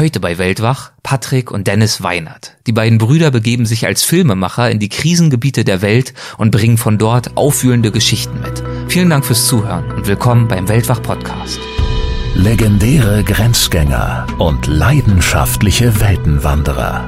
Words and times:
Heute 0.00 0.18
bei 0.18 0.38
Weltwach 0.38 0.92
Patrick 1.02 1.50
und 1.50 1.66
Dennis 1.66 2.02
Weinert. 2.02 2.56
Die 2.66 2.72
beiden 2.72 2.96
Brüder 2.96 3.30
begeben 3.30 3.66
sich 3.66 3.84
als 3.84 4.02
Filmemacher 4.02 4.70
in 4.70 4.78
die 4.78 4.88
Krisengebiete 4.88 5.62
der 5.62 5.82
Welt 5.82 6.14
und 6.38 6.52
bringen 6.52 6.78
von 6.78 6.96
dort 6.96 7.36
aufwühlende 7.36 7.90
Geschichten 7.90 8.40
mit. 8.40 8.62
Vielen 8.88 9.10
Dank 9.10 9.26
fürs 9.26 9.46
Zuhören 9.46 9.92
und 9.92 10.06
willkommen 10.06 10.48
beim 10.48 10.68
Weltwach 10.70 11.02
Podcast. 11.02 11.60
Legendäre 12.34 13.22
Grenzgänger 13.24 14.26
und 14.38 14.68
leidenschaftliche 14.68 16.00
Weltenwanderer 16.00 17.06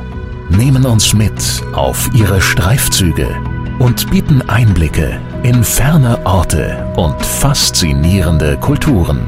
nehmen 0.51 0.85
uns 0.85 1.15
mit 1.15 1.63
auf 1.73 2.11
ihre 2.13 2.43
Streifzüge 2.43 3.35
und 3.79 4.11
bieten 4.11 4.43
Einblicke 4.51 5.19
in 5.43 5.65
ferne 5.65 6.27
Orte 6.27 6.93
und 6.97 7.25
faszinierende 7.25 8.59
Kulturen. 8.59 9.23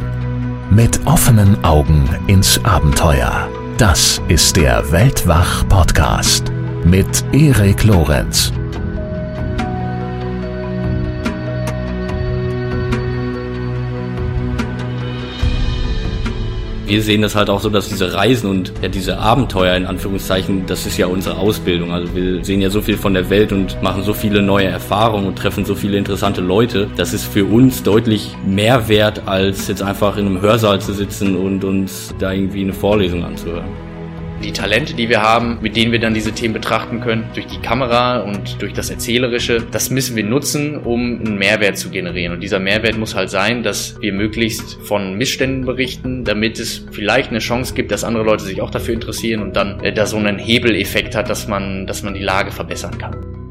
Mit 0.70 1.06
offenen 1.06 1.62
Augen 1.62 2.08
ins 2.26 2.62
Abenteuer. 2.64 3.48
Das 3.78 4.22
ist 4.28 4.56
der 4.56 4.92
Weltwach-Podcast 4.92 6.52
mit 6.84 7.24
Erik 7.32 7.82
Lorenz. 7.82 8.52
Wir 16.86 17.02
sehen 17.02 17.22
das 17.22 17.34
halt 17.34 17.48
auch 17.48 17.60
so, 17.60 17.70
dass 17.70 17.88
diese 17.88 18.12
Reisen 18.12 18.50
und 18.50 18.72
ja, 18.82 18.88
diese 18.88 19.18
Abenteuer 19.18 19.74
in 19.74 19.86
Anführungszeichen, 19.86 20.66
das 20.66 20.84
ist 20.84 20.98
ja 20.98 21.06
unsere 21.06 21.36
Ausbildung. 21.36 21.92
Also 21.92 22.14
wir 22.14 22.44
sehen 22.44 22.60
ja 22.60 22.70
so 22.70 22.82
viel 22.82 22.96
von 22.96 23.14
der 23.14 23.30
Welt 23.30 23.52
und 23.52 23.82
machen 23.82 24.02
so 24.02 24.12
viele 24.12 24.42
neue 24.42 24.66
Erfahrungen 24.66 25.26
und 25.26 25.36
treffen 25.36 25.64
so 25.64 25.74
viele 25.74 25.96
interessante 25.96 26.40
Leute. 26.40 26.88
Das 26.96 27.14
ist 27.14 27.24
für 27.24 27.44
uns 27.44 27.82
deutlich 27.82 28.36
mehr 28.46 28.88
wert, 28.88 29.22
als 29.26 29.68
jetzt 29.68 29.82
einfach 29.82 30.16
in 30.16 30.26
einem 30.26 30.40
Hörsaal 30.40 30.80
zu 30.80 30.92
sitzen 30.92 31.36
und 31.36 31.64
uns 31.64 32.14
da 32.18 32.32
irgendwie 32.32 32.62
eine 32.62 32.74
Vorlesung 32.74 33.24
anzuhören 33.24 33.83
die 34.44 34.52
Talente, 34.52 34.94
die 34.94 35.08
wir 35.08 35.22
haben, 35.22 35.58
mit 35.60 35.76
denen 35.76 35.92
wir 35.92 35.98
dann 35.98 36.14
diese 36.14 36.32
Themen 36.32 36.54
betrachten 36.54 37.00
können, 37.00 37.24
durch 37.34 37.46
die 37.46 37.58
Kamera 37.58 38.20
und 38.20 38.60
durch 38.60 38.72
das 38.72 38.90
Erzählerische, 38.90 39.62
das 39.70 39.90
müssen 39.90 40.16
wir 40.16 40.24
nutzen, 40.24 40.76
um 40.76 41.20
einen 41.20 41.38
Mehrwert 41.38 41.78
zu 41.78 41.90
generieren. 41.90 42.32
Und 42.32 42.40
dieser 42.40 42.60
Mehrwert 42.60 42.96
muss 42.98 43.14
halt 43.14 43.30
sein, 43.30 43.62
dass 43.62 44.00
wir 44.00 44.12
möglichst 44.12 44.78
von 44.82 45.14
Missständen 45.14 45.64
berichten, 45.64 46.24
damit 46.24 46.58
es 46.58 46.84
vielleicht 46.92 47.30
eine 47.30 47.38
Chance 47.38 47.74
gibt, 47.74 47.90
dass 47.90 48.04
andere 48.04 48.24
Leute 48.24 48.44
sich 48.44 48.60
auch 48.60 48.70
dafür 48.70 48.94
interessieren 48.94 49.42
und 49.42 49.56
dann 49.56 49.80
äh, 49.80 49.92
da 49.92 50.06
so 50.06 50.16
einen 50.16 50.38
Hebeleffekt 50.38 51.14
hat, 51.14 51.30
dass 51.30 51.48
man, 51.48 51.86
dass 51.86 52.02
man 52.02 52.14
die 52.14 52.22
Lage 52.22 52.52
verbessern 52.52 52.98
kann. 52.98 53.43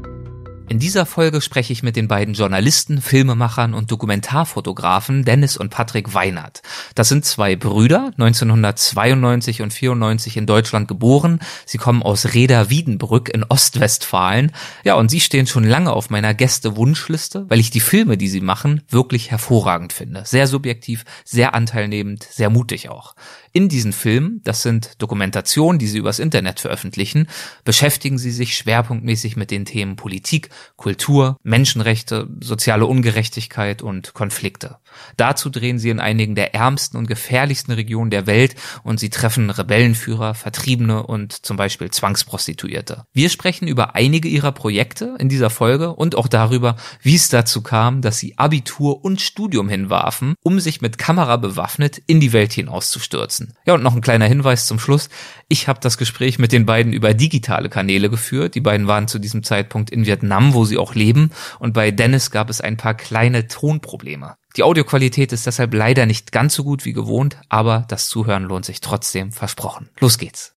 In 0.74 0.80
dieser 0.80 1.06
Folge 1.06 1.40
spreche 1.40 1.72
ich 1.72 1.84
mit 1.84 1.94
den 1.94 2.08
beiden 2.08 2.34
Journalisten, 2.34 3.00
Filmemachern 3.00 3.74
und 3.74 3.92
Dokumentarfotografen 3.92 5.24
Dennis 5.24 5.56
und 5.56 5.70
Patrick 5.70 6.14
Weinert. 6.14 6.62
Das 6.96 7.08
sind 7.08 7.24
zwei 7.24 7.54
Brüder, 7.54 8.10
1992 8.18 9.62
und 9.62 9.72
94 9.72 10.36
in 10.36 10.46
Deutschland 10.46 10.88
geboren. 10.88 11.38
Sie 11.64 11.78
kommen 11.78 12.02
aus 12.02 12.34
Reda-Wiedenbrück 12.34 13.28
in 13.28 13.44
Ostwestfalen. 13.44 14.50
Ja, 14.82 14.96
und 14.96 15.12
sie 15.12 15.20
stehen 15.20 15.46
schon 15.46 15.62
lange 15.62 15.92
auf 15.92 16.10
meiner 16.10 16.34
Gäste-Wunschliste, 16.34 17.48
weil 17.48 17.60
ich 17.60 17.70
die 17.70 17.78
Filme, 17.78 18.16
die 18.16 18.28
sie 18.28 18.40
machen, 18.40 18.82
wirklich 18.88 19.30
hervorragend 19.30 19.92
finde. 19.92 20.24
Sehr 20.26 20.48
subjektiv, 20.48 21.04
sehr 21.24 21.54
anteilnehmend, 21.54 22.24
sehr 22.24 22.50
mutig 22.50 22.88
auch. 22.88 23.14
In 23.56 23.68
diesen 23.68 23.92
Filmen, 23.92 24.40
das 24.42 24.62
sind 24.62 25.00
Dokumentationen, 25.00 25.78
die 25.78 25.86
sie 25.86 25.98
übers 25.98 26.18
Internet 26.18 26.58
veröffentlichen, 26.58 27.28
beschäftigen 27.62 28.18
sie 28.18 28.32
sich 28.32 28.56
schwerpunktmäßig 28.56 29.36
mit 29.36 29.52
den 29.52 29.64
Themen 29.64 29.94
Politik, 29.94 30.48
Kultur, 30.74 31.36
Menschenrechte, 31.44 32.28
soziale 32.40 32.86
Ungerechtigkeit 32.86 33.80
und 33.80 34.12
Konflikte. 34.12 34.78
Dazu 35.16 35.50
drehen 35.50 35.78
sie 35.78 35.90
in 35.90 36.00
einigen 36.00 36.34
der 36.34 36.52
ärmsten 36.52 36.98
und 36.98 37.06
gefährlichsten 37.06 37.70
Regionen 37.70 38.10
der 38.10 38.26
Welt 38.26 38.56
und 38.82 38.98
sie 38.98 39.08
treffen 39.08 39.50
Rebellenführer, 39.50 40.34
Vertriebene 40.34 41.06
und 41.06 41.46
zum 41.46 41.56
Beispiel 41.56 41.92
Zwangsprostituierte. 41.92 43.06
Wir 43.12 43.28
sprechen 43.28 43.68
über 43.68 43.94
einige 43.94 44.28
ihrer 44.28 44.50
Projekte 44.50 45.14
in 45.20 45.28
dieser 45.28 45.50
Folge 45.50 45.92
und 45.92 46.16
auch 46.16 46.26
darüber, 46.26 46.74
wie 47.02 47.14
es 47.14 47.28
dazu 47.28 47.62
kam, 47.62 48.02
dass 48.02 48.18
sie 48.18 48.36
Abitur 48.36 49.04
und 49.04 49.20
Studium 49.20 49.68
hinwarfen, 49.68 50.34
um 50.42 50.58
sich 50.58 50.80
mit 50.80 50.98
Kamera 50.98 51.36
bewaffnet 51.36 52.02
in 52.08 52.18
die 52.18 52.32
Welt 52.32 52.52
hinauszustürzen 52.52 53.43
nutzen. 53.44 53.58
Ja, 53.66 53.74
und 53.74 53.82
noch 53.82 53.94
ein 53.94 54.00
kleiner 54.00 54.26
Hinweis 54.26 54.66
zum 54.66 54.78
Schluss. 54.78 55.08
Ich 55.48 55.68
habe 55.68 55.80
das 55.80 55.98
Gespräch 55.98 56.38
mit 56.38 56.52
den 56.52 56.66
beiden 56.66 56.92
über 56.92 57.14
digitale 57.14 57.68
Kanäle 57.68 58.10
geführt. 58.10 58.54
Die 58.54 58.60
beiden 58.60 58.86
waren 58.86 59.08
zu 59.08 59.18
diesem 59.18 59.42
Zeitpunkt 59.42 59.90
in 59.90 60.06
Vietnam, 60.06 60.54
wo 60.54 60.64
sie 60.64 60.78
auch 60.78 60.94
leben. 60.94 61.30
Und 61.58 61.72
bei 61.74 61.90
Dennis 61.90 62.30
gab 62.30 62.50
es 62.50 62.60
ein 62.60 62.76
paar 62.76 62.94
kleine 62.94 63.46
Tonprobleme. 63.48 64.36
Die 64.56 64.62
Audioqualität 64.62 65.32
ist 65.32 65.46
deshalb 65.46 65.74
leider 65.74 66.06
nicht 66.06 66.32
ganz 66.32 66.54
so 66.54 66.64
gut 66.64 66.84
wie 66.84 66.92
gewohnt, 66.92 67.38
aber 67.48 67.84
das 67.88 68.08
Zuhören 68.08 68.44
lohnt 68.44 68.64
sich 68.64 68.80
trotzdem 68.80 69.32
versprochen. 69.32 69.90
Los 69.98 70.18
geht's. 70.18 70.54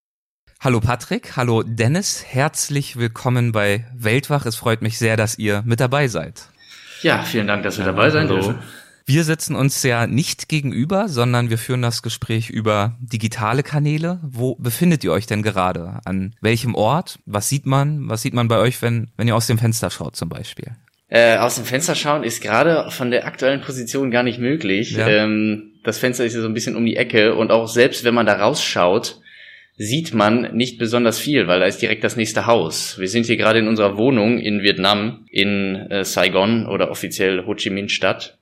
Hallo 0.60 0.80
Patrick, 0.80 1.38
hallo 1.38 1.62
Dennis, 1.62 2.24
herzlich 2.28 2.98
willkommen 2.98 3.52
bei 3.52 3.86
Weltwach. 3.96 4.46
Es 4.48 4.56
freut 4.56 4.82
mich 4.82 4.98
sehr, 4.98 5.16
dass 5.16 5.38
ihr 5.38 5.62
mit 5.66 5.80
dabei 5.80 6.08
seid. 6.08 6.50
Ja, 7.04 7.22
vielen 7.22 7.46
Dank, 7.46 7.62
dass 7.62 7.78
wir 7.78 7.86
dabei 7.86 8.10
sein 8.10 8.28
dürfen. 8.28 8.58
Wir 9.10 9.24
sitzen 9.24 9.56
uns 9.56 9.82
ja 9.84 10.06
nicht 10.06 10.50
gegenüber, 10.50 11.08
sondern 11.08 11.50
wir 11.50 11.58
führen 11.58 11.82
das 11.82 12.04
Gespräch 12.04 12.50
über 12.50 12.98
digitale 13.00 13.64
Kanäle. 13.64 14.20
Wo 14.22 14.56
befindet 14.56 15.02
ihr 15.06 15.14
euch 15.14 15.26
denn 15.26 15.44
gerade? 15.44 16.02
An 16.04 16.36
welchem 16.42 16.76
Ort? 16.76 17.18
Was 17.26 17.48
sieht 17.48 17.66
man? 17.66 18.10
Was 18.10 18.22
sieht 18.22 18.34
man 18.34 18.50
bei 18.50 18.58
euch, 18.58 18.82
wenn, 18.82 19.08
wenn 19.16 19.30
ihr 19.30 19.36
aus 19.38 19.48
dem 19.48 19.60
Fenster 19.60 19.90
schaut 19.92 20.18
zum 20.18 20.28
Beispiel? 20.28 20.72
Äh, 21.08 21.38
aus 21.38 21.56
dem 21.56 21.64
Fenster 21.64 21.96
schauen 21.96 22.26
ist 22.26 22.42
gerade 22.42 22.92
von 22.92 23.10
der 23.10 23.26
aktuellen 23.26 23.62
Position 23.62 24.12
gar 24.12 24.24
nicht 24.24 24.40
möglich. 24.40 24.92
Ja. 24.92 25.08
Ähm, 25.08 25.72
das 25.86 26.00
Fenster 26.00 26.26
ist 26.26 26.34
ja 26.34 26.42
so 26.42 26.48
ein 26.48 26.54
bisschen 26.54 26.76
um 26.76 26.86
die 26.86 26.98
Ecke 26.98 27.34
und 27.34 27.50
auch 27.50 27.70
selbst 27.70 28.04
wenn 28.04 28.14
man 28.14 28.26
da 28.26 28.34
rausschaut, 28.34 29.22
sieht 29.78 30.14
man 30.14 30.54
nicht 30.54 30.80
besonders 30.80 31.18
viel, 31.18 31.48
weil 31.48 31.62
da 31.62 31.66
ist 31.66 31.82
direkt 31.82 32.04
das 32.04 32.18
nächste 32.18 32.46
Haus. 32.46 33.00
Wir 33.00 33.08
sind 33.08 33.26
hier 33.26 33.38
gerade 33.38 33.60
in 33.60 33.70
unserer 33.70 33.96
Wohnung 33.96 34.38
in 34.38 34.64
Vietnam, 34.64 35.26
in 35.32 35.76
äh, 35.90 36.04
Saigon 36.04 36.66
oder 36.66 36.92
offiziell 36.92 37.46
Ho 37.46 37.56
Chi 37.56 37.70
Minh 37.70 37.88
Stadt. 37.88 38.38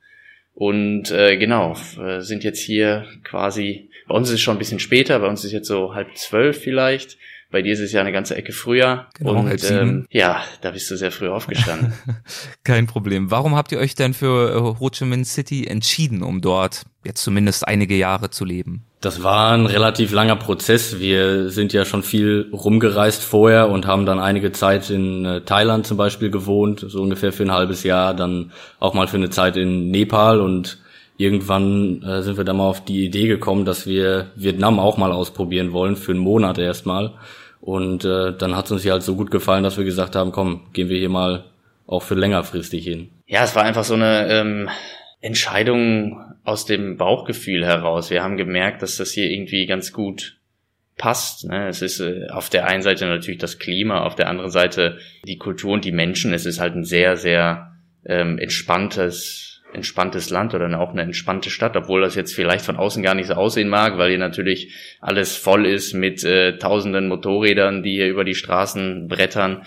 Und 0.56 1.12
äh, 1.12 1.36
genau, 1.38 1.76
sind 2.20 2.46
jetzt 2.46 2.62
hier 2.62 3.06
quasi, 3.24 3.90
bei 4.08 4.16
uns 4.16 4.30
ist 4.30 4.36
es 4.36 4.42
schon 4.42 4.56
ein 4.56 4.60
bisschen 4.60 4.80
später, 4.80 5.20
bei 5.20 5.28
uns 5.28 5.44
ist 5.44 5.52
jetzt 5.52 5.68
so 5.68 5.94
halb 5.94 6.18
zwölf 6.18 6.62
vielleicht. 6.62 7.18
Bei 7.52 7.62
dir 7.62 7.74
ist 7.74 7.80
es 7.80 7.92
ja 7.92 8.02
eine 8.02 8.12
ganze 8.12 8.36
Ecke 8.36 8.52
früher. 8.52 9.08
Genau, 9.14 9.40
und 9.40 9.72
ähm, 9.72 10.06
ja, 10.10 10.42
da 10.62 10.72
bist 10.72 10.90
du 10.92 10.98
sehr 10.98 11.12
früh 11.12 11.30
aufgestanden. 11.30 11.94
Kein 12.64 12.88
Problem. 12.88 13.32
Warum 13.32 13.56
habt 13.56 13.72
ihr 13.72 13.80
euch 13.80 13.96
denn 13.96 14.14
für 14.14 14.52
äh, 14.56 14.80
Ho 14.80 14.90
Chi 14.90 15.06
Minh 15.06 15.26
City 15.26 15.68
entschieden, 15.68 16.24
um 16.24 16.42
dort 16.42 16.84
jetzt 17.04 17.24
zumindest 17.24 17.68
einige 17.68 17.96
Jahre 17.96 18.30
zu 18.30 18.46
leben? 18.46 18.84
Das 19.00 19.22
war 19.22 19.54
ein 19.54 19.68
relativ 19.68 20.12
langer 20.12 20.36
Prozess. 20.36 21.00
Wir 21.00 21.50
sind 21.52 21.74
ja 21.74 21.86
schon 21.86 22.02
viel 22.02 22.50
rumgereist 22.52 23.24
vorher 23.24 23.70
und 23.70 23.86
haben 23.86 24.08
dann 24.08 24.20
einige 24.20 24.52
Zeit 24.52 24.90
in 24.90 25.26
äh, 25.26 25.42
Thailand 25.42 25.86
zum 25.86 25.98
Beispiel 25.98 26.32
gewohnt, 26.32 26.84
so 26.88 27.04
ungefähr 27.04 27.32
für 27.32 27.44
ein 27.44 27.52
halbes 27.52 27.84
Jahr, 27.84 28.16
dann 28.16 28.52
auch 28.80 28.96
mal 28.96 29.08
für 29.08 29.18
eine 29.18 29.30
Zeit 29.30 29.58
in 29.58 29.92
Nepal 29.92 30.42
und 30.42 30.80
irgendwann 31.18 32.02
äh, 32.04 32.22
sind 32.22 32.38
wir 32.38 32.44
dann 32.44 32.58
mal 32.58 32.68
auf 32.68 32.84
die 32.84 33.06
Idee 33.06 33.28
gekommen, 33.28 33.66
dass 33.66 33.88
wir 33.88 34.32
Vietnam 34.36 34.80
auch 34.80 34.98
mal 34.98 35.12
ausprobieren 35.12 35.72
wollen, 35.72 35.96
für 35.96 36.12
einen 36.12 36.22
Monat 36.22 36.58
erstmal. 36.58 37.14
Und 37.62 38.06
äh, 38.06 38.36
dann 38.38 38.56
hat 38.56 38.66
es 38.66 38.72
uns 38.72 38.84
hier 38.84 38.92
halt 38.92 39.04
so 39.04 39.16
gut 39.16 39.32
gefallen, 39.32 39.64
dass 39.64 39.78
wir 39.78 39.86
gesagt 39.86 40.16
haben, 40.16 40.32
komm, 40.32 40.68
gehen 40.74 40.90
wir 40.90 40.98
hier 40.98 41.10
mal 41.10 41.46
auch 41.88 42.04
für 42.04 42.16
längerfristig 42.16 42.84
hin. 42.84 43.10
Ja, 43.28 43.44
es 43.44 43.56
war 43.56 43.64
einfach 43.64 43.84
so 43.84 43.96
eine 43.96 44.28
ähm, 44.30 44.70
Entscheidung 45.22 46.22
aus 46.44 46.66
dem 46.66 46.98
Bauchgefühl 46.98 47.66
heraus. 47.66 48.12
Wir 48.12 48.24
haben 48.24 48.38
gemerkt, 48.38 48.82
dass 48.82 48.98
das 48.98 49.12
hier 49.12 49.30
irgendwie 49.30 49.66
ganz 49.66 49.92
gut 49.92 50.38
passt. 50.98 51.46
Ne? 51.46 51.68
Es 51.68 51.82
ist 51.82 52.00
äh, 52.00 52.28
auf 52.30 52.50
der 52.50 52.68
einen 52.68 52.84
Seite 52.84 53.06
natürlich 53.06 53.40
das 53.40 53.60
Klima, 53.60 54.04
auf 54.04 54.16
der 54.16 54.30
anderen 54.30 54.52
Seite 54.52 55.00
die 55.26 55.38
Kultur 55.38 55.74
und 55.74 55.86
die 55.86 55.92
Menschen. 55.92 56.34
Es 56.34 56.46
ist 56.46 56.60
halt 56.60 56.76
ein 56.76 56.86
sehr, 56.86 57.18
sehr 57.18 57.72
ähm, 58.06 58.38
entspanntes, 58.38 59.45
entspanntes 59.76 60.30
Land 60.30 60.54
oder 60.54 60.80
auch 60.80 60.92
eine 60.92 61.04
entspannte 61.04 61.50
Stadt, 61.50 61.78
obwohl 61.78 62.02
das 62.02 62.16
jetzt 62.16 62.34
vielleicht 62.34 62.66
von 62.66 62.78
außen 62.78 63.04
gar 63.04 63.14
nicht 63.14 63.28
so 63.28 63.34
aussehen 63.34 63.70
mag, 63.70 63.98
weil 63.98 64.10
hier 64.10 64.20
natürlich 64.20 64.74
alles 65.00 65.36
voll 65.36 65.66
ist 65.66 65.94
mit 65.94 66.24
äh, 66.24 66.58
tausenden 66.58 67.08
Motorrädern, 67.08 67.84
die 67.84 67.94
hier 67.94 68.08
über 68.08 68.24
die 68.24 68.36
Straßen 68.36 69.08
brettern. 69.08 69.64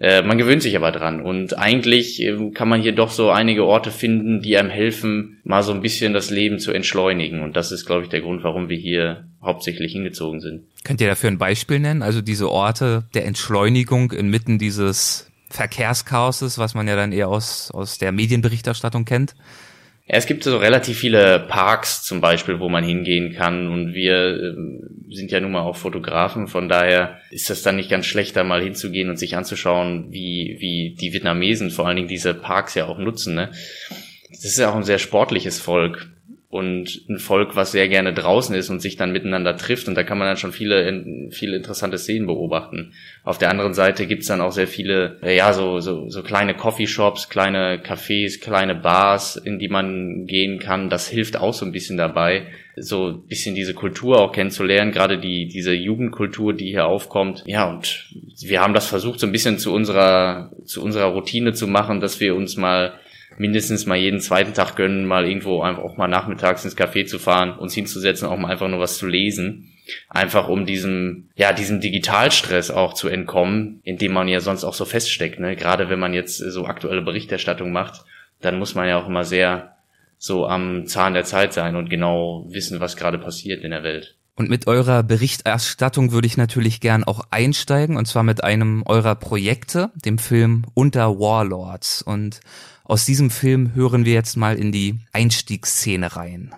Äh, 0.00 0.22
man 0.22 0.38
gewöhnt 0.38 0.62
sich 0.62 0.76
aber 0.76 0.92
dran 0.92 1.20
und 1.20 1.58
eigentlich 1.58 2.22
äh, 2.22 2.50
kann 2.54 2.68
man 2.68 2.80
hier 2.80 2.92
doch 2.92 3.10
so 3.10 3.30
einige 3.30 3.64
Orte 3.64 3.90
finden, 3.90 4.40
die 4.40 4.56
einem 4.56 4.70
helfen, 4.70 5.40
mal 5.42 5.64
so 5.64 5.72
ein 5.72 5.82
bisschen 5.82 6.12
das 6.12 6.30
Leben 6.30 6.60
zu 6.60 6.70
entschleunigen 6.70 7.42
und 7.42 7.56
das 7.56 7.72
ist, 7.72 7.84
glaube 7.84 8.04
ich, 8.04 8.08
der 8.08 8.20
Grund, 8.20 8.44
warum 8.44 8.68
wir 8.68 8.76
hier 8.76 9.24
hauptsächlich 9.42 9.92
hingezogen 9.92 10.40
sind. 10.40 10.62
Könnt 10.84 11.00
ihr 11.00 11.08
dafür 11.08 11.30
ein 11.30 11.38
Beispiel 11.38 11.80
nennen? 11.80 12.02
Also 12.02 12.20
diese 12.20 12.48
Orte 12.48 13.04
der 13.14 13.26
Entschleunigung 13.26 14.12
inmitten 14.12 14.58
dieses 14.58 15.28
Verkehrschaoses, 15.50 16.58
was 16.58 16.74
man 16.74 16.88
ja 16.88 16.96
dann 16.96 17.12
eher 17.12 17.28
aus, 17.28 17.70
aus 17.70 17.98
der 17.98 18.12
Medienberichterstattung 18.12 19.04
kennt? 19.04 19.34
Ja, 20.06 20.16
es 20.16 20.26
gibt 20.26 20.42
so 20.42 20.56
relativ 20.56 20.98
viele 20.98 21.38
Parks 21.38 22.02
zum 22.02 22.22
Beispiel, 22.22 22.60
wo 22.60 22.70
man 22.70 22.82
hingehen 22.82 23.34
kann 23.34 23.68
und 23.68 23.92
wir 23.92 24.14
äh, 24.14 25.14
sind 25.14 25.30
ja 25.30 25.40
nun 25.40 25.52
mal 25.52 25.60
auch 25.60 25.76
Fotografen, 25.76 26.48
von 26.48 26.68
daher 26.68 27.18
ist 27.30 27.50
das 27.50 27.60
dann 27.60 27.76
nicht 27.76 27.90
ganz 27.90 28.06
schlecht, 28.06 28.34
da 28.34 28.42
mal 28.42 28.62
hinzugehen 28.62 29.10
und 29.10 29.18
sich 29.18 29.36
anzuschauen, 29.36 30.06
wie, 30.10 30.56
wie 30.60 30.96
die 30.98 31.12
Vietnamesen 31.12 31.70
vor 31.70 31.86
allen 31.86 31.96
Dingen 31.96 32.08
diese 32.08 32.32
Parks 32.32 32.74
ja 32.74 32.86
auch 32.86 32.98
nutzen. 32.98 33.34
Ne? 33.34 33.50
Das 34.30 34.44
ist 34.44 34.58
ja 34.58 34.70
auch 34.70 34.76
ein 34.76 34.84
sehr 34.84 34.98
sportliches 34.98 35.60
Volk 35.60 36.08
und 36.50 37.04
ein 37.10 37.18
Volk, 37.18 37.56
was 37.56 37.72
sehr 37.72 37.88
gerne 37.88 38.14
draußen 38.14 38.54
ist 38.54 38.70
und 38.70 38.80
sich 38.80 38.96
dann 38.96 39.12
miteinander 39.12 39.58
trifft. 39.58 39.86
Und 39.86 39.96
da 39.96 40.02
kann 40.02 40.16
man 40.16 40.28
dann 40.28 40.38
schon 40.38 40.52
viele, 40.52 41.28
viele 41.30 41.56
interessante 41.56 41.98
Szenen 41.98 42.26
beobachten. 42.26 42.94
Auf 43.22 43.36
der 43.36 43.50
anderen 43.50 43.74
Seite 43.74 44.06
gibt's 44.06 44.28
dann 44.28 44.40
auch 44.40 44.52
sehr 44.52 44.66
viele, 44.66 45.18
äh, 45.22 45.36
ja, 45.36 45.52
so, 45.52 45.80
so, 45.80 46.08
so 46.08 46.22
kleine 46.22 46.54
Coffeeshops, 46.54 47.28
kleine 47.28 47.82
Cafés, 47.82 48.40
kleine 48.40 48.74
Bars, 48.74 49.36
in 49.36 49.58
die 49.58 49.68
man 49.68 50.24
gehen 50.24 50.58
kann. 50.58 50.88
Das 50.88 51.06
hilft 51.06 51.36
auch 51.36 51.52
so 51.52 51.66
ein 51.66 51.72
bisschen 51.72 51.98
dabei, 51.98 52.46
so 52.76 53.08
ein 53.08 53.26
bisschen 53.26 53.54
diese 53.54 53.74
Kultur 53.74 54.18
auch 54.18 54.32
kennenzulernen, 54.32 54.90
gerade 54.90 55.18
die, 55.18 55.48
diese 55.48 55.74
Jugendkultur, 55.74 56.54
die 56.54 56.70
hier 56.70 56.86
aufkommt. 56.86 57.44
Ja, 57.44 57.68
und 57.68 58.08
wir 58.40 58.62
haben 58.62 58.72
das 58.72 58.86
versucht, 58.86 59.20
so 59.20 59.26
ein 59.26 59.32
bisschen 59.32 59.58
zu 59.58 59.74
unserer, 59.74 60.50
zu 60.64 60.82
unserer 60.82 61.08
Routine 61.08 61.52
zu 61.52 61.66
machen, 61.66 62.00
dass 62.00 62.20
wir 62.20 62.34
uns 62.34 62.56
mal 62.56 62.94
mindestens 63.38 63.86
mal 63.86 63.96
jeden 63.96 64.20
zweiten 64.20 64.54
Tag 64.54 64.76
gönnen, 64.76 65.06
mal 65.06 65.26
irgendwo 65.26 65.62
einfach 65.62 65.82
auch 65.82 65.96
mal 65.96 66.08
nachmittags 66.08 66.64
ins 66.64 66.76
Café 66.76 67.06
zu 67.06 67.18
fahren, 67.18 67.58
uns 67.58 67.74
hinzusetzen, 67.74 68.28
auch 68.28 68.36
mal 68.36 68.50
einfach 68.50 68.68
nur 68.68 68.80
was 68.80 68.98
zu 68.98 69.06
lesen. 69.06 69.72
Einfach 70.10 70.48
um 70.48 70.66
diesem, 70.66 71.30
ja, 71.34 71.54
diesem 71.54 71.80
Digitalstress 71.80 72.70
auch 72.70 72.92
zu 72.92 73.08
entkommen, 73.08 73.80
in 73.84 73.96
dem 73.96 74.12
man 74.12 74.28
ja 74.28 74.40
sonst 74.40 74.64
auch 74.64 74.74
so 74.74 74.84
feststeckt, 74.84 75.40
ne? 75.40 75.56
Gerade 75.56 75.88
wenn 75.88 75.98
man 75.98 76.12
jetzt 76.12 76.36
so 76.36 76.66
aktuelle 76.66 77.00
Berichterstattung 77.00 77.72
macht, 77.72 78.04
dann 78.42 78.58
muss 78.58 78.74
man 78.74 78.86
ja 78.86 79.00
auch 79.00 79.08
immer 79.08 79.24
sehr 79.24 79.76
so 80.18 80.46
am 80.46 80.86
Zahn 80.86 81.14
der 81.14 81.24
Zeit 81.24 81.54
sein 81.54 81.76
und 81.76 81.88
genau 81.88 82.44
wissen, 82.50 82.80
was 82.80 82.96
gerade 82.96 83.18
passiert 83.18 83.62
in 83.62 83.70
der 83.70 83.82
Welt. 83.82 84.16
Und 84.38 84.50
mit 84.50 84.68
eurer 84.68 85.02
Berichterstattung 85.02 86.12
würde 86.12 86.28
ich 86.28 86.36
natürlich 86.36 86.80
gern 86.80 87.02
auch 87.02 87.22
einsteigen, 87.30 87.96
und 87.96 88.06
zwar 88.06 88.22
mit 88.22 88.44
einem 88.44 88.84
eurer 88.86 89.16
Projekte, 89.16 89.90
dem 89.96 90.18
Film 90.18 90.64
Unter 90.74 91.18
Warlords. 91.18 92.02
Und 92.02 92.38
aus 92.88 93.04
diesem 93.04 93.30
Film 93.30 93.74
hören 93.74 94.06
wir 94.06 94.14
jetzt 94.14 94.36
mal 94.36 94.56
in 94.56 94.72
die 94.72 94.98
Einstiegsszene 95.12 96.16
rein. 96.16 96.54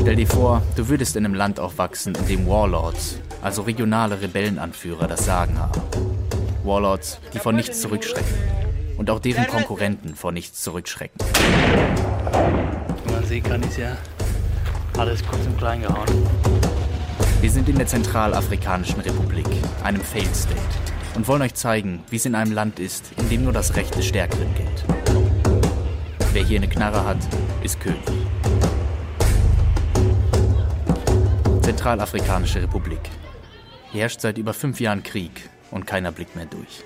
Stell 0.00 0.16
dir 0.16 0.26
vor, 0.28 0.62
du 0.76 0.88
würdest 0.88 1.16
in 1.16 1.24
einem 1.24 1.34
Land 1.34 1.58
aufwachsen, 1.58 2.14
in 2.14 2.26
dem 2.28 2.46
Warlords, 2.46 3.18
also 3.42 3.62
regionale 3.62 4.20
Rebellenanführer, 4.20 5.08
das 5.08 5.24
Sagen 5.24 5.58
haben. 5.58 5.82
Warlords, 6.62 7.18
die 7.34 7.40
vor 7.40 7.52
nichts 7.52 7.80
zurückschrecken. 7.80 8.38
Und 8.96 9.10
auch 9.10 9.18
deren 9.18 9.46
Konkurrenten 9.48 10.14
vor 10.14 10.30
nichts 10.30 10.62
zurückschrecken. 10.62 11.18
Man 13.10 13.24
sieht, 13.26 13.44
kann 13.44 13.62
ich 13.64 13.76
ja 13.76 13.96
alles 14.96 15.24
kurz 15.24 15.44
und 15.44 15.58
klein 15.58 15.82
gehauen. 15.82 16.08
Wir 17.40 17.50
sind 17.50 17.68
in 17.68 17.76
der 17.76 17.86
Zentralafrikanischen 17.86 19.00
Republik, 19.00 19.46
einem 19.82 20.00
Failed 20.00 20.34
State 20.34 20.87
und 21.18 21.26
wollen 21.26 21.42
euch 21.42 21.54
zeigen, 21.54 22.04
wie 22.10 22.16
es 22.16 22.26
in 22.26 22.36
einem 22.36 22.52
Land 22.52 22.78
ist, 22.78 23.10
in 23.16 23.28
dem 23.28 23.42
nur 23.42 23.52
das 23.52 23.74
Recht 23.74 23.92
des 23.96 24.06
Stärkeren 24.06 24.54
gilt. 24.54 24.84
Wer 26.32 26.44
hier 26.44 26.58
eine 26.58 26.68
Knarre 26.68 27.04
hat, 27.04 27.18
ist 27.64 27.80
König. 27.80 27.98
Zentralafrikanische 31.60 32.62
Republik. 32.62 33.00
Herrscht 33.90 34.20
seit 34.20 34.38
über 34.38 34.54
fünf 34.54 34.78
Jahren 34.78 35.02
Krieg 35.02 35.50
und 35.72 35.88
keiner 35.88 36.12
blickt 36.12 36.36
mehr 36.36 36.46
durch. 36.46 36.84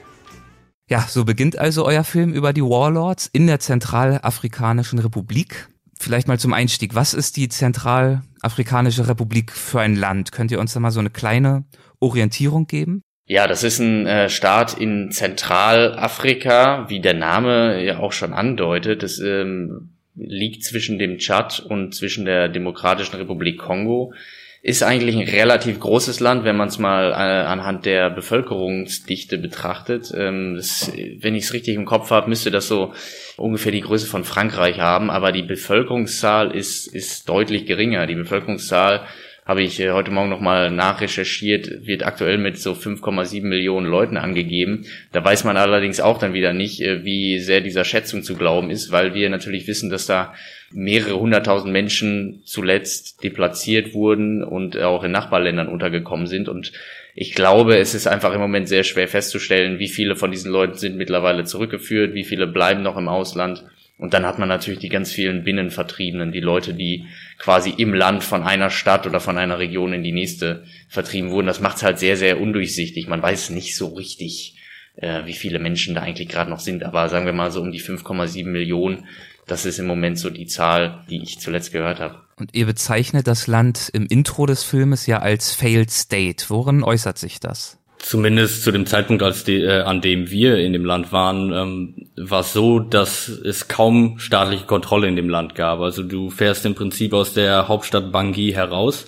Ja, 0.88 1.02
so 1.06 1.26
beginnt 1.26 1.58
also 1.58 1.84
euer 1.84 2.02
Film 2.02 2.32
über 2.32 2.54
die 2.54 2.62
Warlords 2.62 3.28
in 3.34 3.46
der 3.46 3.60
Zentralafrikanischen 3.60 4.98
Republik. 4.98 5.68
Vielleicht 5.98 6.26
mal 6.26 6.38
zum 6.38 6.54
Einstieg. 6.54 6.94
Was 6.94 7.12
ist 7.12 7.36
die 7.36 7.50
Zentralafrikanische 7.50 9.08
Republik 9.08 9.52
für 9.52 9.80
ein 9.82 9.94
Land? 9.94 10.32
Könnt 10.32 10.50
ihr 10.52 10.58
uns 10.58 10.72
da 10.72 10.80
mal 10.80 10.90
so 10.90 11.00
eine 11.00 11.10
kleine 11.10 11.66
Orientierung 12.00 12.66
geben? 12.66 13.02
Ja, 13.32 13.46
das 13.46 13.64
ist 13.64 13.78
ein 13.78 14.06
äh, 14.06 14.28
Staat 14.28 14.78
in 14.78 15.10
Zentralafrika, 15.10 16.84
wie 16.90 17.00
der 17.00 17.14
Name 17.14 17.82
ja 17.82 17.98
auch 17.98 18.12
schon 18.12 18.34
andeutet. 18.34 19.02
Das 19.02 19.18
ähm, 19.20 19.92
liegt 20.14 20.64
zwischen 20.64 20.98
dem 20.98 21.16
Tschad 21.16 21.58
und 21.60 21.94
zwischen 21.94 22.26
der 22.26 22.50
Demokratischen 22.50 23.16
Republik 23.16 23.58
Kongo. 23.58 24.12
Ist 24.60 24.82
eigentlich 24.82 25.16
ein 25.16 25.34
relativ 25.34 25.80
großes 25.80 26.20
Land, 26.20 26.44
wenn 26.44 26.58
man 26.58 26.68
es 26.68 26.78
mal 26.78 27.12
äh, 27.12 27.46
anhand 27.46 27.86
der 27.86 28.10
Bevölkerungsdichte 28.10 29.38
betrachtet. 29.38 30.12
Ähm, 30.14 30.56
das, 30.56 30.92
wenn 31.20 31.34
ich 31.34 31.44
es 31.44 31.54
richtig 31.54 31.76
im 31.76 31.86
Kopf 31.86 32.10
habe, 32.10 32.28
müsste 32.28 32.50
das 32.50 32.68
so 32.68 32.92
ungefähr 33.38 33.72
die 33.72 33.80
Größe 33.80 34.06
von 34.06 34.24
Frankreich 34.24 34.78
haben, 34.78 35.08
aber 35.08 35.32
die 35.32 35.42
Bevölkerungszahl 35.42 36.54
ist, 36.54 36.86
ist 36.86 37.30
deutlich 37.30 37.64
geringer. 37.64 38.06
Die 38.06 38.14
Bevölkerungszahl 38.14 39.06
habe 39.44 39.62
ich 39.62 39.80
äh, 39.80 39.90
heute 39.90 40.10
Morgen 40.12 40.30
nochmal 40.30 40.70
nachrecherchiert, 40.70 41.86
wird 41.86 42.04
aktuell 42.04 42.38
mit 42.38 42.58
so 42.58 42.72
5,7 42.72 43.42
Millionen 43.42 43.86
Leuten 43.86 44.16
angegeben. 44.16 44.86
Da 45.10 45.24
weiß 45.24 45.44
man 45.44 45.56
allerdings 45.56 46.00
auch 46.00 46.18
dann 46.18 46.32
wieder 46.32 46.52
nicht, 46.52 46.80
äh, 46.80 47.04
wie 47.04 47.40
sehr 47.40 47.60
dieser 47.60 47.84
Schätzung 47.84 48.22
zu 48.22 48.36
glauben 48.36 48.70
ist, 48.70 48.92
weil 48.92 49.14
wir 49.14 49.28
natürlich 49.30 49.66
wissen, 49.66 49.90
dass 49.90 50.06
da 50.06 50.34
mehrere 50.70 51.18
hunderttausend 51.18 51.72
Menschen 51.72 52.42
zuletzt 52.44 53.22
deplatziert 53.24 53.94
wurden 53.94 54.44
und 54.44 54.78
auch 54.78 55.02
in 55.02 55.10
Nachbarländern 55.10 55.68
untergekommen 55.68 56.28
sind. 56.28 56.48
Und 56.48 56.72
ich 57.14 57.34
glaube, 57.34 57.76
es 57.76 57.94
ist 57.94 58.06
einfach 58.06 58.32
im 58.32 58.40
Moment 58.40 58.68
sehr 58.68 58.84
schwer 58.84 59.08
festzustellen, 59.08 59.78
wie 59.80 59.88
viele 59.88 60.14
von 60.14 60.30
diesen 60.30 60.52
Leuten 60.52 60.78
sind 60.78 60.96
mittlerweile 60.96 61.44
zurückgeführt, 61.44 62.14
wie 62.14 62.24
viele 62.24 62.46
bleiben 62.46 62.82
noch 62.82 62.96
im 62.96 63.08
Ausland. 63.08 63.64
Und 63.98 64.14
dann 64.14 64.26
hat 64.26 64.38
man 64.38 64.48
natürlich 64.48 64.80
die 64.80 64.88
ganz 64.88 65.12
vielen 65.12 65.44
Binnenvertriebenen, 65.44 66.32
die 66.32 66.40
Leute, 66.40 66.74
die 66.74 67.06
quasi 67.38 67.70
im 67.70 67.94
Land 67.94 68.24
von 68.24 68.42
einer 68.42 68.70
Stadt 68.70 69.06
oder 69.06 69.20
von 69.20 69.38
einer 69.38 69.58
Region 69.58 69.92
in 69.92 70.02
die 70.02 70.12
nächste 70.12 70.64
vertrieben 70.88 71.30
wurden. 71.30 71.46
Das 71.46 71.60
macht 71.60 71.76
es 71.76 71.82
halt 71.82 71.98
sehr, 71.98 72.16
sehr 72.16 72.40
undurchsichtig. 72.40 73.06
Man 73.06 73.22
weiß 73.22 73.50
nicht 73.50 73.76
so 73.76 73.88
richtig, 73.88 74.58
äh, 74.96 75.24
wie 75.26 75.34
viele 75.34 75.58
Menschen 75.58 75.94
da 75.94 76.02
eigentlich 76.02 76.28
gerade 76.28 76.50
noch 76.50 76.60
sind. 76.60 76.82
Aber 76.82 77.08
sagen 77.08 77.26
wir 77.26 77.32
mal 77.32 77.52
so 77.52 77.60
um 77.60 77.70
die 77.70 77.80
5,7 77.80 78.44
Millionen. 78.46 79.06
Das 79.46 79.66
ist 79.66 79.78
im 79.78 79.86
Moment 79.86 80.18
so 80.18 80.30
die 80.30 80.46
Zahl, 80.46 81.04
die 81.10 81.22
ich 81.22 81.38
zuletzt 81.40 81.72
gehört 81.72 82.00
habe. 82.00 82.22
Und 82.36 82.54
ihr 82.54 82.66
bezeichnet 82.66 83.26
das 83.26 83.46
Land 83.46 83.90
im 83.92 84.06
Intro 84.06 84.46
des 84.46 84.64
Filmes 84.64 85.06
ja 85.06 85.20
als 85.20 85.52
Failed 85.52 85.90
State. 85.90 86.46
Worin 86.48 86.82
äußert 86.82 87.18
sich 87.18 87.40
das? 87.40 87.78
Zumindest 88.02 88.64
zu 88.64 88.72
dem 88.72 88.84
Zeitpunkt, 88.84 89.22
als 89.22 89.44
die, 89.44 89.62
äh, 89.62 89.82
an 89.82 90.00
dem 90.00 90.28
wir 90.28 90.56
in 90.56 90.72
dem 90.72 90.84
Land 90.84 91.12
waren, 91.12 91.52
ähm, 91.52 91.94
war 92.16 92.40
es 92.40 92.52
so, 92.52 92.80
dass 92.80 93.28
es 93.28 93.68
kaum 93.68 94.18
staatliche 94.18 94.66
Kontrolle 94.66 95.06
in 95.06 95.14
dem 95.14 95.28
Land 95.28 95.54
gab. 95.54 95.78
Also 95.78 96.02
du 96.02 96.28
fährst 96.28 96.66
im 96.66 96.74
Prinzip 96.74 97.12
aus 97.12 97.32
der 97.32 97.68
Hauptstadt 97.68 98.10
Bangui 98.10 98.52
heraus 98.52 99.06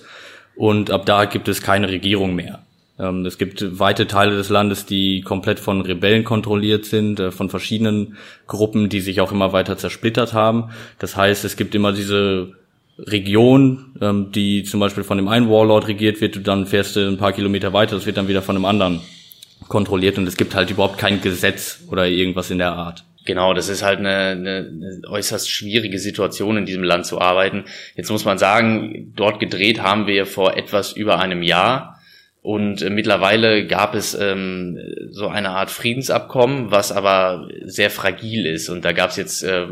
und 0.55 0.91
ab 0.91 1.05
da 1.05 1.25
gibt 1.25 1.49
es 1.49 1.61
keine 1.61 1.89
Regierung 1.89 2.35
mehr. 2.35 2.63
Ähm, 2.97 3.25
es 3.25 3.37
gibt 3.37 3.79
weite 3.79 4.07
Teile 4.07 4.37
des 4.37 4.47
Landes, 4.47 4.85
die 4.85 5.21
komplett 5.21 5.59
von 5.59 5.81
Rebellen 5.81 6.23
kontrolliert 6.23 6.85
sind, 6.85 7.19
äh, 7.19 7.31
von 7.31 7.49
verschiedenen 7.49 8.15
Gruppen, 8.47 8.87
die 8.87 9.01
sich 9.01 9.19
auch 9.19 9.33
immer 9.33 9.51
weiter 9.51 9.77
zersplittert 9.77 10.31
haben. 10.31 10.69
Das 10.99 11.17
heißt, 11.17 11.43
es 11.43 11.57
gibt 11.57 11.75
immer 11.75 11.91
diese 11.91 12.53
Region, 12.97 13.93
ähm, 14.01 14.31
die 14.31 14.63
zum 14.63 14.79
Beispiel 14.79 15.03
von 15.03 15.17
dem 15.17 15.27
einen 15.27 15.49
Warlord 15.49 15.87
regiert 15.87 16.21
wird, 16.21 16.37
und 16.37 16.47
dann 16.47 16.65
fährst 16.65 16.95
du 16.95 17.07
ein 17.07 17.17
paar 17.17 17.33
Kilometer 17.33 17.73
weiter, 17.73 17.95
das 17.95 18.05
wird 18.05 18.17
dann 18.17 18.27
wieder 18.27 18.41
von 18.41 18.55
einem 18.55 18.65
anderen 18.65 19.01
kontrolliert 19.67 20.17
und 20.17 20.27
es 20.27 20.37
gibt 20.37 20.55
halt 20.55 20.69
überhaupt 20.69 20.97
kein 20.97 21.21
Gesetz 21.21 21.81
oder 21.89 22.07
irgendwas 22.07 22.51
in 22.51 22.57
der 22.57 22.73
Art. 22.73 23.03
Genau, 23.25 23.53
das 23.53 23.69
ist 23.69 23.81
halt 23.81 23.99
eine, 23.99 24.09
eine, 24.09 24.71
eine 24.71 25.01
äußerst 25.09 25.49
schwierige 25.49 25.97
Situation 25.97 26.57
in 26.57 26.65
diesem 26.65 26.83
Land 26.83 27.07
zu 27.07 27.19
arbeiten. 27.19 27.65
Jetzt 27.95 28.11
muss 28.11 28.23
man 28.23 28.37
sagen, 28.37 29.13
dort 29.15 29.39
gedreht 29.39 29.81
haben 29.81 30.05
wir 30.05 30.27
vor 30.27 30.55
etwas 30.55 30.91
über 30.91 31.19
einem 31.19 31.41
Jahr 31.41 31.99
und 32.45 32.83
äh, 32.83 32.91
mittlerweile 32.91 33.65
gab 33.65 33.95
es 33.95 34.13
ähm, 34.13 34.77
so 35.09 35.27
eine 35.27 35.49
Art 35.49 35.71
Friedensabkommen, 35.71 36.69
was 36.69 36.91
aber 36.91 37.49
sehr 37.63 37.89
fragil 37.89 38.45
ist. 38.45 38.69
Und 38.69 38.85
da 38.85 38.91
gab 38.91 39.09
es 39.09 39.15
jetzt 39.15 39.41
äh, 39.43 39.65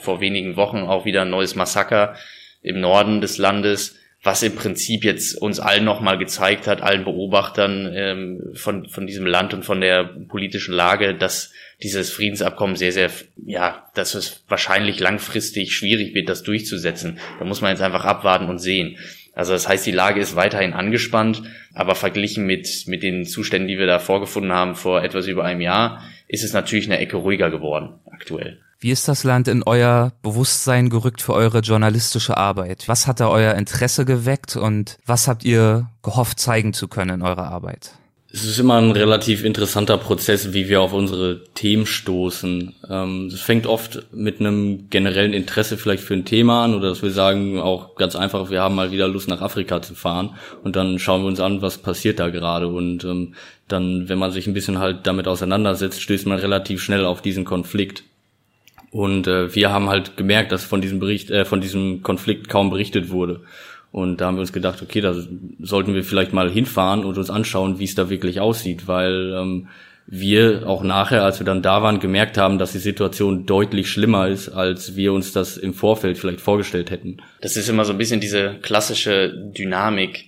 vor 0.00 0.20
wenigen 0.20 0.54
Wochen 0.54 0.78
auch 0.78 1.04
wieder 1.04 1.22
ein 1.22 1.30
neues 1.30 1.56
Massaker 1.56 2.14
im 2.62 2.80
Norden 2.80 3.20
des 3.20 3.38
Landes, 3.38 3.96
was 4.22 4.42
im 4.42 4.54
Prinzip 4.54 5.04
jetzt 5.04 5.34
uns 5.40 5.60
allen 5.60 5.84
nochmal 5.84 6.18
gezeigt 6.18 6.66
hat, 6.66 6.82
allen 6.82 7.04
Beobachtern 7.04 7.90
ähm, 7.94 8.52
von, 8.54 8.86
von 8.88 9.06
diesem 9.06 9.24
Land 9.24 9.54
und 9.54 9.64
von 9.64 9.80
der 9.80 10.04
politischen 10.04 10.74
Lage, 10.74 11.14
dass 11.14 11.52
dieses 11.82 12.10
Friedensabkommen 12.10 12.76
sehr, 12.76 12.92
sehr, 12.92 13.10
ja, 13.46 13.90
dass 13.94 14.14
es 14.14 14.44
wahrscheinlich 14.48 15.00
langfristig 15.00 15.72
schwierig 15.72 16.14
wird, 16.14 16.28
das 16.28 16.42
durchzusetzen. 16.42 17.18
Da 17.38 17.46
muss 17.46 17.62
man 17.62 17.70
jetzt 17.70 17.80
einfach 17.82 18.04
abwarten 18.04 18.50
und 18.50 18.58
sehen. 18.58 18.98
Also 19.32 19.52
das 19.52 19.68
heißt, 19.68 19.86
die 19.86 19.92
Lage 19.92 20.20
ist 20.20 20.36
weiterhin 20.36 20.72
angespannt, 20.72 21.42
aber 21.74 21.94
verglichen 21.94 22.46
mit, 22.46 22.84
mit 22.86 23.02
den 23.02 23.24
Zuständen, 23.24 23.68
die 23.68 23.78
wir 23.78 23.86
da 23.86 23.98
vorgefunden 23.98 24.52
haben 24.52 24.74
vor 24.74 25.02
etwas 25.02 25.26
über 25.26 25.44
einem 25.44 25.60
Jahr, 25.60 26.02
ist 26.28 26.44
es 26.44 26.52
natürlich 26.52 26.86
eine 26.86 26.98
Ecke 26.98 27.16
ruhiger 27.16 27.50
geworden 27.50 28.00
aktuell. 28.10 28.60
Wie 28.82 28.90
ist 28.90 29.08
das 29.08 29.24
Land 29.24 29.46
in 29.46 29.62
euer 29.62 30.12
Bewusstsein 30.22 30.88
gerückt 30.88 31.20
für 31.20 31.34
eure 31.34 31.58
journalistische 31.58 32.38
Arbeit? 32.38 32.84
Was 32.86 33.06
hat 33.06 33.20
da 33.20 33.28
euer 33.28 33.54
Interesse 33.54 34.06
geweckt 34.06 34.56
und 34.56 34.98
was 35.04 35.28
habt 35.28 35.44
ihr 35.44 35.90
gehofft 36.02 36.40
zeigen 36.40 36.72
zu 36.72 36.88
können 36.88 37.16
in 37.16 37.22
eurer 37.22 37.48
Arbeit? 37.48 37.92
Es 38.32 38.44
ist 38.44 38.60
immer 38.60 38.76
ein 38.76 38.92
relativ 38.92 39.42
interessanter 39.42 39.98
Prozess, 39.98 40.52
wie 40.52 40.68
wir 40.68 40.82
auf 40.82 40.92
unsere 40.92 41.42
Themen 41.54 41.84
stoßen. 41.84 42.76
Ähm, 42.88 43.26
es 43.26 43.40
fängt 43.40 43.66
oft 43.66 44.06
mit 44.12 44.38
einem 44.38 44.88
generellen 44.88 45.32
Interesse 45.32 45.76
vielleicht 45.76 46.04
für 46.04 46.14
ein 46.14 46.24
Thema 46.24 46.64
an 46.64 46.74
oder 46.76 46.90
dass 46.90 47.02
wir 47.02 47.10
sagen 47.10 47.58
auch 47.58 47.96
ganz 47.96 48.14
einfach, 48.14 48.48
wir 48.50 48.62
haben 48.62 48.76
mal 48.76 48.92
wieder 48.92 49.08
Lust 49.08 49.28
nach 49.28 49.40
Afrika 49.40 49.82
zu 49.82 49.96
fahren 49.96 50.36
und 50.62 50.76
dann 50.76 51.00
schauen 51.00 51.22
wir 51.22 51.28
uns 51.28 51.40
an, 51.40 51.60
was 51.60 51.78
passiert 51.78 52.20
da 52.20 52.28
gerade 52.28 52.68
und 52.68 53.02
ähm, 53.02 53.34
dann, 53.66 54.08
wenn 54.08 54.18
man 54.18 54.30
sich 54.30 54.46
ein 54.46 54.54
bisschen 54.54 54.78
halt 54.78 55.08
damit 55.08 55.26
auseinandersetzt, 55.26 56.00
stößt 56.00 56.26
man 56.26 56.38
relativ 56.38 56.82
schnell 56.82 57.04
auf 57.04 57.22
diesen 57.22 57.44
Konflikt 57.44 58.04
Und 58.92 59.28
äh, 59.28 59.54
wir 59.54 59.70
haben 59.70 59.88
halt 59.88 60.16
gemerkt, 60.16 60.50
dass 60.52 60.64
von 60.64 60.80
diesem 60.80 60.98
Bericht, 60.98 61.30
äh, 61.30 61.44
von 61.44 61.60
diesem 61.60 62.02
Konflikt 62.02 62.48
kaum 62.48 62.70
berichtet 62.70 63.10
wurde. 63.10 63.40
Und 63.92 64.20
da 64.20 64.26
haben 64.26 64.36
wir 64.36 64.42
uns 64.42 64.52
gedacht, 64.52 64.82
okay, 64.82 65.00
da 65.00 65.14
sollten 65.60 65.94
wir 65.94 66.04
vielleicht 66.04 66.32
mal 66.32 66.50
hinfahren 66.50 67.04
und 67.04 67.18
uns 67.18 67.30
anschauen, 67.30 67.78
wie 67.78 67.84
es 67.84 67.94
da 67.94 68.08
wirklich 68.08 68.40
aussieht, 68.40 68.86
weil 68.86 69.34
ähm, 69.34 69.68
wir 70.06 70.66
auch 70.66 70.82
nachher, 70.82 71.22
als 71.22 71.38
wir 71.38 71.44
dann 71.44 71.62
da 71.62 71.82
waren, 71.82 72.00
gemerkt 72.00 72.36
haben, 72.36 72.58
dass 72.58 72.72
die 72.72 72.78
Situation 72.78 73.46
deutlich 73.46 73.88
schlimmer 73.88 74.28
ist, 74.28 74.48
als 74.48 74.96
wir 74.96 75.12
uns 75.12 75.32
das 75.32 75.56
im 75.56 75.72
Vorfeld 75.72 76.18
vielleicht 76.18 76.40
vorgestellt 76.40 76.90
hätten. 76.90 77.18
Das 77.40 77.56
ist 77.56 77.68
immer 77.68 77.84
so 77.84 77.92
ein 77.92 77.98
bisschen 77.98 78.20
diese 78.20 78.56
klassische 78.60 79.32
Dynamik. 79.56 80.26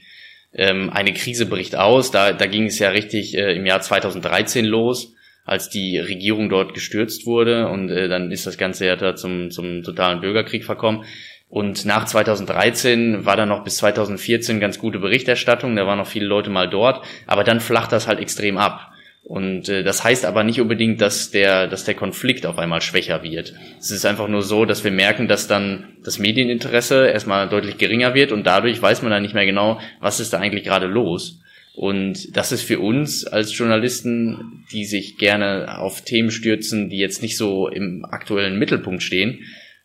Ähm, 0.54 0.90
eine 0.90 1.12
Krise 1.14 1.46
bricht 1.46 1.76
aus, 1.76 2.10
da, 2.10 2.32
da 2.32 2.46
ging 2.46 2.66
es 2.66 2.78
ja 2.78 2.90
richtig 2.90 3.36
äh, 3.36 3.56
im 3.56 3.66
Jahr 3.66 3.80
2013 3.80 4.66
los, 4.66 5.14
als 5.44 5.68
die 5.68 5.98
Regierung 5.98 6.48
dort 6.48 6.74
gestürzt 6.74 7.26
wurde 7.26 7.68
und 7.68 7.88
äh, 7.90 8.06
dann 8.08 8.30
ist 8.30 8.46
das 8.46 8.58
Ganze 8.58 8.86
ja 8.86 8.94
da 8.96 9.16
zum, 9.16 9.50
zum 9.50 9.82
totalen 9.82 10.20
Bürgerkrieg 10.20 10.64
verkommen. 10.64 11.04
Und 11.52 11.84
nach 11.84 12.06
2013 12.06 13.26
war 13.26 13.36
dann 13.36 13.50
noch 13.50 13.62
bis 13.62 13.76
2014 13.76 14.58
ganz 14.58 14.78
gute 14.78 14.98
Berichterstattung, 14.98 15.76
da 15.76 15.86
waren 15.86 15.98
noch 15.98 16.06
viele 16.06 16.24
Leute 16.24 16.48
mal 16.48 16.66
dort, 16.66 17.04
aber 17.26 17.44
dann 17.44 17.60
flacht 17.60 17.92
das 17.92 18.08
halt 18.08 18.20
extrem 18.20 18.56
ab. 18.56 18.90
Und 19.22 19.68
äh, 19.68 19.82
das 19.82 20.02
heißt 20.02 20.24
aber 20.24 20.44
nicht 20.44 20.62
unbedingt, 20.62 21.02
dass 21.02 21.30
der, 21.30 21.66
dass 21.66 21.84
der 21.84 21.92
Konflikt 21.92 22.46
auf 22.46 22.56
einmal 22.56 22.80
schwächer 22.80 23.22
wird. 23.22 23.52
Es 23.78 23.90
ist 23.90 24.06
einfach 24.06 24.28
nur 24.28 24.40
so, 24.40 24.64
dass 24.64 24.82
wir 24.82 24.92
merken, 24.92 25.28
dass 25.28 25.46
dann 25.46 25.98
das 26.02 26.18
Medieninteresse 26.18 27.08
erstmal 27.08 27.50
deutlich 27.50 27.76
geringer 27.76 28.14
wird 28.14 28.32
und 28.32 28.46
dadurch 28.46 28.80
weiß 28.80 29.02
man 29.02 29.10
dann 29.10 29.20
nicht 29.20 29.34
mehr 29.34 29.44
genau, 29.44 29.78
was 30.00 30.20
ist 30.20 30.32
da 30.32 30.38
eigentlich 30.38 30.64
gerade 30.64 30.86
los. 30.86 31.38
Und 31.74 32.34
das 32.34 32.52
ist 32.52 32.62
für 32.62 32.80
uns 32.80 33.26
als 33.26 33.54
Journalisten, 33.54 34.64
die 34.72 34.86
sich 34.86 35.18
gerne 35.18 35.78
auf 35.80 36.00
Themen 36.00 36.30
stürzen, 36.30 36.88
die 36.88 36.98
jetzt 36.98 37.20
nicht 37.20 37.36
so 37.36 37.68
im 37.68 38.06
aktuellen 38.06 38.58
Mittelpunkt 38.58 39.02
stehen, 39.02 39.40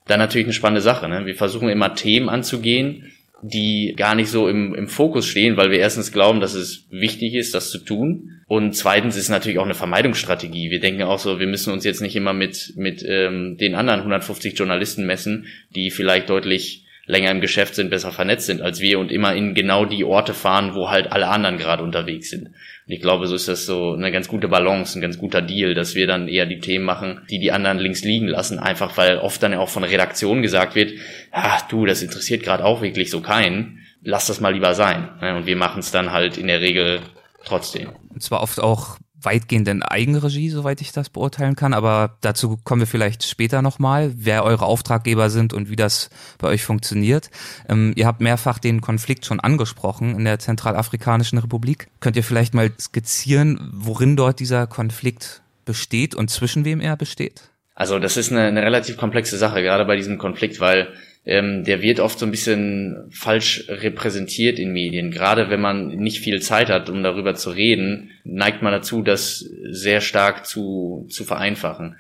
dann 0.08 0.20
natürlich 0.20 0.48
eine 0.48 0.54
spannende 0.54 0.82
Sache. 0.82 1.08
Ne? 1.08 1.26
Wir 1.26 1.36
versuchen 1.36 1.70
immer 1.70 1.96
Themen 1.96 2.30
anzugehen, 2.30 3.12
die 3.42 3.94
gar 3.96 4.16
nicht 4.16 4.30
so 4.30 4.48
im, 4.48 4.74
im 4.74 4.88
Fokus 4.88 5.28
stehen, 5.28 5.58
weil 5.58 5.70
wir 5.70 5.80
erstens 5.80 6.12
glauben, 6.12 6.40
dass 6.40 6.54
es 6.54 6.88
wichtig 6.90 7.36
ist, 7.36 7.54
das 7.54 7.70
zu 7.70 7.80
tun. 7.80 8.42
Und 8.48 8.76
zweitens 8.76 9.16
ist 9.16 9.30
natürlich 9.30 9.60
auch 9.60 9.66
eine 9.66 9.76
Vermeidungsstrategie. 9.76 10.72
Wir 10.72 10.80
denken 10.80 11.04
auch 11.04 11.20
so, 11.20 11.40
wir 11.40 11.48
müssen 11.48 11.72
uns 11.72 11.84
jetzt 11.84 12.02
nicht 12.02 12.16
immer 12.16 12.34
mit, 12.34 12.74
mit 12.76 13.04
ähm, 13.08 13.58
den 13.58 13.76
anderen 13.76 14.00
150 14.00 14.58
Journalisten 14.58 15.06
messen, 15.06 15.46
die 15.76 15.92
vielleicht 15.92 16.30
deutlich 16.30 16.87
länger 17.08 17.32
im 17.32 17.42
Geschäft 17.42 17.74
sind, 17.74 17.90
besser 17.90 18.12
vernetzt 18.12 18.46
sind 18.46 18.62
als 18.62 18.82
wir 18.82 19.00
und 19.00 19.12
immer 19.12 19.34
in 19.34 19.56
genau 19.56 19.86
die 19.86 20.04
Orte 20.04 20.34
fahren, 20.34 20.76
wo 20.76 20.90
halt 20.90 21.12
alle 21.12 21.30
anderen 21.30 21.58
gerade 21.58 21.82
unterwegs 21.82 22.30
sind. 22.30 22.48
Und 22.48 22.94
ich 22.94 23.02
glaube, 23.02 23.28
so 23.28 23.36
ist 23.36 23.48
das 23.48 23.66
so 23.66 23.94
eine 23.94 24.12
ganz 24.12 24.28
gute 24.28 24.50
Balance, 24.50 24.98
ein 24.98 25.02
ganz 25.02 25.18
guter 25.18 25.42
Deal, 25.42 25.74
dass 25.74 25.96
wir 25.96 26.06
dann 26.06 26.28
eher 26.28 26.46
die 26.46 26.60
Themen 26.60 26.86
machen, 26.86 27.22
die 27.30 27.40
die 27.40 27.52
anderen 27.52 27.80
links 27.80 28.04
liegen 28.04 28.28
lassen, 28.28 28.60
einfach 28.60 28.98
weil 28.98 29.18
oft 29.18 29.42
dann 29.42 29.54
auch 29.54 29.70
von 29.70 29.86
Redaktion 29.86 30.42
gesagt 30.42 30.76
wird, 30.76 30.94
ach 31.32 31.62
du, 31.64 31.86
das 31.86 32.04
interessiert 32.04 32.44
gerade 32.44 32.66
auch 32.66 32.82
wirklich 32.82 33.10
so 33.10 33.22
keinen, 33.22 33.80
lass 34.04 34.28
das 34.28 34.42
mal 34.42 34.54
lieber 34.54 34.74
sein. 34.74 35.10
Und 35.22 35.46
wir 35.46 35.56
machen 35.56 35.80
es 35.80 35.92
dann 35.92 36.12
halt 36.12 36.38
in 36.38 36.48
der 36.48 36.62
Regel 36.62 37.00
trotzdem. 37.46 37.90
Und 38.10 38.22
zwar 38.22 38.42
oft 38.42 38.60
auch 38.60 38.98
weitgehend 39.22 39.68
Eigenregie, 39.84 40.50
soweit 40.50 40.82
ich 40.82 40.92
das 40.92 41.10
beurteilen 41.10 41.56
kann. 41.56 41.74
Aber 41.74 42.18
dazu 42.22 42.58
kommen 42.64 42.82
wir 42.82 42.88
vielleicht 42.88 43.24
später 43.24 43.62
nochmal, 43.62 44.14
wer 44.16 44.44
eure 44.44 44.66
Auftraggeber 44.66 45.30
sind 45.30 45.54
und 45.54 45.70
wie 45.70 45.76
das 45.76 46.10
bei 46.38 46.48
euch 46.48 46.64
funktioniert. 46.64 47.30
Ähm, 47.68 47.94
ihr 47.96 48.06
habt 48.06 48.22
mehrfach 48.22 48.60
den 48.60 48.82
Konflikt 48.82 49.26
schon 49.26 49.40
angesprochen 49.40 50.16
in 50.16 50.26
der 50.26 50.40
Zentralafrikanischen 50.40 51.40
Republik. 51.40 51.88
Könnt 52.00 52.16
ihr 52.16 52.24
vielleicht 52.24 52.54
mal 52.54 52.72
skizzieren, 52.80 53.72
worin 53.74 54.16
dort 54.16 54.40
dieser 54.40 54.68
Konflikt 54.68 55.42
besteht 55.66 56.16
und 56.16 56.30
zwischen 56.30 56.66
wem 56.66 56.80
er 56.80 56.96
besteht? 56.96 57.50
Also 57.76 58.00
das 58.00 58.18
ist 58.18 58.32
eine, 58.32 58.42
eine 58.42 58.64
relativ 58.64 58.98
komplexe 58.98 59.38
Sache, 59.38 59.62
gerade 59.62 59.86
bei 59.86 59.96
diesem 59.96 60.18
Konflikt, 60.18 60.60
weil 60.60 60.88
ähm, 61.28 61.66
der 61.66 61.82
wird 61.82 62.00
oft 62.00 62.18
so 62.18 62.26
ein 62.26 62.32
bisschen 62.32 63.10
falsch 63.12 63.66
repräsentiert 63.68 64.60
in 64.60 64.72
Medien. 64.72 65.12
Gerade 65.12 65.50
wenn 65.50 65.60
man 65.60 65.90
nicht 65.90 66.22
viel 66.22 66.42
Zeit 66.42 66.70
hat, 66.70 66.90
um 66.90 67.04
darüber 67.04 67.36
zu 67.36 67.50
reden, 67.50 68.12
neigt 68.24 68.62
man 68.62 68.72
dazu, 68.72 69.02
das 69.02 69.40
sehr 69.70 70.00
stark 70.00 70.46
zu, 70.46 71.06
zu 71.10 71.26
vereinfachen. 71.26 71.98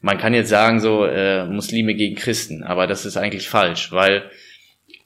Man 0.00 0.16
kann 0.16 0.32
jetzt 0.32 0.48
sagen, 0.48 0.80
so 0.80 1.04
äh, 1.04 1.44
Muslime 1.44 1.94
gegen 1.94 2.16
Christen, 2.16 2.62
aber 2.62 2.86
das 2.86 3.04
ist 3.04 3.18
eigentlich 3.18 3.50
falsch, 3.50 3.92
weil 3.92 4.30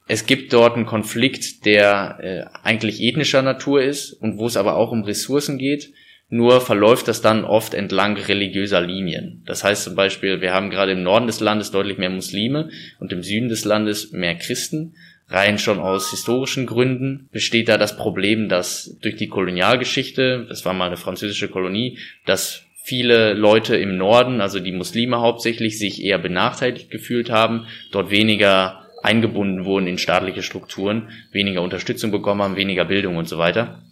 es 0.06 0.24
gibt 0.26 0.52
dort 0.52 0.76
einen 0.76 0.86
Konflikt, 0.86 1.66
der 1.66 2.18
äh, 2.22 2.44
eigentlich 2.62 3.02
ethnischer 3.02 3.42
Natur 3.42 3.82
ist 3.82 4.12
und 4.12 4.38
wo 4.38 4.46
es 4.46 4.56
aber 4.56 4.76
auch 4.76 4.92
um 4.92 5.02
Ressourcen 5.02 5.58
geht 5.58 5.92
nur 6.28 6.60
verläuft 6.60 7.08
das 7.08 7.20
dann 7.20 7.44
oft 7.44 7.74
entlang 7.74 8.16
religiöser 8.16 8.80
Linien. 8.80 9.42
Das 9.46 9.62
heißt 9.62 9.84
zum 9.84 9.94
Beispiel, 9.94 10.40
wir 10.40 10.52
haben 10.52 10.70
gerade 10.70 10.92
im 10.92 11.02
Norden 11.02 11.26
des 11.26 11.40
Landes 11.40 11.70
deutlich 11.70 11.98
mehr 11.98 12.10
Muslime 12.10 12.70
und 12.98 13.12
im 13.12 13.22
Süden 13.22 13.48
des 13.48 13.64
Landes 13.64 14.12
mehr 14.12 14.34
Christen. 14.34 14.94
Rein 15.28 15.58
schon 15.58 15.78
aus 15.78 16.10
historischen 16.10 16.66
Gründen 16.66 17.28
besteht 17.32 17.68
da 17.68 17.78
das 17.78 17.96
Problem, 17.96 18.48
dass 18.48 18.96
durch 19.00 19.16
die 19.16 19.28
Kolonialgeschichte, 19.28 20.46
das 20.48 20.64
war 20.64 20.74
mal 20.74 20.86
eine 20.86 20.96
französische 20.96 21.48
Kolonie, 21.48 21.98
dass 22.26 22.64
viele 22.82 23.32
Leute 23.32 23.76
im 23.76 23.96
Norden, 23.96 24.42
also 24.42 24.60
die 24.60 24.72
Muslime 24.72 25.20
hauptsächlich, 25.20 25.78
sich 25.78 26.04
eher 26.04 26.18
benachteiligt 26.18 26.90
gefühlt 26.90 27.30
haben, 27.30 27.66
dort 27.92 28.10
weniger 28.10 28.84
eingebunden 29.02 29.64
wurden 29.64 29.86
in 29.86 29.98
staatliche 29.98 30.42
Strukturen, 30.42 31.10
weniger 31.30 31.62
Unterstützung 31.62 32.10
bekommen 32.10 32.42
haben, 32.42 32.56
weniger 32.56 32.84
Bildung 32.84 33.16
und 33.16 33.28
so 33.28 33.38
weiter. 33.38 33.82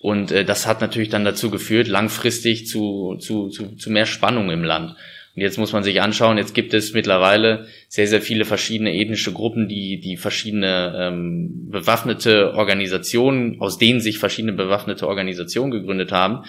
Und 0.00 0.30
äh, 0.30 0.44
das 0.44 0.66
hat 0.66 0.80
natürlich 0.80 1.08
dann 1.08 1.24
dazu 1.24 1.50
geführt, 1.50 1.88
langfristig 1.88 2.66
zu, 2.66 3.16
zu, 3.18 3.48
zu, 3.48 3.76
zu 3.76 3.90
mehr 3.90 4.06
Spannung 4.06 4.50
im 4.50 4.64
Land. 4.64 4.96
Und 5.34 5.42
jetzt 5.42 5.58
muss 5.58 5.72
man 5.72 5.84
sich 5.84 6.00
anschauen, 6.00 6.36
jetzt 6.36 6.52
gibt 6.52 6.74
es 6.74 6.94
mittlerweile 6.94 7.66
sehr, 7.88 8.08
sehr 8.08 8.20
viele 8.20 8.44
verschiedene 8.44 8.94
ethnische 8.94 9.32
Gruppen, 9.32 9.68
die, 9.68 10.00
die 10.00 10.16
verschiedene 10.16 10.94
ähm, 10.98 11.68
bewaffnete 11.70 12.54
Organisationen, 12.54 13.60
aus 13.60 13.78
denen 13.78 14.00
sich 14.00 14.18
verschiedene 14.18 14.52
bewaffnete 14.52 15.06
Organisationen 15.06 15.70
gegründet 15.70 16.10
haben, 16.10 16.44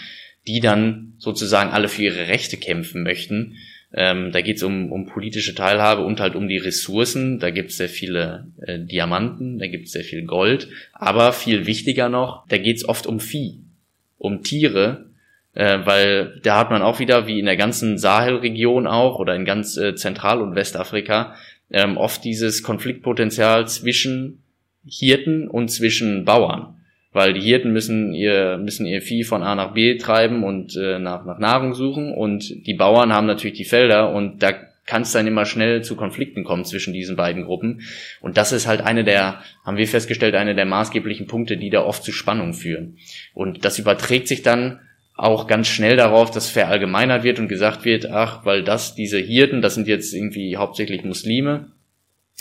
die 0.48 0.60
dann 0.60 1.14
sozusagen 1.20 1.70
alle 1.70 1.88
für 1.88 2.02
ihre 2.02 2.30
Rechte 2.30 2.58
kämpfen 2.58 3.04
möchten. 3.04 3.58
Ähm, 3.94 4.32
da 4.32 4.42
geht 4.42 4.58
es 4.58 4.64
um, 4.64 4.92
um 4.92 5.08
politische 5.08 5.56
Teilhabe 5.56 6.04
und 6.04 6.20
halt 6.20 6.36
um 6.36 6.48
die 6.48 6.58
Ressourcen. 6.58 7.40
Da 7.40 7.50
gibt 7.50 7.72
es 7.72 7.78
sehr 7.78 7.90
viele 7.90 8.48
äh, 8.62 8.80
Diamanten, 8.80 9.58
da 9.58 9.68
gibt 9.68 9.88
es 9.88 9.94
sehr 9.94 10.04
viel 10.04 10.26
Gold. 10.26 10.70
Aber 10.94 11.34
viel 11.34 11.66
wichtiger 11.66 12.10
noch, 12.10 12.46
da 12.48 12.58
geht 12.58 12.78
es 12.78 12.88
oft 12.88 13.08
um 13.08 13.20
Vieh, 13.20 13.62
um 14.18 14.44
Tiere, 14.44 15.10
äh, 15.56 15.80
weil 15.86 16.40
da 16.44 16.60
hat 16.60 16.70
man 16.70 16.84
auch 16.84 17.00
wieder, 17.00 17.26
wie 17.26 17.40
in 17.40 17.46
der 17.46 17.58
ganzen 17.58 17.98
Sahelregion 17.98 18.86
auch 18.86 19.18
oder 19.18 19.36
in 19.36 19.46
ganz 19.46 19.76
äh, 19.78 19.96
Zentral- 19.96 20.42
und 20.42 20.56
Westafrika, 20.56 21.36
ähm, 21.72 21.98
oft 21.98 22.24
dieses 22.24 22.62
Konfliktpotenzial 22.62 23.68
zwischen 23.68 24.44
Hirten 24.86 25.48
und 25.48 25.70
zwischen 25.70 26.26
Bauern 26.26 26.79
weil 27.12 27.34
die 27.34 27.42
Hirten 27.42 27.72
müssen 27.72 28.14
ihr 28.14 28.58
müssen 28.58 28.86
ihr 28.86 29.02
Vieh 29.02 29.24
von 29.24 29.44
A 29.44 29.56
nach 29.56 29.74
B 29.74 29.98
treiben 29.98 30.44
und 30.44 30.76
äh, 30.76 31.00
nach 31.00 31.26
nach 31.26 31.40
Nahrung 31.40 31.74
suchen. 31.74 32.14
Und 32.14 32.68
die 32.68 32.74
Bauern 32.74 33.14
haben 33.14 33.28
natürlich 33.28 33.58
die 33.58 33.66
Felder 33.66 34.14
und 34.14 34.44
da 34.44 34.54
kann 34.86 35.04
es 35.04 35.12
dann 35.12 35.28
immer 35.28 35.46
schnell 35.46 35.84
zu 35.84 35.96
Konflikten 35.96 36.44
kommen 36.44 36.66
zwischen 36.66 36.94
diesen 36.94 37.16
beiden 37.16 37.46
Gruppen. 37.46 37.82
Und 38.22 38.38
das 38.38 38.52
ist 38.52 38.68
halt 38.68 38.82
eine 38.82 39.04
der 39.04 39.42
haben 39.64 39.78
wir 39.78 39.88
festgestellt 39.88 40.36
eine 40.36 40.56
der 40.56 40.66
maßgeblichen 40.66 41.28
Punkte, 41.28 41.58
die 41.58 41.70
da 41.70 41.84
oft 41.84 42.04
zu 42.04 42.12
Spannung 42.12 42.54
führen. 42.54 42.98
Und 43.34 43.66
das 43.66 43.78
überträgt 43.78 44.28
sich 44.28 44.42
dann 44.42 44.80
auch 45.16 45.48
ganz 45.48 45.68
schnell 45.68 45.96
darauf, 45.96 46.32
dass 46.32 46.50
verallgemeinert 46.50 47.24
wird 47.24 47.40
und 47.40 47.50
gesagt 47.50 47.86
wird, 47.86 48.10
ach, 48.10 48.46
weil 48.46 48.64
das 48.64 48.96
diese 48.96 49.20
Hirten, 49.20 49.62
das 49.62 49.76
sind 49.76 49.88
jetzt 49.88 50.14
irgendwie 50.14 50.58
hauptsächlich 50.58 51.04
Muslime 51.04 51.72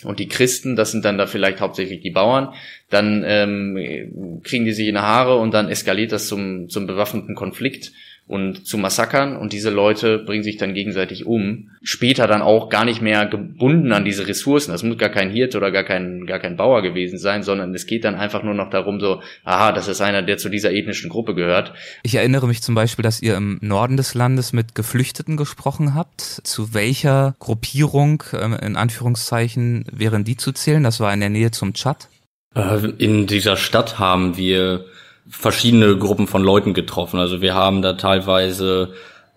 und 0.05 0.19
die 0.19 0.29
Christen, 0.29 0.77
das 0.77 0.93
sind 0.93 1.05
dann 1.05 1.19
da 1.19 1.27
vielleicht 1.27 1.61
hauptsächlich 1.61 2.01
die 2.01 2.11
Bauern, 2.11 2.55
dann 2.91 3.25
ähm, 3.27 4.41
kriegen 4.45 4.65
die 4.65 4.73
sich 4.73 4.89
in 4.89 4.95
die 4.95 5.01
Haare 5.01 5.37
und 5.37 5.53
dann 5.53 5.69
eskaliert 5.69 6.13
das 6.13 6.29
zum, 6.29 6.69
zum 6.69 6.87
bewaffneten 6.87 7.35
Konflikt 7.35 7.93
und 8.29 8.67
zu 8.67 8.77
Massakern 8.77 9.37
und 9.37 9.55
diese 9.55 9.71
Leute 9.71 10.19
bringen 10.19 10.43
sich 10.43 10.59
dann 10.59 10.75
gegenseitig 10.75 11.27
um. 11.27 11.71
Später 11.83 12.27
dann 12.27 12.43
auch 12.43 12.69
gar 12.69 12.85
nicht 12.85 13.01
mehr 13.01 13.25
gebunden 13.27 13.93
an 13.93 14.05
diese 14.05 14.29
Ressourcen. 14.29 14.71
Das 14.71 14.83
muss 14.83 14.99
gar 14.99 15.09
kein 15.09 15.31
Hirt 15.31 15.57
oder 15.57 15.71
gar 15.71 15.85
kein, 15.85 16.27
gar 16.27 16.39
kein 16.39 16.57
Bauer 16.57 16.83
gewesen 16.83 17.19
sein, 17.19 17.43
sondern 17.43 17.75
es 17.75 17.87
geht 17.87 18.05
dann 18.05 18.15
einfach 18.15 18.43
nur 18.43 18.53
noch 18.53 18.69
darum 18.69 19.01
so, 19.01 19.23
aha, 19.45 19.73
das 19.73 19.89
ist 19.89 20.03
einer, 20.03 20.23
der 20.23 20.37
zu 20.37 20.51
dieser 20.51 20.73
ethnischen 20.73 21.09
Gruppe 21.09 21.35
gehört. 21.35 21.73
Ich 22.03 22.15
erinnere 22.15 22.47
mich 22.47 22.63
zum 22.63 22.75
Beispiel, 22.75 23.03
dass 23.03 23.23
ihr 23.23 23.35
im 23.35 23.59
Norden 23.63 23.97
des 23.97 24.13
Landes 24.13 24.53
mit 24.53 24.75
Geflüchteten 24.75 25.39
gesprochen 25.39 25.95
habt. 25.95 26.21
Zu 26.21 26.75
welcher 26.75 27.35
Gruppierung, 27.39 28.23
ähm, 28.39 28.53
in 28.61 28.77
Anführungszeichen, 28.77 29.87
wären 29.91 30.25
die 30.25 30.37
zu 30.37 30.53
zählen? 30.53 30.83
Das 30.83 31.01
war 31.01 31.15
in 31.15 31.21
der 31.21 31.31
Nähe 31.31 31.51
zum 31.51 31.73
Tschad. 31.73 32.09
Äh, 32.55 32.89
in 32.99 33.27
dieser 33.27 33.57
Stadt 33.57 33.99
haben 33.99 34.37
wir 34.37 34.85
verschiedene 35.29 35.97
Gruppen 35.97 36.27
von 36.27 36.43
Leuten 36.43 36.75
getroffen. 36.75 37.19
Also 37.19 37.41
wir 37.41 37.55
haben 37.55 37.83
da 37.83 37.95
teilweise, 37.95 38.91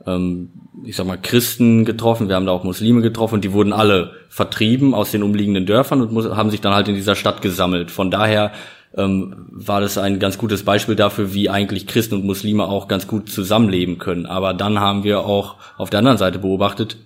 ähm, 0.06 0.50
ich 0.86 0.96
sag 0.96 1.06
mal, 1.06 1.18
Christen 1.18 1.86
getroffen, 1.86 2.28
wir 2.30 2.36
haben 2.36 2.46
da 2.46 2.52
auch 2.52 2.64
Muslime 2.64 3.02
getroffen 3.02 3.36
und 3.36 3.44
die 3.44 3.54
wurden 3.54 3.74
alle 3.74 4.12
vertrieben 4.30 4.94
aus 4.94 5.12
den 5.12 5.24
umliegenden 5.24 5.66
Dörfern 5.66 6.02
und 6.02 6.36
haben 6.36 6.50
sich 6.50 6.62
dann 6.62 6.74
halt 6.74 6.88
in 6.88 6.96
dieser 6.96 7.16
Stadt 7.16 7.42
gesammelt. 7.42 7.92
Von 7.92 8.10
daher 8.10 8.52
ähm, 8.96 9.48
war 9.50 9.82
das 9.82 9.98
ein 9.98 10.20
ganz 10.20 10.38
gutes 10.38 10.64
Beispiel 10.64 10.96
dafür, 10.96 11.34
wie 11.34 11.50
eigentlich 11.50 11.88
Christen 11.88 12.16
und 12.16 12.26
Muslime 12.26 12.66
auch 12.66 12.88
ganz 12.88 13.08
gut 13.08 13.30
zusammenleben 13.30 13.98
können. 13.98 14.26
Aber 14.26 14.54
dann 14.54 14.80
haben 14.80 15.04
wir 15.04 15.22
auch 15.22 15.56
auf 15.78 15.90
der 15.90 16.00
anderen 16.00 16.18
Seite 16.18 16.40
beobachtet, 16.40 16.98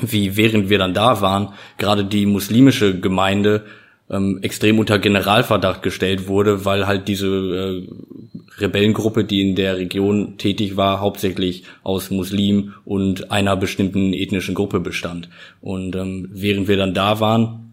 wie 0.00 0.36
während 0.36 0.68
wir 0.68 0.78
dann 0.78 0.94
da 0.94 1.20
waren, 1.20 1.54
gerade 1.78 2.04
die 2.04 2.26
muslimische 2.26 2.98
Gemeinde 3.00 3.64
ähm, 4.10 4.38
extrem 4.42 4.78
unter 4.78 4.98
Generalverdacht 4.98 5.82
gestellt 5.82 6.28
wurde, 6.28 6.64
weil 6.64 6.86
halt 6.86 7.08
diese 7.08 7.26
äh, 7.26 7.88
Rebellengruppe, 8.58 9.24
die 9.24 9.40
in 9.40 9.56
der 9.56 9.76
Region 9.76 10.38
tätig 10.38 10.76
war, 10.76 11.00
hauptsächlich 11.00 11.64
aus 11.82 12.10
Muslimen 12.10 12.74
und 12.84 13.30
einer 13.30 13.56
bestimmten 13.56 14.12
ethnischen 14.12 14.54
Gruppe 14.54 14.80
bestand. 14.80 15.28
Und 15.60 15.96
ähm, 15.96 16.28
während 16.32 16.68
wir 16.68 16.76
dann 16.76 16.94
da 16.94 17.20
waren, 17.20 17.66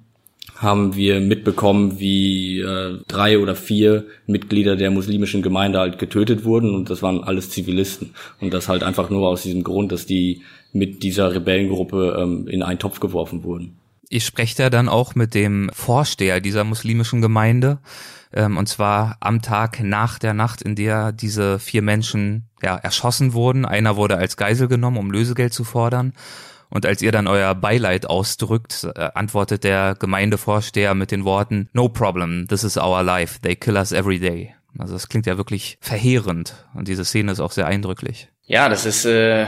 haben 0.55 0.95
wir 0.95 1.19
mitbekommen, 1.19 1.99
wie 1.99 2.59
äh, 2.59 2.99
drei 3.07 3.39
oder 3.39 3.55
vier 3.55 4.05
Mitglieder 4.27 4.75
der 4.75 4.91
muslimischen 4.91 5.41
Gemeinde 5.41 5.79
halt 5.79 5.99
getötet 5.99 6.45
wurden 6.45 6.73
und 6.73 6.89
das 6.89 7.01
waren 7.01 7.23
alles 7.23 7.49
Zivilisten. 7.49 8.11
Und 8.39 8.53
das 8.53 8.69
halt 8.69 8.83
einfach 8.83 9.09
nur 9.09 9.27
aus 9.27 9.43
diesem 9.43 9.63
Grund, 9.63 9.91
dass 9.91 10.05
die 10.05 10.41
mit 10.71 11.03
dieser 11.03 11.33
Rebellengruppe 11.33 12.17
ähm, 12.19 12.47
in 12.47 12.63
einen 12.63 12.79
Topf 12.79 12.99
geworfen 12.99 13.43
wurden. 13.43 13.77
Ihr 14.13 14.21
sprecht 14.21 14.59
ja 14.59 14.69
dann 14.69 14.89
auch 14.89 15.15
mit 15.15 15.33
dem 15.33 15.71
Vorsteher 15.73 16.39
dieser 16.39 16.63
muslimischen 16.63 17.19
Gemeinde, 17.19 17.79
ähm, 18.31 18.57
und 18.57 18.69
zwar 18.69 19.17
am 19.21 19.41
Tag 19.41 19.79
nach 19.79 20.19
der 20.19 20.35
Nacht, 20.35 20.61
in 20.61 20.75
der 20.75 21.11
diese 21.11 21.57
vier 21.57 21.81
Menschen 21.81 22.47
ja, 22.61 22.75
erschossen 22.75 23.33
wurden. 23.33 23.65
Einer 23.65 23.95
wurde 23.95 24.15
als 24.17 24.37
Geisel 24.37 24.67
genommen, 24.67 24.97
um 24.97 25.09
Lösegeld 25.09 25.51
zu 25.51 25.63
fordern. 25.63 26.13
Und 26.69 26.85
als 26.85 27.01
ihr 27.01 27.11
dann 27.11 27.25
euer 27.25 27.55
Beileid 27.55 28.05
ausdrückt, 28.07 28.87
äh, 28.95 29.09
antwortet 29.15 29.63
der 29.63 29.95
Gemeindevorsteher 29.95 30.93
mit 30.93 31.09
den 31.09 31.25
Worten, 31.25 31.67
No 31.73 31.89
problem, 31.89 32.47
this 32.47 32.63
is 32.63 32.77
our 32.77 33.01
life, 33.01 33.39
they 33.41 33.55
kill 33.55 33.77
us 33.77 33.91
every 33.91 34.19
day. 34.19 34.53
Also 34.77 34.93
das 34.93 35.09
klingt 35.09 35.25
ja 35.25 35.37
wirklich 35.37 35.79
verheerend 35.81 36.67
und 36.75 36.87
diese 36.87 37.03
Szene 37.03 37.31
ist 37.31 37.39
auch 37.39 37.51
sehr 37.51 37.65
eindrücklich. 37.65 38.29
Ja, 38.45 38.69
das 38.69 38.85
ist, 38.85 39.05
äh, 39.05 39.47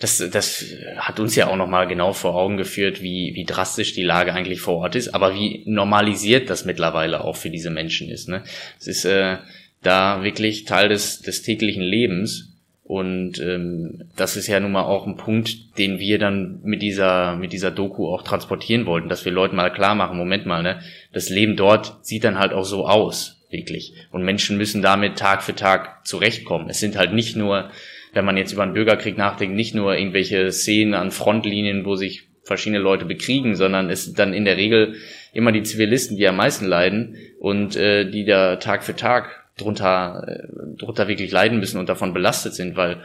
das, 0.00 0.18
das 0.30 0.64
hat 0.96 1.20
uns 1.20 1.36
ja 1.36 1.48
auch 1.48 1.56
nochmal 1.56 1.86
genau 1.86 2.12
vor 2.12 2.34
Augen 2.34 2.56
geführt, 2.56 3.02
wie, 3.02 3.34
wie 3.34 3.44
drastisch 3.44 3.92
die 3.92 4.02
Lage 4.02 4.32
eigentlich 4.32 4.60
vor 4.60 4.78
Ort 4.78 4.96
ist, 4.96 5.14
aber 5.14 5.34
wie 5.34 5.62
normalisiert 5.66 6.48
das 6.50 6.64
mittlerweile 6.64 7.22
auch 7.22 7.36
für 7.36 7.50
diese 7.50 7.70
Menschen 7.70 8.08
ist. 8.08 8.28
Ne? 8.28 8.42
Es 8.78 8.86
ist 8.86 9.04
äh, 9.04 9.36
da 9.82 10.22
wirklich 10.22 10.64
Teil 10.64 10.88
des, 10.88 11.20
des 11.20 11.42
täglichen 11.42 11.82
Lebens 11.82 12.48
und 12.82 13.38
ähm, 13.40 14.04
das 14.16 14.36
ist 14.36 14.46
ja 14.46 14.58
nun 14.58 14.72
mal 14.72 14.82
auch 14.82 15.06
ein 15.06 15.16
Punkt, 15.16 15.78
den 15.78 15.98
wir 15.98 16.18
dann 16.18 16.60
mit 16.64 16.82
dieser 16.82 17.36
mit 17.36 17.52
dieser 17.52 17.70
Doku 17.70 18.08
auch 18.08 18.22
transportieren 18.22 18.86
wollten, 18.86 19.08
dass 19.08 19.24
wir 19.24 19.30
Leuten 19.32 19.54
mal 19.54 19.72
klar 19.72 19.94
machen, 19.94 20.16
Moment 20.16 20.46
mal, 20.46 20.62
ne, 20.62 20.80
das 21.12 21.28
Leben 21.28 21.56
dort 21.56 21.98
sieht 22.02 22.24
dann 22.24 22.38
halt 22.38 22.52
auch 22.52 22.64
so 22.64 22.86
aus, 22.86 23.36
wirklich. 23.50 23.92
Und 24.10 24.24
Menschen 24.24 24.56
müssen 24.56 24.82
damit 24.82 25.18
Tag 25.18 25.42
für 25.42 25.54
Tag 25.54 26.04
zurechtkommen. 26.06 26.68
Es 26.68 26.80
sind 26.80 26.96
halt 26.96 27.12
nicht 27.12 27.36
nur, 27.36 27.70
wenn 28.12 28.24
man 28.24 28.36
jetzt 28.36 28.52
über 28.52 28.62
einen 28.62 28.74
Bürgerkrieg 28.74 29.16
nachdenkt, 29.16 29.54
nicht 29.54 29.74
nur 29.74 29.96
irgendwelche 29.96 30.50
Szenen 30.52 30.94
an 30.94 31.10
Frontlinien, 31.10 31.84
wo 31.84 31.96
sich 31.96 32.28
verschiedene 32.42 32.80
Leute 32.80 33.04
bekriegen, 33.04 33.54
sondern 33.54 33.90
es 33.90 34.04
sind 34.04 34.18
dann 34.18 34.34
in 34.34 34.44
der 34.44 34.56
Regel 34.56 34.96
immer 35.32 35.52
die 35.52 35.62
Zivilisten, 35.62 36.16
die 36.16 36.26
am 36.26 36.36
meisten 36.36 36.66
leiden 36.66 37.16
und 37.38 37.76
äh, 37.76 38.10
die 38.10 38.24
da 38.24 38.56
Tag 38.56 38.82
für 38.82 38.96
Tag 38.96 39.44
drunter, 39.56 40.24
äh, 40.26 40.76
drunter 40.76 41.06
wirklich 41.06 41.30
leiden 41.30 41.60
müssen 41.60 41.78
und 41.78 41.88
davon 41.88 42.12
belastet 42.12 42.54
sind, 42.54 42.76
weil 42.76 43.02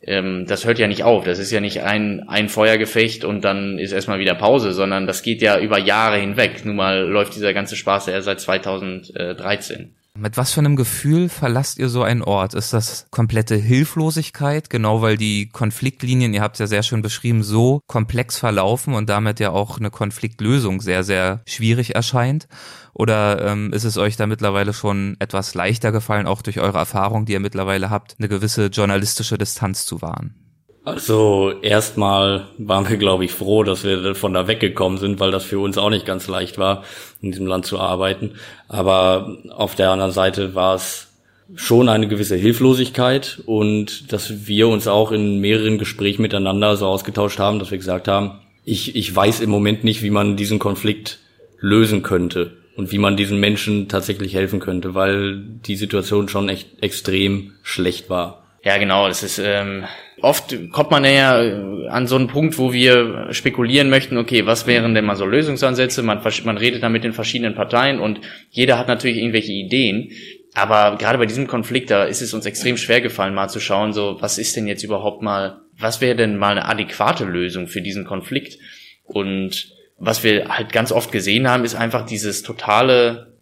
ähm, 0.00 0.46
das 0.46 0.64
hört 0.64 0.78
ja 0.78 0.86
nicht 0.86 1.02
auf. 1.02 1.24
Das 1.24 1.38
ist 1.38 1.50
ja 1.50 1.60
nicht 1.60 1.82
ein, 1.82 2.28
ein 2.28 2.48
Feuergefecht 2.48 3.24
und 3.24 3.44
dann 3.44 3.78
ist 3.78 3.92
erstmal 3.92 4.20
wieder 4.20 4.34
Pause, 4.34 4.72
sondern 4.72 5.06
das 5.06 5.22
geht 5.22 5.42
ja 5.42 5.58
über 5.58 5.78
Jahre 5.78 6.18
hinweg. 6.18 6.64
Nun 6.64 6.76
mal 6.76 7.00
läuft 7.00 7.34
dieser 7.34 7.52
ganze 7.52 7.76
Spaß 7.76 8.06
ja 8.06 8.20
seit 8.22 8.40
2013. 8.40 9.94
Mit 10.20 10.36
was 10.36 10.52
für 10.52 10.58
einem 10.58 10.74
Gefühl 10.74 11.28
verlasst 11.28 11.78
ihr 11.78 11.88
so 11.88 12.02
einen 12.02 12.22
Ort? 12.22 12.54
Ist 12.54 12.72
das 12.72 13.06
komplette 13.12 13.54
Hilflosigkeit, 13.54 14.68
genau 14.68 15.00
weil 15.00 15.16
die 15.16 15.48
Konfliktlinien, 15.48 16.34
ihr 16.34 16.42
habt 16.42 16.56
es 16.56 16.58
ja 16.58 16.66
sehr 16.66 16.82
schön 16.82 17.02
beschrieben, 17.02 17.44
so 17.44 17.82
komplex 17.86 18.36
verlaufen 18.36 18.94
und 18.94 19.08
damit 19.08 19.38
ja 19.38 19.50
auch 19.50 19.78
eine 19.78 19.92
Konfliktlösung 19.92 20.80
sehr, 20.80 21.04
sehr 21.04 21.42
schwierig 21.46 21.94
erscheint? 21.94 22.48
Oder 22.94 23.46
ähm, 23.46 23.72
ist 23.72 23.84
es 23.84 23.96
euch 23.96 24.16
da 24.16 24.26
mittlerweile 24.26 24.72
schon 24.72 25.14
etwas 25.20 25.54
leichter 25.54 25.92
gefallen, 25.92 26.26
auch 26.26 26.42
durch 26.42 26.58
eure 26.58 26.78
Erfahrung, 26.78 27.24
die 27.24 27.34
ihr 27.34 27.40
mittlerweile 27.40 27.88
habt, 27.88 28.16
eine 28.18 28.28
gewisse 28.28 28.66
journalistische 28.66 29.38
Distanz 29.38 29.86
zu 29.86 30.02
wahren? 30.02 30.47
Also 30.88 31.52
erstmal 31.62 32.46
waren 32.56 32.88
wir, 32.88 32.96
glaube 32.96 33.24
ich, 33.24 33.32
froh, 33.32 33.62
dass 33.62 33.84
wir 33.84 34.14
von 34.14 34.32
da 34.32 34.48
weggekommen 34.48 34.98
sind, 34.98 35.20
weil 35.20 35.30
das 35.30 35.44
für 35.44 35.58
uns 35.58 35.76
auch 35.76 35.90
nicht 35.90 36.06
ganz 36.06 36.28
leicht 36.28 36.56
war, 36.58 36.84
in 37.20 37.30
diesem 37.30 37.46
Land 37.46 37.66
zu 37.66 37.78
arbeiten. 37.78 38.32
Aber 38.68 39.36
auf 39.50 39.74
der 39.74 39.90
anderen 39.90 40.12
Seite 40.12 40.54
war 40.54 40.74
es 40.74 41.08
schon 41.54 41.88
eine 41.88 42.08
gewisse 42.08 42.36
Hilflosigkeit 42.36 43.40
und 43.46 44.12
dass 44.12 44.46
wir 44.46 44.68
uns 44.68 44.86
auch 44.86 45.12
in 45.12 45.40
mehreren 45.40 45.78
Gesprächen 45.78 46.22
miteinander 46.22 46.76
so 46.76 46.86
ausgetauscht 46.86 47.38
haben, 47.38 47.58
dass 47.58 47.70
wir 47.70 47.78
gesagt 47.78 48.08
haben, 48.08 48.40
ich, 48.64 48.96
ich 48.96 49.14
weiß 49.14 49.40
im 49.40 49.50
Moment 49.50 49.84
nicht, 49.84 50.02
wie 50.02 50.10
man 50.10 50.36
diesen 50.36 50.58
Konflikt 50.58 51.18
lösen 51.58 52.02
könnte 52.02 52.56
und 52.76 52.92
wie 52.92 52.98
man 52.98 53.16
diesen 53.16 53.40
Menschen 53.40 53.88
tatsächlich 53.88 54.34
helfen 54.34 54.60
könnte, 54.60 54.94
weil 54.94 55.38
die 55.38 55.76
Situation 55.76 56.28
schon 56.28 56.48
echt 56.48 56.82
extrem 56.82 57.52
schlecht 57.62 58.10
war. 58.10 58.42
Ja, 58.62 58.76
genau. 58.78 59.08
Das 59.08 59.22
ist 59.22 59.38
ähm, 59.38 59.84
oft 60.22 60.56
kommt 60.72 60.90
man 60.90 61.04
ja 61.04 61.42
äh, 61.42 61.88
an 61.88 62.06
so 62.06 62.16
einen 62.16 62.28
Punkt, 62.28 62.58
wo 62.58 62.72
wir 62.72 63.28
spekulieren 63.30 63.90
möchten. 63.90 64.16
Okay, 64.16 64.46
was 64.46 64.66
wären 64.66 64.94
denn 64.94 65.04
mal 65.04 65.16
so 65.16 65.26
Lösungsansätze? 65.26 66.02
Man, 66.02 66.20
man 66.44 66.56
redet 66.56 66.82
da 66.82 66.88
mit 66.88 67.04
den 67.04 67.12
verschiedenen 67.12 67.54
Parteien 67.54 68.00
und 68.00 68.20
jeder 68.50 68.78
hat 68.78 68.88
natürlich 68.88 69.18
irgendwelche 69.18 69.52
Ideen. 69.52 70.10
Aber 70.54 70.96
gerade 70.96 71.18
bei 71.18 71.26
diesem 71.26 71.46
Konflikt, 71.46 71.90
da 71.90 72.04
ist 72.04 72.22
es 72.22 72.34
uns 72.34 72.46
extrem 72.46 72.76
schwer 72.76 73.00
gefallen, 73.00 73.34
mal 73.34 73.48
zu 73.48 73.60
schauen, 73.60 73.92
so 73.92 74.16
was 74.20 74.38
ist 74.38 74.56
denn 74.56 74.66
jetzt 74.66 74.82
überhaupt 74.82 75.22
mal, 75.22 75.60
was 75.78 76.00
wäre 76.00 76.16
denn 76.16 76.36
mal 76.36 76.52
eine 76.52 76.66
adäquate 76.66 77.24
Lösung 77.24 77.68
für 77.68 77.82
diesen 77.82 78.04
Konflikt? 78.04 78.58
Und 79.04 79.72
was 79.98 80.24
wir 80.24 80.48
halt 80.48 80.72
ganz 80.72 80.92
oft 80.92 81.12
gesehen 81.12 81.48
haben, 81.48 81.64
ist 81.64 81.74
einfach 81.74 82.06
dieses 82.06 82.42
totale 82.42 83.37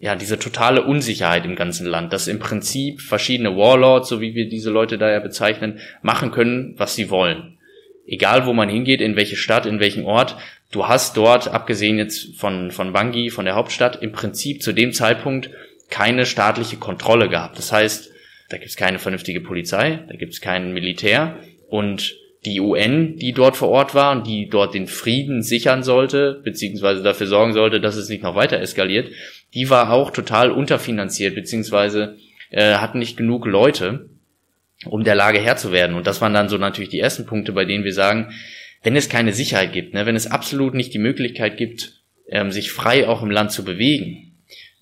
ja, 0.00 0.14
diese 0.16 0.38
totale 0.38 0.82
Unsicherheit 0.82 1.44
im 1.44 1.56
ganzen 1.56 1.86
Land, 1.86 2.12
dass 2.12 2.28
im 2.28 2.38
Prinzip 2.38 3.00
verschiedene 3.00 3.56
Warlords, 3.56 4.08
so 4.08 4.20
wie 4.20 4.34
wir 4.34 4.48
diese 4.48 4.70
Leute 4.70 4.98
da 4.98 5.10
ja 5.10 5.20
bezeichnen, 5.20 5.80
machen 6.02 6.30
können, 6.30 6.74
was 6.78 6.94
sie 6.94 7.10
wollen. 7.10 7.58
Egal, 8.06 8.46
wo 8.46 8.52
man 8.52 8.68
hingeht, 8.68 9.00
in 9.00 9.16
welche 9.16 9.36
Stadt, 9.36 9.66
in 9.66 9.80
welchen 9.80 10.04
Ort, 10.04 10.36
du 10.70 10.88
hast 10.88 11.16
dort, 11.16 11.48
abgesehen 11.48 11.98
jetzt 11.98 12.36
von, 12.36 12.70
von 12.70 12.92
Bangui, 12.92 13.30
von 13.30 13.44
der 13.44 13.54
Hauptstadt, 13.54 14.02
im 14.02 14.12
Prinzip 14.12 14.62
zu 14.62 14.72
dem 14.72 14.92
Zeitpunkt 14.92 15.50
keine 15.88 16.26
staatliche 16.26 16.78
Kontrolle 16.78 17.28
gehabt. 17.28 17.58
Das 17.58 17.70
heißt, 17.70 18.10
da 18.48 18.56
gibt 18.58 18.70
es 18.70 18.76
keine 18.76 18.98
vernünftige 18.98 19.40
Polizei, 19.40 20.00
da 20.08 20.16
gibt 20.16 20.32
es 20.32 20.40
kein 20.40 20.72
Militär 20.72 21.38
und 21.68 22.16
die 22.44 22.60
UN, 22.60 23.16
die 23.16 23.32
dort 23.32 23.56
vor 23.56 23.68
Ort 23.68 23.94
war 23.94 24.12
und 24.12 24.26
die 24.26 24.48
dort 24.48 24.74
den 24.74 24.88
Frieden 24.88 25.42
sichern 25.42 25.82
sollte, 25.82 26.40
beziehungsweise 26.42 27.02
dafür 27.02 27.28
sorgen 27.28 27.52
sollte, 27.52 27.80
dass 27.80 27.96
es 27.96 28.08
nicht 28.08 28.22
noch 28.22 28.34
weiter 28.34 28.58
eskaliert, 28.60 29.12
die 29.54 29.70
war 29.70 29.92
auch 29.92 30.10
total 30.10 30.50
unterfinanziert, 30.50 31.34
beziehungsweise 31.34 32.18
äh, 32.50 32.74
hat 32.74 32.94
nicht 32.94 33.16
genug 33.16 33.46
Leute, 33.46 34.10
um 34.84 35.04
der 35.04 35.14
Lage 35.14 35.40
Herr 35.40 35.56
zu 35.56 35.72
werden. 35.72 35.96
Und 35.96 36.06
das 36.06 36.20
waren 36.20 36.34
dann 36.34 36.48
so 36.48 36.58
natürlich 36.58 36.90
die 36.90 37.00
ersten 37.00 37.26
Punkte, 37.26 37.52
bei 37.52 37.64
denen 37.64 37.84
wir 37.84 37.92
sagen, 37.92 38.32
wenn 38.82 38.96
es 38.96 39.08
keine 39.08 39.32
Sicherheit 39.32 39.72
gibt, 39.72 39.94
ne, 39.94 40.06
wenn 40.06 40.16
es 40.16 40.26
absolut 40.26 40.74
nicht 40.74 40.92
die 40.92 40.98
Möglichkeit 40.98 41.56
gibt, 41.56 42.02
ähm, 42.28 42.50
sich 42.50 42.72
frei 42.72 43.06
auch 43.06 43.22
im 43.22 43.30
Land 43.30 43.52
zu 43.52 43.64
bewegen, 43.64 44.32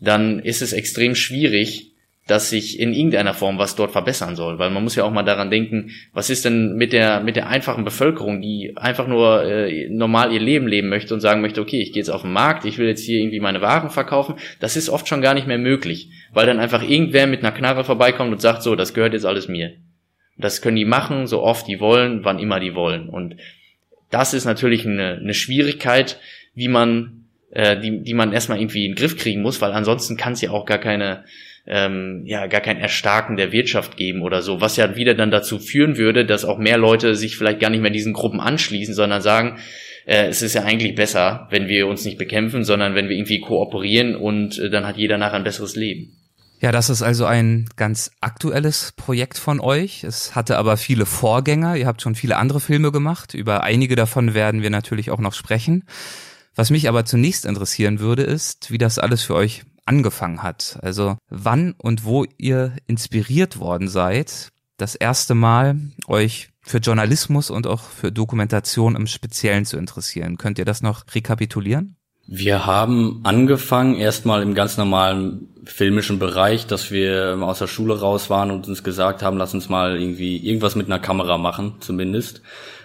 dann 0.00 0.38
ist 0.38 0.62
es 0.62 0.72
extrem 0.72 1.14
schwierig, 1.14 1.89
dass 2.30 2.48
sich 2.48 2.78
in 2.78 2.94
irgendeiner 2.94 3.34
Form 3.34 3.58
was 3.58 3.74
dort 3.74 3.90
verbessern 3.90 4.36
soll. 4.36 4.60
Weil 4.60 4.70
man 4.70 4.84
muss 4.84 4.94
ja 4.94 5.02
auch 5.02 5.10
mal 5.10 5.24
daran 5.24 5.50
denken, 5.50 5.90
was 6.12 6.30
ist 6.30 6.44
denn 6.44 6.76
mit 6.76 6.92
der, 6.92 7.18
mit 7.20 7.34
der 7.34 7.48
einfachen 7.48 7.82
Bevölkerung, 7.82 8.40
die 8.40 8.76
einfach 8.76 9.08
nur 9.08 9.44
äh, 9.44 9.88
normal 9.88 10.32
ihr 10.32 10.38
Leben 10.38 10.68
leben 10.68 10.88
möchte 10.88 11.12
und 11.12 11.18
sagen 11.18 11.40
möchte, 11.40 11.60
okay, 11.60 11.80
ich 11.80 11.92
gehe 11.92 12.00
jetzt 12.00 12.08
auf 12.08 12.22
den 12.22 12.32
Markt, 12.32 12.64
ich 12.64 12.78
will 12.78 12.86
jetzt 12.86 13.04
hier 13.04 13.18
irgendwie 13.18 13.40
meine 13.40 13.60
Waren 13.62 13.90
verkaufen. 13.90 14.36
Das 14.60 14.76
ist 14.76 14.90
oft 14.90 15.08
schon 15.08 15.22
gar 15.22 15.34
nicht 15.34 15.48
mehr 15.48 15.58
möglich, 15.58 16.10
weil 16.32 16.46
dann 16.46 16.60
einfach 16.60 16.88
irgendwer 16.88 17.26
mit 17.26 17.40
einer 17.40 17.50
Knarre 17.50 17.82
vorbeikommt 17.82 18.30
und 18.30 18.40
sagt, 18.40 18.62
so, 18.62 18.76
das 18.76 18.94
gehört 18.94 19.12
jetzt 19.12 19.26
alles 19.26 19.48
mir. 19.48 19.72
Das 20.38 20.62
können 20.62 20.76
die 20.76 20.84
machen, 20.84 21.26
so 21.26 21.42
oft 21.42 21.66
die 21.66 21.80
wollen, 21.80 22.24
wann 22.24 22.38
immer 22.38 22.60
die 22.60 22.76
wollen. 22.76 23.08
Und 23.08 23.38
das 24.10 24.34
ist 24.34 24.44
natürlich 24.44 24.86
eine, 24.86 25.14
eine 25.14 25.34
Schwierigkeit, 25.34 26.20
wie 26.54 26.68
man, 26.68 27.24
äh, 27.50 27.76
die, 27.80 28.04
die 28.04 28.14
man 28.14 28.32
erstmal 28.32 28.60
irgendwie 28.60 28.84
in 28.84 28.92
den 28.92 28.98
Griff 28.98 29.16
kriegen 29.16 29.42
muss, 29.42 29.60
weil 29.60 29.72
ansonsten 29.72 30.16
kann 30.16 30.34
es 30.34 30.40
ja 30.42 30.50
auch 30.52 30.64
gar 30.64 30.78
keine 30.78 31.24
ähm, 31.66 32.22
ja 32.24 32.46
gar 32.46 32.60
kein 32.60 32.78
Erstarken 32.78 33.36
der 33.36 33.52
Wirtschaft 33.52 33.96
geben 33.96 34.22
oder 34.22 34.42
so, 34.42 34.60
was 34.60 34.76
ja 34.76 34.96
wieder 34.96 35.14
dann 35.14 35.30
dazu 35.30 35.58
führen 35.58 35.96
würde, 35.96 36.24
dass 36.24 36.44
auch 36.44 36.58
mehr 36.58 36.78
Leute 36.78 37.14
sich 37.14 37.36
vielleicht 37.36 37.60
gar 37.60 37.70
nicht 37.70 37.82
mehr 37.82 37.90
diesen 37.90 38.12
Gruppen 38.12 38.40
anschließen, 38.40 38.94
sondern 38.94 39.22
sagen, 39.22 39.58
äh, 40.06 40.26
es 40.26 40.42
ist 40.42 40.54
ja 40.54 40.64
eigentlich 40.64 40.94
besser, 40.94 41.46
wenn 41.50 41.68
wir 41.68 41.86
uns 41.86 42.04
nicht 42.04 42.18
bekämpfen, 42.18 42.64
sondern 42.64 42.94
wenn 42.94 43.08
wir 43.08 43.16
irgendwie 43.16 43.40
kooperieren 43.40 44.16
und 44.16 44.58
äh, 44.58 44.70
dann 44.70 44.86
hat 44.86 44.96
jeder 44.96 45.18
nachher 45.18 45.36
ein 45.36 45.44
besseres 45.44 45.76
Leben. 45.76 46.16
Ja, 46.60 46.72
das 46.72 46.90
ist 46.90 47.00
also 47.00 47.24
ein 47.24 47.70
ganz 47.76 48.10
aktuelles 48.20 48.92
Projekt 48.94 49.38
von 49.38 49.60
euch. 49.60 50.04
Es 50.04 50.34
hatte 50.34 50.58
aber 50.58 50.76
viele 50.76 51.06
Vorgänger. 51.06 51.76
Ihr 51.76 51.86
habt 51.86 52.02
schon 52.02 52.14
viele 52.14 52.36
andere 52.36 52.60
Filme 52.60 52.92
gemacht. 52.92 53.32
Über 53.32 53.62
einige 53.62 53.96
davon 53.96 54.34
werden 54.34 54.60
wir 54.60 54.68
natürlich 54.68 55.10
auch 55.10 55.20
noch 55.20 55.32
sprechen. 55.32 55.84
Was 56.54 56.68
mich 56.68 56.86
aber 56.86 57.06
zunächst 57.06 57.46
interessieren 57.46 57.98
würde, 57.98 58.24
ist, 58.24 58.70
wie 58.70 58.76
das 58.76 58.98
alles 58.98 59.22
für 59.22 59.36
euch 59.36 59.62
angefangen 59.90 60.44
hat. 60.44 60.78
Also 60.82 61.18
wann 61.28 61.74
und 61.76 62.04
wo 62.04 62.24
ihr 62.38 62.76
inspiriert 62.86 63.58
worden 63.58 63.88
seid, 63.88 64.50
das 64.76 64.94
erste 64.94 65.34
Mal 65.34 65.80
euch 66.06 66.50
für 66.60 66.78
Journalismus 66.78 67.50
und 67.50 67.66
auch 67.66 67.82
für 67.82 68.12
Dokumentation 68.12 68.94
im 68.94 69.08
Speziellen 69.08 69.64
zu 69.66 69.76
interessieren? 69.76 70.38
Könnt 70.38 70.60
ihr 70.60 70.64
das 70.64 70.80
noch 70.80 71.04
rekapitulieren? 71.12 71.96
Wir 72.28 72.66
haben 72.66 73.20
angefangen 73.24 73.96
erstmal 73.96 74.42
im 74.42 74.54
ganz 74.54 74.76
normalen 74.76 75.48
filmischen 75.64 76.20
Bereich, 76.20 76.68
dass 76.68 76.92
wir 76.92 77.36
aus 77.42 77.58
der 77.58 77.66
Schule 77.66 77.98
raus 77.98 78.30
waren 78.30 78.52
und 78.52 78.68
uns 78.68 78.84
gesagt 78.84 79.24
haben, 79.24 79.38
lass 79.38 79.54
uns 79.54 79.68
mal 79.68 80.00
irgendwie 80.00 80.36
irgendwas 80.36 80.76
mit 80.76 80.86
einer 80.86 81.00
Kamera 81.00 81.36
machen, 81.36 81.74
zumindest. 81.80 82.42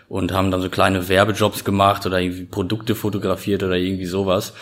Und 0.10 0.32
haben 0.32 0.50
dann 0.50 0.62
so 0.62 0.70
kleine 0.70 1.08
Werbejobs 1.08 1.63
gemacht 1.63 2.04
oder 2.08 2.20
irgendwie 2.20 2.46
Produkte 2.46 2.96
fotografiert 2.96 3.62
oder 3.62 3.76
irgendwie 3.76 4.08
sowas. 4.08 4.54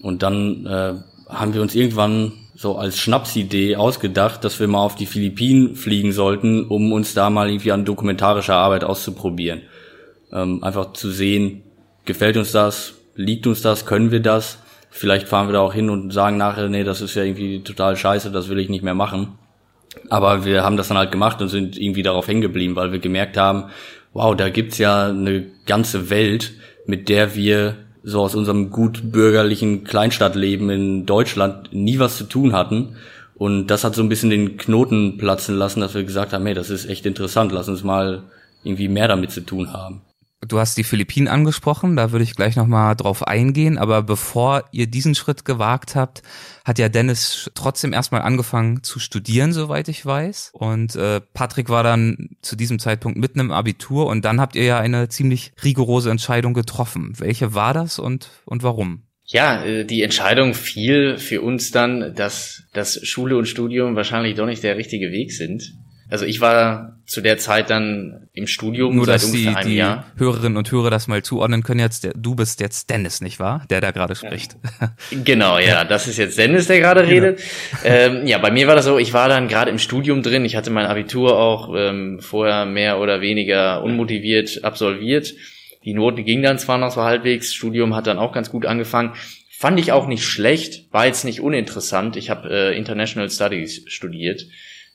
Und 0.00 0.24
dann 0.24 0.66
äh, 0.66 0.94
haben 1.32 1.54
wir 1.54 1.62
uns 1.62 1.74
irgendwann 1.74 2.32
so 2.54 2.76
als 2.76 2.98
Schnapsidee 2.98 3.76
ausgedacht, 3.76 4.44
dass 4.44 4.60
wir 4.60 4.68
mal 4.68 4.82
auf 4.82 4.94
die 4.94 5.06
Philippinen 5.06 5.74
fliegen 5.74 6.12
sollten, 6.12 6.66
um 6.66 6.92
uns 6.92 7.14
da 7.14 7.30
mal 7.30 7.48
irgendwie 7.48 7.72
an 7.72 7.84
dokumentarischer 7.84 8.54
Arbeit 8.54 8.84
auszuprobieren. 8.84 9.62
Ähm, 10.32 10.62
einfach 10.62 10.92
zu 10.92 11.10
sehen, 11.10 11.62
gefällt 12.04 12.36
uns 12.36 12.52
das, 12.52 12.94
liegt 13.14 13.46
uns 13.46 13.62
das, 13.62 13.86
können 13.86 14.10
wir 14.10 14.20
das. 14.20 14.58
Vielleicht 14.90 15.28
fahren 15.28 15.48
wir 15.48 15.54
da 15.54 15.60
auch 15.60 15.72
hin 15.72 15.88
und 15.88 16.12
sagen 16.12 16.36
nachher, 16.36 16.68
nee, 16.68 16.84
das 16.84 17.00
ist 17.00 17.14
ja 17.14 17.22
irgendwie 17.22 17.62
total 17.62 17.96
scheiße, 17.96 18.30
das 18.30 18.48
will 18.48 18.58
ich 18.58 18.68
nicht 18.68 18.84
mehr 18.84 18.94
machen. 18.94 19.38
Aber 20.08 20.44
wir 20.44 20.62
haben 20.62 20.76
das 20.76 20.88
dann 20.88 20.98
halt 20.98 21.12
gemacht 21.12 21.40
und 21.40 21.48
sind 21.48 21.78
irgendwie 21.78 22.02
darauf 22.02 22.28
hängen 22.28 22.40
geblieben, 22.42 22.76
weil 22.76 22.92
wir 22.92 22.98
gemerkt 22.98 23.36
haben, 23.36 23.70
wow, 24.12 24.36
da 24.36 24.50
gibt's 24.50 24.78
ja 24.78 25.08
eine 25.08 25.46
ganze 25.66 26.10
Welt, 26.10 26.52
mit 26.86 27.08
der 27.08 27.34
wir 27.34 27.76
so 28.02 28.20
aus 28.20 28.34
unserem 28.34 28.70
gut 28.70 29.12
bürgerlichen 29.12 29.84
Kleinstadtleben 29.84 30.70
in 30.70 31.06
Deutschland 31.06 31.72
nie 31.72 31.98
was 31.98 32.16
zu 32.16 32.24
tun 32.24 32.52
hatten. 32.52 32.96
Und 33.34 33.68
das 33.68 33.84
hat 33.84 33.94
so 33.94 34.02
ein 34.02 34.08
bisschen 34.08 34.30
den 34.30 34.56
Knoten 34.56 35.18
platzen 35.18 35.56
lassen, 35.56 35.80
dass 35.80 35.94
wir 35.94 36.04
gesagt 36.04 36.32
haben, 36.32 36.46
hey, 36.46 36.54
das 36.54 36.70
ist 36.70 36.86
echt 36.86 37.06
interessant, 37.06 37.52
lass 37.52 37.68
uns 37.68 37.82
mal 37.82 38.22
irgendwie 38.64 38.88
mehr 38.88 39.08
damit 39.08 39.30
zu 39.30 39.40
tun 39.40 39.72
haben. 39.72 40.02
Du 40.46 40.58
hast 40.58 40.76
die 40.76 40.82
Philippinen 40.82 41.28
angesprochen, 41.28 41.94
da 41.94 42.10
würde 42.10 42.24
ich 42.24 42.34
gleich 42.34 42.56
nochmal 42.56 42.96
drauf 42.96 43.24
eingehen, 43.26 43.78
aber 43.78 44.02
bevor 44.02 44.64
ihr 44.72 44.88
diesen 44.88 45.14
Schritt 45.14 45.44
gewagt 45.44 45.94
habt, 45.94 46.22
hat 46.64 46.80
ja 46.80 46.88
Dennis 46.88 47.48
trotzdem 47.54 47.92
erstmal 47.92 48.22
angefangen 48.22 48.82
zu 48.82 48.98
studieren, 48.98 49.52
soweit 49.52 49.86
ich 49.86 50.04
weiß. 50.04 50.50
Und 50.52 50.96
äh, 50.96 51.20
Patrick 51.20 51.68
war 51.68 51.84
dann 51.84 52.30
zu 52.42 52.56
diesem 52.56 52.80
Zeitpunkt 52.80 53.18
mitten 53.18 53.38
im 53.38 53.52
Abitur 53.52 54.06
und 54.06 54.24
dann 54.24 54.40
habt 54.40 54.56
ihr 54.56 54.64
ja 54.64 54.80
eine 54.80 55.08
ziemlich 55.08 55.52
rigorose 55.62 56.10
Entscheidung 56.10 56.54
getroffen. 56.54 57.12
Welche 57.18 57.54
war 57.54 57.72
das 57.72 58.00
und, 58.00 58.30
und 58.44 58.64
warum? 58.64 59.02
Ja, 59.24 59.64
äh, 59.64 59.84
die 59.84 60.02
Entscheidung 60.02 60.54
fiel 60.54 61.18
für 61.18 61.40
uns 61.40 61.70
dann, 61.70 62.16
dass, 62.16 62.64
dass 62.72 63.06
Schule 63.06 63.36
und 63.36 63.46
Studium 63.46 63.94
wahrscheinlich 63.94 64.34
doch 64.34 64.46
nicht 64.46 64.64
der 64.64 64.76
richtige 64.76 65.12
Weg 65.12 65.30
sind. 65.32 65.72
Also 66.12 66.26
ich 66.26 66.42
war 66.42 66.98
zu 67.06 67.22
der 67.22 67.38
Zeit 67.38 67.70
dann 67.70 68.28
im 68.34 68.46
Studium 68.46 68.94
Nur, 68.94 69.06
seit 69.06 69.14
dass 69.14 69.24
ungefähr 69.24 69.52
die, 69.52 69.56
einem 69.56 69.68
die 69.70 69.76
Jahr. 69.76 70.04
Hörerinnen 70.18 70.58
und 70.58 70.70
Hörer 70.70 70.90
das 70.90 71.08
mal 71.08 71.22
zuordnen 71.22 71.62
können 71.62 71.80
jetzt. 71.80 72.04
Der, 72.04 72.12
du 72.14 72.34
bist 72.34 72.60
jetzt 72.60 72.90
Dennis, 72.90 73.22
nicht 73.22 73.40
wahr? 73.40 73.64
Der 73.70 73.80
da 73.80 73.92
gerade 73.92 74.14
spricht. 74.14 74.56
Genau, 75.24 75.58
ja, 75.58 75.84
das 75.84 76.08
ist 76.08 76.18
jetzt 76.18 76.36
Dennis, 76.36 76.66
der 76.66 76.80
gerade 76.80 77.06
genau. 77.06 77.12
redet. 77.12 77.40
Ähm, 77.82 78.26
ja, 78.26 78.36
bei 78.36 78.50
mir 78.50 78.66
war 78.66 78.76
das 78.76 78.84
so, 78.84 78.98
ich 78.98 79.14
war 79.14 79.30
dann 79.30 79.48
gerade 79.48 79.70
im 79.70 79.78
Studium 79.78 80.22
drin. 80.22 80.44
Ich 80.44 80.54
hatte 80.54 80.70
mein 80.70 80.84
Abitur 80.84 81.38
auch 81.38 81.74
ähm, 81.74 82.20
vorher 82.20 82.66
mehr 82.66 82.98
oder 82.98 83.22
weniger 83.22 83.82
unmotiviert 83.82 84.64
absolviert. 84.64 85.32
Die 85.84 85.94
Noten 85.94 86.26
gingen 86.26 86.42
dann 86.42 86.58
zwar 86.58 86.76
noch 86.76 86.90
so 86.90 87.02
halbwegs, 87.02 87.54
Studium 87.54 87.96
hat 87.96 88.06
dann 88.06 88.18
auch 88.18 88.32
ganz 88.32 88.50
gut 88.50 88.66
angefangen. 88.66 89.14
Fand 89.50 89.80
ich 89.80 89.92
auch 89.92 90.06
nicht 90.06 90.24
schlecht, 90.24 90.92
war 90.92 91.06
jetzt 91.06 91.24
nicht 91.24 91.40
uninteressant. 91.40 92.16
Ich 92.16 92.28
habe 92.28 92.50
äh, 92.50 92.76
International 92.76 93.30
Studies 93.30 93.84
studiert 93.86 94.44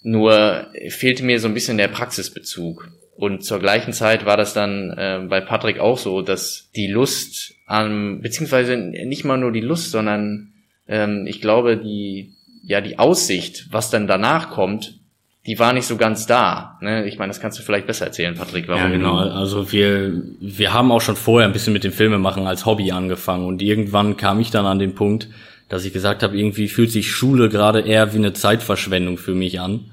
nur 0.08 0.68
fehlte 0.88 1.24
mir 1.24 1.40
so 1.40 1.48
ein 1.48 1.54
bisschen 1.54 1.78
der 1.78 1.90
Praxisbezug. 1.90 2.90
Und 3.16 3.44
zur 3.44 3.60
gleichen 3.60 3.94
Zeit 3.94 4.26
war 4.26 4.38
das 4.38 4.54
dann 4.54 4.92
äh, 4.92 5.20
bei 5.28 5.42
Patrick 5.42 5.80
auch 5.80 5.98
so, 5.98 6.22
dass 6.22 6.70
die 6.76 6.88
Lust 6.88 7.56
an, 7.66 8.22
beziehungsweise 8.22 8.78
nicht 8.78 9.26
mal 9.26 9.38
nur 9.38 9.52
die 9.52 9.62
Lust, 9.62 9.92
sondern 9.92 10.54
ähm, 10.88 11.26
ich 11.28 11.42
glaube, 11.42 11.78
die, 11.78 12.36
ja, 12.64 12.80
die 12.80 13.00
Aussicht, 13.00 13.68
was 13.72 13.90
dann 13.90 14.08
danach 14.08 14.52
kommt, 14.52 15.00
die 15.46 15.60
war 15.60 15.74
nicht 15.74 15.88
so 15.88 15.98
ganz 15.98 16.26
da. 16.26 16.78
Ne? 16.82 17.06
Ich 17.06 17.18
meine, 17.18 17.30
das 17.30 17.42
kannst 17.42 17.60
du 17.60 17.64
vielleicht 17.64 17.88
besser 17.88 18.06
erzählen, 18.06 18.36
Patrick. 18.36 18.68
Warum 18.68 18.84
ja, 18.84 18.90
genau. 18.90 19.18
Also 19.18 19.72
wir, 19.72 20.22
wir 20.40 20.74
haben 20.74 20.92
auch 20.92 21.02
schon 21.02 21.16
vorher 21.16 21.50
ein 21.50 21.54
bisschen 21.54 21.74
mit 21.74 21.84
dem 21.84 21.92
Filmemachen 21.92 22.48
als 22.48 22.66
Hobby 22.66 22.92
angefangen 22.92 23.46
und 23.46 23.62
irgendwann 23.62 24.16
kam 24.16 24.40
ich 24.40 24.52
dann 24.52 24.66
an 24.66 24.80
den 24.80 24.96
Punkt, 24.96 25.28
dass 25.70 25.84
ich 25.84 25.92
gesagt 25.92 26.24
habe, 26.24 26.38
irgendwie 26.38 26.70
fühlt 26.70 26.92
sich 26.92 27.12
Schule 27.12 27.50
gerade 27.50 27.82
eher 27.82 28.14
wie 28.14 28.18
eine 28.18 28.34
Zeitverschwendung 28.34 29.18
für 29.18 29.34
mich 29.34 29.60
an, 29.60 29.92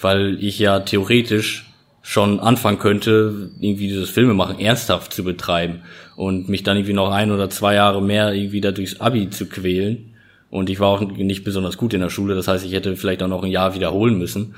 weil 0.00 0.38
ich 0.40 0.58
ja 0.58 0.80
theoretisch 0.80 1.66
schon 2.02 2.38
anfangen 2.38 2.78
könnte, 2.78 3.50
irgendwie 3.60 3.88
dieses 3.88 4.10
Filmemachen 4.10 4.60
ernsthaft 4.60 5.14
zu 5.14 5.24
betreiben 5.24 5.80
und 6.16 6.48
mich 6.50 6.62
dann 6.62 6.76
irgendwie 6.76 6.92
noch 6.92 7.10
ein 7.10 7.30
oder 7.30 7.48
zwei 7.48 7.74
Jahre 7.74 8.02
mehr 8.02 8.34
irgendwie 8.34 8.60
da 8.60 8.72
durchs 8.72 9.00
Abi 9.00 9.30
zu 9.30 9.46
quälen. 9.46 10.14
Und 10.50 10.70
ich 10.70 10.78
war 10.78 10.88
auch 10.88 11.00
nicht 11.00 11.44
besonders 11.44 11.78
gut 11.78 11.94
in 11.94 12.00
der 12.00 12.10
Schule, 12.10 12.34
das 12.34 12.46
heißt, 12.46 12.64
ich 12.64 12.72
hätte 12.72 12.94
vielleicht 12.96 13.22
auch 13.22 13.28
noch 13.28 13.42
ein 13.42 13.50
Jahr 13.50 13.74
wiederholen 13.74 14.18
müssen. 14.18 14.54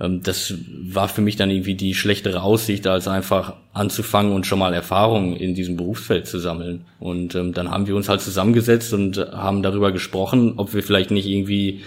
Ähm, 0.00 0.22
das 0.22 0.54
war 0.82 1.08
für 1.08 1.20
mich 1.20 1.36
dann 1.36 1.50
irgendwie 1.50 1.74
die 1.74 1.94
schlechtere 1.94 2.42
Aussicht, 2.42 2.86
als 2.86 3.06
einfach 3.06 3.54
anzufangen 3.72 4.32
und 4.32 4.46
schon 4.46 4.58
mal 4.58 4.74
Erfahrungen 4.74 5.36
in 5.36 5.54
diesem 5.54 5.76
Berufsfeld 5.76 6.26
zu 6.26 6.38
sammeln. 6.38 6.84
Und 6.98 7.34
ähm, 7.34 7.52
dann 7.52 7.70
haben 7.70 7.86
wir 7.86 7.96
uns 7.96 8.08
halt 8.08 8.20
zusammengesetzt 8.20 8.92
und 8.92 9.18
haben 9.18 9.62
darüber 9.62 9.92
gesprochen, 9.92 10.54
ob 10.56 10.74
wir 10.74 10.82
vielleicht 10.82 11.10
nicht 11.10 11.26
irgendwie 11.26 11.80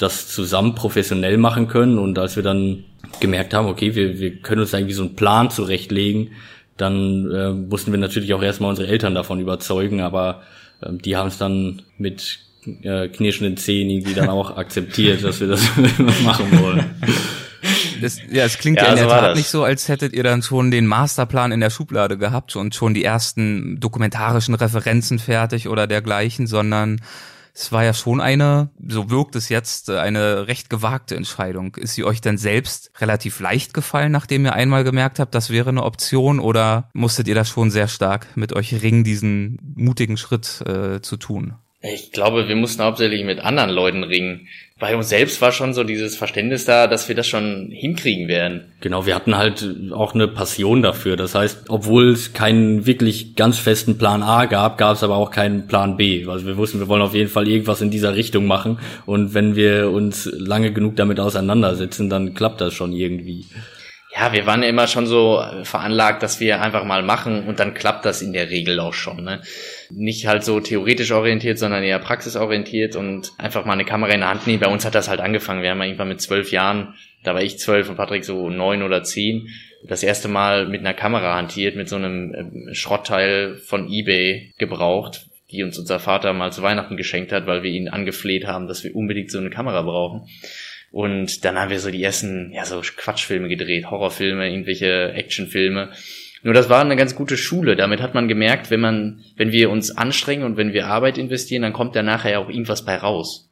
das 0.00 0.28
zusammen 0.28 0.74
professionell 0.74 1.36
machen 1.36 1.68
können. 1.68 1.98
Und 1.98 2.18
als 2.18 2.36
wir 2.36 2.42
dann 2.42 2.84
gemerkt 3.20 3.54
haben, 3.54 3.68
okay, 3.68 3.94
wir, 3.94 4.18
wir 4.18 4.36
können 4.36 4.62
uns 4.62 4.72
irgendwie 4.72 4.94
so 4.94 5.02
einen 5.02 5.16
Plan 5.16 5.50
zurechtlegen, 5.50 6.30
dann 6.76 7.30
äh, 7.30 7.50
mussten 7.50 7.92
wir 7.92 7.98
natürlich 7.98 8.32
auch 8.32 8.42
erstmal 8.42 8.70
unsere 8.70 8.88
Eltern 8.88 9.14
davon 9.14 9.40
überzeugen, 9.40 10.00
aber 10.00 10.42
äh, 10.80 10.92
die 10.92 11.16
haben 11.16 11.28
es 11.28 11.36
dann 11.36 11.82
mit 11.98 12.38
äh, 12.82 13.08
knirschenden 13.08 13.56
Zähnen 13.58 13.90
irgendwie 13.90 14.14
dann 14.14 14.30
auch 14.30 14.56
akzeptiert, 14.56 15.22
dass 15.22 15.40
wir 15.40 15.48
das 15.48 15.62
machen 16.24 16.62
wollen. 16.62 16.84
Das, 18.00 18.18
ja, 18.30 18.44
es 18.44 18.56
klingt 18.56 18.78
ja, 18.78 18.84
ja 18.84 18.90
in 18.92 18.96
der 18.96 19.08
Tat 19.08 19.36
nicht 19.36 19.48
so, 19.48 19.62
als 19.62 19.88
hättet 19.88 20.14
ihr 20.14 20.22
dann 20.22 20.42
schon 20.42 20.70
den 20.70 20.86
Masterplan 20.86 21.52
in 21.52 21.60
der 21.60 21.68
Schublade 21.68 22.16
gehabt 22.16 22.56
und 22.56 22.74
schon 22.74 22.94
die 22.94 23.04
ersten 23.04 23.78
dokumentarischen 23.78 24.54
Referenzen 24.54 25.18
fertig 25.18 25.68
oder 25.68 25.86
dergleichen, 25.86 26.46
sondern 26.46 27.02
es 27.60 27.72
war 27.72 27.84
ja 27.84 27.92
schon 27.92 28.22
eine, 28.22 28.70
so 28.86 29.10
wirkt 29.10 29.36
es 29.36 29.50
jetzt, 29.50 29.90
eine 29.90 30.46
recht 30.46 30.70
gewagte 30.70 31.14
Entscheidung. 31.14 31.76
Ist 31.76 31.94
sie 31.94 32.04
euch 32.04 32.22
denn 32.22 32.38
selbst 32.38 32.90
relativ 33.00 33.38
leicht 33.38 33.74
gefallen, 33.74 34.12
nachdem 34.12 34.46
ihr 34.46 34.54
einmal 34.54 34.82
gemerkt 34.82 35.18
habt, 35.18 35.34
das 35.34 35.50
wäre 35.50 35.68
eine 35.68 35.82
Option 35.82 36.40
oder 36.40 36.88
musstet 36.94 37.28
ihr 37.28 37.34
das 37.34 37.50
schon 37.50 37.70
sehr 37.70 37.88
stark 37.88 38.34
mit 38.34 38.54
euch 38.54 38.82
ringen, 38.82 39.04
diesen 39.04 39.58
mutigen 39.76 40.16
Schritt 40.16 40.62
äh, 40.66 41.02
zu 41.02 41.18
tun? 41.18 41.54
Ich 41.82 42.12
glaube, 42.12 42.46
wir 42.46 42.56
mussten 42.56 42.82
hauptsächlich 42.82 43.24
mit 43.24 43.40
anderen 43.40 43.70
Leuten 43.70 44.04
ringen. 44.04 44.48
Bei 44.78 44.94
uns 44.96 45.08
selbst 45.08 45.40
war 45.40 45.50
schon 45.50 45.72
so 45.72 45.82
dieses 45.82 46.14
Verständnis 46.14 46.66
da, 46.66 46.86
dass 46.86 47.08
wir 47.08 47.14
das 47.14 47.26
schon 47.26 47.70
hinkriegen 47.70 48.28
werden. 48.28 48.70
Genau, 48.80 49.06
wir 49.06 49.14
hatten 49.14 49.36
halt 49.36 49.66
auch 49.90 50.14
eine 50.14 50.28
Passion 50.28 50.82
dafür. 50.82 51.16
Das 51.16 51.34
heißt, 51.34 51.70
obwohl 51.70 52.10
es 52.10 52.34
keinen 52.34 52.84
wirklich 52.84 53.34
ganz 53.34 53.58
festen 53.58 53.96
Plan 53.96 54.22
A 54.22 54.44
gab, 54.44 54.76
gab 54.76 54.96
es 54.96 55.02
aber 55.02 55.16
auch 55.16 55.30
keinen 55.30 55.68
Plan 55.68 55.96
B. 55.96 56.26
Also 56.28 56.46
wir 56.46 56.58
wussten, 56.58 56.80
wir 56.80 56.88
wollen 56.88 57.02
auf 57.02 57.14
jeden 57.14 57.30
Fall 57.30 57.48
irgendwas 57.48 57.80
in 57.80 57.90
dieser 57.90 58.14
Richtung 58.14 58.46
machen. 58.46 58.78
Und 59.06 59.32
wenn 59.32 59.56
wir 59.56 59.90
uns 59.90 60.30
lange 60.30 60.74
genug 60.74 60.96
damit 60.96 61.18
auseinandersetzen, 61.18 62.10
dann 62.10 62.34
klappt 62.34 62.60
das 62.60 62.74
schon 62.74 62.92
irgendwie 62.92 63.46
ja, 64.12 64.32
wir 64.32 64.44
waren 64.44 64.64
immer 64.64 64.88
schon 64.88 65.06
so 65.06 65.40
veranlagt, 65.62 66.22
dass 66.22 66.40
wir 66.40 66.60
einfach 66.60 66.84
mal 66.84 67.02
machen 67.02 67.46
und 67.46 67.60
dann 67.60 67.74
klappt 67.74 68.04
das 68.04 68.22
in 68.22 68.32
der 68.32 68.50
Regel 68.50 68.80
auch 68.80 68.92
schon. 68.92 69.22
Ne? 69.22 69.40
Nicht 69.90 70.26
halt 70.26 70.44
so 70.44 70.60
theoretisch 70.60 71.12
orientiert, 71.12 71.58
sondern 71.58 71.82
eher 71.82 71.98
praxisorientiert 71.98 72.96
und 72.96 73.32
einfach 73.38 73.64
mal 73.64 73.72
eine 73.72 73.84
Kamera 73.84 74.12
in 74.12 74.20
der 74.20 74.30
Hand 74.30 74.46
nehmen. 74.46 74.60
Bei 74.60 74.70
uns 74.70 74.84
hat 74.84 74.94
das 74.94 75.08
halt 75.08 75.20
angefangen. 75.20 75.62
Wir 75.62 75.70
haben 75.70 75.82
irgendwann 75.82 76.08
mit 76.08 76.20
zwölf 76.20 76.52
Jahren, 76.52 76.94
da 77.24 77.34
war 77.34 77.42
ich 77.42 77.58
zwölf 77.58 77.88
und 77.88 77.96
Patrick 77.96 78.24
so 78.24 78.48
neun 78.48 78.82
oder 78.82 79.02
zehn, 79.02 79.48
das 79.86 80.02
erste 80.02 80.28
Mal 80.28 80.68
mit 80.68 80.80
einer 80.80 80.94
Kamera 80.94 81.36
hantiert, 81.36 81.76
mit 81.76 81.88
so 81.88 81.96
einem 81.96 82.34
ähm, 82.34 82.68
Schrottteil 82.74 83.56
von 83.56 83.90
eBay 83.90 84.52
gebraucht, 84.58 85.26
die 85.50 85.62
uns 85.62 85.78
unser 85.78 85.98
Vater 85.98 86.32
mal 86.32 86.52
zu 86.52 86.62
Weihnachten 86.62 86.96
geschenkt 86.96 87.32
hat, 87.32 87.46
weil 87.46 87.62
wir 87.62 87.70
ihn 87.70 87.88
angefleht 87.88 88.46
haben, 88.46 88.68
dass 88.68 88.84
wir 88.84 88.94
unbedingt 88.94 89.30
so 89.30 89.38
eine 89.38 89.50
Kamera 89.50 89.82
brauchen. 89.82 90.28
Und 90.90 91.44
dann 91.44 91.58
haben 91.58 91.70
wir 91.70 91.78
so 91.78 91.90
die 91.90 92.02
ersten, 92.02 92.52
ja, 92.52 92.64
so 92.64 92.80
Quatschfilme 92.80 93.48
gedreht, 93.48 93.90
Horrorfilme, 93.90 94.50
irgendwelche 94.50 95.12
Actionfilme. 95.12 95.90
Nur 96.42 96.54
das 96.54 96.68
war 96.68 96.80
eine 96.80 96.96
ganz 96.96 97.14
gute 97.14 97.36
Schule. 97.36 97.76
Damit 97.76 98.00
hat 98.00 98.14
man 98.14 98.28
gemerkt, 98.28 98.70
wenn 98.70 98.80
man, 98.80 99.24
wenn 99.36 99.52
wir 99.52 99.70
uns 99.70 99.96
anstrengen 99.96 100.44
und 100.44 100.56
wenn 100.56 100.72
wir 100.72 100.86
Arbeit 100.86 101.18
investieren, 101.18 101.62
dann 101.62 101.72
kommt 101.72 101.94
da 101.94 102.02
nachher 102.02 102.40
auch 102.40 102.48
irgendwas 102.48 102.84
bei 102.84 102.96
raus. 102.96 103.50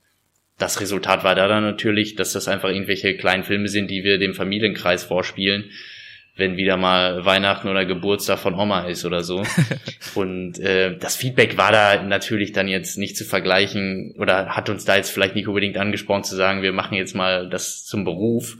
Das 0.58 0.80
Resultat 0.80 1.22
war 1.22 1.34
da 1.34 1.46
dann 1.46 1.62
natürlich, 1.62 2.16
dass 2.16 2.32
das 2.32 2.48
einfach 2.48 2.70
irgendwelche 2.70 3.16
kleinen 3.16 3.44
Filme 3.44 3.68
sind, 3.68 3.90
die 3.90 4.04
wir 4.04 4.18
dem 4.18 4.34
Familienkreis 4.34 5.04
vorspielen 5.04 5.70
wenn 6.38 6.56
wieder 6.56 6.76
mal 6.76 7.24
Weihnachten 7.24 7.68
oder 7.68 7.84
Geburtstag 7.84 8.38
von 8.38 8.54
Oma 8.54 8.86
ist 8.86 9.04
oder 9.04 9.22
so. 9.22 9.42
und 10.14 10.58
äh, 10.60 10.96
das 10.96 11.16
Feedback 11.16 11.58
war 11.58 11.72
da 11.72 12.02
natürlich 12.02 12.52
dann 12.52 12.68
jetzt 12.68 12.96
nicht 12.96 13.16
zu 13.16 13.24
vergleichen 13.24 14.14
oder 14.18 14.56
hat 14.56 14.70
uns 14.70 14.84
da 14.84 14.96
jetzt 14.96 15.10
vielleicht 15.10 15.34
nicht 15.34 15.48
unbedingt 15.48 15.76
angesprochen 15.76 16.24
zu 16.24 16.36
sagen, 16.36 16.62
wir 16.62 16.72
machen 16.72 16.94
jetzt 16.94 17.14
mal 17.14 17.50
das 17.50 17.84
zum 17.84 18.04
Beruf. 18.04 18.56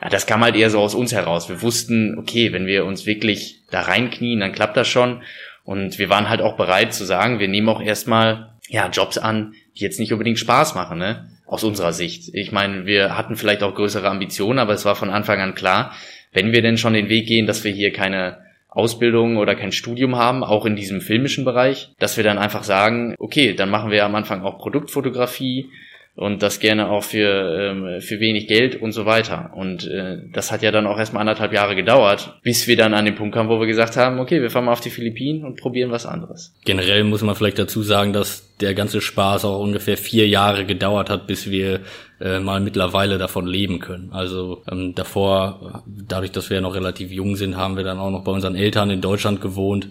Ja, 0.00 0.08
das 0.08 0.26
kam 0.26 0.42
halt 0.42 0.56
eher 0.56 0.70
so 0.70 0.80
aus 0.80 0.94
uns 0.94 1.12
heraus. 1.12 1.48
Wir 1.48 1.62
wussten, 1.62 2.18
okay, 2.18 2.52
wenn 2.52 2.66
wir 2.66 2.84
uns 2.84 3.06
wirklich 3.06 3.62
da 3.70 3.82
reinknien, 3.82 4.40
dann 4.40 4.52
klappt 4.52 4.76
das 4.76 4.88
schon. 4.88 5.22
Und 5.64 5.98
wir 5.98 6.08
waren 6.08 6.28
halt 6.28 6.40
auch 6.40 6.56
bereit 6.56 6.94
zu 6.94 7.04
sagen, 7.04 7.38
wir 7.38 7.48
nehmen 7.48 7.68
auch 7.68 7.82
erstmal 7.82 8.54
ja, 8.68 8.88
Jobs 8.88 9.18
an, 9.18 9.54
die 9.76 9.82
jetzt 9.82 10.00
nicht 10.00 10.12
unbedingt 10.12 10.38
Spaß 10.38 10.74
machen, 10.74 10.98
ne? 10.98 11.28
Aus 11.46 11.64
unserer 11.64 11.92
Sicht. 11.92 12.32
Ich 12.32 12.52
meine, 12.52 12.86
wir 12.86 13.16
hatten 13.16 13.36
vielleicht 13.36 13.62
auch 13.62 13.74
größere 13.74 14.08
Ambitionen, 14.08 14.60
aber 14.60 14.72
es 14.72 14.84
war 14.84 14.94
von 14.94 15.10
Anfang 15.10 15.40
an 15.40 15.56
klar, 15.56 15.92
wenn 16.32 16.52
wir 16.52 16.62
denn 16.62 16.78
schon 16.78 16.92
den 16.92 17.08
Weg 17.08 17.26
gehen, 17.26 17.46
dass 17.46 17.64
wir 17.64 17.72
hier 17.72 17.92
keine 17.92 18.38
Ausbildung 18.68 19.36
oder 19.36 19.56
kein 19.56 19.72
Studium 19.72 20.14
haben, 20.14 20.44
auch 20.44 20.64
in 20.64 20.76
diesem 20.76 21.00
filmischen 21.00 21.44
Bereich, 21.44 21.90
dass 21.98 22.16
wir 22.16 22.24
dann 22.24 22.38
einfach 22.38 22.62
sagen, 22.62 23.16
okay, 23.18 23.52
dann 23.54 23.68
machen 23.68 23.90
wir 23.90 24.04
am 24.04 24.14
Anfang 24.14 24.42
auch 24.42 24.58
Produktfotografie, 24.58 25.70
und 26.16 26.42
das 26.42 26.60
gerne 26.60 26.90
auch 26.90 27.04
für, 27.04 27.72
ähm, 27.72 28.00
für 28.00 28.20
wenig 28.20 28.46
Geld 28.46 28.80
und 28.80 28.92
so 28.92 29.06
weiter. 29.06 29.52
Und 29.54 29.86
äh, 29.86 30.18
das 30.32 30.50
hat 30.52 30.62
ja 30.62 30.70
dann 30.70 30.86
auch 30.86 30.98
erstmal 30.98 31.20
anderthalb 31.20 31.52
Jahre 31.52 31.76
gedauert, 31.76 32.38
bis 32.42 32.66
wir 32.66 32.76
dann 32.76 32.94
an 32.94 33.04
den 33.04 33.14
Punkt 33.14 33.34
kamen, 33.34 33.48
wo 33.48 33.60
wir 33.60 33.66
gesagt 33.66 33.96
haben, 33.96 34.18
okay, 34.18 34.42
wir 34.42 34.50
fahren 34.50 34.64
mal 34.64 34.72
auf 34.72 34.80
die 34.80 34.90
Philippinen 34.90 35.44
und 35.44 35.60
probieren 35.60 35.90
was 35.90 36.06
anderes. 36.06 36.52
Generell 36.64 37.04
muss 37.04 37.22
man 37.22 37.34
vielleicht 37.36 37.58
dazu 37.58 37.82
sagen, 37.82 38.12
dass 38.12 38.56
der 38.58 38.74
ganze 38.74 39.00
Spaß 39.00 39.44
auch 39.44 39.60
ungefähr 39.60 39.96
vier 39.96 40.28
Jahre 40.28 40.66
gedauert 40.66 41.08
hat, 41.08 41.26
bis 41.26 41.50
wir 41.50 41.80
äh, 42.20 42.40
mal 42.40 42.60
mittlerweile 42.60 43.16
davon 43.16 43.46
leben 43.46 43.78
können. 43.78 44.10
Also 44.12 44.62
ähm, 44.70 44.94
davor, 44.94 45.84
dadurch, 45.86 46.32
dass 46.32 46.50
wir 46.50 46.56
ja 46.56 46.60
noch 46.60 46.74
relativ 46.74 47.10
jung 47.12 47.36
sind, 47.36 47.56
haben 47.56 47.76
wir 47.76 47.84
dann 47.84 47.98
auch 47.98 48.10
noch 48.10 48.24
bei 48.24 48.32
unseren 48.32 48.56
Eltern 48.56 48.90
in 48.90 49.00
Deutschland 49.00 49.40
gewohnt 49.40 49.88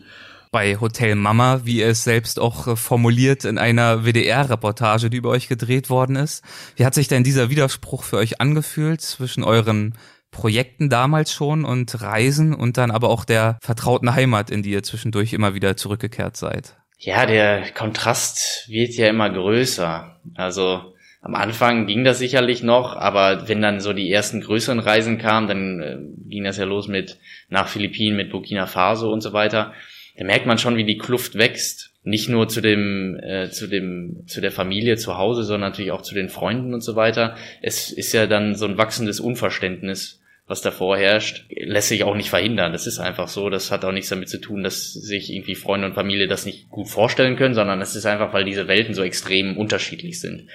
bei 0.51 0.77
Hotel 0.77 1.15
Mama, 1.15 1.62
wie 1.63 1.81
er 1.81 1.91
es 1.91 2.03
selbst 2.03 2.39
auch 2.39 2.67
äh, 2.67 2.75
formuliert 2.75 3.45
in 3.45 3.57
einer 3.57 4.03
WDR-Reportage, 4.05 5.09
die 5.09 5.17
über 5.17 5.29
euch 5.29 5.47
gedreht 5.47 5.89
worden 5.89 6.15
ist. 6.15 6.43
Wie 6.75 6.85
hat 6.85 6.95
sich 6.95 7.07
denn 7.07 7.23
dieser 7.23 7.49
Widerspruch 7.49 8.03
für 8.03 8.17
euch 8.17 8.41
angefühlt 8.41 9.01
zwischen 9.01 9.43
euren 9.43 9.95
Projekten 10.31 10.89
damals 10.89 11.33
schon 11.33 11.65
und 11.65 12.01
Reisen 12.01 12.53
und 12.53 12.77
dann 12.77 12.91
aber 12.91 13.09
auch 13.09 13.25
der 13.25 13.57
vertrauten 13.62 14.13
Heimat, 14.13 14.49
in 14.49 14.63
die 14.63 14.71
ihr 14.71 14.83
zwischendurch 14.83 15.33
immer 15.33 15.53
wieder 15.53 15.77
zurückgekehrt 15.77 16.38
seid? 16.38 16.75
Ja, 16.97 17.25
der 17.25 17.71
Kontrast 17.71 18.67
wird 18.67 18.93
ja 18.93 19.07
immer 19.07 19.29
größer. 19.29 20.19
Also 20.35 20.93
am 21.21 21.35
Anfang 21.35 21.85
ging 21.85 22.03
das 22.03 22.19
sicherlich 22.19 22.63
noch, 22.63 22.95
aber 22.95 23.47
wenn 23.47 23.62
dann 23.62 23.79
so 23.79 23.93
die 23.93 24.12
ersten 24.12 24.41
größeren 24.41 24.79
Reisen 24.79 25.17
kamen, 25.17 25.47
dann 25.47 25.81
äh, 25.81 25.97
ging 26.29 26.43
das 26.43 26.57
ja 26.57 26.65
los 26.65 26.88
mit 26.88 27.19
nach 27.49 27.67
Philippinen, 27.67 28.17
mit 28.17 28.31
Burkina 28.31 28.67
Faso 28.67 29.12
und 29.12 29.21
so 29.21 29.33
weiter 29.33 29.73
da 30.19 30.25
merkt 30.25 30.45
man 30.45 30.58
schon, 30.58 30.75
wie 30.75 30.84
die 30.84 30.97
Kluft 30.97 31.36
wächst. 31.36 31.93
Nicht 32.03 32.27
nur 32.27 32.49
zu 32.49 32.60
dem, 32.60 33.17
äh, 33.23 33.49
zu 33.51 33.67
dem, 33.67 34.23
zu 34.27 34.41
der 34.41 34.51
Familie 34.51 34.97
zu 34.97 35.17
Hause, 35.17 35.43
sondern 35.43 35.71
natürlich 35.71 35.93
auch 35.93 36.01
zu 36.01 36.13
den 36.13 36.27
Freunden 36.27 36.73
und 36.73 36.82
so 36.82 36.97
weiter. 36.97 37.38
Es 37.62 37.89
ist 37.89 38.12
ja 38.12 38.27
dann 38.27 38.53
so 38.55 38.65
ein 38.65 38.77
wachsendes 38.77 39.21
Unverständnis, 39.21 40.19
was 40.45 40.60
davor 40.60 40.97
herrscht, 40.97 41.45
lässt 41.49 41.88
sich 41.88 42.03
auch 42.03 42.15
nicht 42.15 42.29
verhindern. 42.29 42.73
Das 42.73 42.86
ist 42.86 42.99
einfach 42.99 43.29
so. 43.29 43.49
Das 43.49 43.71
hat 43.71 43.86
auch 43.86 43.93
nichts 43.93 44.10
damit 44.10 44.27
zu 44.27 44.41
tun, 44.41 44.62
dass 44.62 44.91
sich 44.91 45.32
irgendwie 45.32 45.55
Freunde 45.55 45.88
und 45.88 45.93
Familie 45.93 46.27
das 46.27 46.45
nicht 46.45 46.69
gut 46.69 46.89
vorstellen 46.89 47.38
können, 47.38 47.53
sondern 47.53 47.79
es 47.79 47.95
ist 47.95 48.05
einfach, 48.05 48.34
weil 48.34 48.43
diese 48.43 48.67
Welten 48.67 48.93
so 48.93 49.03
extrem 49.03 49.55
unterschiedlich 49.55 50.19
sind. 50.19 50.47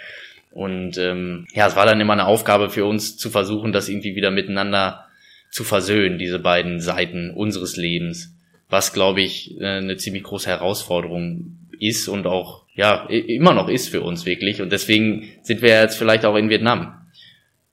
Und 0.50 0.98
ähm, 0.98 1.46
ja, 1.54 1.66
es 1.66 1.74
war 1.76 1.86
dann 1.86 2.02
immer 2.02 2.12
eine 2.12 2.26
Aufgabe 2.26 2.68
für 2.68 2.84
uns 2.84 3.16
zu 3.16 3.30
versuchen, 3.30 3.72
das 3.72 3.88
irgendwie 3.88 4.14
wieder 4.14 4.30
miteinander 4.30 5.06
zu 5.50 5.64
versöhnen, 5.64 6.18
diese 6.18 6.38
beiden 6.38 6.80
Seiten 6.80 7.30
unseres 7.30 7.76
Lebens 7.76 8.34
was 8.68 8.92
glaube 8.92 9.22
ich 9.22 9.60
äh, 9.60 9.64
eine 9.64 9.96
ziemlich 9.96 10.22
große 10.22 10.48
Herausforderung 10.48 11.58
ist 11.78 12.08
und 12.08 12.26
auch 12.26 12.64
ja 12.74 13.06
immer 13.06 13.54
noch 13.54 13.68
ist 13.68 13.88
für 13.88 14.00
uns 14.00 14.26
wirklich. 14.26 14.60
Und 14.60 14.72
deswegen 14.72 15.30
sind 15.42 15.62
wir 15.62 15.80
jetzt 15.80 15.96
vielleicht 15.96 16.24
auch 16.24 16.36
in 16.36 16.48
Vietnam, 16.48 17.06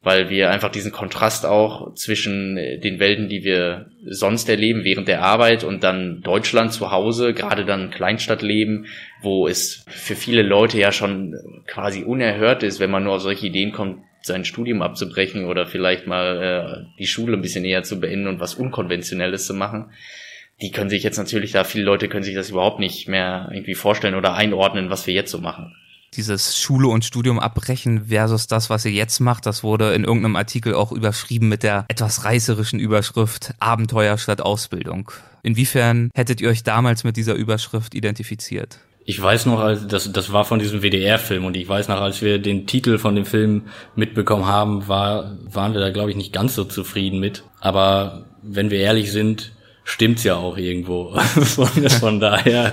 weil 0.03 0.29
wir 0.29 0.49
einfach 0.51 0.69
diesen 0.69 0.91
Kontrast 0.91 1.45
auch 1.45 1.93
zwischen 1.95 2.57
äh, 2.57 2.79
den 2.79 2.99
Welten, 2.99 3.29
die 3.29 3.43
wir 3.43 3.91
sonst 4.05 4.49
erleben 4.49 4.83
während 4.83 5.07
der 5.07 5.23
Arbeit 5.23 5.63
und 5.63 5.83
dann 5.83 6.21
Deutschland 6.21 6.73
zu 6.73 6.91
Hause, 6.91 7.33
gerade 7.33 7.65
dann 7.65 7.91
Kleinstadtleben, 7.91 8.87
wo 9.21 9.47
es 9.47 9.85
für 9.87 10.15
viele 10.15 10.43
Leute 10.43 10.77
ja 10.77 10.91
schon 10.91 11.35
quasi 11.67 12.03
unerhört 12.03 12.63
ist, 12.63 12.79
wenn 12.79 12.91
man 12.91 13.03
nur 13.03 13.15
auf 13.15 13.21
solche 13.21 13.47
Ideen 13.47 13.71
kommt, 13.71 14.03
sein 14.23 14.45
Studium 14.45 14.83
abzubrechen 14.83 15.45
oder 15.45 15.65
vielleicht 15.65 16.05
mal 16.05 16.85
äh, 16.85 16.97
die 16.99 17.07
Schule 17.07 17.37
ein 17.37 17.41
bisschen 17.41 17.65
eher 17.65 17.81
zu 17.81 17.99
beenden 17.99 18.27
und 18.27 18.39
was 18.39 18.53
Unkonventionelles 18.53 19.47
zu 19.47 19.55
machen 19.55 19.91
die 20.61 20.71
können 20.71 20.89
sich 20.89 21.03
jetzt 21.03 21.17
natürlich 21.17 21.51
da, 21.51 21.63
viele 21.63 21.83
Leute 21.83 22.07
können 22.07 22.23
sich 22.23 22.35
das 22.35 22.49
überhaupt 22.49 22.79
nicht 22.79 23.07
mehr 23.07 23.49
irgendwie 23.51 23.75
vorstellen 23.75 24.15
oder 24.15 24.35
einordnen, 24.35 24.89
was 24.89 25.07
wir 25.07 25.13
jetzt 25.13 25.31
so 25.31 25.39
machen. 25.39 25.75
Dieses 26.13 26.57
Schule 26.57 26.89
und 26.89 27.05
Studium 27.05 27.39
abbrechen 27.39 28.07
versus 28.07 28.45
das, 28.45 28.69
was 28.69 28.83
ihr 28.83 28.91
jetzt 28.91 29.21
macht, 29.21 29.45
das 29.45 29.63
wurde 29.63 29.93
in 29.93 30.03
irgendeinem 30.03 30.35
Artikel 30.35 30.73
auch 30.73 30.91
überschrieben 30.91 31.47
mit 31.47 31.63
der 31.63 31.85
etwas 31.87 32.25
reißerischen 32.25 32.79
Überschrift 32.79 33.53
Abenteuer 33.59 34.17
statt 34.17 34.41
Ausbildung. 34.41 35.09
Inwiefern 35.41 36.11
hättet 36.13 36.41
ihr 36.41 36.49
euch 36.49 36.63
damals 36.63 37.05
mit 37.05 37.15
dieser 37.15 37.35
Überschrift 37.35 37.95
identifiziert? 37.95 38.79
Ich 39.05 39.19
weiß 39.19 39.47
noch, 39.47 39.59
als 39.59 39.87
das, 39.87 40.11
das 40.11 40.31
war 40.31 40.45
von 40.45 40.59
diesem 40.59 40.81
WDR-Film 40.81 41.45
und 41.45 41.57
ich 41.57 41.67
weiß 41.67 41.87
noch, 41.87 41.99
als 41.99 42.21
wir 42.21 42.39
den 42.39 42.67
Titel 42.67 42.97
von 42.97 43.15
dem 43.15 43.25
Film 43.25 43.63
mitbekommen 43.95 44.45
haben, 44.45 44.87
war, 44.87 45.37
waren 45.45 45.73
wir 45.73 45.79
da, 45.79 45.89
glaube 45.89 46.11
ich, 46.11 46.17
nicht 46.17 46.33
ganz 46.33 46.53
so 46.53 46.65
zufrieden 46.65 47.19
mit. 47.19 47.43
Aber 47.61 48.25
wenn 48.43 48.69
wir 48.69 48.79
ehrlich 48.79 49.11
sind, 49.11 49.53
stimmt's 49.91 50.23
ja 50.23 50.35
auch 50.35 50.57
irgendwo. 50.57 51.17
von, 51.19 51.67
von 51.89 52.19
daher 52.19 52.71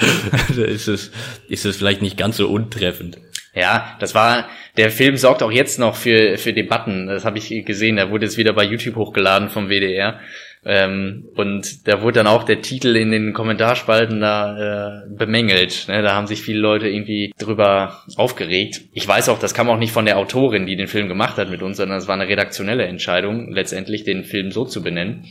ist 0.57 0.89
es, 0.89 1.11
ist 1.49 1.67
es 1.67 1.77
vielleicht 1.77 2.03
nicht 2.03 2.17
ganz 2.17 2.37
so 2.37 2.49
untreffend. 2.49 3.19
Ja, 3.55 3.97
das 3.99 4.15
war, 4.15 4.49
der 4.77 4.91
Film 4.91 5.17
sorgt 5.17 5.43
auch 5.43 5.51
jetzt 5.51 5.79
noch 5.79 5.97
für, 5.97 6.39
für 6.39 6.53
Debatten. 6.53 7.09
Das 7.09 7.25
habe 7.25 7.39
ich 7.39 7.65
gesehen. 7.65 7.97
Der 7.97 8.11
wurde 8.11 8.27
jetzt 8.27 8.39
wieder 8.39 8.53
bei 8.53 8.65
YouTube 8.65 8.97
hochgeladen 8.97 9.49
vom 9.49 9.69
WDR. 9.69 10.21
Ähm, 10.65 11.29
und 11.35 11.89
da 11.89 12.03
wurde 12.03 12.21
dann 12.21 12.27
auch 12.27 12.45
der 12.45 12.61
Titel 12.61 12.95
in 12.97 13.11
den 13.11 13.33
Kommentarspalten 13.33 14.21
da 14.21 15.03
äh, 15.05 15.09
bemängelt. 15.09 15.87
Ne? 15.89 16.03
Da 16.03 16.15
haben 16.15 16.27
sich 16.27 16.43
viele 16.43 16.59
Leute 16.59 16.89
irgendwie 16.89 17.33
drüber 17.39 18.03
aufgeregt. 18.17 18.83
Ich 18.93 19.07
weiß 19.07 19.29
auch, 19.29 19.39
das 19.39 19.55
kam 19.55 19.71
auch 19.71 19.79
nicht 19.79 19.93
von 19.93 20.05
der 20.05 20.19
Autorin, 20.19 20.67
die 20.67 20.77
den 20.77 20.89
Film 20.89 21.09
gemacht 21.09 21.37
hat 21.37 21.51
mit 21.51 21.63
uns, 21.63 21.79
sondern 21.79 21.99
es 21.99 22.09
war 22.09 22.15
eine 22.15 22.29
redaktionelle 22.29 22.85
Entscheidung, 22.85 23.53
letztendlich 23.53 24.05
den 24.05 24.25
Film 24.25 24.51
so 24.53 24.65
zu 24.65 24.83
benennen. 24.83 25.25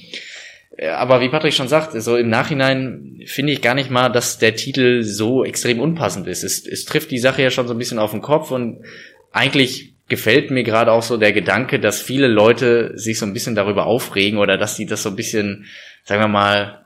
Äh, 0.77 0.89
aber 0.89 1.19
wie 1.19 1.29
Patrick 1.29 1.53
schon 1.53 1.67
sagt, 1.67 1.99
so 2.01 2.15
im 2.15 2.29
Nachhinein 2.29 3.19
finde 3.25 3.51
ich 3.51 3.61
gar 3.61 3.75
nicht 3.75 3.91
mal, 3.91 4.09
dass 4.09 4.37
der 4.37 4.55
Titel 4.55 5.03
so 5.03 5.43
extrem 5.43 5.79
unpassend 5.79 6.27
ist. 6.27 6.43
Es, 6.43 6.65
es 6.65 6.85
trifft 6.85 7.11
die 7.11 7.19
Sache 7.19 7.41
ja 7.41 7.49
schon 7.49 7.67
so 7.67 7.73
ein 7.73 7.79
bisschen 7.79 7.99
auf 7.99 8.11
den 8.11 8.21
Kopf 8.21 8.51
und 8.51 8.83
eigentlich 9.31 9.93
gefällt 10.07 10.51
mir 10.51 10.63
gerade 10.63 10.91
auch 10.91 11.03
so 11.03 11.17
der 11.17 11.33
Gedanke, 11.33 11.79
dass 11.79 12.01
viele 12.01 12.27
Leute 12.27 12.91
sich 12.95 13.19
so 13.19 13.25
ein 13.25 13.33
bisschen 13.33 13.55
darüber 13.55 13.85
aufregen 13.85 14.39
oder 14.39 14.57
dass 14.57 14.77
sie 14.77 14.85
das 14.85 15.03
so 15.03 15.09
ein 15.09 15.17
bisschen, 15.17 15.65
sagen 16.03 16.21
wir 16.21 16.29
mal, 16.29 16.85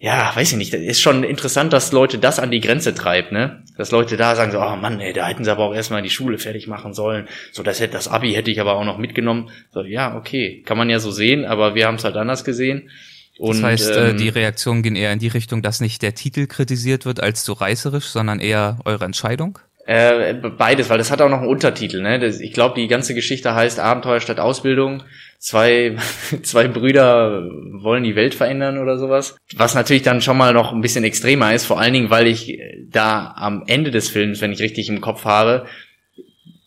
ja, 0.00 0.30
weiß 0.32 0.52
ich 0.52 0.58
nicht, 0.58 0.74
ist 0.74 1.00
schon 1.00 1.24
interessant, 1.24 1.72
dass 1.72 1.90
Leute 1.90 2.18
das 2.18 2.38
an 2.38 2.52
die 2.52 2.60
Grenze 2.60 2.94
treibt, 2.94 3.32
ne? 3.32 3.64
Dass 3.76 3.90
Leute 3.90 4.16
da 4.16 4.36
sagen 4.36 4.52
so, 4.52 4.60
oh 4.60 4.76
Mann, 4.76 5.00
ey, 5.00 5.12
da 5.12 5.26
hätten 5.26 5.42
sie 5.42 5.50
aber 5.50 5.64
auch 5.64 5.74
erstmal 5.74 6.02
die 6.02 6.10
Schule 6.10 6.38
fertig 6.38 6.68
machen 6.68 6.94
sollen. 6.94 7.26
So, 7.50 7.64
das 7.64 7.80
hätte 7.80 7.94
das 7.94 8.06
Abi 8.06 8.32
hätte 8.32 8.50
ich 8.52 8.60
aber 8.60 8.76
auch 8.76 8.84
noch 8.84 8.98
mitgenommen. 8.98 9.50
So, 9.72 9.82
ja, 9.82 10.16
okay, 10.16 10.62
kann 10.64 10.78
man 10.78 10.88
ja 10.88 11.00
so 11.00 11.10
sehen, 11.10 11.44
aber 11.44 11.74
wir 11.74 11.86
haben 11.86 11.96
es 11.96 12.04
halt 12.04 12.16
anders 12.16 12.44
gesehen. 12.44 12.90
Und, 13.38 13.56
das 13.56 13.62
heißt, 13.62 13.90
äh, 13.90 14.10
ähm, 14.10 14.16
die 14.16 14.28
Reaktionen 14.28 14.82
gehen 14.82 14.96
eher 14.96 15.12
in 15.12 15.18
die 15.18 15.28
Richtung, 15.28 15.62
dass 15.62 15.80
nicht 15.80 16.02
der 16.02 16.14
Titel 16.14 16.46
kritisiert 16.46 17.06
wird 17.06 17.20
als 17.22 17.44
zu 17.44 17.52
reißerisch, 17.52 18.06
sondern 18.06 18.40
eher 18.40 18.78
eure 18.84 19.04
Entscheidung? 19.04 19.58
Äh, 19.86 20.34
beides, 20.34 20.90
weil 20.90 20.98
das 20.98 21.10
hat 21.10 21.22
auch 21.22 21.30
noch 21.30 21.38
einen 21.38 21.48
Untertitel. 21.48 22.02
Ne? 22.02 22.18
Das, 22.18 22.40
ich 22.40 22.52
glaube, 22.52 22.78
die 22.78 22.88
ganze 22.88 23.14
Geschichte 23.14 23.54
heißt 23.54 23.80
Abenteuer 23.80 24.20
statt 24.20 24.38
Ausbildung. 24.38 25.02
Zwei, 25.38 25.96
zwei 26.42 26.68
Brüder 26.68 27.48
wollen 27.80 28.04
die 28.04 28.14
Welt 28.14 28.34
verändern 28.34 28.76
oder 28.76 28.98
sowas. 28.98 29.36
Was 29.56 29.74
natürlich 29.74 30.02
dann 30.02 30.20
schon 30.20 30.36
mal 30.36 30.52
noch 30.52 30.74
ein 30.74 30.82
bisschen 30.82 31.04
extremer 31.04 31.54
ist, 31.54 31.64
vor 31.64 31.80
allen 31.80 31.94
Dingen, 31.94 32.10
weil 32.10 32.26
ich 32.26 32.60
da 32.90 33.32
am 33.34 33.64
Ende 33.66 33.90
des 33.90 34.10
Films, 34.10 34.42
wenn 34.42 34.52
ich 34.52 34.60
richtig 34.60 34.90
im 34.90 35.00
Kopf 35.00 35.24
habe, 35.24 35.64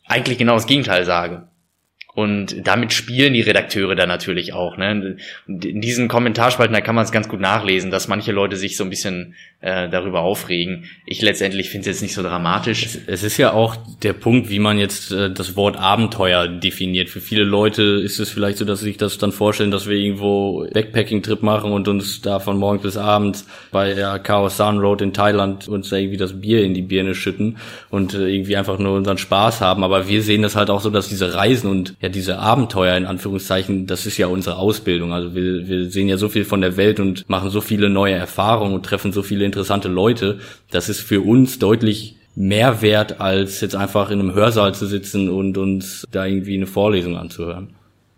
eigentlich 0.07 0.39
genau 0.39 0.55
das 0.55 0.65
Gegenteil 0.65 1.05
sage. 1.05 1.47
Und 2.13 2.67
damit 2.67 2.91
spielen 2.91 3.33
die 3.33 3.41
Redakteure 3.41 3.95
dann 3.95 4.09
natürlich 4.09 4.53
auch. 4.53 4.75
Ne? 4.75 5.17
In 5.47 5.81
diesen 5.81 6.09
Kommentarspalten, 6.09 6.73
da 6.73 6.81
kann 6.81 6.95
man 6.95 7.05
es 7.05 7.11
ganz 7.11 7.29
gut 7.29 7.39
nachlesen, 7.39 7.89
dass 7.89 8.09
manche 8.09 8.33
Leute 8.33 8.57
sich 8.57 8.75
so 8.75 8.83
ein 8.83 8.89
bisschen 8.89 9.35
äh, 9.61 9.89
darüber 9.89 10.21
aufregen. 10.21 10.85
Ich 11.05 11.21
letztendlich 11.21 11.69
finde 11.69 11.81
es 11.81 11.95
jetzt 11.95 12.01
nicht 12.01 12.15
so 12.15 12.23
dramatisch. 12.23 12.83
Es, 12.83 12.99
es, 13.05 13.23
ist 13.23 13.37
ja 13.37 13.53
auch 13.53 13.75
der 14.01 14.13
Punkt, 14.13 14.49
wie 14.49 14.57
man 14.57 14.79
jetzt 14.79 15.11
äh, 15.11 15.31
das 15.31 15.55
Wort 15.55 15.77
Abenteuer 15.77 16.47
definiert. 16.47 17.09
Für 17.09 17.21
viele 17.21 17.43
Leute 17.43 17.83
ist 17.83 18.19
es 18.19 18.31
vielleicht 18.31 18.57
so, 18.57 18.65
dass 18.65 18.79
sie 18.79 18.85
sich 18.85 18.97
das 18.97 19.19
dann 19.19 19.31
vorstellen, 19.31 19.69
dass 19.69 19.87
wir 19.87 19.95
irgendwo 19.95 20.65
Backpacking-Trip 20.73 21.43
machen 21.43 21.71
und 21.73 21.87
uns 21.87 22.21
da 22.21 22.39
von 22.39 22.57
morgens 22.57 22.81
bis 22.81 22.97
abends 22.97 23.45
bei 23.71 23.93
der 23.93 24.17
Khao 24.17 24.49
San 24.49 24.79
Road 24.79 25.03
in 25.03 25.13
Thailand 25.13 25.67
uns 25.67 25.89
da 25.89 25.97
irgendwie 25.97 26.17
das 26.17 26.41
Bier 26.41 26.63
in 26.63 26.73
die 26.73 26.81
Birne 26.81 27.13
schütten 27.13 27.57
und 27.91 28.15
äh, 28.15 28.29
irgendwie 28.29 28.57
einfach 28.57 28.79
nur 28.79 28.95
unseren 28.95 29.19
Spaß 29.19 29.61
haben. 29.61 29.83
Aber 29.83 30.07
wir 30.07 30.23
sehen 30.23 30.41
das 30.41 30.55
halt 30.55 30.71
auch 30.71 30.81
so, 30.81 30.89
dass 30.89 31.07
diese 31.07 31.35
Reisen 31.35 31.69
und 31.69 31.93
ja 32.01 32.09
diese 32.09 32.39
Abenteuer 32.39 32.97
in 32.97 33.05
Anführungszeichen, 33.05 33.85
das 33.85 34.07
ist 34.07 34.17
ja 34.17 34.25
unsere 34.25 34.55
Ausbildung. 34.55 35.13
Also 35.13 35.35
wir, 35.35 35.67
wir 35.67 35.91
sehen 35.91 36.09
ja 36.09 36.17
so 36.17 36.29
viel 36.29 36.45
von 36.45 36.61
der 36.61 36.77
Welt 36.77 36.99
und 36.99 37.29
machen 37.29 37.51
so 37.51 37.61
viele 37.61 37.91
neue 37.91 38.15
Erfahrungen 38.15 38.73
und 38.73 38.83
treffen 38.83 39.13
so 39.13 39.21
viele 39.21 39.50
interessante 39.51 39.87
Leute. 39.87 40.39
Das 40.69 40.89
ist 40.89 40.99
für 40.99 41.21
uns 41.21 41.59
deutlich 41.59 42.17
mehr 42.35 42.81
wert, 42.81 43.19
als 43.19 43.61
jetzt 43.61 43.75
einfach 43.75 44.09
in 44.09 44.19
einem 44.19 44.33
Hörsaal 44.33 44.73
zu 44.73 44.85
sitzen 44.85 45.29
und 45.29 45.57
uns 45.57 46.07
da 46.11 46.25
irgendwie 46.25 46.55
eine 46.55 46.67
Vorlesung 46.67 47.17
anzuhören. 47.17 47.73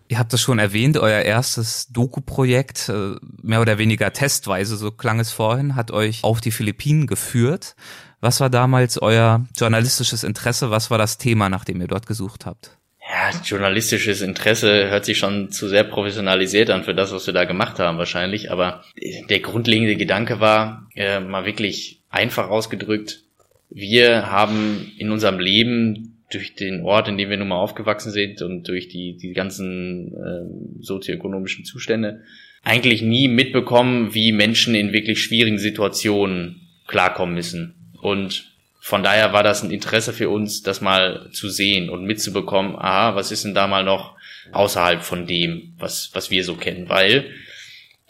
Ihr 0.08 0.18
habt 0.18 0.32
es 0.34 0.40
schon 0.40 0.58
erwähnt, 0.58 0.98
euer 0.98 1.22
erstes 1.22 1.88
Doku-Projekt, 1.88 2.88
äh, 2.88 3.16
mehr 3.42 3.60
oder 3.60 3.78
weniger 3.78 4.12
testweise, 4.12 4.76
so 4.76 4.90
klang 4.90 5.18
es 5.18 5.32
vorhin, 5.32 5.76
hat 5.76 5.90
euch 5.90 6.22
auf 6.22 6.40
die 6.40 6.50
Philippinen 6.50 7.06
geführt. 7.06 7.74
Was 8.20 8.40
war 8.40 8.50
damals 8.50 8.98
euer 8.98 9.44
journalistisches 9.56 10.22
Interesse? 10.22 10.70
Was 10.70 10.90
war 10.90 10.98
das 10.98 11.18
Thema, 11.18 11.48
nach 11.48 11.64
dem 11.64 11.80
ihr 11.80 11.88
dort 11.88 12.06
gesucht 12.06 12.46
habt? 12.46 12.78
Ja, 13.06 13.30
journalistisches 13.44 14.22
Interesse 14.22 14.88
hört 14.90 15.04
sich 15.04 15.18
schon 15.18 15.50
zu 15.50 15.68
sehr 15.68 15.84
professionalisiert 15.84 16.70
an 16.70 16.84
für 16.84 16.94
das, 16.94 17.12
was 17.12 17.26
wir 17.26 17.34
da 17.34 17.44
gemacht 17.44 17.78
haben 17.78 17.98
wahrscheinlich. 17.98 18.50
Aber 18.50 18.82
der 19.28 19.40
grundlegende 19.40 19.96
Gedanke 19.96 20.40
war, 20.40 20.88
äh, 20.96 21.20
mal 21.20 21.44
wirklich 21.44 22.00
einfach 22.10 22.48
ausgedrückt, 22.48 23.20
wir 23.68 24.30
haben 24.30 24.92
in 24.98 25.10
unserem 25.10 25.38
Leben 25.38 26.22
durch 26.30 26.54
den 26.54 26.82
Ort, 26.82 27.08
in 27.08 27.18
dem 27.18 27.28
wir 27.28 27.36
nun 27.36 27.48
mal 27.48 27.56
aufgewachsen 27.56 28.10
sind 28.10 28.40
und 28.40 28.68
durch 28.68 28.88
die, 28.88 29.16
die 29.16 29.32
ganzen 29.32 30.14
äh, 30.14 30.82
sozioökonomischen 30.82 31.64
Zustände, 31.64 32.22
eigentlich 32.62 33.02
nie 33.02 33.28
mitbekommen, 33.28 34.14
wie 34.14 34.32
Menschen 34.32 34.74
in 34.74 34.92
wirklich 34.92 35.22
schwierigen 35.22 35.58
Situationen 35.58 36.62
klarkommen 36.86 37.34
müssen. 37.34 37.74
Und 38.00 38.53
von 38.84 39.02
daher 39.02 39.32
war 39.32 39.42
das 39.42 39.62
ein 39.62 39.70
Interesse 39.70 40.12
für 40.12 40.28
uns, 40.28 40.62
das 40.62 40.82
mal 40.82 41.30
zu 41.32 41.48
sehen 41.48 41.88
und 41.88 42.04
mitzubekommen, 42.04 42.76
aha, 42.76 43.14
was 43.14 43.32
ist 43.32 43.44
denn 43.44 43.54
da 43.54 43.66
mal 43.66 43.82
noch 43.82 44.14
außerhalb 44.52 45.02
von 45.02 45.26
dem, 45.26 45.74
was, 45.78 46.10
was 46.12 46.30
wir 46.30 46.44
so 46.44 46.56
kennen, 46.56 46.88
weil 46.90 47.30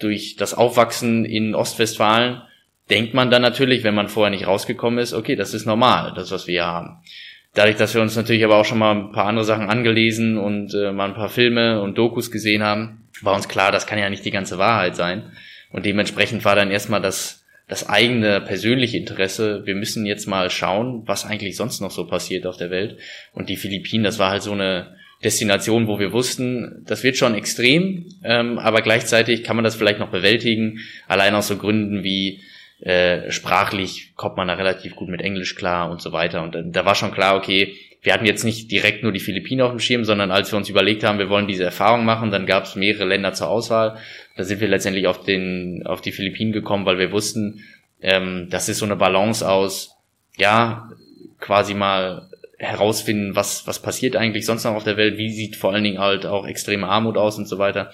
durch 0.01 0.35
das 0.35 0.53
Aufwachsen 0.53 1.25
in 1.25 1.55
Ostwestfalen 1.55 2.43
denkt 2.91 3.15
man 3.15 3.31
dann 3.31 3.43
natürlich, 3.43 3.85
wenn 3.85 3.95
man 3.95 4.09
vorher 4.09 4.31
nicht 4.31 4.49
rausgekommen 4.49 4.99
ist, 4.99 5.13
okay, 5.13 5.37
das 5.37 5.55
ist 5.55 5.65
normal, 5.65 6.13
das, 6.17 6.33
was 6.33 6.49
wir 6.49 6.65
haben 6.65 6.99
dadurch, 7.55 7.77
dass 7.77 7.95
wir 7.95 8.03
uns 8.03 8.17
natürlich 8.17 8.45
aber 8.45 8.57
auch 8.57 8.65
schon 8.65 8.79
mal 8.79 8.95
ein 8.95 9.13
paar 9.13 9.27
andere 9.27 9.45
Sachen 9.45 9.71
angelesen 9.71 10.37
und 10.37 10.75
äh, 10.75 10.93
mal 10.93 11.09
ein 11.09 11.15
paar 11.15 11.29
Filme 11.29 11.81
und 11.81 11.97
Dokus 11.97 12.31
gesehen 12.31 12.63
haben, 12.63 13.09
war 13.23 13.35
uns 13.35 13.49
klar, 13.49 13.73
das 13.73 13.87
kann 13.87 13.99
ja 13.99 14.11
nicht 14.11 14.25
die 14.25 14.33
ganze 14.33 14.59
Wahrheit 14.59 14.97
sein. 14.97 15.33
Und 15.71 15.87
dementsprechend 15.87 16.45
war 16.45 16.57
dann 16.57 16.71
erstmal 16.71 17.01
das, 17.01 17.44
das 17.67 17.89
eigene 17.89 18.41
persönliche 18.41 18.99
Interesse, 18.99 19.63
wir 19.65 19.75
müssen 19.75 20.05
jetzt 20.05 20.27
mal 20.27 20.51
schauen, 20.51 21.03
was 21.07 21.25
eigentlich 21.25 21.57
sonst 21.57 21.81
noch 21.81 21.91
so 21.91 22.07
passiert 22.07 22.47
auf 22.47 22.57
der 22.57 22.71
Welt. 22.71 22.99
Und 23.33 23.49
die 23.49 23.57
Philippinen, 23.57 24.05
das 24.05 24.19
war 24.19 24.31
halt 24.31 24.43
so 24.43 24.53
eine 24.53 24.97
Destination, 25.23 25.87
wo 25.87 25.99
wir 25.99 26.13
wussten, 26.13 26.85
das 26.87 27.03
wird 27.03 27.17
schon 27.17 27.35
extrem, 27.35 28.07
ähm, 28.23 28.59
aber 28.59 28.83
gleichzeitig 28.83 29.43
kann 29.43 29.57
man 29.57 29.65
das 29.65 29.77
vielleicht 29.77 29.99
noch 29.99 30.11
bewältigen, 30.11 30.81
allein 31.09 31.35
aus 31.35 31.49
so 31.49 31.57
Gründen 31.57 32.05
wie 32.05 32.43
äh, 32.81 33.31
sprachlich 33.31 34.13
kommt 34.17 34.37
man 34.37 34.49
da 34.49 34.55
relativ 34.55 34.95
gut 34.95 35.09
mit 35.09 35.23
Englisch 35.23 35.55
klar 35.55 35.91
und 35.91 36.03
so 36.03 36.13
weiter. 36.13 36.43
Und 36.43 36.55
äh, 36.55 36.63
da 36.67 36.85
war 36.85 36.95
schon 36.95 37.13
klar, 37.13 37.37
okay, 37.37 37.75
wir 38.03 38.13
hatten 38.13 38.27
jetzt 38.27 38.45
nicht 38.45 38.71
direkt 38.71 39.03
nur 39.03 39.13
die 39.13 39.21
Philippinen 39.21 39.63
auf 39.63 39.71
dem 39.71 39.81
Schirm, 39.81 40.05
sondern 40.05 40.31
als 40.31 40.53
wir 40.53 40.59
uns 40.59 40.69
überlegt 40.69 41.03
haben, 41.03 41.19
wir 41.19 41.31
wollen 41.31 41.47
diese 41.47 41.65
Erfahrung 41.65 42.05
machen, 42.05 42.31
dann 42.31 42.45
gab 42.45 42.65
es 42.65 42.77
mehrere 42.77 43.07
Länder 43.07 43.33
zur 43.33 43.49
Auswahl. 43.49 43.97
Da 44.37 44.45
sind 44.45 44.61
wir 44.61 44.69
letztendlich 44.69 45.07
auf 45.07 45.23
den 45.23 45.87
auf 45.87 46.01
die 46.01 46.13
Philippinen 46.13 46.53
gekommen, 46.53 46.87
weil 46.87 46.99
wir 46.99 47.13
wussten, 47.13 47.61
ähm, 48.01 48.49
das 48.51 48.69
ist 48.69 48.79
so 48.79 48.85
eine 48.85 48.97
Balance 48.97 49.49
aus, 49.49 49.97
ja, 50.37 50.91
quasi 51.39 51.75
mal 51.75 52.31
herausfinden, 52.59 53.37
was 53.37 53.67
was 53.67 53.81
passiert 53.81 54.17
eigentlich 54.17 54.47
sonst 54.47 54.65
noch 54.65 54.75
auf 54.75 54.85
der 54.85 54.97
Welt, 54.97 55.19
wie 55.19 55.33
sieht 55.33 55.57
vor 55.57 55.73
allen 55.73 55.85
Dingen 55.85 55.99
halt 55.99 56.27
auch 56.27 56.47
extreme 56.47 56.89
Armut 56.89 57.17
aus 57.17 57.39
und 57.39 57.47
so 57.47 57.59
weiter. 57.59 57.93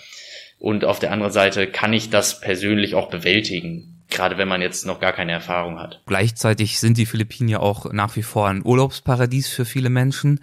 Und 0.58 0.84
auf 0.84 0.98
der 0.98 1.12
anderen 1.12 1.32
Seite 1.32 1.66
kann 1.66 1.92
ich 1.92 2.10
das 2.10 2.40
persönlich 2.40 2.94
auch 2.94 3.10
bewältigen 3.10 4.00
gerade 4.10 4.36
wenn 4.36 4.48
man 4.48 4.60
jetzt 4.60 4.84
noch 4.84 5.00
gar 5.00 5.12
keine 5.12 5.32
Erfahrung 5.32 5.78
hat. 5.78 6.02
Gleichzeitig 6.06 6.78
sind 6.78 6.98
die 6.98 7.06
Philippinen 7.06 7.48
ja 7.48 7.60
auch 7.60 7.90
nach 7.92 8.16
wie 8.16 8.22
vor 8.22 8.48
ein 8.48 8.62
Urlaubsparadies 8.64 9.48
für 9.48 9.64
viele 9.64 9.88
Menschen. 9.88 10.40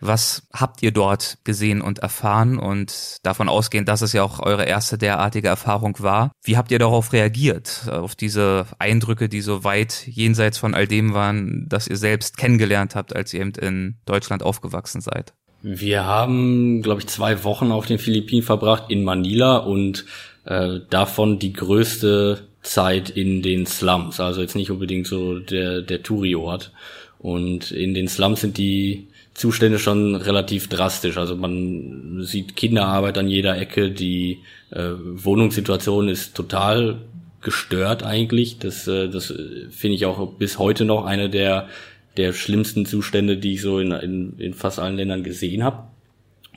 Was 0.00 0.46
habt 0.52 0.82
ihr 0.82 0.90
dort 0.90 1.38
gesehen 1.44 1.80
und 1.80 2.00
erfahren 2.00 2.58
und 2.58 3.16
davon 3.22 3.48
ausgehend, 3.48 3.88
dass 3.88 4.02
es 4.02 4.12
ja 4.12 4.22
auch 4.22 4.40
eure 4.40 4.64
erste 4.64 4.98
derartige 4.98 5.48
Erfahrung 5.48 5.96
war? 6.00 6.32
Wie 6.42 6.56
habt 6.56 6.70
ihr 6.70 6.78
darauf 6.78 7.12
reagiert, 7.12 7.88
auf 7.90 8.14
diese 8.14 8.66
Eindrücke, 8.78 9.28
die 9.28 9.40
so 9.40 9.64
weit 9.64 10.06
jenseits 10.06 10.58
von 10.58 10.74
all 10.74 10.86
dem 10.86 11.14
waren, 11.14 11.66
dass 11.68 11.88
ihr 11.88 11.96
selbst 11.96 12.36
kennengelernt 12.36 12.94
habt, 12.94 13.16
als 13.16 13.32
ihr 13.32 13.40
eben 13.40 13.52
in 13.52 13.96
Deutschland 14.04 14.42
aufgewachsen 14.42 15.00
seid? 15.00 15.32
Wir 15.62 16.04
haben, 16.04 16.82
glaube 16.82 17.00
ich, 17.00 17.06
zwei 17.06 17.42
Wochen 17.42 17.72
auf 17.72 17.86
den 17.86 17.98
Philippinen 17.98 18.42
verbracht 18.42 18.84
in 18.90 19.02
Manila 19.02 19.56
und 19.56 20.04
äh, 20.44 20.80
davon 20.90 21.38
die 21.38 21.54
größte 21.54 22.46
Zeit 22.62 23.10
in 23.10 23.42
den 23.42 23.64
Slums, 23.64 24.20
also 24.20 24.42
jetzt 24.42 24.56
nicht 24.56 24.70
unbedingt 24.70 25.06
so 25.06 25.38
der, 25.38 25.82
der 25.82 26.02
Touri-Ort. 26.02 26.72
Und 27.18 27.70
in 27.70 27.94
den 27.94 28.08
Slums 28.08 28.42
sind 28.42 28.58
die 28.58 29.08
Zustände 29.36 29.78
schon 29.78 30.14
relativ 30.14 30.68
drastisch. 30.68 31.18
Also 31.18 31.36
man 31.36 32.22
sieht 32.22 32.56
Kinderarbeit 32.56 33.18
an 33.18 33.28
jeder 33.28 33.58
Ecke, 33.58 33.90
die 33.90 34.40
äh, 34.70 34.92
Wohnungssituation 34.98 36.08
ist 36.08 36.34
total 36.34 37.02
gestört 37.42 38.02
eigentlich. 38.02 38.58
Das, 38.58 38.88
äh, 38.88 39.08
das 39.10 39.34
finde 39.70 39.96
ich 39.96 40.06
auch 40.06 40.32
bis 40.32 40.58
heute 40.58 40.86
noch 40.86 41.04
eine 41.04 41.28
der, 41.28 41.68
der 42.16 42.32
schlimmsten 42.32 42.86
Zustände, 42.86 43.36
die 43.36 43.54
ich 43.54 43.60
so 43.60 43.78
in, 43.78 43.92
in, 43.92 44.38
in 44.38 44.54
fast 44.54 44.78
allen 44.78 44.96
Ländern 44.96 45.22
gesehen 45.22 45.62
habe. 45.62 45.84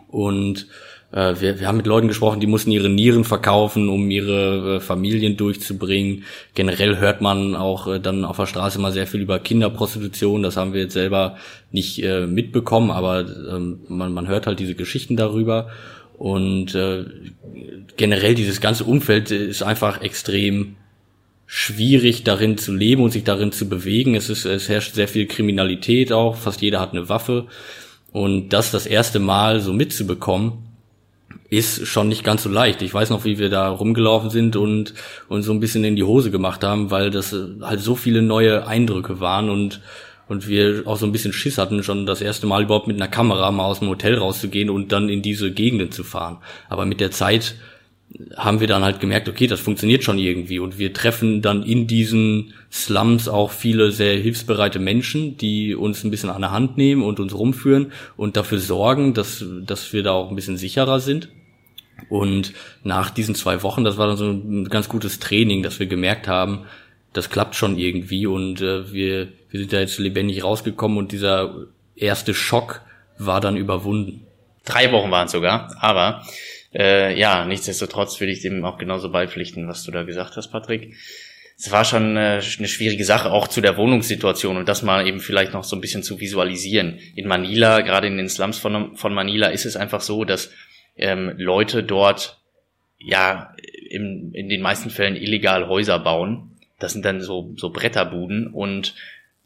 Und 0.08 0.68
wir, 1.12 1.60
wir 1.60 1.68
haben 1.68 1.78
mit 1.78 1.88
Leuten 1.88 2.08
gesprochen, 2.08 2.40
die 2.40 2.48
mussten 2.48 2.72
ihre 2.72 2.90
Nieren 2.90 3.24
verkaufen, 3.24 3.90
um 3.90 4.12
ihre 4.12 4.76
äh, 4.76 4.80
Familien 4.80 5.38
durchzubringen. 5.38 6.24
Generell 6.54 6.98
hört 7.00 7.22
man 7.22 7.56
auch 7.56 7.88
äh, 7.88 8.00
dann 8.00 8.26
auf 8.26 8.38
der 8.38 8.46
Straße 8.46 8.80
mal 8.80 8.92
sehr 8.92 9.08
viel 9.08 9.22
über 9.22 9.40
Kinderprostitution. 9.40 10.44
Das 10.44 10.56
haben 10.56 10.74
wir 10.74 10.82
jetzt 10.82 10.94
selber 10.94 11.38
nicht 11.72 12.04
äh, 12.04 12.28
mitbekommen, 12.28 12.92
aber 12.92 13.22
ähm, 13.22 13.80
man, 13.88 14.14
man 14.14 14.28
hört 14.28 14.46
halt 14.46 14.60
diese 14.60 14.76
Geschichten 14.76 15.16
darüber. 15.18 15.70
Und 16.20 16.76
äh, 16.76 17.06
generell 17.98 18.36
dieses 18.36 18.62
ganze 18.62 18.84
Umfeld 18.84 19.32
ist 19.32 19.64
einfach 19.64 20.02
extrem 20.02 20.76
schwierig 21.48 22.24
darin 22.24 22.60
zu 22.60 22.72
leben 22.72 23.02
und 23.02 23.10
sich 23.10 23.24
darin 23.24 23.52
zu 23.52 23.68
bewegen. 23.68 24.14
Es 24.14 24.30
ist, 24.30 24.46
es 24.46 24.70
herrscht 24.70 24.94
sehr 24.94 25.08
viel 25.08 25.26
Kriminalität 25.26 26.12
auch. 26.12 26.36
Fast 26.36 26.62
jeder 26.62 26.80
hat 26.80 26.92
eine 26.92 27.10
Waffe. 27.10 27.48
Und 28.12 28.50
das 28.50 28.70
das 28.70 28.86
erste 28.86 29.18
Mal 29.18 29.60
so 29.60 29.74
mitzubekommen, 29.74 30.69
ist 31.50 31.88
schon 31.88 32.08
nicht 32.10 32.24
ganz 32.24 32.44
so 32.44 32.50
leicht. 32.50 32.82
Ich 32.82 32.94
weiß 32.94 33.10
noch, 33.10 33.26
wie 33.26 33.40
wir 33.40 33.50
da 33.50 33.70
rumgelaufen 33.70 34.30
sind 34.30 34.56
und, 34.56 34.94
und 35.28 35.42
so 35.42 35.52
ein 35.52 35.60
bisschen 35.60 35.84
in 35.84 35.96
die 35.96 36.04
Hose 36.04 36.32
gemacht 36.32 36.64
haben, 36.64 36.92
weil 36.92 37.10
das 37.10 37.34
äh, 37.34 37.46
halt 37.62 37.82
so 37.82 37.96
viele 37.96 38.22
neue 38.22 38.68
Eindrücke 38.68 39.20
waren 39.20 39.50
und, 39.50 39.82
und 40.28 40.48
wir 40.48 40.84
auch 40.86 40.98
so 40.98 41.06
ein 41.06 41.12
bisschen 41.12 41.34
Schiss 41.34 41.58
hatten, 41.58 41.82
schon 41.82 42.06
das 42.06 42.22
erste 42.22 42.46
Mal 42.46 42.64
überhaupt 42.64 42.88
mit 42.88 42.98
einer 42.98 43.08
Kamera 43.08 43.52
mal 43.52 43.66
aus 43.66 43.80
dem 43.80 43.90
Hotel 43.90 44.16
rauszugehen 44.16 44.70
und 44.70 44.92
dann 44.92 45.10
in 45.10 45.22
diese 45.22 45.52
Gegenden 45.52 45.92
zu 45.92 46.04
fahren. 46.04 46.38
Aber 46.70 46.86
mit 46.86 47.00
der 47.00 47.12
Zeit 47.12 47.56
haben 48.36 48.60
wir 48.60 48.68
dann 48.68 48.84
halt 48.84 49.00
gemerkt, 49.00 49.30
okay, 49.30 49.46
das 49.46 49.60
funktioniert 49.60 50.04
schon 50.04 50.18
irgendwie 50.18 50.60
und 50.60 50.80
wir 50.80 50.94
treffen 50.94 51.42
dann 51.44 51.62
in 51.62 51.86
diesen 51.86 52.54
Slums 52.72 53.28
auch 53.28 53.52
viele 53.52 53.92
sehr 53.92 54.18
hilfsbereite 54.18 54.80
Menschen, 54.80 55.38
die 55.38 55.76
uns 55.76 56.04
ein 56.04 56.10
bisschen 56.10 56.32
an 56.32 56.42
der 56.42 56.52
Hand 56.52 56.78
nehmen 56.78 57.04
und 57.04 57.20
uns 57.20 57.36
rumführen 57.36 57.92
und 58.18 58.36
dafür 58.36 58.60
sorgen, 58.60 59.14
dass, 59.14 59.46
dass 59.62 59.94
wir 59.94 60.02
da 60.02 60.14
auch 60.14 60.30
ein 60.30 60.36
bisschen 60.36 60.58
sicherer 60.58 61.00
sind. 61.00 61.30
Und 62.10 62.54
nach 62.84 63.12
diesen 63.12 63.36
zwei 63.36 63.62
Wochen, 63.64 63.84
das 63.84 63.98
war 63.98 64.08
dann 64.08 64.18
so 64.18 64.30
ein 64.32 64.68
ganz 64.70 64.90
gutes 64.90 65.20
Training, 65.20 65.64
dass 65.64 65.80
wir 65.80 65.86
gemerkt 65.86 66.28
haben, 66.28 66.66
das 67.14 67.30
klappt 67.30 67.56
schon 67.56 67.78
irgendwie 67.78 68.28
und 68.28 68.62
äh, 68.62 68.92
wir, 68.92 69.30
wir 69.50 69.60
sind 69.60 69.74
da 69.74 69.80
jetzt 69.80 69.98
lebendig 69.98 70.44
rausgekommen 70.44 70.98
und 70.98 71.12
dieser 71.12 71.66
erste 71.96 72.34
Schock 72.34 72.82
war 73.18 73.42
dann 73.42 73.58
überwunden. 73.58 74.26
Drei 74.66 74.92
Wochen 74.92 75.12
waren 75.12 75.26
es 75.26 75.32
sogar, 75.32 75.76
aber 75.80 76.24
äh, 76.74 77.18
ja, 77.20 77.46
nichtsdestotrotz 77.46 78.20
würde 78.20 78.32
ich 78.32 78.42
dem 78.42 78.64
auch 78.64 78.78
genauso 78.78 79.12
beipflichten, 79.12 79.68
was 79.68 79.84
du 79.84 79.92
da 79.92 80.04
gesagt 80.04 80.38
hast, 80.38 80.50
Patrick. 80.50 80.96
Es 81.58 81.72
war 81.72 81.84
schon 81.84 82.16
äh, 82.16 82.42
eine 82.58 82.68
schwierige 82.68 83.04
Sache, 83.04 83.32
auch 83.32 83.48
zu 83.48 83.60
der 83.60 83.76
Wohnungssituation 83.76 84.56
und 84.56 84.70
das 84.70 84.84
mal 84.84 85.06
eben 85.08 85.20
vielleicht 85.20 85.54
noch 85.54 85.64
so 85.64 85.76
ein 85.76 85.82
bisschen 85.82 86.04
zu 86.04 86.20
visualisieren. 86.20 87.00
In 87.16 87.28
Manila, 87.28 87.82
gerade 87.82 88.08
in 88.08 88.18
den 88.18 88.30
Slums 88.30 88.60
von, 88.60 88.96
von 88.96 89.14
Manila, 89.14 89.48
ist 89.48 89.66
es 89.66 89.76
einfach 89.76 90.02
so, 90.02 90.24
dass 90.24 90.52
ähm, 91.00 91.34
Leute 91.38 91.84
dort 91.84 92.40
ja 92.98 93.56
im, 93.90 94.34
in 94.34 94.50
den 94.50 94.62
meisten 94.62 94.90
Fällen 94.90 95.16
illegal 95.16 95.68
Häuser 95.68 96.00
bauen. 96.00 96.58
Das 96.80 96.94
sind 96.94 97.04
dann 97.06 97.22
so, 97.22 97.54
so 97.58 97.72
Bretterbuden 97.72 98.48
und 98.48 98.96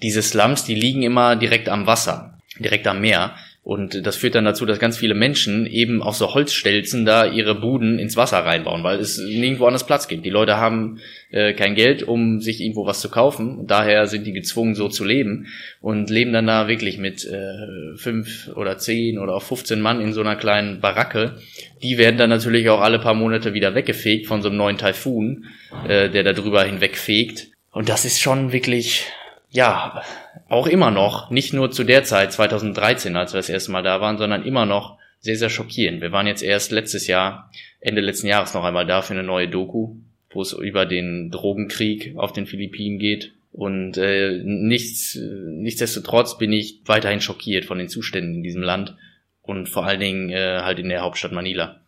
diese 0.02 0.22
Slums, 0.22 0.66
die 0.66 0.76
liegen 0.76 1.02
immer 1.02 1.36
direkt 1.36 1.70
am 1.70 1.88
Wasser, 1.88 2.38
direkt 2.60 2.88
am 2.88 3.02
Meer. 3.02 3.36
Und 3.64 4.06
das 4.06 4.18
führt 4.18 4.36
dann 4.36 4.44
dazu, 4.44 4.66
dass 4.66 4.78
ganz 4.78 4.98
viele 4.98 5.14
Menschen 5.14 5.66
eben 5.66 6.04
auf 6.04 6.18
so 6.18 6.34
Holzstelzen 6.34 7.06
da 7.06 7.26
ihre 7.26 7.56
Buden 7.56 7.98
ins 7.98 8.18
Wasser 8.18 8.40
reinbauen, 8.40 8.84
weil 8.84 9.00
es 9.00 9.18
nirgendwo 9.18 9.66
anders 9.68 9.86
Platz 9.86 10.10
gibt. 10.10 10.26
Die 10.26 10.30
Leute 10.30 10.58
haben 10.58 11.00
äh, 11.32 11.54
kein 11.54 11.74
Geld, 11.74 12.04
um 12.04 12.42
sich 12.42 12.60
irgendwo 12.60 12.86
was 12.86 13.00
zu 13.00 13.10
kaufen. 13.10 13.66
Daher 13.66 14.08
sind 14.08 14.28
die 14.28 14.34
gezwungen, 14.34 14.76
so 14.76 14.90
zu 14.90 15.06
leben 15.06 15.48
und 15.80 16.10
leben 16.10 16.34
dann 16.34 16.48
da 16.48 16.68
wirklich 16.68 16.98
mit 16.98 17.24
äh, 17.24 17.96
fünf 17.96 18.50
oder 18.54 18.78
zehn 18.78 19.18
oder 19.18 19.34
auch 19.34 19.44
15 19.44 19.80
Mann 19.80 20.02
in 20.02 20.12
so 20.12 20.20
einer 20.20 20.36
kleinen 20.36 20.82
Baracke. 20.82 21.38
Die 21.82 21.98
werden 21.98 22.18
dann 22.18 22.30
natürlich 22.30 22.70
auch 22.70 22.82
alle 22.82 23.00
paar 23.00 23.14
Monate 23.14 23.54
wieder 23.54 23.76
weggefegt 23.76 24.28
von 24.28 24.42
so 24.42 24.50
einem 24.50 24.58
neuen 24.58 24.78
Taifun, 24.78 25.46
äh, 25.88 26.10
der 26.10 26.24
da 26.24 26.34
drüber 26.34 26.66
hinwegfegt. 26.66 27.48
Und 27.72 27.88
das 27.88 28.04
ist 28.04 28.20
schon 28.20 28.52
wirklich 28.52 29.06
ja, 29.54 30.02
auch 30.54 30.68
immer 30.68 30.92
noch, 30.92 31.30
nicht 31.32 31.54
nur 31.54 31.72
zu 31.72 31.84
der 31.84 32.04
Zeit, 32.04 32.32
2013, 32.32 33.16
als 33.16 33.34
wir 33.34 33.40
das 33.40 33.50
erste 33.50 33.72
Mal 33.72 33.84
da 33.84 34.00
waren, 34.00 34.18
sondern 34.18 34.44
immer 34.44 34.66
noch 34.66 34.98
sehr, 35.20 35.36
sehr 35.36 35.50
schockierend. 35.50 36.02
Wir 36.02 36.12
waren 36.12 36.28
jetzt 36.28 36.44
erst 36.44 36.72
letztes 36.72 37.08
Jahr, 37.08 37.50
Ende 37.80 38.02
letzten 38.02 38.28
Jahres 38.28 38.54
noch 38.54 38.64
einmal 38.64 38.86
da 38.86 39.02
für 39.02 39.14
eine 39.14 39.24
neue 39.24 39.48
Doku, 39.48 39.96
wo 40.30 40.42
es 40.42 40.54
über 40.54 40.86
den 40.86 41.32
Drogenkrieg 41.32 42.16
auf 42.18 42.34
den 42.34 42.46
Philippinen 42.46 43.00
geht. 43.00 43.34
Und 43.52 43.98
äh, 43.98 44.42
nichts, 44.44 45.18
nichtsdestotrotz 45.18 46.38
bin 46.38 46.52
ich 46.52 46.82
weiterhin 46.86 47.22
schockiert 47.22 47.66
von 47.66 47.78
den 47.78 47.90
Zuständen 47.90 48.36
in 48.36 48.44
diesem 48.44 48.64
Land 48.64 48.96
und 49.42 49.70
vor 49.70 49.86
allen 49.86 50.00
Dingen 50.00 50.30
äh, 50.30 50.62
halt 50.62 50.80
in 50.80 50.90
der 50.90 51.02
Hauptstadt 51.02 51.32
Manila. 51.32 51.80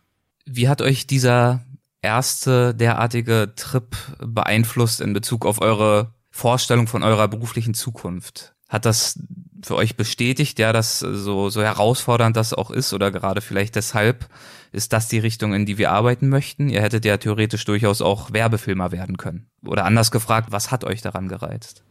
Wie 0.44 0.68
hat 0.68 0.80
euch 0.80 1.06
dieser 1.06 1.64
erste 2.02 2.74
derartige 2.74 3.52
Trip 3.56 3.96
beeinflusst 4.24 5.00
in 5.00 5.12
Bezug 5.12 5.44
auf 5.44 5.60
eure 5.60 6.14
Vorstellung 6.30 6.86
von 6.86 7.02
eurer 7.02 7.28
beruflichen 7.28 7.74
Zukunft? 7.74 8.55
Hat 8.68 8.84
das 8.84 9.18
für 9.62 9.76
euch 9.76 9.96
bestätigt, 9.96 10.58
ja, 10.58 10.72
dass 10.72 11.00
so, 11.00 11.50
so 11.50 11.62
herausfordernd 11.62 12.36
das 12.36 12.52
auch 12.52 12.70
ist 12.70 12.92
oder 12.92 13.10
gerade 13.10 13.40
vielleicht 13.40 13.74
deshalb 13.76 14.28
ist 14.72 14.92
das 14.92 15.08
die 15.08 15.18
Richtung, 15.18 15.54
in 15.54 15.66
die 15.66 15.78
wir 15.78 15.90
arbeiten 15.90 16.28
möchten? 16.28 16.68
Ihr 16.68 16.82
hättet 16.82 17.04
ja 17.04 17.16
theoretisch 17.16 17.64
durchaus 17.64 18.02
auch 18.02 18.32
Werbefilmer 18.32 18.92
werden 18.92 19.16
können. 19.16 19.46
Oder 19.64 19.84
anders 19.84 20.10
gefragt, 20.10 20.48
was 20.50 20.70
hat 20.70 20.84
euch 20.84 21.00
daran 21.00 21.28
gereizt? 21.28 21.82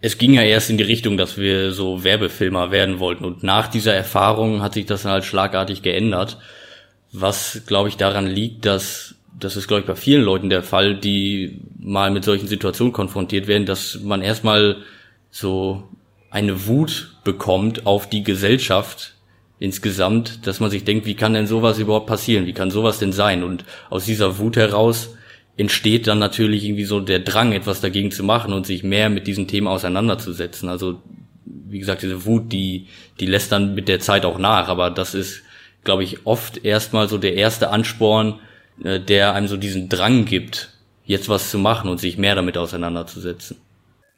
Es 0.00 0.18
ging 0.18 0.34
ja 0.34 0.42
erst 0.42 0.70
in 0.70 0.78
die 0.78 0.84
Richtung, 0.84 1.16
dass 1.16 1.36
wir 1.36 1.72
so 1.72 2.04
Werbefilmer 2.04 2.70
werden 2.70 2.98
wollten 2.98 3.24
und 3.24 3.42
nach 3.42 3.68
dieser 3.68 3.94
Erfahrung 3.94 4.62
hat 4.62 4.74
sich 4.74 4.86
das 4.86 5.02
dann 5.02 5.12
halt 5.12 5.24
schlagartig 5.24 5.82
geändert, 5.82 6.38
was 7.12 7.62
glaube 7.66 7.88
ich 7.88 7.96
daran 7.96 8.26
liegt, 8.26 8.66
dass 8.66 9.14
das 9.38 9.56
ist, 9.56 9.66
glaube 9.66 9.80
ich, 9.80 9.86
bei 9.86 9.96
vielen 9.96 10.22
Leuten 10.22 10.50
der 10.50 10.62
Fall, 10.62 10.94
die 10.94 11.60
mal 11.78 12.10
mit 12.10 12.24
solchen 12.24 12.46
Situationen 12.46 12.92
konfrontiert 12.92 13.46
werden, 13.46 13.66
dass 13.66 14.00
man 14.00 14.22
erstmal 14.22 14.76
so 15.30 15.88
eine 16.34 16.66
Wut 16.66 17.14
bekommt 17.22 17.86
auf 17.86 18.08
die 18.08 18.24
Gesellschaft 18.24 19.14
insgesamt, 19.60 20.48
dass 20.48 20.58
man 20.58 20.68
sich 20.68 20.82
denkt, 20.82 21.06
wie 21.06 21.14
kann 21.14 21.32
denn 21.32 21.46
sowas 21.46 21.78
überhaupt 21.78 22.08
passieren? 22.08 22.44
Wie 22.46 22.52
kann 22.52 22.72
sowas 22.72 22.98
denn 22.98 23.12
sein? 23.12 23.44
Und 23.44 23.64
aus 23.88 24.04
dieser 24.04 24.36
Wut 24.38 24.56
heraus 24.56 25.14
entsteht 25.56 26.08
dann 26.08 26.18
natürlich 26.18 26.64
irgendwie 26.64 26.86
so 26.86 26.98
der 26.98 27.20
Drang, 27.20 27.52
etwas 27.52 27.80
dagegen 27.80 28.10
zu 28.10 28.24
machen 28.24 28.52
und 28.52 28.66
sich 28.66 28.82
mehr 28.82 29.10
mit 29.10 29.28
diesen 29.28 29.46
Themen 29.46 29.68
auseinanderzusetzen. 29.68 30.68
Also, 30.68 31.00
wie 31.44 31.78
gesagt, 31.78 32.02
diese 32.02 32.26
Wut, 32.26 32.52
die, 32.52 32.88
die 33.20 33.26
lässt 33.26 33.52
dann 33.52 33.76
mit 33.76 33.86
der 33.86 34.00
Zeit 34.00 34.24
auch 34.24 34.38
nach, 34.38 34.66
aber 34.66 34.90
das 34.90 35.14
ist, 35.14 35.42
glaube 35.84 36.02
ich, 36.02 36.26
oft 36.26 36.64
erstmal 36.64 37.08
so 37.08 37.16
der 37.16 37.36
erste 37.36 37.70
Ansporn, 37.70 38.40
äh, 38.82 38.98
der 38.98 39.34
einem 39.34 39.46
so 39.46 39.56
diesen 39.56 39.88
Drang 39.88 40.24
gibt, 40.24 40.70
jetzt 41.04 41.28
was 41.28 41.50
zu 41.50 41.58
machen 41.60 41.88
und 41.88 42.00
sich 42.00 42.18
mehr 42.18 42.34
damit 42.34 42.58
auseinanderzusetzen. 42.58 43.58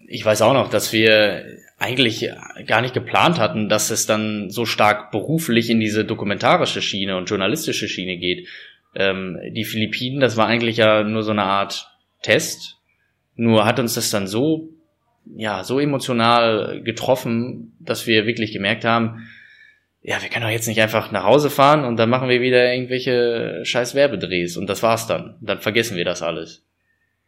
Ich 0.09 0.25
weiß 0.25 0.43
auch 0.43 0.53
noch, 0.53 0.71
dass 0.71 0.93
wir 0.93 1.45
eigentlich 1.79 2.31
gar 2.67 2.81
nicht 2.81 2.95
geplant 2.95 3.39
hatten, 3.39 3.69
dass 3.69 3.91
es 3.91 4.07
dann 4.07 4.51
so 4.51 4.65
stark 4.65 5.11
beruflich 5.11 5.69
in 5.69 5.81
diese 5.81 6.05
dokumentarische 6.05 6.81
Schiene 6.81 7.17
und 7.17 7.29
journalistische 7.29 7.89
Schiene 7.89 8.17
geht. 8.17 8.49
Ähm, 8.95 9.39
die 9.51 9.65
Philippinen, 9.65 10.21
das 10.21 10.37
war 10.37 10.47
eigentlich 10.47 10.79
ja 10.79 11.03
nur 11.03 11.23
so 11.23 11.33
eine 11.33 11.45
Art 11.45 11.91
Test. 12.23 12.77
Nur 13.35 13.67
hat 13.67 13.79
uns 13.79 13.95
das 13.95 14.11
dann 14.11 14.27
so, 14.27 14.71
ja, 15.37 15.65
so 15.65 15.79
emotional 15.79 16.81
getroffen, 16.83 17.77
dass 17.81 18.07
wir 18.07 18.27
wirklich 18.27 18.53
gemerkt 18.53 18.85
haben, 18.85 19.29
ja, 20.03 20.23
wir 20.23 20.29
können 20.29 20.45
doch 20.45 20.53
jetzt 20.53 20.69
nicht 20.69 20.81
einfach 20.81 21.11
nach 21.11 21.25
Hause 21.25 21.51
fahren 21.51 21.85
und 21.85 21.97
dann 21.97 22.09
machen 22.09 22.29
wir 22.29 22.41
wieder 22.41 22.73
irgendwelche 22.73 23.65
scheiß 23.65 23.97
Werbedrehs 23.97 24.57
und 24.57 24.69
das 24.69 24.83
war's 24.83 25.09
dann. 25.09 25.37
Dann 25.41 25.61
vergessen 25.61 25.97
wir 25.97 26.05
das 26.05 26.23
alles. 26.23 26.65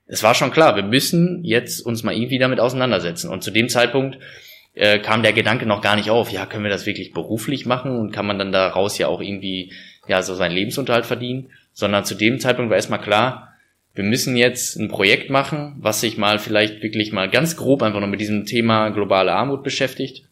Es 0.09 0.23
war 0.23 0.35
schon 0.35 0.51
klar, 0.51 0.75
wir 0.75 0.83
müssen 0.83 1.45
jetzt 1.45 1.81
uns 1.81 2.03
mal 2.03 2.15
irgendwie 2.15 2.39
damit 2.39 2.61
auseinandersetzen. 2.61 3.31
Und 3.31 3.45
zu 3.45 3.51
dem 3.51 3.69
Zeitpunkt 3.69 4.19
äh, 4.75 4.99
kam 4.99 5.23
der 5.23 5.33
Gedanke 5.33 5.67
noch 5.67 5.83
gar 5.83 5.97
nicht 5.97 6.11
auf, 6.11 6.31
ja, 6.31 6.47
können 6.47 6.65
wir 6.65 6.71
das 6.71 6.87
wirklich 6.87 7.13
beruflich 7.13 7.67
machen 7.67 7.97
und 7.99 8.11
kann 8.11 8.27
man 8.27 8.39
dann 8.39 8.53
daraus 8.53 8.99
ja 8.99 9.07
auch 9.07 9.21
irgendwie 9.21 9.73
ja 10.09 10.23
so 10.23 10.35
seinen 10.35 10.55
Lebensunterhalt 10.55 11.07
verdienen, 11.07 11.51
sondern 11.73 12.05
zu 12.05 12.15
dem 12.15 12.41
Zeitpunkt 12.41 12.71
war 12.71 12.77
erstmal 12.77 13.01
klar, 13.01 13.55
wir 13.95 14.05
müssen 14.05 14.37
jetzt 14.37 14.77
ein 14.77 14.89
Projekt 14.89 15.29
machen, 15.29 15.77
was 15.79 16.01
sich 16.01 16.17
mal 16.17 16.39
vielleicht 16.39 16.83
wirklich 16.83 17.13
mal 17.13 17.29
ganz 17.29 17.57
grob 17.57 17.83
einfach 17.83 18.01
nur 18.01 18.09
mit 18.09 18.21
diesem 18.21 18.47
Thema 18.47 18.91
globale 18.91 19.33
Armut 19.33 19.63
beschäftigt 19.63 20.25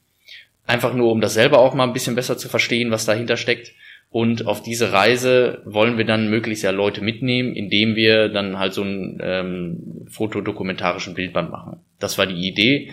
Einfach 0.66 0.94
nur, 0.94 1.12
um 1.12 1.20
das 1.20 1.34
selber 1.34 1.60
auch 1.60 1.74
mal 1.74 1.84
ein 1.84 1.92
bisschen 1.92 2.16
besser 2.16 2.36
zu 2.36 2.48
verstehen, 2.48 2.90
was 2.90 3.06
dahinter 3.06 3.36
steckt. 3.36 3.72
Und 4.16 4.46
auf 4.46 4.62
diese 4.62 4.94
Reise 4.94 5.60
wollen 5.66 5.98
wir 5.98 6.06
dann 6.06 6.30
möglichst 6.30 6.64
ja 6.64 6.70
Leute 6.70 7.02
mitnehmen, 7.02 7.54
indem 7.54 7.96
wir 7.96 8.30
dann 8.30 8.58
halt 8.58 8.72
so 8.72 8.80
einen 8.80 9.20
ähm, 9.22 10.06
fotodokumentarischen 10.08 11.12
Bildband 11.12 11.50
machen. 11.50 11.80
Das 11.98 12.16
war 12.16 12.24
die 12.24 12.48
Idee. 12.48 12.92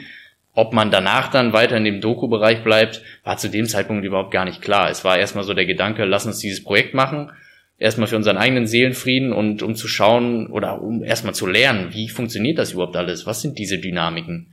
Ob 0.52 0.74
man 0.74 0.92
danach 0.92 1.32
dann 1.32 1.54
weiter 1.54 1.78
in 1.78 1.86
dem 1.86 2.02
Doku-Bereich 2.02 2.66
bleibt, 2.66 3.02
war 3.24 3.38
zu 3.38 3.48
dem 3.48 3.68
Zeitpunkt 3.68 4.04
überhaupt 4.04 4.32
gar 4.32 4.44
nicht 4.44 4.62
klar. 4.62 4.90
Es 4.90 5.06
war 5.06 5.18
erstmal 5.18 5.46
so 5.46 5.54
der 5.54 5.66
Gedanke, 5.66 6.04
lass 6.04 6.26
uns 6.26 6.40
dieses 6.40 6.62
Projekt 6.62 6.94
machen, 6.94 7.32
erstmal 7.78 8.10
für 8.10 8.18
unseren 8.18 8.36
eigenen 8.36 8.68
Seelenfrieden 8.68 9.32
und 9.32 9.64
um 9.64 9.76
zu 9.76 9.88
schauen 9.88 10.48
oder 10.48 10.82
um 10.82 11.06
erstmal 11.06 11.34
zu 11.34 11.48
lernen, 11.48 11.94
wie 11.94 12.10
funktioniert 12.10 12.58
das 12.58 12.74
überhaupt 12.74 12.98
alles? 12.98 13.26
Was 13.26 13.42
sind 13.42 13.58
diese 13.58 13.78
Dynamiken? 13.78 14.52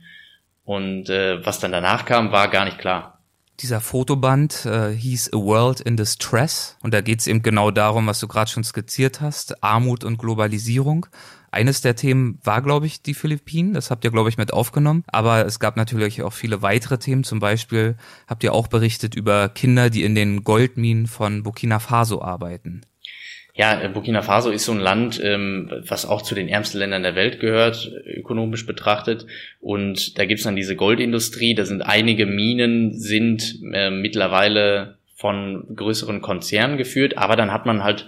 Und 0.63 1.09
äh, 1.09 1.45
was 1.45 1.59
dann 1.59 1.73
danach 1.73 2.05
kam, 2.05 2.31
war 2.31 2.47
gar 2.47 2.63
nicht 2.63 2.77
klar. 2.77 3.20
Dieser 3.61 3.79
Fotoband 3.79 4.65
äh, 4.65 4.91
hieß 4.91 5.33
A 5.33 5.37
World 5.37 5.81
in 5.81 5.95
Distress 5.95 6.77
und 6.81 6.95
da 6.95 7.01
geht 7.01 7.19
es 7.19 7.27
eben 7.27 7.43
genau 7.43 7.69
darum, 7.69 8.07
was 8.07 8.19
du 8.19 8.27
gerade 8.27 8.49
schon 8.49 8.63
skizziert 8.63 9.21
hast, 9.21 9.63
Armut 9.63 10.03
und 10.03 10.17
Globalisierung. 10.17 11.05
Eines 11.51 11.81
der 11.81 11.95
Themen 11.95 12.39
war, 12.43 12.61
glaube 12.61 12.87
ich, 12.87 13.03
die 13.03 13.13
Philippinen. 13.13 13.73
Das 13.73 13.91
habt 13.91 14.05
ihr, 14.05 14.11
glaube 14.11 14.29
ich, 14.29 14.37
mit 14.37 14.53
aufgenommen. 14.53 15.03
Aber 15.07 15.45
es 15.45 15.59
gab 15.59 15.75
natürlich 15.75 16.21
auch 16.23 16.31
viele 16.31 16.61
weitere 16.61 16.97
Themen. 16.97 17.25
Zum 17.25 17.39
Beispiel 17.39 17.97
habt 18.25 18.43
ihr 18.45 18.53
auch 18.53 18.67
berichtet 18.67 19.15
über 19.15 19.49
Kinder, 19.49 19.89
die 19.89 20.03
in 20.03 20.15
den 20.15 20.45
Goldminen 20.45 21.07
von 21.07 21.43
Burkina 21.43 21.79
Faso 21.79 22.21
arbeiten. 22.21 22.81
Ja, 23.53 23.81
äh, 23.81 23.89
Burkina 23.89 24.21
Faso 24.21 24.49
ist 24.49 24.65
so 24.65 24.71
ein 24.71 24.79
Land, 24.79 25.21
ähm, 25.23 25.69
was 25.87 26.05
auch 26.05 26.21
zu 26.21 26.35
den 26.35 26.47
ärmsten 26.47 26.79
Ländern 26.79 27.03
der 27.03 27.15
Welt 27.15 27.39
gehört, 27.39 27.91
ökonomisch 28.05 28.65
betrachtet. 28.65 29.25
Und 29.59 30.17
da 30.17 30.25
gibt's 30.25 30.43
dann 30.43 30.55
diese 30.55 30.75
Goldindustrie. 30.75 31.53
Da 31.53 31.65
sind 31.65 31.81
einige 31.81 32.25
Minen, 32.25 32.97
sind 32.97 33.59
äh, 33.73 33.89
mittlerweile 33.89 34.97
von 35.15 35.75
größeren 35.75 36.21
Konzernen 36.21 36.77
geführt, 36.77 37.17
aber 37.17 37.35
dann 37.35 37.51
hat 37.51 37.65
man 37.65 37.83
halt 37.83 38.07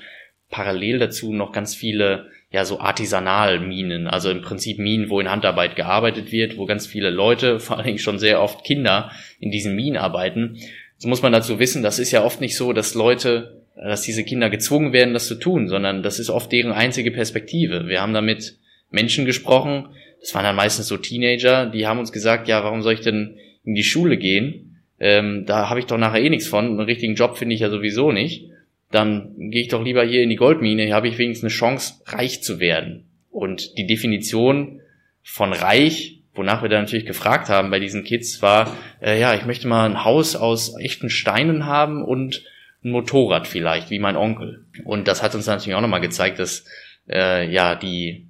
parallel 0.49 0.99
dazu 0.99 1.33
noch 1.33 1.51
ganz 1.51 1.75
viele 1.75 2.31
ja 2.51 2.63
so 2.65 2.79
Artisanalminen, 2.79 4.07
also 4.07 4.29
im 4.29 4.41
Prinzip 4.41 4.77
Minen, 4.77 5.09
wo 5.09 5.19
in 5.19 5.29
Handarbeit 5.29 5.75
gearbeitet 5.75 6.31
wird, 6.31 6.57
wo 6.57 6.65
ganz 6.65 6.87
viele 6.87 7.09
Leute, 7.09 7.59
vor 7.59 7.77
allen 7.77 7.85
Dingen 7.85 7.99
schon 7.99 8.19
sehr 8.19 8.41
oft 8.41 8.63
Kinder, 8.63 9.11
in 9.39 9.51
diesen 9.51 9.75
Minen 9.75 9.97
arbeiten. 9.97 10.59
So 10.97 11.09
muss 11.09 11.21
man 11.21 11.33
dazu 11.33 11.59
wissen, 11.59 11.83
das 11.83 11.99
ist 11.99 12.11
ja 12.11 12.23
oft 12.23 12.39
nicht 12.39 12.55
so, 12.55 12.71
dass 12.71 12.93
Leute 12.93 13.62
dass 13.75 14.01
diese 14.03 14.23
Kinder 14.23 14.49
gezwungen 14.49 14.93
werden, 14.93 15.13
das 15.13 15.27
zu 15.27 15.35
tun, 15.35 15.67
sondern 15.67 16.03
das 16.03 16.19
ist 16.19 16.29
oft 16.29 16.51
deren 16.51 16.71
einzige 16.71 17.11
Perspektive. 17.11 17.87
Wir 17.87 18.01
haben 18.01 18.13
damit 18.13 18.57
Menschen 18.91 19.25
gesprochen, 19.25 19.89
das 20.21 20.33
waren 20.35 20.43
dann 20.43 20.55
meistens 20.55 20.87
so 20.87 20.97
Teenager, 20.97 21.65
die 21.65 21.87
haben 21.87 21.99
uns 21.99 22.11
gesagt, 22.11 22.47
ja, 22.47 22.63
warum 22.63 22.81
soll 22.81 22.93
ich 22.93 23.01
denn 23.01 23.37
in 23.63 23.75
die 23.75 23.83
Schule 23.83 24.17
gehen? 24.17 24.81
Ähm, 24.99 25.45
da 25.45 25.69
habe 25.69 25.79
ich 25.79 25.85
doch 25.85 25.97
nachher 25.97 26.21
eh 26.21 26.29
nichts 26.29 26.47
von, 26.47 26.65
einen 26.65 26.79
richtigen 26.79 27.15
Job 27.15 27.37
finde 27.37 27.55
ich 27.55 27.61
ja 27.61 27.69
sowieso 27.69 28.11
nicht. 28.11 28.49
Dann 28.91 29.33
gehe 29.49 29.61
ich 29.61 29.67
doch 29.69 29.83
lieber 29.83 30.05
hier 30.05 30.21
in 30.21 30.29
die 30.29 30.35
Goldmine, 30.35 30.85
hier 30.85 30.95
habe 30.95 31.07
ich 31.07 31.17
wenigstens 31.17 31.51
eine 31.51 31.57
Chance, 31.57 31.95
reich 32.05 32.43
zu 32.43 32.59
werden. 32.59 33.09
Und 33.31 33.77
die 33.77 33.87
Definition 33.87 34.81
von 35.23 35.51
reich, 35.51 36.19
wonach 36.35 36.61
wir 36.61 36.69
da 36.69 36.79
natürlich 36.79 37.05
gefragt 37.05 37.49
haben 37.49 37.71
bei 37.71 37.79
diesen 37.79 38.03
Kids, 38.03 38.41
war, 38.41 38.77
äh, 39.01 39.19
ja, 39.19 39.33
ich 39.33 39.45
möchte 39.45 39.67
mal 39.67 39.89
ein 39.89 40.05
Haus 40.05 40.35
aus 40.35 40.79
echten 40.79 41.09
Steinen 41.09 41.65
haben 41.65 42.03
und 42.03 42.43
ein 42.83 42.91
Motorrad 42.91 43.47
vielleicht, 43.47 43.89
wie 43.89 43.99
mein 43.99 44.15
Onkel. 44.15 44.65
Und 44.83 45.07
das 45.07 45.23
hat 45.23 45.35
uns 45.35 45.47
natürlich 45.47 45.75
auch 45.75 45.81
nochmal 45.81 46.01
gezeigt, 46.01 46.39
dass 46.39 46.65
äh, 47.09 47.51
ja 47.51 47.75
die 47.75 48.27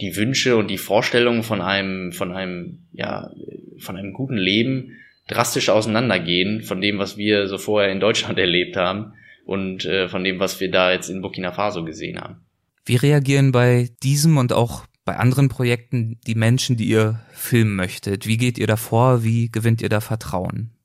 die 0.00 0.14
Wünsche 0.16 0.56
und 0.56 0.68
die 0.68 0.78
Vorstellungen 0.78 1.42
von 1.42 1.60
einem 1.60 2.12
von 2.12 2.32
einem 2.32 2.86
ja 2.92 3.30
von 3.78 3.96
einem 3.96 4.12
guten 4.12 4.36
Leben 4.36 4.92
drastisch 5.28 5.70
auseinandergehen 5.70 6.62
von 6.62 6.80
dem, 6.80 6.98
was 6.98 7.16
wir 7.16 7.48
so 7.48 7.58
vorher 7.58 7.90
in 7.90 8.00
Deutschland 8.00 8.38
erlebt 8.38 8.76
haben 8.76 9.14
und 9.44 9.84
äh, 9.84 10.08
von 10.08 10.24
dem, 10.24 10.38
was 10.38 10.60
wir 10.60 10.70
da 10.70 10.92
jetzt 10.92 11.08
in 11.08 11.22
Burkina 11.22 11.52
Faso 11.52 11.84
gesehen 11.84 12.20
haben. 12.20 12.44
Wie 12.84 12.96
reagieren 12.96 13.52
bei 13.52 13.88
diesem 14.02 14.36
und 14.36 14.52
auch 14.52 14.86
bei 15.04 15.16
anderen 15.16 15.48
Projekten 15.48 16.20
die 16.26 16.34
Menschen, 16.34 16.76
die 16.76 16.86
ihr 16.86 17.20
filmen 17.32 17.74
möchtet? 17.74 18.26
Wie 18.26 18.36
geht 18.36 18.58
ihr 18.58 18.66
da 18.66 18.76
vor? 18.76 19.24
Wie 19.24 19.50
gewinnt 19.50 19.82
ihr 19.82 19.88
da 19.88 20.00
Vertrauen? 20.00 20.75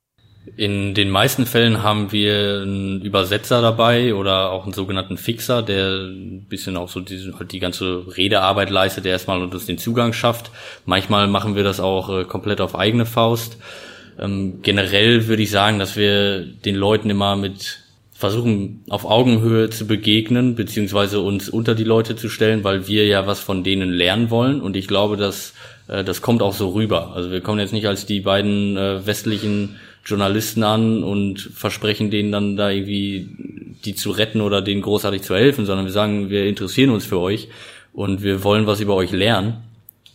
In 0.56 0.94
den 0.94 1.08
meisten 1.08 1.46
Fällen 1.46 1.84
haben 1.84 2.10
wir 2.10 2.62
einen 2.62 3.00
Übersetzer 3.00 3.62
dabei 3.62 4.14
oder 4.14 4.50
auch 4.50 4.64
einen 4.64 4.72
sogenannten 4.72 5.16
Fixer, 5.16 5.62
der 5.62 6.08
ein 6.08 6.46
bisschen 6.48 6.76
auch 6.76 6.88
so 6.88 7.00
die, 7.00 7.32
halt 7.38 7.52
die 7.52 7.60
ganze 7.60 8.04
Redearbeit 8.16 8.68
leistet, 8.68 9.04
der 9.04 9.12
erstmal 9.12 9.40
uns 9.40 9.66
den 9.66 9.78
Zugang 9.78 10.12
schafft. 10.12 10.50
Manchmal 10.84 11.28
machen 11.28 11.54
wir 11.54 11.62
das 11.62 11.78
auch 11.78 12.10
äh, 12.10 12.24
komplett 12.24 12.60
auf 12.60 12.76
eigene 12.76 13.06
Faust. 13.06 13.56
Ähm, 14.18 14.62
generell 14.62 15.28
würde 15.28 15.42
ich 15.42 15.50
sagen, 15.50 15.78
dass 15.78 15.96
wir 15.96 16.44
den 16.44 16.74
Leuten 16.74 17.08
immer 17.08 17.36
mit 17.36 17.78
versuchen 18.12 18.84
auf 18.88 19.04
Augenhöhe 19.04 19.68
zu 19.70 19.86
begegnen, 19.86 20.54
beziehungsweise 20.54 21.20
uns 21.20 21.48
unter 21.48 21.74
die 21.74 21.82
Leute 21.82 22.14
zu 22.14 22.28
stellen, 22.28 22.62
weil 22.62 22.86
wir 22.86 23.04
ja 23.06 23.26
was 23.26 23.40
von 23.40 23.64
denen 23.64 23.90
lernen 23.90 24.30
wollen. 24.30 24.60
Und 24.60 24.76
ich 24.76 24.86
glaube, 24.86 25.16
dass 25.16 25.54
äh, 25.88 26.04
das 26.04 26.22
kommt 26.22 26.42
auch 26.42 26.54
so 26.54 26.70
rüber. 26.70 27.12
Also 27.14 27.30
wir 27.30 27.40
kommen 27.40 27.58
jetzt 27.58 27.72
nicht 27.72 27.86
als 27.86 28.06
die 28.06 28.20
beiden 28.20 28.76
äh, 28.76 29.04
westlichen 29.06 29.76
Journalisten 30.04 30.62
an 30.62 31.04
und 31.04 31.40
versprechen 31.54 32.10
denen 32.10 32.32
dann 32.32 32.56
da 32.56 32.70
irgendwie 32.70 33.28
die 33.84 33.94
zu 33.94 34.10
retten 34.10 34.40
oder 34.40 34.62
denen 34.62 34.82
großartig 34.82 35.22
zu 35.22 35.34
helfen, 35.34 35.66
sondern 35.66 35.86
wir 35.86 35.92
sagen, 35.92 36.30
wir 36.30 36.46
interessieren 36.46 36.90
uns 36.90 37.04
für 37.04 37.18
euch 37.18 37.48
und 37.92 38.22
wir 38.22 38.44
wollen 38.44 38.66
was 38.66 38.80
über 38.80 38.94
euch 38.94 39.12
lernen. 39.12 39.54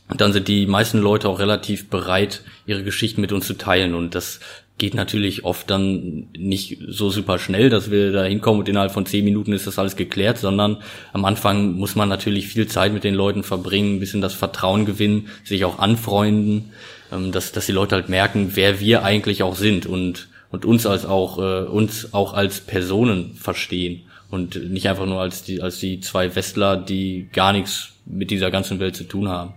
Und 0.09 0.21
dann 0.21 0.31
sind 0.31 0.47
die 0.47 0.67
meisten 0.67 0.99
Leute 0.99 1.27
auch 1.27 1.39
relativ 1.39 1.89
bereit, 1.89 2.41
ihre 2.65 2.83
Geschichten 2.83 3.19
mit 3.19 3.33
uns 3.33 3.45
zu 3.45 3.55
teilen. 3.55 3.93
Und 3.93 4.15
das 4.15 4.39
geht 4.77 4.93
natürlich 4.93 5.43
oft 5.43 5.69
dann 5.69 6.27
nicht 6.37 6.77
so 6.87 7.09
super 7.09 7.39
schnell, 7.39 7.69
dass 7.69 7.89
wir 7.89 8.11
da 8.11 8.23
hinkommen 8.23 8.59
und 8.59 8.69
innerhalb 8.69 8.91
von 8.91 9.05
zehn 9.05 9.25
Minuten 9.25 9.51
ist 9.51 9.65
das 9.65 9.79
alles 9.79 9.95
geklärt, 9.95 10.37
sondern 10.37 10.77
am 11.13 11.25
Anfang 11.25 11.73
muss 11.73 11.95
man 11.95 12.09
natürlich 12.09 12.47
viel 12.47 12.67
Zeit 12.67 12.93
mit 12.93 13.03
den 13.03 13.15
Leuten 13.15 13.43
verbringen, 13.43 13.95
ein 13.95 13.99
bisschen 13.99 14.21
das 14.21 14.35
Vertrauen 14.35 14.85
gewinnen, 14.85 15.29
sich 15.43 15.65
auch 15.65 15.79
anfreunden, 15.79 16.71
ähm, 17.11 17.31
dass, 17.31 17.51
dass 17.51 17.65
die 17.65 17.71
Leute 17.71 17.95
halt 17.95 18.09
merken, 18.09 18.51
wer 18.53 18.79
wir 18.79 19.03
eigentlich 19.03 19.43
auch 19.43 19.55
sind 19.55 19.85
und, 19.85 20.29
und 20.51 20.65
uns 20.65 20.85
als 20.85 21.05
auch, 21.05 21.37
äh, 21.37 21.65
uns 21.65 22.13
auch 22.13 22.33
als 22.33 22.61
Personen 22.61 23.35
verstehen 23.35 24.03
und 24.29 24.71
nicht 24.71 24.89
einfach 24.89 25.05
nur 25.05 25.21
als 25.21 25.43
die, 25.43 25.61
als 25.61 25.79
die 25.79 25.99
zwei 25.99 26.35
Westler, 26.35 26.77
die 26.77 27.29
gar 27.31 27.53
nichts 27.53 27.93
mit 28.05 28.31
dieser 28.31 28.51
ganzen 28.51 28.79
Welt 28.79 28.95
zu 28.95 29.03
tun 29.03 29.27
haben. 29.27 29.53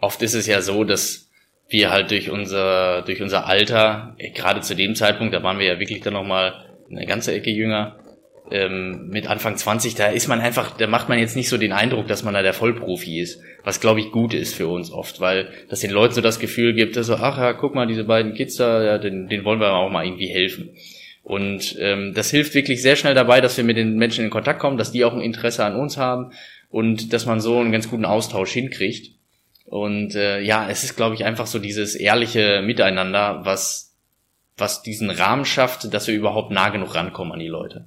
Oft 0.00 0.22
ist 0.22 0.34
es 0.34 0.46
ja 0.46 0.62
so, 0.62 0.84
dass 0.84 1.28
wir 1.68 1.90
halt 1.90 2.10
durch 2.10 2.30
unser, 2.30 3.02
durch 3.02 3.22
unser 3.22 3.46
Alter, 3.46 4.16
gerade 4.34 4.60
zu 4.60 4.74
dem 4.74 4.94
Zeitpunkt, 4.94 5.34
da 5.34 5.42
waren 5.42 5.58
wir 5.58 5.66
ja 5.66 5.78
wirklich 5.78 6.00
dann 6.00 6.14
nochmal 6.14 6.54
eine 6.90 7.06
ganze 7.06 7.32
Ecke 7.32 7.50
jünger, 7.50 7.96
ähm, 8.50 9.08
mit 9.08 9.28
Anfang 9.28 9.56
20, 9.56 9.94
da 9.94 10.06
ist 10.06 10.28
man 10.28 10.40
einfach, 10.40 10.76
da 10.76 10.86
macht 10.86 11.08
man 11.08 11.18
jetzt 11.18 11.36
nicht 11.36 11.48
so 11.48 11.56
den 11.56 11.72
Eindruck, 11.72 12.08
dass 12.08 12.22
man 12.22 12.34
da 12.34 12.42
der 12.42 12.52
Vollprofi 12.52 13.20
ist, 13.20 13.40
was 13.64 13.80
glaube 13.80 14.00
ich 14.00 14.10
gut 14.10 14.34
ist 14.34 14.54
für 14.54 14.68
uns 14.68 14.90
oft, 14.90 15.20
weil 15.20 15.48
das 15.68 15.80
den 15.80 15.90
Leuten 15.90 16.14
so 16.14 16.20
das 16.20 16.38
Gefühl 16.38 16.74
gibt, 16.74 16.96
dass 16.96 17.06
so, 17.06 17.14
ach 17.14 17.38
ja, 17.38 17.52
guck 17.52 17.74
mal, 17.74 17.86
diese 17.86 18.04
beiden 18.04 18.34
Kids 18.34 18.56
da, 18.56 18.82
ja, 18.82 18.98
den, 18.98 19.28
den 19.28 19.44
wollen 19.44 19.60
wir 19.60 19.72
auch 19.72 19.90
mal 19.90 20.04
irgendwie 20.04 20.28
helfen. 20.28 20.70
Und 21.22 21.76
ähm, 21.78 22.12
das 22.14 22.30
hilft 22.30 22.54
wirklich 22.54 22.82
sehr 22.82 22.96
schnell 22.96 23.14
dabei, 23.14 23.40
dass 23.40 23.56
wir 23.56 23.64
mit 23.64 23.76
den 23.76 23.96
Menschen 23.96 24.24
in 24.24 24.30
Kontakt 24.30 24.58
kommen, 24.58 24.78
dass 24.78 24.90
die 24.90 25.04
auch 25.04 25.12
ein 25.12 25.20
Interesse 25.20 25.64
an 25.64 25.76
uns 25.76 25.96
haben 25.96 26.32
und 26.70 27.12
dass 27.12 27.26
man 27.26 27.40
so 27.40 27.58
einen 27.58 27.72
ganz 27.72 27.88
guten 27.88 28.04
Austausch 28.04 28.52
hinkriegt. 28.52 29.14
Und 29.66 30.16
äh, 30.16 30.40
ja, 30.40 30.68
es 30.68 30.82
ist, 30.82 30.96
glaube 30.96 31.14
ich, 31.14 31.24
einfach 31.24 31.46
so 31.46 31.60
dieses 31.60 31.94
ehrliche 31.94 32.62
Miteinander, 32.62 33.42
was, 33.44 33.94
was 34.56 34.82
diesen 34.82 35.10
Rahmen 35.10 35.44
schafft, 35.44 35.94
dass 35.94 36.08
wir 36.08 36.14
überhaupt 36.14 36.50
nah 36.50 36.70
genug 36.70 36.94
rankommen 36.96 37.32
an 37.32 37.38
die 37.38 37.46
Leute. 37.46 37.84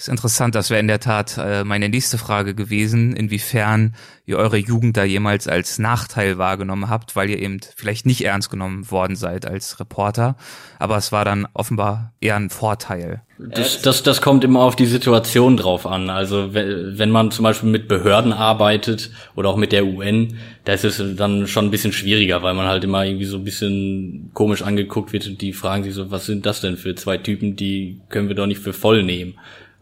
Das 0.00 0.08
ist 0.08 0.12
interessant, 0.12 0.54
das 0.54 0.70
wäre 0.70 0.80
in 0.80 0.88
der 0.88 0.98
Tat 0.98 1.36
äh, 1.36 1.62
meine 1.62 1.90
nächste 1.90 2.16
Frage 2.16 2.54
gewesen, 2.54 3.14
inwiefern 3.14 3.94
ihr 4.24 4.38
eure 4.38 4.56
Jugend 4.56 4.96
da 4.96 5.04
jemals 5.04 5.46
als 5.46 5.78
Nachteil 5.78 6.38
wahrgenommen 6.38 6.88
habt, 6.88 7.16
weil 7.16 7.28
ihr 7.28 7.38
eben 7.38 7.60
vielleicht 7.76 8.06
nicht 8.06 8.24
ernst 8.24 8.48
genommen 8.48 8.90
worden 8.90 9.14
seid 9.14 9.44
als 9.44 9.78
Reporter, 9.78 10.36
aber 10.78 10.96
es 10.96 11.12
war 11.12 11.26
dann 11.26 11.46
offenbar 11.52 12.14
eher 12.18 12.36
ein 12.36 12.48
Vorteil. 12.48 13.20
Das, 13.36 13.82
das, 13.82 14.02
das 14.02 14.22
kommt 14.22 14.42
immer 14.42 14.60
auf 14.60 14.74
die 14.74 14.86
Situation 14.86 15.58
drauf 15.58 15.86
an. 15.86 16.08
Also 16.08 16.54
wenn 16.54 17.10
man 17.10 17.30
zum 17.30 17.42
Beispiel 17.42 17.68
mit 17.68 17.86
Behörden 17.86 18.32
arbeitet 18.32 19.10
oder 19.36 19.50
auch 19.50 19.56
mit 19.56 19.70
der 19.70 19.84
UN, 19.84 20.38
da 20.64 20.72
ist 20.72 20.84
es 20.84 21.02
dann 21.16 21.46
schon 21.46 21.66
ein 21.66 21.70
bisschen 21.70 21.92
schwieriger, 21.92 22.42
weil 22.42 22.54
man 22.54 22.68
halt 22.68 22.84
immer 22.84 23.04
irgendwie 23.04 23.26
so 23.26 23.36
ein 23.36 23.44
bisschen 23.44 24.30
komisch 24.32 24.62
angeguckt 24.62 25.12
wird 25.12 25.26
und 25.26 25.42
die 25.42 25.52
fragen 25.52 25.84
sich 25.84 25.92
so, 25.92 26.10
was 26.10 26.24
sind 26.24 26.46
das 26.46 26.62
denn 26.62 26.78
für 26.78 26.94
zwei 26.94 27.18
Typen, 27.18 27.54
die 27.54 28.00
können 28.08 28.28
wir 28.28 28.34
doch 28.34 28.46
nicht 28.46 28.62
für 28.62 28.72
voll 28.72 29.02
nehmen. 29.02 29.34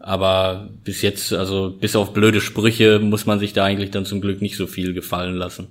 Aber 0.09 0.69
bis 0.83 1.03
jetzt, 1.03 1.33
also 1.33 1.69
bis 1.69 1.95
auf 1.95 2.13
blöde 2.13 2.41
Sprüche, 2.41 2.97
muss 2.97 3.27
man 3.27 3.37
sich 3.37 3.53
da 3.53 3.65
eigentlich 3.65 3.91
dann 3.91 4.05
zum 4.05 4.21
Glück 4.21 4.41
nicht 4.41 4.57
so 4.57 4.65
viel 4.65 4.95
gefallen 4.95 5.35
lassen. 5.35 5.67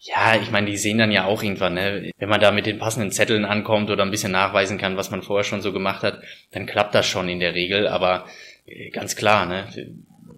Ja, 0.00 0.34
ich 0.42 0.50
meine, 0.50 0.68
die 0.68 0.76
sehen 0.76 0.98
dann 0.98 1.12
ja 1.12 1.26
auch 1.26 1.40
irgendwann, 1.40 1.74
ne? 1.74 2.10
wenn 2.18 2.28
man 2.28 2.40
da 2.40 2.50
mit 2.50 2.66
den 2.66 2.80
passenden 2.80 3.12
Zetteln 3.12 3.44
ankommt 3.44 3.90
oder 3.90 4.02
ein 4.02 4.10
bisschen 4.10 4.32
nachweisen 4.32 4.76
kann, 4.76 4.96
was 4.96 5.12
man 5.12 5.22
vorher 5.22 5.44
schon 5.44 5.62
so 5.62 5.72
gemacht 5.72 6.02
hat, 6.02 6.20
dann 6.50 6.66
klappt 6.66 6.96
das 6.96 7.06
schon 7.06 7.28
in 7.28 7.38
der 7.38 7.54
Regel. 7.54 7.86
Aber 7.86 8.26
äh, 8.66 8.90
ganz 8.90 9.14
klar, 9.14 9.46
ne? 9.46 9.68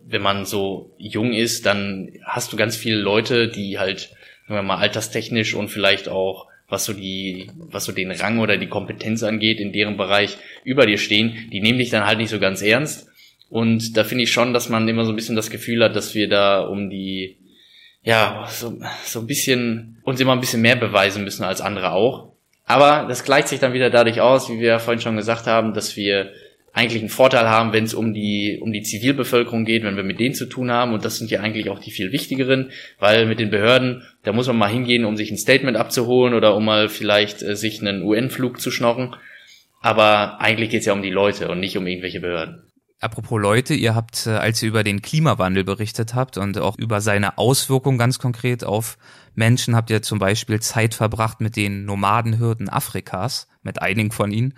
wenn 0.04 0.20
man 0.20 0.44
so 0.44 0.94
jung 0.98 1.32
ist, 1.32 1.64
dann 1.64 2.12
hast 2.22 2.52
du 2.52 2.58
ganz 2.58 2.76
viele 2.76 2.98
Leute, 2.98 3.48
die 3.48 3.78
halt, 3.78 4.10
sagen 4.46 4.58
wir 4.58 4.62
mal, 4.62 4.76
alterstechnisch 4.76 5.54
und 5.54 5.70
vielleicht 5.70 6.10
auch 6.10 6.45
was 6.68 6.84
so 6.84 6.92
die, 6.92 7.50
was 7.56 7.84
so 7.84 7.92
den 7.92 8.10
Rang 8.10 8.38
oder 8.40 8.56
die 8.56 8.68
Kompetenz 8.68 9.22
angeht, 9.22 9.60
in 9.60 9.72
deren 9.72 9.96
Bereich 9.96 10.36
über 10.64 10.86
dir 10.86 10.98
stehen, 10.98 11.48
die 11.52 11.60
nehmen 11.60 11.78
dich 11.78 11.90
dann 11.90 12.06
halt 12.06 12.18
nicht 12.18 12.30
so 12.30 12.38
ganz 12.38 12.62
ernst. 12.62 13.08
Und 13.48 13.96
da 13.96 14.02
finde 14.02 14.24
ich 14.24 14.32
schon, 14.32 14.52
dass 14.52 14.68
man 14.68 14.88
immer 14.88 15.04
so 15.04 15.12
ein 15.12 15.16
bisschen 15.16 15.36
das 15.36 15.50
Gefühl 15.50 15.84
hat, 15.84 15.94
dass 15.94 16.14
wir 16.14 16.28
da 16.28 16.60
um 16.60 16.90
die, 16.90 17.38
ja, 18.02 18.46
so, 18.50 18.78
so 19.04 19.20
ein 19.20 19.26
bisschen, 19.26 19.98
uns 20.02 20.20
immer 20.20 20.32
ein 20.32 20.40
bisschen 20.40 20.62
mehr 20.62 20.76
beweisen 20.76 21.22
müssen 21.22 21.44
als 21.44 21.60
andere 21.60 21.92
auch. 21.92 22.32
Aber 22.64 23.06
das 23.08 23.24
gleicht 23.24 23.46
sich 23.46 23.60
dann 23.60 23.72
wieder 23.72 23.90
dadurch 23.90 24.20
aus, 24.20 24.50
wie 24.50 24.58
wir 24.58 24.68
ja 24.68 24.78
vorhin 24.80 25.00
schon 25.00 25.16
gesagt 25.16 25.46
haben, 25.46 25.72
dass 25.72 25.96
wir 25.96 26.32
eigentlich 26.76 27.00
einen 27.00 27.08
Vorteil 27.08 27.48
haben, 27.48 27.72
wenn 27.72 27.84
es 27.84 27.94
um 27.94 28.12
die, 28.12 28.58
um 28.60 28.70
die 28.70 28.82
Zivilbevölkerung 28.82 29.64
geht, 29.64 29.82
wenn 29.82 29.96
wir 29.96 30.04
mit 30.04 30.20
denen 30.20 30.34
zu 30.34 30.44
tun 30.44 30.70
haben. 30.70 30.92
Und 30.92 31.06
das 31.06 31.16
sind 31.16 31.30
ja 31.30 31.40
eigentlich 31.40 31.70
auch 31.70 31.78
die 31.78 31.90
viel 31.90 32.12
wichtigeren, 32.12 32.70
weil 32.98 33.24
mit 33.24 33.40
den 33.40 33.48
Behörden, 33.48 34.02
da 34.24 34.34
muss 34.34 34.46
man 34.46 34.58
mal 34.58 34.70
hingehen, 34.70 35.06
um 35.06 35.16
sich 35.16 35.30
ein 35.30 35.38
Statement 35.38 35.78
abzuholen 35.78 36.34
oder 36.34 36.54
um 36.54 36.66
mal 36.66 36.90
vielleicht 36.90 37.42
äh, 37.42 37.56
sich 37.56 37.80
einen 37.80 38.02
UN-Flug 38.02 38.60
zu 38.60 38.70
schnorren. 38.70 39.16
Aber 39.80 40.38
eigentlich 40.42 40.68
geht 40.68 40.80
es 40.80 40.86
ja 40.86 40.92
um 40.92 41.00
die 41.00 41.08
Leute 41.08 41.48
und 41.48 41.60
nicht 41.60 41.78
um 41.78 41.86
irgendwelche 41.86 42.20
Behörden. 42.20 42.62
Apropos 43.00 43.40
Leute, 43.40 43.72
ihr 43.72 43.94
habt, 43.94 44.26
äh, 44.26 44.32
als 44.32 44.62
ihr 44.62 44.68
über 44.68 44.84
den 44.84 45.00
Klimawandel 45.00 45.64
berichtet 45.64 46.14
habt 46.14 46.36
und 46.36 46.58
auch 46.58 46.76
über 46.76 47.00
seine 47.00 47.38
Auswirkungen 47.38 47.96
ganz 47.96 48.18
konkret 48.18 48.64
auf 48.64 48.98
Menschen, 49.34 49.76
habt 49.76 49.88
ihr 49.88 50.02
zum 50.02 50.18
Beispiel 50.18 50.60
Zeit 50.60 50.92
verbracht 50.92 51.40
mit 51.40 51.56
den 51.56 51.86
Nomadenhürden 51.86 52.68
Afrikas, 52.68 53.48
mit 53.62 53.80
einigen 53.80 54.10
von 54.10 54.30
ihnen. 54.30 54.52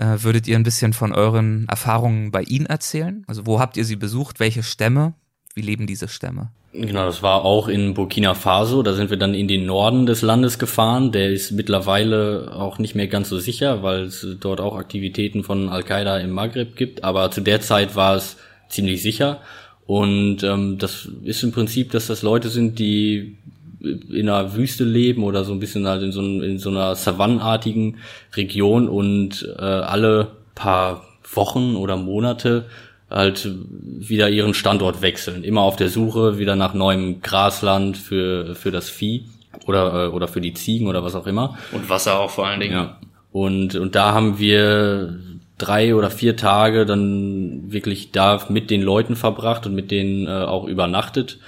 Äh, 0.00 0.22
würdet 0.22 0.48
ihr 0.48 0.56
ein 0.56 0.62
bisschen 0.62 0.94
von 0.94 1.12
euren 1.12 1.66
Erfahrungen 1.68 2.30
bei 2.30 2.42
ihnen 2.42 2.64
erzählen? 2.64 3.22
Also 3.26 3.44
wo 3.44 3.60
habt 3.60 3.76
ihr 3.76 3.84
sie 3.84 3.96
besucht? 3.96 4.40
Welche 4.40 4.62
Stämme? 4.62 5.12
Wie 5.54 5.60
leben 5.60 5.86
diese 5.86 6.08
Stämme? 6.08 6.52
Genau, 6.72 7.04
das 7.04 7.22
war 7.22 7.44
auch 7.44 7.68
in 7.68 7.92
Burkina 7.92 8.32
Faso. 8.32 8.82
Da 8.82 8.94
sind 8.94 9.10
wir 9.10 9.18
dann 9.18 9.34
in 9.34 9.46
den 9.46 9.66
Norden 9.66 10.06
des 10.06 10.22
Landes 10.22 10.58
gefahren. 10.58 11.12
Der 11.12 11.30
ist 11.30 11.50
mittlerweile 11.50 12.50
auch 12.54 12.78
nicht 12.78 12.94
mehr 12.94 13.08
ganz 13.08 13.28
so 13.28 13.38
sicher, 13.38 13.82
weil 13.82 14.04
es 14.04 14.26
dort 14.40 14.62
auch 14.62 14.74
Aktivitäten 14.74 15.44
von 15.44 15.68
Al-Qaida 15.68 16.16
im 16.16 16.30
Maghreb 16.30 16.76
gibt. 16.76 17.04
Aber 17.04 17.30
zu 17.30 17.42
der 17.42 17.60
Zeit 17.60 17.94
war 17.94 18.14
es 18.16 18.38
ziemlich 18.70 19.02
sicher. 19.02 19.42
Und 19.84 20.42
ähm, 20.44 20.78
das 20.78 21.10
ist 21.24 21.42
im 21.42 21.52
Prinzip, 21.52 21.90
dass 21.90 22.06
das 22.06 22.22
Leute 22.22 22.48
sind, 22.48 22.78
die 22.78 23.36
in 23.82 24.28
einer 24.28 24.54
Wüste 24.54 24.84
leben 24.84 25.24
oder 25.24 25.44
so 25.44 25.52
ein 25.52 25.60
bisschen 25.60 25.86
halt 25.86 26.02
in 26.02 26.12
so, 26.12 26.20
in 26.20 26.58
so 26.58 26.70
einer 26.70 26.94
savannenartigen 26.94 27.98
Region 28.36 28.88
und 28.88 29.48
äh, 29.58 29.62
alle 29.62 30.32
paar 30.54 31.04
Wochen 31.32 31.76
oder 31.76 31.96
Monate 31.96 32.66
halt 33.10 33.48
wieder 33.72 34.28
ihren 34.28 34.54
Standort 34.54 35.02
wechseln. 35.02 35.42
Immer 35.42 35.62
auf 35.62 35.76
der 35.76 35.88
Suche 35.88 36.38
wieder 36.38 36.56
nach 36.56 36.74
neuem 36.74 37.20
Grasland 37.22 37.96
für, 37.96 38.54
für 38.54 38.70
das 38.70 38.88
Vieh 38.88 39.24
oder, 39.66 40.06
äh, 40.06 40.08
oder 40.08 40.28
für 40.28 40.40
die 40.40 40.54
Ziegen 40.54 40.86
oder 40.86 41.02
was 41.02 41.14
auch 41.14 41.26
immer. 41.26 41.58
Und 41.72 41.88
Wasser 41.88 42.20
auch 42.20 42.30
vor 42.30 42.46
allen 42.46 42.60
Dingen. 42.60 42.72
Ja. 42.72 42.98
Und, 43.32 43.74
und 43.74 43.94
da 43.94 44.12
haben 44.12 44.38
wir 44.38 45.18
drei 45.58 45.94
oder 45.94 46.10
vier 46.10 46.36
Tage 46.36 46.86
dann 46.86 47.72
wirklich 47.72 48.12
da 48.12 48.40
mit 48.48 48.70
den 48.70 48.82
Leuten 48.82 49.16
verbracht 49.16 49.66
und 49.66 49.74
mit 49.74 49.90
denen 49.90 50.26
äh, 50.26 50.30
auch 50.30 50.66
übernachtet 50.66 51.38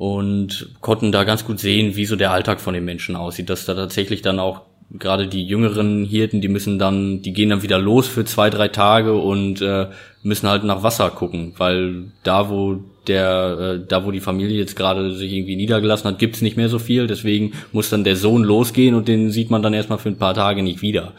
und 0.00 0.70
konnten 0.80 1.12
da 1.12 1.24
ganz 1.24 1.44
gut 1.44 1.60
sehen, 1.60 1.94
wie 1.94 2.06
so 2.06 2.16
der 2.16 2.30
Alltag 2.30 2.62
von 2.62 2.72
den 2.72 2.86
Menschen 2.86 3.16
aussieht, 3.16 3.50
dass 3.50 3.66
da 3.66 3.74
tatsächlich 3.74 4.22
dann 4.22 4.38
auch 4.38 4.62
gerade 4.98 5.28
die 5.28 5.44
jüngeren 5.44 6.06
Hirten, 6.06 6.40
die 6.40 6.48
müssen 6.48 6.78
dann, 6.78 7.20
die 7.20 7.34
gehen 7.34 7.50
dann 7.50 7.62
wieder 7.62 7.78
los 7.78 8.08
für 8.08 8.24
zwei, 8.24 8.48
drei 8.48 8.68
Tage 8.68 9.12
und 9.12 9.60
äh, 9.60 9.88
müssen 10.22 10.48
halt 10.48 10.64
nach 10.64 10.82
Wasser 10.82 11.10
gucken, 11.10 11.52
weil 11.58 12.12
da, 12.22 12.48
wo 12.48 12.78
der, 13.08 13.58
äh, 13.82 13.86
da 13.86 14.06
wo 14.06 14.10
die 14.10 14.20
Familie 14.20 14.56
jetzt 14.56 14.74
gerade 14.74 15.14
sich 15.14 15.34
irgendwie 15.34 15.56
niedergelassen 15.56 16.10
hat, 16.10 16.18
gibt's 16.18 16.40
nicht 16.40 16.56
mehr 16.56 16.70
so 16.70 16.78
viel. 16.78 17.06
Deswegen 17.06 17.52
muss 17.72 17.90
dann 17.90 18.02
der 18.02 18.16
Sohn 18.16 18.42
losgehen 18.42 18.94
und 18.94 19.06
den 19.06 19.30
sieht 19.30 19.50
man 19.50 19.60
dann 19.60 19.74
erstmal 19.74 19.98
für 19.98 20.08
ein 20.08 20.18
paar 20.18 20.32
Tage 20.32 20.62
nicht 20.62 20.80
wieder. 20.80 21.12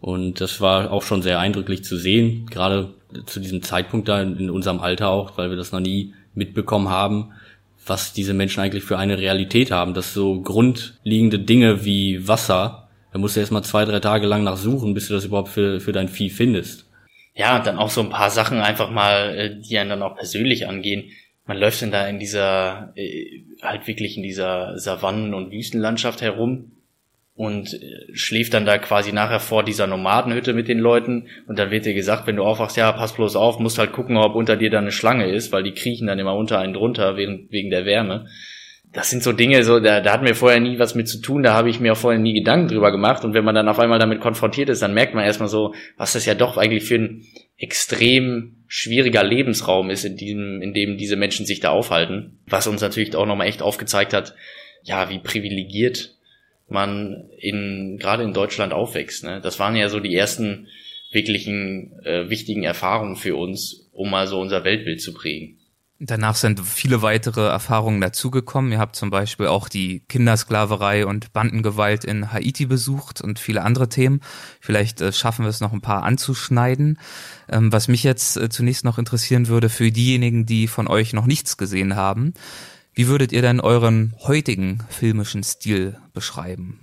Und 0.00 0.40
das 0.40 0.60
war 0.60 0.92
auch 0.92 1.02
schon 1.02 1.22
sehr 1.22 1.40
eindrücklich 1.40 1.82
zu 1.82 1.96
sehen, 1.96 2.46
gerade 2.48 2.90
zu 3.26 3.40
diesem 3.40 3.62
Zeitpunkt 3.62 4.06
da 4.06 4.22
in, 4.22 4.36
in 4.36 4.50
unserem 4.50 4.78
Alter 4.78 5.08
auch, 5.08 5.36
weil 5.36 5.50
wir 5.50 5.56
das 5.56 5.72
noch 5.72 5.80
nie 5.80 6.14
mitbekommen 6.32 6.90
haben, 6.90 7.32
was 7.86 8.12
diese 8.12 8.34
Menschen 8.34 8.60
eigentlich 8.60 8.84
für 8.84 8.98
eine 8.98 9.18
Realität 9.18 9.70
haben, 9.70 9.94
dass 9.94 10.14
so 10.14 10.40
grundlegende 10.42 11.38
Dinge 11.38 11.84
wie 11.84 12.26
Wasser, 12.28 12.88
da 13.12 13.18
musst 13.18 13.36
du 13.36 13.40
erst 13.40 13.52
mal 13.52 13.62
zwei, 13.62 13.84
drei 13.84 14.00
Tage 14.00 14.26
lang 14.26 14.44
nachsuchen, 14.44 14.94
bis 14.94 15.08
du 15.08 15.14
das 15.14 15.24
überhaupt 15.24 15.48
für, 15.48 15.80
für 15.80 15.92
dein 15.92 16.08
Vieh 16.08 16.30
findest. 16.30 16.86
Ja, 17.34 17.56
und 17.56 17.66
dann 17.66 17.78
auch 17.78 17.90
so 17.90 18.00
ein 18.02 18.10
paar 18.10 18.30
Sachen 18.30 18.60
einfach 18.60 18.90
mal, 18.90 19.34
äh, 19.36 19.60
die 19.60 19.78
einen 19.78 19.90
dann 19.90 20.02
auch 20.02 20.16
persönlich 20.16 20.68
angehen. 20.68 21.10
Man 21.46 21.58
läuft 21.58 21.82
dann 21.82 21.90
da 21.90 22.06
in 22.06 22.18
dieser, 22.18 22.92
äh, 22.96 23.42
halt 23.62 23.86
wirklich 23.86 24.16
in 24.16 24.22
dieser 24.22 24.78
Savannen- 24.78 25.34
und 25.34 25.50
Wüstenlandschaft 25.50 26.20
herum 26.20 26.72
und 27.40 27.72
äh, 27.72 28.06
schläft 28.12 28.52
dann 28.52 28.66
da 28.66 28.76
quasi 28.76 29.12
nachher 29.12 29.40
vor 29.40 29.64
dieser 29.64 29.86
Nomadenhütte 29.86 30.52
mit 30.52 30.68
den 30.68 30.78
Leuten 30.78 31.28
und 31.46 31.58
dann 31.58 31.70
wird 31.70 31.86
dir 31.86 31.94
gesagt, 31.94 32.26
wenn 32.26 32.36
du 32.36 32.44
aufwachst, 32.44 32.76
ja, 32.76 32.92
pass 32.92 33.14
bloß 33.14 33.34
auf, 33.34 33.58
musst 33.58 33.78
halt 33.78 33.92
gucken, 33.92 34.18
ob 34.18 34.34
unter 34.34 34.56
dir 34.56 34.68
da 34.68 34.76
eine 34.76 34.92
Schlange 34.92 35.24
ist, 35.24 35.50
weil 35.50 35.62
die 35.62 35.72
kriechen 35.72 36.06
dann 36.06 36.18
immer 36.18 36.34
unter 36.34 36.58
einen 36.58 36.74
drunter 36.74 37.16
wegen, 37.16 37.48
wegen 37.48 37.70
der 37.70 37.86
Wärme. 37.86 38.26
das 38.92 39.08
sind 39.08 39.22
so 39.22 39.32
Dinge, 39.32 39.64
so 39.64 39.80
da, 39.80 40.02
da 40.02 40.12
hatten 40.12 40.26
wir 40.26 40.34
vorher 40.34 40.60
nie 40.60 40.78
was 40.78 40.94
mit 40.94 41.08
zu 41.08 41.22
tun, 41.22 41.42
da 41.42 41.54
habe 41.54 41.70
ich 41.70 41.80
mir 41.80 41.94
auch 41.94 41.96
vorher 41.96 42.20
nie 42.20 42.34
Gedanken 42.34 42.68
drüber 42.68 42.92
gemacht. 42.92 43.24
Und 43.24 43.32
wenn 43.32 43.44
man 43.44 43.54
dann 43.54 43.70
auf 43.70 43.78
einmal 43.78 43.98
damit 43.98 44.20
konfrontiert 44.20 44.68
ist, 44.68 44.82
dann 44.82 44.92
merkt 44.92 45.14
man 45.14 45.24
erstmal 45.24 45.48
so, 45.48 45.72
was 45.96 46.12
das 46.12 46.26
ja 46.26 46.34
doch 46.34 46.58
eigentlich 46.58 46.84
für 46.84 46.96
ein 46.96 47.24
extrem 47.56 48.64
schwieriger 48.66 49.24
Lebensraum 49.24 49.88
ist, 49.88 50.04
in 50.04 50.18
dem, 50.18 50.60
in 50.60 50.74
dem 50.74 50.98
diese 50.98 51.16
Menschen 51.16 51.46
sich 51.46 51.60
da 51.60 51.70
aufhalten. 51.70 52.40
Was 52.48 52.66
uns 52.66 52.82
natürlich 52.82 53.16
auch 53.16 53.24
nochmal 53.24 53.46
echt 53.46 53.62
aufgezeigt 53.62 54.12
hat, 54.12 54.34
ja, 54.82 55.08
wie 55.08 55.20
privilegiert 55.20 56.19
man 56.70 57.28
in 57.38 57.98
gerade 57.98 58.22
in 58.22 58.32
Deutschland 58.32 58.72
aufwächst. 58.72 59.24
Ne? 59.24 59.40
Das 59.40 59.58
waren 59.58 59.76
ja 59.76 59.88
so 59.88 60.00
die 60.00 60.14
ersten 60.14 60.68
wirklichen 61.10 61.98
äh, 62.04 62.30
wichtigen 62.30 62.62
Erfahrungen 62.62 63.16
für 63.16 63.36
uns, 63.36 63.88
um 63.92 64.10
mal 64.10 64.26
so 64.26 64.40
unser 64.40 64.64
Weltbild 64.64 65.02
zu 65.02 65.12
prägen. 65.12 65.60
Danach 66.02 66.34
sind 66.34 66.60
viele 66.60 67.02
weitere 67.02 67.46
Erfahrungen 67.46 68.00
dazugekommen. 68.00 68.72
Ihr 68.72 68.78
habt 68.78 68.96
zum 68.96 69.10
Beispiel 69.10 69.48
auch 69.48 69.68
die 69.68 70.00
Kindersklaverei 70.08 71.04
und 71.04 71.34
Bandengewalt 71.34 72.06
in 72.06 72.32
Haiti 72.32 72.64
besucht 72.64 73.20
und 73.20 73.38
viele 73.38 73.60
andere 73.60 73.90
Themen. 73.90 74.22
Vielleicht 74.60 75.02
äh, 75.02 75.12
schaffen 75.12 75.44
wir 75.44 75.50
es 75.50 75.60
noch 75.60 75.74
ein 75.74 75.82
paar 75.82 76.04
anzuschneiden. 76.04 76.98
Ähm, 77.50 77.70
was 77.70 77.88
mich 77.88 78.02
jetzt 78.02 78.38
äh, 78.38 78.48
zunächst 78.48 78.82
noch 78.82 78.96
interessieren 78.96 79.48
würde 79.48 79.68
für 79.68 79.92
diejenigen, 79.92 80.46
die 80.46 80.68
von 80.68 80.88
euch 80.88 81.12
noch 81.12 81.26
nichts 81.26 81.58
gesehen 81.58 81.96
haben. 81.96 82.32
Wie 83.00 83.08
würdet 83.08 83.32
ihr 83.32 83.40
denn 83.40 83.60
euren 83.60 84.14
heutigen 84.26 84.84
filmischen 84.90 85.42
Stil 85.42 85.96
beschreiben? 86.12 86.80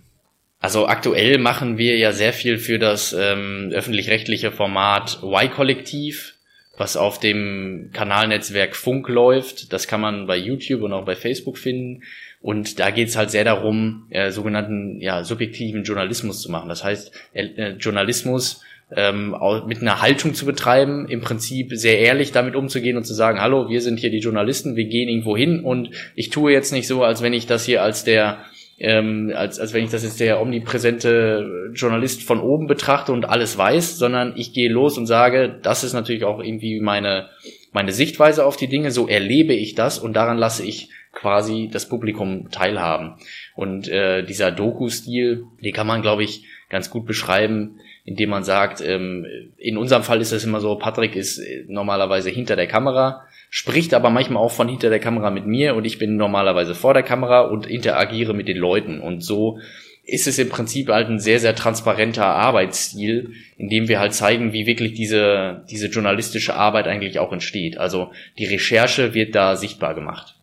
Also 0.60 0.88
aktuell 0.88 1.38
machen 1.38 1.78
wir 1.78 1.96
ja 1.98 2.12
sehr 2.12 2.34
viel 2.34 2.58
für 2.58 2.80
das 2.80 3.14
ähm, 3.14 3.70
öffentlich-rechtliche 3.72 4.52
Format 4.52 5.20
Y-Kollektiv, 5.22 6.34
was 6.76 6.98
auf 6.98 7.20
dem 7.20 7.92
Kanalnetzwerk 7.94 8.76
Funk 8.76 9.08
läuft. 9.10 9.72
Das 9.72 9.88
kann 9.88 10.02
man 10.02 10.26
bei 10.26 10.38
YouTube 10.38 10.82
und 10.82 10.92
auch 10.92 11.06
bei 11.06 11.16
Facebook 11.16 11.60
finden. 11.60 12.02
Und 12.42 12.80
da 12.80 12.90
geht's 12.90 13.16
halt 13.16 13.30
sehr 13.30 13.44
darum, 13.44 14.08
äh, 14.10 14.32
sogenannten 14.32 15.00
ja, 15.00 15.24
subjektiven 15.24 15.84
Journalismus 15.84 16.42
zu 16.42 16.50
machen. 16.50 16.70
Das 16.70 16.84
heißt, 16.84 17.12
äh, 17.34 17.74
Journalismus 17.74 18.64
ähm, 18.96 19.36
mit 19.68 19.82
einer 19.82 20.02
Haltung 20.02 20.34
zu 20.34 20.46
betreiben, 20.46 21.08
im 21.10 21.22
Prinzip 21.22 21.72
sehr 21.74 22.00
ehrlich 22.00 22.32
damit 22.32 22.56
umzugehen 22.56 22.98
und 22.98 23.04
zu 23.04 23.14
sagen, 23.14 23.42
hallo, 23.42 23.70
wir 23.70 23.82
sind 23.82 24.00
hier 24.00 24.12
die 24.12 24.20
Journalisten, 24.20 24.76
wir 24.76 24.86
gehen 24.86 25.10
irgendwo 25.10 25.36
hin 25.36 25.62
und 25.62 25.92
ich 26.16 26.30
tue 26.30 26.52
jetzt 26.54 26.72
nicht 26.72 26.88
so, 26.88 27.04
als 27.04 27.22
wenn 27.22 27.34
ich 27.34 27.48
das 27.48 27.66
hier 27.66 27.84
als 27.84 28.04
der 28.04 28.40
ähm, 28.80 29.34
als, 29.36 29.60
als 29.60 29.74
wenn 29.74 29.84
ich 29.84 29.90
das 29.90 30.04
jetzt 30.04 30.20
der 30.20 30.40
omnipräsente 30.40 31.72
Journalist 31.74 32.22
von 32.22 32.40
oben 32.40 32.68
betrachte 32.68 33.12
und 33.12 33.28
alles 33.28 33.58
weiß, 33.58 33.98
sondern 33.98 34.34
ich 34.36 34.54
gehe 34.54 34.70
los 34.70 34.98
und 34.98 35.08
sage, 35.08 35.60
das 35.64 35.84
ist 35.84 35.94
natürlich 35.94 36.24
auch 36.24 36.40
irgendwie 36.40 36.80
meine, 36.80 37.30
meine 37.72 37.92
Sichtweise 37.92 38.46
auf 38.46 38.56
die 38.56 38.68
Dinge, 38.68 38.92
so 38.92 39.08
erlebe 39.08 39.54
ich 39.54 39.74
das 39.74 39.98
und 39.98 40.14
daran 40.14 40.38
lasse 40.38 40.64
ich 40.64 40.90
quasi 41.12 41.70
das 41.72 41.90
Publikum 41.90 42.52
teilhaben. 42.52 43.16
Und 43.56 43.88
äh, 43.88 44.24
dieser 44.24 44.52
Doku-Stil, 44.52 45.46
den 45.64 45.74
kann 45.74 45.88
man, 45.88 46.04
glaube 46.04 46.24
ich, 46.24 46.46
ganz 46.70 46.92
gut 46.92 47.08
beschreiben, 47.08 47.80
indem 48.08 48.30
man 48.30 48.46
sagt, 48.46 48.80
ähm, 48.80 49.26
in 49.58 49.78
unserem 49.78 50.02
Fall 50.02 50.22
ist 50.22 50.32
es 50.32 50.46
immer 50.46 50.62
so, 50.62 50.76
Patrick 50.76 51.18
ist 51.18 51.40
äh, 51.40 51.66
normalerweise 51.68 52.30
hinter 52.30 52.56
der 52.56 52.66
Kamera, 52.66 53.26
spricht 53.50 53.94
aber 53.94 54.10
manchmal 54.10 54.42
auch 54.42 54.54
von 54.54 54.70
hinter 54.70 54.90
der 54.90 55.02
Kamera 55.02 55.30
mit 55.30 55.46
mir 55.46 55.76
und 55.76 55.84
ich 55.84 56.00
bin 56.00 56.16
normalerweise 56.16 56.74
vor 56.74 56.94
der 56.94 57.04
Kamera 57.04 57.42
und 57.42 57.68
interagiere 57.68 58.34
mit 58.34 58.48
den 58.48 58.56
Leuten. 58.56 59.02
Und 59.02 59.26
so 59.26 59.60
ist 60.06 60.26
es 60.26 60.40
im 60.40 60.48
Prinzip 60.48 60.88
halt 60.88 61.10
ein 61.10 61.20
sehr, 61.20 61.42
sehr 61.42 61.54
transparenter 61.54 62.26
Arbeitsstil, 62.26 63.34
in 63.58 63.68
dem 63.68 63.90
wir 63.90 64.00
halt 64.00 64.14
zeigen, 64.14 64.54
wie 64.54 64.66
wirklich 64.66 64.94
diese, 64.94 65.66
diese 65.70 65.88
journalistische 65.88 66.56
Arbeit 66.56 66.88
eigentlich 66.88 67.20
auch 67.20 67.34
entsteht. 67.34 67.78
Also 67.78 68.12
die 68.38 68.46
Recherche 68.46 69.14
wird 69.16 69.36
da 69.36 69.58
sichtbar 69.58 69.96
gemacht. 69.96 70.36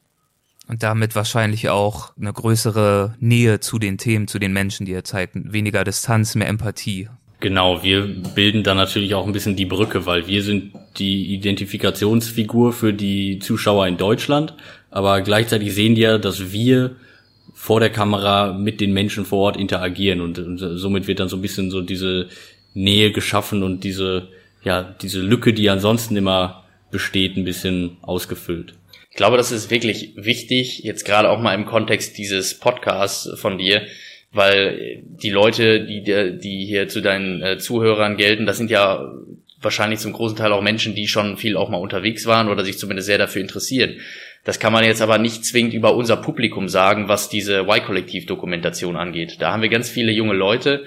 Und 0.68 0.82
damit 0.82 1.16
wahrscheinlich 1.16 1.70
auch 1.70 2.12
eine 2.20 2.32
größere 2.32 3.14
Nähe 3.20 3.60
zu 3.60 3.78
den 3.78 3.96
Themen, 3.96 4.28
zu 4.28 4.38
den 4.38 4.52
Menschen, 4.52 4.84
die 4.84 4.92
ihr 4.92 5.04
zeigt. 5.04 5.34
Weniger 5.34 5.82
Distanz, 5.82 6.34
mehr 6.34 6.48
Empathie. 6.48 7.08
Genau, 7.40 7.82
wir 7.82 8.06
bilden 8.34 8.62
da 8.62 8.74
natürlich 8.74 9.14
auch 9.14 9.26
ein 9.26 9.32
bisschen 9.32 9.56
die 9.56 9.66
Brücke, 9.66 10.06
weil 10.06 10.26
wir 10.26 10.42
sind 10.42 10.72
die 10.96 11.34
Identifikationsfigur 11.34 12.72
für 12.72 12.92
die 12.92 13.38
Zuschauer 13.38 13.86
in 13.86 13.96
Deutschland, 13.96 14.54
aber 14.90 15.20
gleichzeitig 15.20 15.74
sehen 15.74 15.94
die 15.94 16.02
ja, 16.02 16.18
dass 16.18 16.52
wir 16.52 16.96
vor 17.52 17.80
der 17.80 17.90
Kamera 17.90 18.52
mit 18.52 18.80
den 18.80 18.92
Menschen 18.92 19.24
vor 19.24 19.40
Ort 19.40 19.56
interagieren 19.56 20.20
und, 20.20 20.38
und 20.38 20.58
somit 20.58 21.06
wird 21.06 21.20
dann 21.20 21.28
so 21.28 21.36
ein 21.36 21.42
bisschen 21.42 21.70
so 21.70 21.80
diese 21.80 22.28
Nähe 22.74 23.12
geschaffen 23.12 23.62
und 23.62 23.84
diese, 23.84 24.28
ja, 24.64 24.94
diese 25.00 25.20
Lücke, 25.20 25.52
die 25.52 25.70
ansonsten 25.70 26.16
immer 26.16 26.64
besteht, 26.90 27.36
ein 27.36 27.44
bisschen 27.44 27.96
ausgefüllt. 28.02 28.74
Ich 29.10 29.16
glaube, 29.16 29.36
das 29.36 29.52
ist 29.52 29.70
wirklich 29.70 30.12
wichtig, 30.16 30.80
jetzt 30.80 31.04
gerade 31.04 31.30
auch 31.30 31.40
mal 31.40 31.54
im 31.54 31.66
Kontext 31.66 32.18
dieses 32.18 32.58
Podcasts 32.58 33.30
von 33.38 33.58
dir, 33.58 33.82
weil 34.34 35.02
die 35.04 35.30
Leute, 35.30 35.84
die, 35.86 36.02
die 36.02 36.66
hier 36.66 36.88
zu 36.88 37.00
deinen 37.00 37.42
äh, 37.42 37.58
Zuhörern 37.58 38.16
gelten, 38.16 38.46
das 38.46 38.58
sind 38.58 38.70
ja 38.70 39.12
wahrscheinlich 39.60 40.00
zum 40.00 40.12
großen 40.12 40.36
Teil 40.36 40.52
auch 40.52 40.60
Menschen, 40.60 40.94
die 40.94 41.06
schon 41.06 41.36
viel 41.36 41.56
auch 41.56 41.70
mal 41.70 41.78
unterwegs 41.78 42.26
waren 42.26 42.48
oder 42.48 42.64
sich 42.64 42.78
zumindest 42.78 43.06
sehr 43.06 43.18
dafür 43.18 43.40
interessieren. 43.40 44.00
Das 44.44 44.58
kann 44.60 44.74
man 44.74 44.84
jetzt 44.84 45.00
aber 45.00 45.16
nicht 45.16 45.44
zwingend 45.46 45.72
über 45.72 45.94
unser 45.94 46.18
Publikum 46.18 46.68
sagen, 46.68 47.08
was 47.08 47.30
diese 47.30 47.60
Y-Kollektiv-Dokumentation 47.60 48.96
angeht. 48.96 49.36
Da 49.40 49.52
haben 49.52 49.62
wir 49.62 49.70
ganz 49.70 49.88
viele 49.88 50.12
junge 50.12 50.34
Leute, 50.34 50.84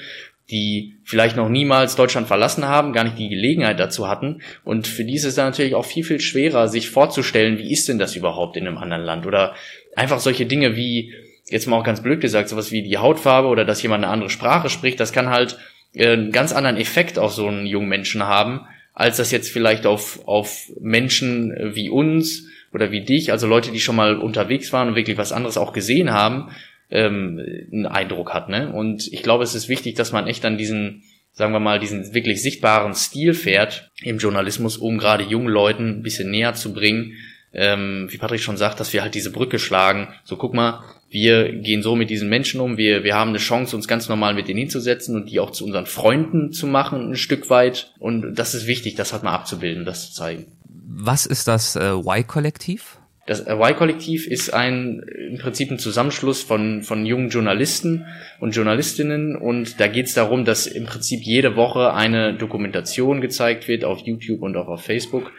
die 0.52 0.95
vielleicht 1.04 1.36
noch 1.36 1.50
niemals 1.50 1.95
Deutschland 1.95 2.28
verlassen 2.28 2.66
haben, 2.66 2.93
gar 2.93 3.04
nicht 3.04 3.18
die 3.18 3.30
Gelegenheit 3.30 3.80
dazu 3.80 4.08
hatten. 4.08 4.41
Und 4.64 4.88
für 4.88 5.04
die 5.04 5.16
ist 5.16 5.26
es 5.26 5.36
dann 5.36 5.48
natürlich 5.48 5.76
auch 5.76 5.86
viel, 5.86 6.04
viel 6.04 6.20
schwerer, 6.20 6.68
sich 6.68 6.89
vorzustellen, 6.89 7.58
wie 7.58 7.72
ist 7.72 7.89
denn 7.89 7.98
das 7.98 8.16
überhaupt 8.16 8.56
in 8.58 8.68
einem 8.68 8.78
anderen 8.78 9.04
Land? 9.04 9.26
Oder 9.26 9.56
einfach 9.95 10.20
solche 10.20 10.45
Dinge 10.45 10.76
wie, 10.76 11.14
jetzt 11.50 11.68
mal 11.68 11.78
auch 11.78 11.84
ganz 11.84 12.02
blöd 12.02 12.22
gesagt, 12.22 12.50
sowas 12.50 12.72
wie 12.72 12.84
die 12.84 12.98
Hautfarbe 12.98 13.48
oder 13.48 13.66
dass 13.66 13.82
jemand 13.82 14.04
eine 14.04 14.12
andere 14.12 14.30
Sprache 14.30 14.70
spricht, 14.70 15.00
das 15.00 15.14
kann 15.14 15.30
halt 15.30 15.58
äh, 15.93 16.12
einen 16.12 16.32
ganz 16.32 16.54
anderen 16.54 16.78
Effekt 16.78 17.20
auf 17.20 17.34
so 17.34 17.48
einen 17.48 17.66
jungen 17.66 17.89
Menschen 17.89 18.24
haben, 18.24 18.62
als 18.93 19.18
das 19.18 19.32
jetzt 19.32 19.52
vielleicht 19.52 19.86
auf, 19.86 20.28
auf 20.28 20.70
Menschen 20.80 21.56
wie 21.74 21.89
uns 21.89 22.48
oder 22.74 22.91
wie 22.91 23.02
dich, 23.02 23.32
also 23.32 23.48
Leute, 23.48 23.72
die 23.72 23.80
schon 23.80 23.95
mal 23.95 24.18
unterwegs 24.18 24.74
waren 24.74 24.89
und 24.89 24.95
wirklich 24.95 25.18
was 25.18 25.32
anderes 25.32 25.58
auch 25.58 25.72
gesehen 25.72 26.12
haben, 26.12 26.50
ähm, 26.89 27.39
einen 27.72 27.86
Eindruck 27.86 28.34
hat. 28.34 28.50
Ne? 28.50 28.72
Und 28.74 29.12
ich 29.12 29.24
glaube, 29.24 29.43
es 29.43 29.56
ist 29.56 29.70
wichtig, 29.70 29.95
dass 29.95 30.12
man 30.12 30.28
echt 30.28 30.45
an 30.45 30.58
diesen, 30.58 31.04
sagen 31.32 31.54
wir 31.54 31.60
mal, 31.60 31.80
diesen 31.80 32.14
wirklich 32.14 32.41
sichtbaren 32.41 32.93
Stil 32.93 33.34
fährt 33.34 33.91
im 34.02 34.18
Journalismus, 34.18 34.78
um 34.78 34.98
gerade 34.98 35.24
jungen 35.24 35.50
Leuten 35.50 36.00
ein 36.00 36.04
bisschen 36.04 36.30
näher 36.30 36.54
zu 36.54 36.74
bringen, 36.74 37.14
ähm, 37.54 38.08
wie 38.10 38.18
Patrick 38.18 38.41
schon 38.41 38.58
sagt, 38.58 38.80
dass 38.80 38.93
wir 38.93 39.02
halt 39.02 39.16
diese 39.16 39.32
Brücke 39.32 39.60
schlagen. 39.60 40.14
So, 40.24 40.38
guck 40.38 40.54
mal, 40.54 40.84
wir 41.10 41.53
gehen 41.53 41.82
so 41.82 41.95
mit 41.95 42.10
diesen 42.10 42.28
Menschen 42.30 42.60
um, 42.60 42.78
wir, 42.78 43.03
wir 43.03 43.16
haben 43.16 43.30
eine 43.30 43.38
Chance, 43.38 43.76
uns 43.76 43.88
ganz 43.88 44.10
normal 44.10 44.34
mit 44.34 44.47
denen 44.47 44.60
hinzusetzen 44.60 45.16
und 45.16 45.30
die 45.30 45.39
auch 45.39 45.51
zu 45.51 45.66
unseren 45.66 45.86
Freunden 45.86 46.51
zu 46.51 46.68
machen, 46.68 47.12
ein 47.12 47.16
Stück 47.16 47.49
weit. 47.49 47.93
Und 47.99 48.36
das 48.36 48.53
ist 48.53 48.68
wichtig, 48.68 48.95
das 48.95 49.14
hat 49.14 49.24
mal 49.24 49.34
abzubilden, 49.34 49.86
das 49.86 50.10
zu 50.10 50.14
zeigen. 50.14 50.47
Was 50.66 51.26
ist 51.26 51.47
das 51.47 51.76
äh, 51.76 51.91
Y-Kollektiv? 51.91 52.99
Das 53.28 53.41
Y-Kollektiv 53.41 54.26
ist 54.26 54.53
ein 54.53 55.01
im 55.30 55.38
Prinzip 55.38 55.70
ein 55.70 55.80
Zusammenschluss 55.80 56.43
von, 56.43 56.82
von 56.84 57.05
jungen 57.05 57.30
Journalisten 57.30 58.05
und 58.39 58.55
Journalistinnen 58.55 59.36
und 59.36 59.82
da 59.82 59.88
geht 59.88 60.05
es 60.05 60.14
darum, 60.14 60.45
dass 60.45 60.66
im 60.66 60.86
Prinzip 60.86 61.24
jede 61.24 61.58
Woche 61.58 61.93
eine 61.93 62.34
Dokumentation 62.34 63.20
gezeigt 63.20 63.68
wird 63.68 63.84
auf 63.84 63.99
YouTube 63.99 64.41
und 64.41 64.55
auch 64.55 64.70
auf 64.70 64.82
Facebook. 64.82 65.34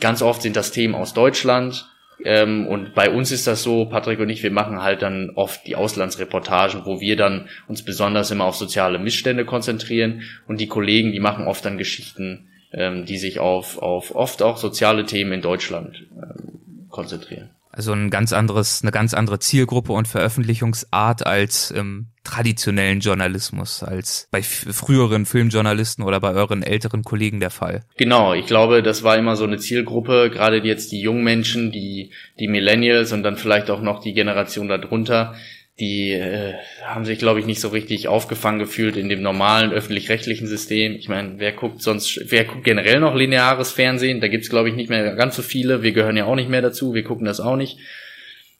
Ganz 0.00 0.20
oft 0.20 0.42
sind 0.42 0.56
das 0.56 0.72
Themen 0.72 0.96
aus 0.96 1.14
Deutschland, 1.14 1.88
ähm, 2.24 2.66
und 2.66 2.94
bei 2.94 3.10
uns 3.10 3.32
ist 3.32 3.46
das 3.46 3.62
so, 3.62 3.86
Patrick 3.86 4.20
und 4.20 4.28
ich, 4.28 4.42
wir 4.42 4.50
machen 4.50 4.82
halt 4.82 5.02
dann 5.02 5.30
oft 5.34 5.66
die 5.66 5.76
Auslandsreportagen, 5.76 6.84
wo 6.84 7.00
wir 7.00 7.16
dann 7.16 7.48
uns 7.68 7.84
besonders 7.84 8.30
immer 8.30 8.44
auf 8.44 8.56
soziale 8.56 8.98
Missstände 8.98 9.44
konzentrieren. 9.44 10.22
Und 10.46 10.60
die 10.60 10.68
Kollegen, 10.68 11.12
die 11.12 11.20
machen 11.20 11.46
oft 11.46 11.64
dann 11.64 11.78
Geschichten, 11.78 12.48
ähm, 12.72 13.04
die 13.04 13.18
sich 13.18 13.38
auf, 13.38 13.78
auf 13.78 14.14
oft 14.14 14.42
auch 14.42 14.56
soziale 14.56 15.04
Themen 15.04 15.32
in 15.32 15.42
Deutschland 15.42 16.04
ähm, 16.16 16.88
konzentrieren. 16.88 17.50
Also 17.72 17.92
ein 17.92 18.10
ganz 18.10 18.34
anderes, 18.34 18.82
eine 18.82 18.92
ganz 18.92 19.14
andere 19.14 19.38
Zielgruppe 19.38 19.92
und 19.94 20.06
Veröffentlichungsart 20.06 21.26
als 21.26 21.70
im 21.70 22.08
traditionellen 22.22 23.00
Journalismus, 23.00 23.82
als 23.82 24.28
bei 24.30 24.42
früheren 24.42 25.24
Filmjournalisten 25.24 26.04
oder 26.04 26.20
bei 26.20 26.32
euren 26.32 26.62
älteren 26.62 27.02
Kollegen 27.02 27.40
der 27.40 27.50
Fall. 27.50 27.84
Genau, 27.96 28.34
ich 28.34 28.46
glaube, 28.46 28.82
das 28.82 29.02
war 29.02 29.16
immer 29.16 29.36
so 29.36 29.44
eine 29.44 29.56
Zielgruppe, 29.56 30.30
gerade 30.30 30.58
jetzt 30.58 30.92
die 30.92 31.00
jungen 31.00 31.24
Menschen, 31.24 31.72
die, 31.72 32.12
die 32.38 32.46
Millennials 32.46 33.12
und 33.12 33.22
dann 33.22 33.36
vielleicht 33.36 33.70
auch 33.70 33.80
noch 33.80 34.00
die 34.00 34.12
Generation 34.12 34.68
darunter, 34.68 35.34
die 35.82 36.12
äh, 36.12 36.54
haben 36.84 37.04
sich, 37.04 37.18
glaube 37.18 37.40
ich, 37.40 37.46
nicht 37.46 37.60
so 37.60 37.66
richtig 37.66 38.06
aufgefangen 38.06 38.60
gefühlt 38.60 38.96
in 38.96 39.08
dem 39.08 39.20
normalen 39.20 39.72
öffentlich-rechtlichen 39.72 40.46
System. 40.46 40.94
Ich 40.94 41.08
meine, 41.08 41.40
wer 41.40 41.50
guckt 41.50 41.82
sonst, 41.82 42.20
wer 42.30 42.44
guckt 42.44 42.62
generell 42.62 43.00
noch 43.00 43.16
lineares 43.16 43.72
Fernsehen? 43.72 44.20
Da 44.20 44.28
gibt's, 44.28 44.48
glaube 44.48 44.68
ich, 44.68 44.76
nicht 44.76 44.90
mehr 44.90 45.16
ganz 45.16 45.34
so 45.34 45.42
viele. 45.42 45.82
Wir 45.82 45.90
gehören 45.90 46.16
ja 46.16 46.26
auch 46.26 46.36
nicht 46.36 46.48
mehr 46.48 46.62
dazu, 46.62 46.94
wir 46.94 47.02
gucken 47.02 47.24
das 47.24 47.40
auch 47.40 47.56
nicht. 47.56 47.78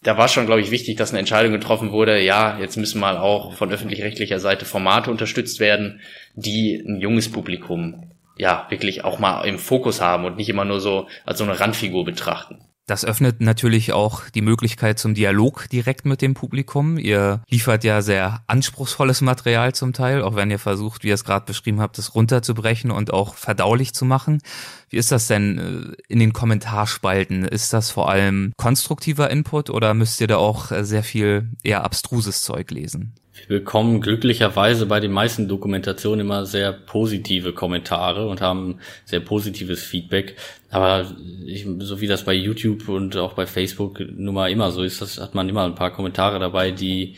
Da 0.02 0.18
war 0.18 0.26
schon, 0.26 0.46
glaube 0.46 0.62
ich, 0.62 0.72
wichtig, 0.72 0.96
dass 0.96 1.10
eine 1.10 1.20
Entscheidung 1.20 1.52
getroffen 1.52 1.92
wurde, 1.92 2.20
ja, 2.20 2.58
jetzt 2.58 2.76
müssen 2.76 3.00
mal 3.00 3.16
auch 3.16 3.54
von 3.54 3.70
öffentlich-rechtlicher 3.70 4.40
Seite 4.40 4.64
Formate 4.64 5.12
unterstützt 5.12 5.60
werden, 5.60 6.00
die 6.34 6.74
ein 6.74 6.98
junges 6.98 7.30
Publikum 7.30 8.10
ja 8.36 8.66
wirklich 8.68 9.04
auch 9.04 9.20
mal 9.20 9.44
im 9.44 9.60
Fokus 9.60 10.00
haben 10.00 10.24
und 10.24 10.38
nicht 10.38 10.48
immer 10.48 10.64
nur 10.64 10.80
so 10.80 11.06
als 11.24 11.38
so 11.38 11.44
eine 11.44 11.60
Randfigur 11.60 12.04
betrachten. 12.04 12.58
Das 12.93 13.07
öffnet 13.07 13.40
natürlich 13.40 13.95
auch 13.95 14.28
die 14.28 14.43
Möglichkeit 14.43 14.99
zum 14.99 15.14
Dialog 15.14 15.66
direkt 15.70 16.05
mit 16.05 16.20
dem 16.20 16.34
Publikum. 16.34 16.99
Ihr 16.99 17.40
liefert 17.49 17.84
ja 17.84 18.03
sehr 18.03 18.43
anspruchsvolles 18.49 19.22
Material 19.22 19.74
zum 19.74 19.95
Teil, 19.95 20.20
auch 20.20 20.36
wenn 20.36 20.51
ihr 20.51 20.59
versucht, 20.59 21.03
wie 21.03 21.09
ihr 21.09 21.14
es 21.14 21.24
gerade 21.24 21.47
beschrieben 21.47 21.80
habt, 21.80 21.97
das 21.97 22.14
runterzubrechen 22.14 22.90
und 22.90 23.11
auch 23.11 23.34
verdaulich 23.34 23.95
zu 23.95 24.05
machen. 24.05 24.43
Wie 24.90 24.99
ist 24.99 25.11
das 25.11 25.26
denn 25.26 25.95
äh, 25.97 26.03
in 26.12 26.18
den 26.18 26.34
Kommentarspalten? 26.34 27.47
Ist 27.47 27.72
das 27.72 27.90
vor 27.90 28.11
allem 28.11 28.53
konstruktiver 28.59 29.30
Input 29.30 29.70
oder 29.70 29.95
müsst 29.95 30.20
ihr 30.20 30.26
da 30.26 30.36
auch 30.36 30.70
äh, 30.70 30.84
sehr 30.84 31.03
viel 31.03 31.49
eher 31.62 31.84
abstruses 31.84 32.43
Zeug 32.43 32.70
lesen? 32.72 33.14
Wir 33.49 33.59
bekommen 33.59 34.01
glücklicherweise 34.01 34.86
bei 34.86 35.01
den 35.01 35.11
meisten 35.11 35.49
Dokumentationen 35.49 36.20
immer 36.20 36.45
sehr 36.45 36.72
positive 36.72 37.55
Kommentare 37.55 38.28
und 38.28 38.40
haben 38.40 38.78
sehr 39.05 39.20
positives 39.20 39.82
Feedback. 39.82 40.36
Aber 40.72 41.06
ich, 41.44 41.66
so 41.80 42.00
wie 42.00 42.06
das 42.06 42.24
bei 42.24 42.32
YouTube 42.32 42.88
und 42.88 43.16
auch 43.18 43.34
bei 43.34 43.46
Facebook 43.46 44.00
nun 44.00 44.34
mal 44.34 44.50
immer 44.50 44.70
so 44.70 44.82
ist, 44.82 45.02
das 45.02 45.20
hat 45.20 45.34
man 45.34 45.48
immer 45.48 45.64
ein 45.64 45.74
paar 45.74 45.92
Kommentare 45.92 46.38
dabei, 46.38 46.70
die 46.70 47.14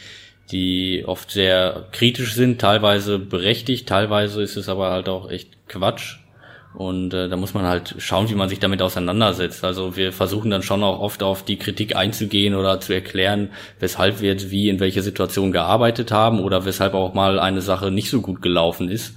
die 0.51 1.05
oft 1.07 1.31
sehr 1.31 1.87
kritisch 1.93 2.35
sind, 2.35 2.61
teilweise 2.61 3.19
berechtigt, 3.19 3.89
teilweise 3.89 4.43
ist 4.43 4.57
es 4.57 4.69
aber 4.69 4.91
halt 4.91 5.09
auch 5.09 5.31
echt 5.31 5.69
Quatsch. 5.69 6.19
Und 6.75 7.15
äh, 7.15 7.29
da 7.29 7.37
muss 7.37 7.55
man 7.55 7.65
halt 7.65 7.95
schauen, 7.99 8.29
wie 8.29 8.35
man 8.35 8.49
sich 8.49 8.59
damit 8.59 8.83
auseinandersetzt. 8.83 9.65
Also 9.65 9.97
wir 9.97 10.13
versuchen 10.13 10.51
dann 10.51 10.65
schon 10.65 10.83
auch 10.83 10.99
oft 10.99 11.23
auf 11.23 11.45
die 11.45 11.57
Kritik 11.57 11.95
einzugehen 11.95 12.57
oder 12.57 12.81
zu 12.81 12.93
erklären, 12.93 13.51
weshalb 13.79 14.21
wir 14.21 14.31
jetzt 14.31 14.51
wie 14.51 14.69
in 14.69 14.81
welcher 14.81 15.03
Situation 15.03 15.53
gearbeitet 15.53 16.11
haben 16.11 16.41
oder 16.41 16.65
weshalb 16.65 16.95
auch 16.95 17.15
mal 17.15 17.39
eine 17.39 17.61
Sache 17.61 17.93
nicht 17.93 18.11
so 18.11 18.21
gut 18.21 18.43
gelaufen 18.43 18.91
ist, 18.91 19.15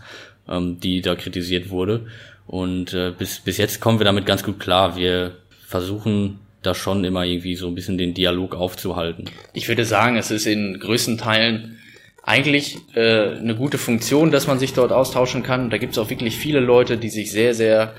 ähm, 0.48 0.80
die 0.80 1.02
da 1.02 1.16
kritisiert 1.16 1.72
wurde. 1.72 2.06
Und 2.48 2.94
äh, 2.94 3.12
bis, 3.12 3.40
bis 3.40 3.58
jetzt 3.58 3.82
kommen 3.82 4.00
wir 4.00 4.06
damit 4.06 4.26
ganz 4.26 4.44
gut 4.44 4.60
klar. 4.60 4.96
Wir 4.96 5.34
versuchen 5.66 6.40
da 6.64 6.74
schon 6.74 7.04
immer 7.04 7.24
irgendwie 7.24 7.56
so 7.56 7.68
ein 7.68 7.76
bisschen 7.76 7.98
den 7.98 8.14
Dialog 8.14 8.56
aufzuhalten. 8.56 9.26
Ich 9.54 9.68
würde 9.68 9.86
sagen, 9.86 10.18
es 10.18 10.32
ist 10.32 10.48
in 10.48 10.80
größten 10.80 11.18
Teilen 11.18 11.80
eigentlich 12.24 12.78
äh, 12.96 13.38
eine 13.38 13.56
gute 13.56 13.78
Funktion, 13.78 14.32
dass 14.32 14.48
man 14.48 14.60
sich 14.60 14.74
dort 14.74 14.92
austauschen 14.92 15.44
kann. 15.44 15.70
Da 15.70 15.78
gibt 15.78 15.94
es 15.94 15.98
auch 15.98 16.10
wirklich 16.10 16.36
viele 16.38 16.60
Leute, 16.60 16.98
die 16.98 17.10
sich 17.10 17.32
sehr, 17.32 17.54
sehr 17.54 17.94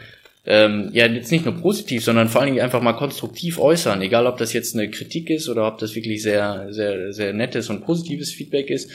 ähm, 0.47 0.89
ja 0.93 1.07
jetzt 1.07 1.31
nicht 1.31 1.45
nur 1.45 1.55
positiv, 1.55 2.03
sondern 2.03 2.29
vor 2.29 2.41
allen 2.41 2.53
Dingen 2.53 2.65
einfach 2.65 2.81
mal 2.81 2.95
konstruktiv 2.95 3.59
äußern, 3.59 4.01
egal 4.01 4.27
ob 4.27 4.39
das 4.39 4.55
jetzt 4.55 4.75
eine 4.75 4.91
Kritik 4.91 5.29
ist 5.29 5.49
oder 5.49 5.67
ob 5.69 5.79
das 5.79 5.95
wirklich 5.95 6.23
sehr, 6.23 6.69
sehr, 6.71 7.13
sehr 7.13 7.35
nettes 7.35 7.69
und 7.69 7.85
positives 7.85 8.33
Feedback 8.33 8.71
ist. 8.71 8.91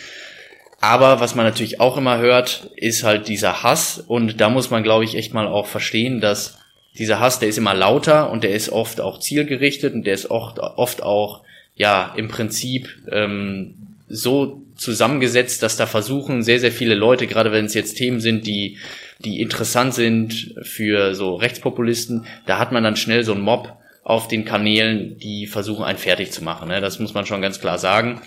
Aber 0.83 1.21
was 1.21 1.33
man 1.33 1.45
natürlich 1.45 1.79
auch 1.79 1.95
immer 1.95 2.17
hört, 2.17 2.69
ist 2.75 3.05
halt 3.05 3.29
dieser 3.29 3.63
Hass 3.63 4.03
und 4.05 4.41
da 4.41 4.49
muss 4.49 4.69
man, 4.69 4.83
glaube 4.83 5.05
ich, 5.05 5.15
echt 5.15 5.33
mal 5.33 5.47
auch 5.47 5.65
verstehen, 5.65 6.19
dass 6.19 6.57
dieser 6.97 7.21
Hass, 7.21 7.39
der 7.39 7.47
ist 7.47 7.57
immer 7.57 7.73
lauter 7.73 8.29
und 8.29 8.43
der 8.43 8.51
ist 8.53 8.67
oft 8.67 8.99
auch 8.99 9.21
zielgerichtet 9.21 9.93
und 9.93 10.05
der 10.05 10.13
ist 10.13 10.29
oft, 10.29 10.59
oft 10.59 11.01
auch 11.01 11.43
ja 11.77 12.13
im 12.17 12.27
Prinzip 12.27 12.89
ähm, 13.09 13.75
so 14.09 14.61
zusammengesetzt, 14.75 15.63
dass 15.63 15.77
da 15.77 15.85
versuchen 15.85 16.43
sehr, 16.43 16.59
sehr 16.59 16.73
viele 16.73 16.95
Leute, 16.95 17.27
gerade 17.27 17.53
wenn 17.53 17.63
es 17.63 17.73
jetzt 17.73 17.95
Themen 17.95 18.19
sind, 18.19 18.45
die, 18.45 18.77
die 19.19 19.39
interessant 19.39 19.93
sind 19.93 20.53
für 20.63 21.15
so 21.15 21.35
Rechtspopulisten, 21.35 22.25
da 22.45 22.59
hat 22.59 22.73
man 22.73 22.83
dann 22.83 22.97
schnell 22.97 23.23
so 23.23 23.31
einen 23.31 23.41
Mob 23.41 23.71
auf 24.03 24.27
den 24.27 24.43
Kanälen, 24.43 25.17
die 25.17 25.47
versuchen, 25.47 25.85
einen 25.85 25.97
fertig 25.97 26.33
zu 26.33 26.43
machen. 26.43 26.67
Ne? 26.67 26.81
Das 26.81 26.99
muss 26.99 27.13
man 27.13 27.25
schon 27.25 27.41
ganz 27.41 27.61
klar 27.61 27.77
sagen. 27.77 28.21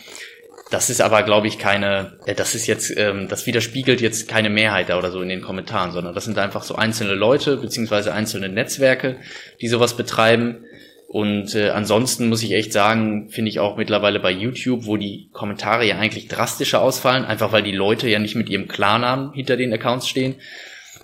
Das 0.71 0.91
ist 0.91 1.01
aber, 1.01 1.23
glaube 1.23 1.47
ich, 1.47 1.59
keine, 1.59 2.19
äh, 2.27 2.35
das 2.35 2.55
ist 2.55 2.67
jetzt, 2.67 2.97
ähm, 2.97 3.29
das 3.29 3.47
widerspiegelt 3.47 4.01
jetzt 4.01 4.29
keine 4.29 4.51
Mehrheit 4.51 4.89
da 4.89 4.99
oder 4.99 5.11
so 5.11 5.23
in 5.23 5.29
den 5.29 5.43
Kommentaren, 5.43 5.93
sondern 5.93 6.15
das 6.15 6.25
sind 6.25 6.39
einfach 6.39 6.65
so 6.65 6.75
einzelne 6.75 7.15
Leute 7.15 7.57
beziehungsweise 7.57 8.13
einzelne 8.13 8.49
Netzwerke, 8.49 9.17
die 9.61 9.69
sowas 9.69 9.97
betreiben 9.97 10.65
und 11.09 11.55
äh, 11.55 11.71
ansonsten 11.71 12.29
muss 12.29 12.43
ich 12.43 12.53
echt 12.53 12.73
sagen, 12.73 13.29
finde 13.31 13.49
ich 13.49 13.61
auch 13.61 13.77
mittlerweile 13.77 14.19
bei 14.19 14.33
YouTube, 14.33 14.87
wo 14.87 14.97
die 14.97 15.31
Kommentare 15.33 15.87
ja 15.87 15.99
eigentlich 15.99 16.27
drastischer 16.27 16.83
ausfallen, 16.83 17.25
einfach 17.25 17.53
weil 17.53 17.63
die 17.63 17.73
Leute 17.73 18.09
ja 18.09 18.19
nicht 18.19 18.35
mit 18.35 18.49
ihrem 18.49 18.67
Klarnamen 18.67 19.33
hinter 19.33 19.57
den 19.57 19.73
Accounts 19.73 20.09
stehen, 20.09 20.35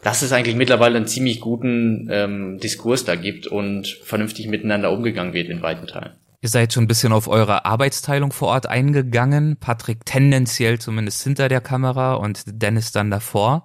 dass 0.03 0.23
es 0.23 0.33
eigentlich 0.33 0.57
mittlerweile 0.57 0.97
einen 0.97 1.07
ziemlich 1.07 1.41
guten 1.41 2.09
ähm, 2.11 2.59
Diskurs 2.59 3.05
da 3.05 3.15
gibt 3.15 3.47
und 3.47 3.87
vernünftig 3.87 4.49
miteinander 4.49 4.91
umgegangen 4.91 5.35
wird 5.35 5.49
in 5.49 5.63
weiten 5.63 5.87
Teilen. 5.87 6.13
Ihr 6.45 6.49
seid 6.49 6.73
schon 6.73 6.85
ein 6.85 6.89
bisschen 6.89 7.13
auf 7.13 7.29
eure 7.29 7.65
Arbeitsteilung 7.67 8.33
vor 8.33 8.49
Ort 8.49 8.67
eingegangen. 8.67 9.57
Patrick 9.59 10.05
tendenziell 10.05 10.81
zumindest 10.81 11.23
hinter 11.23 11.49
der 11.49 11.61
Kamera 11.61 12.15
und 12.15 12.43
Dennis 12.47 12.91
dann 12.91 13.13
davor. 13.13 13.65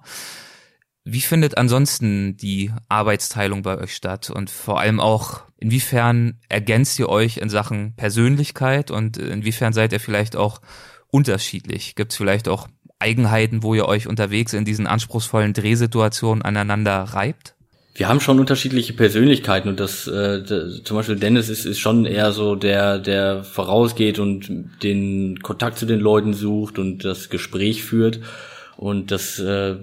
Wie 1.02 1.20
findet 1.20 1.58
ansonsten 1.58 2.36
die 2.36 2.70
Arbeitsteilung 2.88 3.62
bei 3.62 3.78
euch 3.78 3.96
statt? 3.96 4.30
Und 4.30 4.48
vor 4.48 4.78
allem 4.78 5.00
auch, 5.00 5.42
inwiefern 5.56 6.38
ergänzt 6.48 7.00
ihr 7.00 7.08
euch 7.08 7.38
in 7.38 7.48
Sachen 7.48 7.96
Persönlichkeit 7.96 8.92
und 8.92 9.16
inwiefern 9.16 9.72
seid 9.72 9.92
ihr 9.92 10.00
vielleicht 10.00 10.36
auch 10.36 10.60
unterschiedlich? 11.10 11.96
Gibt 11.96 12.12
es 12.12 12.16
vielleicht 12.16 12.46
auch 12.46 12.68
Eigenheiten, 13.00 13.64
wo 13.64 13.74
ihr 13.74 13.86
euch 13.86 14.06
unterwegs 14.06 14.52
in 14.52 14.64
diesen 14.64 14.86
anspruchsvollen 14.86 15.52
Drehsituationen 15.52 16.42
aneinander 16.42 17.02
reibt? 17.02 17.56
Wir 17.98 18.08
haben 18.08 18.20
schon 18.20 18.38
unterschiedliche 18.38 18.92
Persönlichkeiten 18.92 19.68
und 19.68 19.80
das 19.80 20.06
äh, 20.06 20.44
zum 20.84 20.96
Beispiel 20.96 21.16
Dennis 21.16 21.48
ist, 21.48 21.64
ist 21.64 21.80
schon 21.80 22.06
eher 22.06 22.30
so 22.30 22.54
der, 22.54 23.00
der 23.00 23.42
vorausgeht 23.42 24.20
und 24.20 24.48
den 24.84 25.42
Kontakt 25.42 25.78
zu 25.78 25.84
den 25.84 25.98
Leuten 25.98 26.32
sucht 26.32 26.78
und 26.78 27.04
das 27.04 27.28
Gespräch 27.28 27.82
führt. 27.82 28.20
Und 28.76 29.10
das 29.10 29.40
äh, 29.40 29.74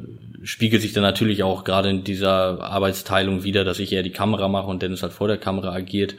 spiegelt 0.44 0.82
sich 0.82 0.94
dann 0.94 1.04
natürlich 1.04 1.44
auch 1.44 1.66
gerade 1.66 1.90
in 1.90 2.06
dieser 2.06 2.62
Arbeitsteilung 2.62 3.44
wieder, 3.44 3.66
dass 3.66 3.80
ich 3.80 3.92
eher 3.92 4.02
die 4.02 4.12
Kamera 4.12 4.48
mache 4.48 4.68
und 4.68 4.82
Dennis 4.82 5.04
halt 5.04 5.12
vor 5.12 5.28
der 5.28 5.38
Kamera 5.38 5.74
agiert. 5.74 6.16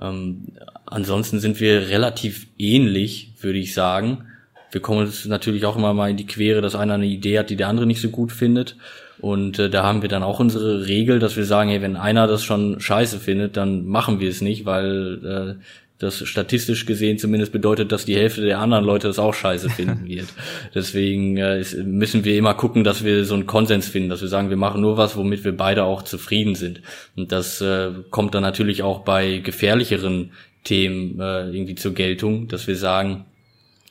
Ähm, 0.00 0.52
ansonsten 0.86 1.40
sind 1.40 1.58
wir 1.58 1.88
relativ 1.88 2.46
ähnlich, 2.58 3.32
würde 3.40 3.58
ich 3.58 3.74
sagen. 3.74 4.26
Wir 4.70 4.80
kommen 4.80 5.00
uns 5.00 5.26
natürlich 5.26 5.66
auch 5.66 5.74
immer 5.74 5.94
mal 5.94 6.10
in 6.10 6.16
die 6.16 6.28
Quere, 6.28 6.60
dass 6.60 6.76
einer 6.76 6.94
eine 6.94 7.06
Idee 7.06 7.40
hat, 7.40 7.50
die 7.50 7.56
der 7.56 7.66
andere 7.66 7.86
nicht 7.86 8.00
so 8.00 8.10
gut 8.10 8.30
findet. 8.30 8.76
Und 9.20 9.58
äh, 9.58 9.70
da 9.70 9.82
haben 9.82 10.02
wir 10.02 10.08
dann 10.08 10.22
auch 10.22 10.40
unsere 10.40 10.86
Regel, 10.86 11.18
dass 11.18 11.36
wir 11.36 11.44
sagen, 11.44 11.70
hey, 11.70 11.82
wenn 11.82 11.96
einer 11.96 12.26
das 12.26 12.44
schon 12.44 12.80
scheiße 12.80 13.18
findet, 13.18 13.56
dann 13.56 13.86
machen 13.86 14.20
wir 14.20 14.28
es 14.28 14.40
nicht, 14.40 14.64
weil 14.64 15.56
äh, 15.58 15.62
das 16.00 16.26
statistisch 16.26 16.86
gesehen 16.86 17.18
zumindest 17.18 17.52
bedeutet, 17.52 17.92
dass 17.92 18.06
die 18.06 18.16
Hälfte 18.16 18.40
der 18.40 18.58
anderen 18.58 18.84
Leute 18.84 19.06
das 19.06 19.18
auch 19.18 19.34
scheiße 19.34 19.68
finden 19.76 20.08
wird. 20.08 20.28
Deswegen 20.74 21.36
äh, 21.36 21.62
müssen 21.84 22.24
wir 22.24 22.36
immer 22.36 22.54
gucken, 22.54 22.84
dass 22.84 23.04
wir 23.04 23.24
so 23.24 23.34
einen 23.34 23.46
Konsens 23.46 23.86
finden, 23.86 24.08
dass 24.08 24.22
wir 24.22 24.28
sagen, 24.28 24.48
wir 24.48 24.56
machen 24.56 24.80
nur 24.80 24.96
was, 24.96 25.16
womit 25.16 25.44
wir 25.44 25.56
beide 25.56 25.84
auch 25.84 26.02
zufrieden 26.02 26.54
sind. 26.54 26.80
Und 27.16 27.32
das 27.32 27.60
äh, 27.60 27.90
kommt 28.10 28.34
dann 28.34 28.42
natürlich 28.42 28.82
auch 28.82 29.00
bei 29.00 29.38
gefährlicheren 29.38 30.32
Themen 30.64 31.20
äh, 31.20 31.50
irgendwie 31.50 31.74
zur 31.74 31.92
Geltung, 31.92 32.48
dass 32.48 32.66
wir 32.66 32.76
sagen, 32.76 33.26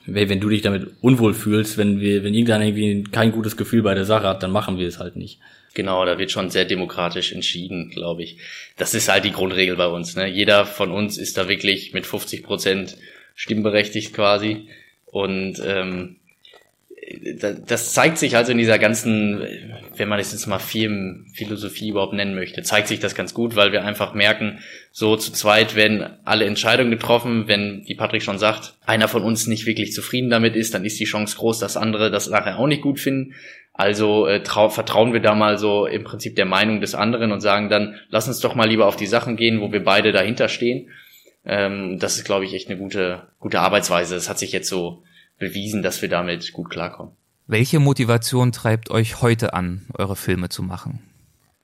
wenn 0.06 0.40
du 0.40 0.48
dich 0.48 0.62
damit 0.62 0.88
unwohl 1.00 1.34
fühlst, 1.34 1.78
wenn 1.78 2.00
wir, 2.00 2.24
wenn 2.24 2.34
irgendeiner 2.34 2.64
irgendwie 2.64 3.04
kein 3.04 3.32
gutes 3.32 3.56
Gefühl 3.56 3.82
bei 3.82 3.94
der 3.94 4.04
Sache 4.04 4.26
hat, 4.26 4.42
dann 4.42 4.50
machen 4.50 4.78
wir 4.78 4.88
es 4.88 4.98
halt 4.98 5.16
nicht. 5.16 5.38
Genau, 5.74 6.04
da 6.04 6.18
wird 6.18 6.30
schon 6.30 6.50
sehr 6.50 6.64
demokratisch 6.64 7.32
entschieden, 7.32 7.90
glaube 7.90 8.22
ich. 8.22 8.38
Das 8.76 8.94
ist 8.94 9.08
halt 9.08 9.24
die 9.24 9.32
Grundregel 9.32 9.76
bei 9.76 9.86
uns. 9.86 10.16
Ne? 10.16 10.26
Jeder 10.26 10.66
von 10.66 10.90
uns 10.90 11.16
ist 11.16 11.38
da 11.38 11.48
wirklich 11.48 11.92
mit 11.92 12.06
50 12.06 12.42
Prozent 12.42 12.96
stimmberechtigt 13.36 14.12
quasi. 14.12 14.68
Und 15.06 15.62
ähm, 15.64 16.16
das 17.66 17.92
zeigt 17.92 18.18
sich 18.18 18.36
also 18.36 18.52
in 18.52 18.58
dieser 18.58 18.78
ganzen, 18.78 19.44
wenn 19.96 20.08
man 20.08 20.20
es 20.20 20.32
jetzt 20.32 20.46
mal 20.46 20.58
Firmenphilosophie 20.58 21.88
überhaupt 21.88 22.12
nennen 22.12 22.34
möchte, 22.34 22.62
zeigt 22.62 22.88
sich 22.88 23.00
das 23.00 23.14
ganz 23.14 23.34
gut, 23.34 23.56
weil 23.56 23.72
wir 23.72 23.84
einfach 23.84 24.14
merken, 24.14 24.60
so 24.92 25.16
zu 25.16 25.32
zweit 25.32 25.74
werden 25.74 26.18
alle 26.24 26.44
Entscheidungen 26.44 26.90
getroffen. 26.90 27.48
Wenn, 27.48 27.82
wie 27.86 27.96
Patrick 27.96 28.22
schon 28.22 28.38
sagt, 28.38 28.74
einer 28.86 29.08
von 29.08 29.22
uns 29.22 29.46
nicht 29.46 29.66
wirklich 29.66 29.92
zufrieden 29.92 30.30
damit 30.30 30.54
ist, 30.54 30.74
dann 30.74 30.84
ist 30.84 31.00
die 31.00 31.04
Chance 31.04 31.36
groß, 31.36 31.58
dass 31.58 31.76
andere 31.76 32.10
das 32.10 32.30
nachher 32.30 32.58
auch 32.58 32.66
nicht 32.66 32.82
gut 32.82 33.00
finden. 33.00 33.34
Also 33.72 34.26
äh, 34.26 34.40
vertrauen 34.44 35.12
wir 35.12 35.20
da 35.20 35.34
mal 35.34 35.58
so 35.58 35.86
im 35.86 36.04
Prinzip 36.04 36.36
der 36.36 36.44
Meinung 36.44 36.80
des 36.80 36.94
anderen 36.94 37.32
und 37.32 37.40
sagen 37.40 37.68
dann, 37.68 37.96
lass 38.08 38.28
uns 38.28 38.40
doch 38.40 38.54
mal 38.54 38.68
lieber 38.68 38.86
auf 38.86 38.96
die 38.96 39.06
Sachen 39.06 39.36
gehen, 39.36 39.60
wo 39.60 39.72
wir 39.72 39.82
beide 39.82 40.12
dahinter 40.12 40.48
stehen. 40.48 40.90
Ähm, 41.44 41.98
das 41.98 42.16
ist, 42.16 42.24
glaube 42.24 42.44
ich, 42.44 42.54
echt 42.54 42.68
eine 42.68 42.78
gute, 42.78 43.28
gute 43.38 43.60
Arbeitsweise. 43.60 44.14
Das 44.14 44.28
hat 44.28 44.38
sich 44.38 44.52
jetzt 44.52 44.68
so 44.68 45.02
bewiesen, 45.40 45.82
dass 45.82 46.00
wir 46.02 46.08
damit 46.08 46.52
gut 46.52 46.70
klarkommen. 46.70 47.14
Welche 47.48 47.80
Motivation 47.80 48.52
treibt 48.52 48.92
euch 48.92 49.22
heute 49.22 49.54
an, 49.54 49.86
eure 49.94 50.14
Filme 50.14 50.50
zu 50.50 50.62
machen? 50.62 51.00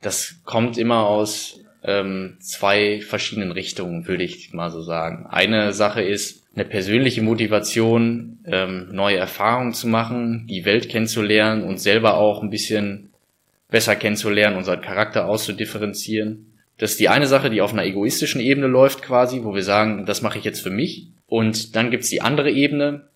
Das 0.00 0.40
kommt 0.44 0.78
immer 0.78 1.06
aus 1.06 1.60
ähm, 1.84 2.38
zwei 2.40 3.00
verschiedenen 3.00 3.52
Richtungen, 3.52 4.08
würde 4.08 4.24
ich 4.24 4.52
mal 4.52 4.70
so 4.70 4.82
sagen. 4.82 5.26
Eine 5.26 5.72
Sache 5.72 6.02
ist 6.02 6.42
eine 6.56 6.64
persönliche 6.64 7.22
Motivation, 7.22 8.40
ähm, 8.46 8.88
neue 8.90 9.18
Erfahrungen 9.18 9.74
zu 9.74 9.86
machen, 9.86 10.46
die 10.48 10.64
Welt 10.64 10.88
kennenzulernen 10.88 11.62
und 11.62 11.78
selber 11.78 12.16
auch 12.16 12.42
ein 12.42 12.50
bisschen 12.50 13.12
besser 13.70 13.94
kennenzulernen, 13.94 14.56
unseren 14.56 14.80
Charakter 14.80 15.28
auszudifferenzieren. 15.28 16.52
Das 16.78 16.92
ist 16.92 17.00
die 17.00 17.08
eine 17.08 17.26
Sache, 17.26 17.50
die 17.50 17.60
auf 17.60 17.72
einer 17.72 17.84
egoistischen 17.84 18.40
Ebene 18.40 18.66
läuft 18.66 19.02
quasi, 19.02 19.44
wo 19.44 19.54
wir 19.54 19.62
sagen, 19.62 20.04
das 20.06 20.22
mache 20.22 20.38
ich 20.38 20.44
jetzt 20.44 20.60
für 20.60 20.70
mich. 20.70 21.08
Und 21.26 21.76
dann 21.76 21.90
gibt's 21.90 22.08
die 22.08 22.22
andere 22.22 22.50
Ebene, 22.50 23.08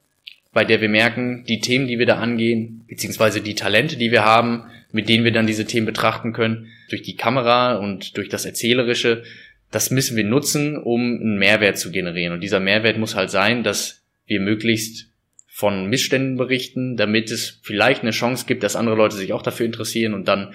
bei 0.53 0.65
der 0.65 0.81
wir 0.81 0.89
merken, 0.89 1.45
die 1.49 1.61
Themen, 1.61 1.87
die 1.87 1.99
wir 1.99 2.07
da 2.07 2.17
angehen, 2.17 2.85
beziehungsweise 2.89 3.41
die 3.41 3.55
Talente, 3.55 3.97
die 3.97 4.11
wir 4.11 4.25
haben, 4.25 4.65
mit 4.93 5.09
denen 5.09 5.25
wir 5.25 5.33
dann 5.33 5.47
diese 5.47 5.67
Themen 5.67 5.87
betrachten 5.87 6.33
können, 6.33 6.67
durch 6.89 7.03
die 7.03 7.17
Kamera 7.17 7.77
und 7.77 8.17
durch 8.17 8.29
das 8.29 8.45
Erzählerische, 8.45 9.23
das 9.71 9.91
müssen 9.91 10.17
wir 10.17 10.25
nutzen, 10.25 10.77
um 10.77 11.01
einen 11.01 11.39
Mehrwert 11.39 11.79
zu 11.79 11.93
generieren. 11.93 12.33
Und 12.33 12.41
dieser 12.41 12.59
Mehrwert 12.59 12.99
muss 12.99 13.15
halt 13.15 13.31
sein, 13.31 13.63
dass 13.63 14.03
wir 14.27 14.41
möglichst 14.41 15.09
von 15.47 15.87
Missständen 15.87 16.37
berichten, 16.37 16.97
damit 16.97 17.31
es 17.31 17.61
vielleicht 17.63 18.03
eine 18.03 18.11
Chance 18.11 18.47
gibt, 18.47 18.63
dass 18.63 18.77
andere 18.77 18.97
Leute 18.97 19.17
sich 19.17 19.33
auch 19.33 19.43
dafür 19.43 19.67
interessieren 19.67 20.15
und 20.15 20.27
dann 20.27 20.55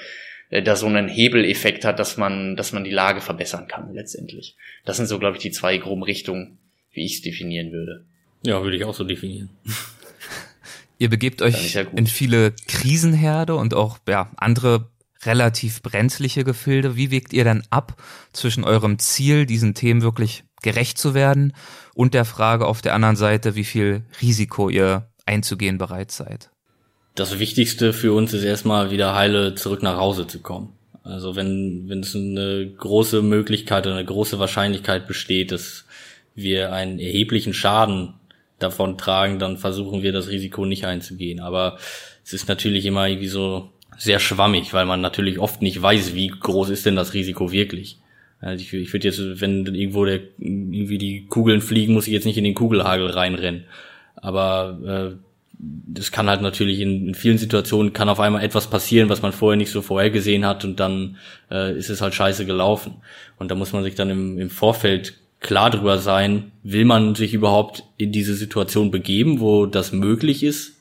äh, 0.49 0.61
da 0.61 0.75
so 0.75 0.87
einen 0.87 1.07
Hebeleffekt 1.07 1.85
hat, 1.85 1.99
dass 1.99 2.17
man, 2.17 2.55
dass 2.55 2.73
man 2.73 2.83
die 2.83 2.91
Lage 2.91 3.21
verbessern 3.21 3.67
kann 3.67 3.93
letztendlich. 3.93 4.55
Das 4.83 4.97
sind 4.97 5.05
so, 5.05 5.19
glaube 5.19 5.37
ich, 5.37 5.43
die 5.43 5.51
zwei 5.51 5.77
groben 5.77 6.03
Richtungen, 6.03 6.57
wie 6.91 7.05
ich 7.05 7.15
es 7.15 7.21
definieren 7.21 7.71
würde. 7.71 8.05
Ja, 8.45 8.63
würde 8.63 8.77
ich 8.77 8.85
auch 8.85 8.93
so 8.93 9.03
definieren. 9.03 9.49
Ihr 10.97 11.09
begebt 11.09 11.41
euch 11.41 11.73
ja 11.73 11.81
in 11.81 12.07
viele 12.07 12.53
Krisenherde 12.67 13.55
und 13.55 13.73
auch 13.73 13.97
ja, 14.07 14.31
andere 14.37 14.89
relativ 15.25 15.81
brenzliche 15.81 16.43
Gefilde. 16.43 16.95
Wie 16.95 17.11
wägt 17.11 17.33
ihr 17.33 17.43
denn 17.43 17.63
ab 17.69 18.01
zwischen 18.31 18.63
eurem 18.63 18.97
Ziel, 18.99 19.45
diesen 19.45 19.73
Themen 19.73 20.01
wirklich 20.01 20.43
gerecht 20.61 20.97
zu 20.97 21.13
werden 21.13 21.53
und 21.95 22.13
der 22.13 22.23
Frage 22.23 22.65
auf 22.65 22.81
der 22.81 22.93
anderen 22.93 23.17
Seite, 23.17 23.55
wie 23.55 23.65
viel 23.65 24.03
Risiko 24.21 24.69
ihr 24.69 25.09
einzugehen 25.25 25.77
bereit 25.77 26.11
seid? 26.11 26.49
Das 27.15 27.39
Wichtigste 27.39 27.91
für 27.91 28.13
uns 28.13 28.33
ist 28.33 28.43
erstmal 28.43 28.91
wieder 28.91 29.15
heile 29.15 29.55
zurück 29.55 29.83
nach 29.83 29.97
Hause 29.97 30.27
zu 30.27 30.39
kommen. 30.39 30.73
Also 31.03 31.35
wenn, 31.35 31.87
wenn 31.87 31.99
es 31.99 32.15
eine 32.15 32.71
große 32.77 33.21
Möglichkeit 33.21 33.85
oder 33.85 33.95
eine 33.95 34.05
große 34.05 34.39
Wahrscheinlichkeit 34.39 35.07
besteht, 35.07 35.51
dass 35.51 35.85
wir 36.33 36.73
einen 36.73 36.99
erheblichen 36.99 37.53
Schaden 37.53 38.15
davon 38.59 38.97
tragen, 38.97 39.39
dann 39.39 39.57
versuchen 39.57 40.01
wir 40.01 40.11
das 40.11 40.29
Risiko 40.29 40.65
nicht 40.65 40.85
einzugehen. 40.85 41.39
Aber 41.39 41.77
es 42.23 42.33
ist 42.33 42.47
natürlich 42.47 42.85
immer 42.85 43.07
irgendwie 43.07 43.27
so 43.27 43.69
sehr 43.97 44.19
schwammig, 44.19 44.73
weil 44.73 44.85
man 44.85 45.01
natürlich 45.01 45.39
oft 45.39 45.61
nicht 45.61 45.81
weiß, 45.81 46.15
wie 46.15 46.27
groß 46.27 46.69
ist 46.69 46.85
denn 46.85 46.95
das 46.95 47.13
Risiko 47.13 47.51
wirklich. 47.51 47.99
Also 48.39 48.61
ich, 48.61 48.73
ich 48.73 48.93
würde 48.93 49.07
jetzt, 49.07 49.41
wenn 49.41 49.65
irgendwo 49.65 50.05
der, 50.05 50.19
irgendwie 50.37 50.97
die 50.97 51.25
Kugeln 51.27 51.61
fliegen, 51.61 51.93
muss 51.93 52.07
ich 52.07 52.13
jetzt 52.13 52.25
nicht 52.25 52.37
in 52.37 52.43
den 52.43 52.55
Kugelhagel 52.55 53.09
reinrennen. 53.09 53.65
Aber 54.15 55.15
äh, 55.15 55.17
das 55.57 56.11
kann 56.11 56.29
halt 56.29 56.41
natürlich 56.41 56.79
in, 56.79 57.07
in, 57.07 57.15
vielen 57.15 57.37
Situationen 57.37 57.93
kann 57.93 58.09
auf 58.09 58.19
einmal 58.19 58.43
etwas 58.43 58.69
passieren, 58.69 59.09
was 59.09 59.21
man 59.21 59.31
vorher 59.31 59.57
nicht 59.57 59.71
so 59.71 59.81
vorhergesehen 59.81 60.45
hat 60.45 60.65
und 60.65 60.79
dann 60.79 61.17
äh, 61.49 61.77
ist 61.77 61.89
es 61.89 62.01
halt 62.01 62.13
scheiße 62.13 62.45
gelaufen. 62.45 62.95
Und 63.37 63.51
da 63.51 63.55
muss 63.55 63.73
man 63.73 63.83
sich 63.83 63.95
dann 63.95 64.09
im, 64.09 64.37
im 64.37 64.49
Vorfeld 64.49 65.15
klar 65.39 65.69
drüber 65.69 65.99
sein, 65.99 66.51
will 66.63 66.85
man 66.85 67.15
sich 67.15 67.33
überhaupt 67.33 67.83
in 67.97 68.11
diese 68.11 68.35
Situation 68.35 68.91
begeben, 68.91 69.39
wo 69.39 69.65
das 69.65 69.91
möglich 69.91 70.43
ist 70.43 70.77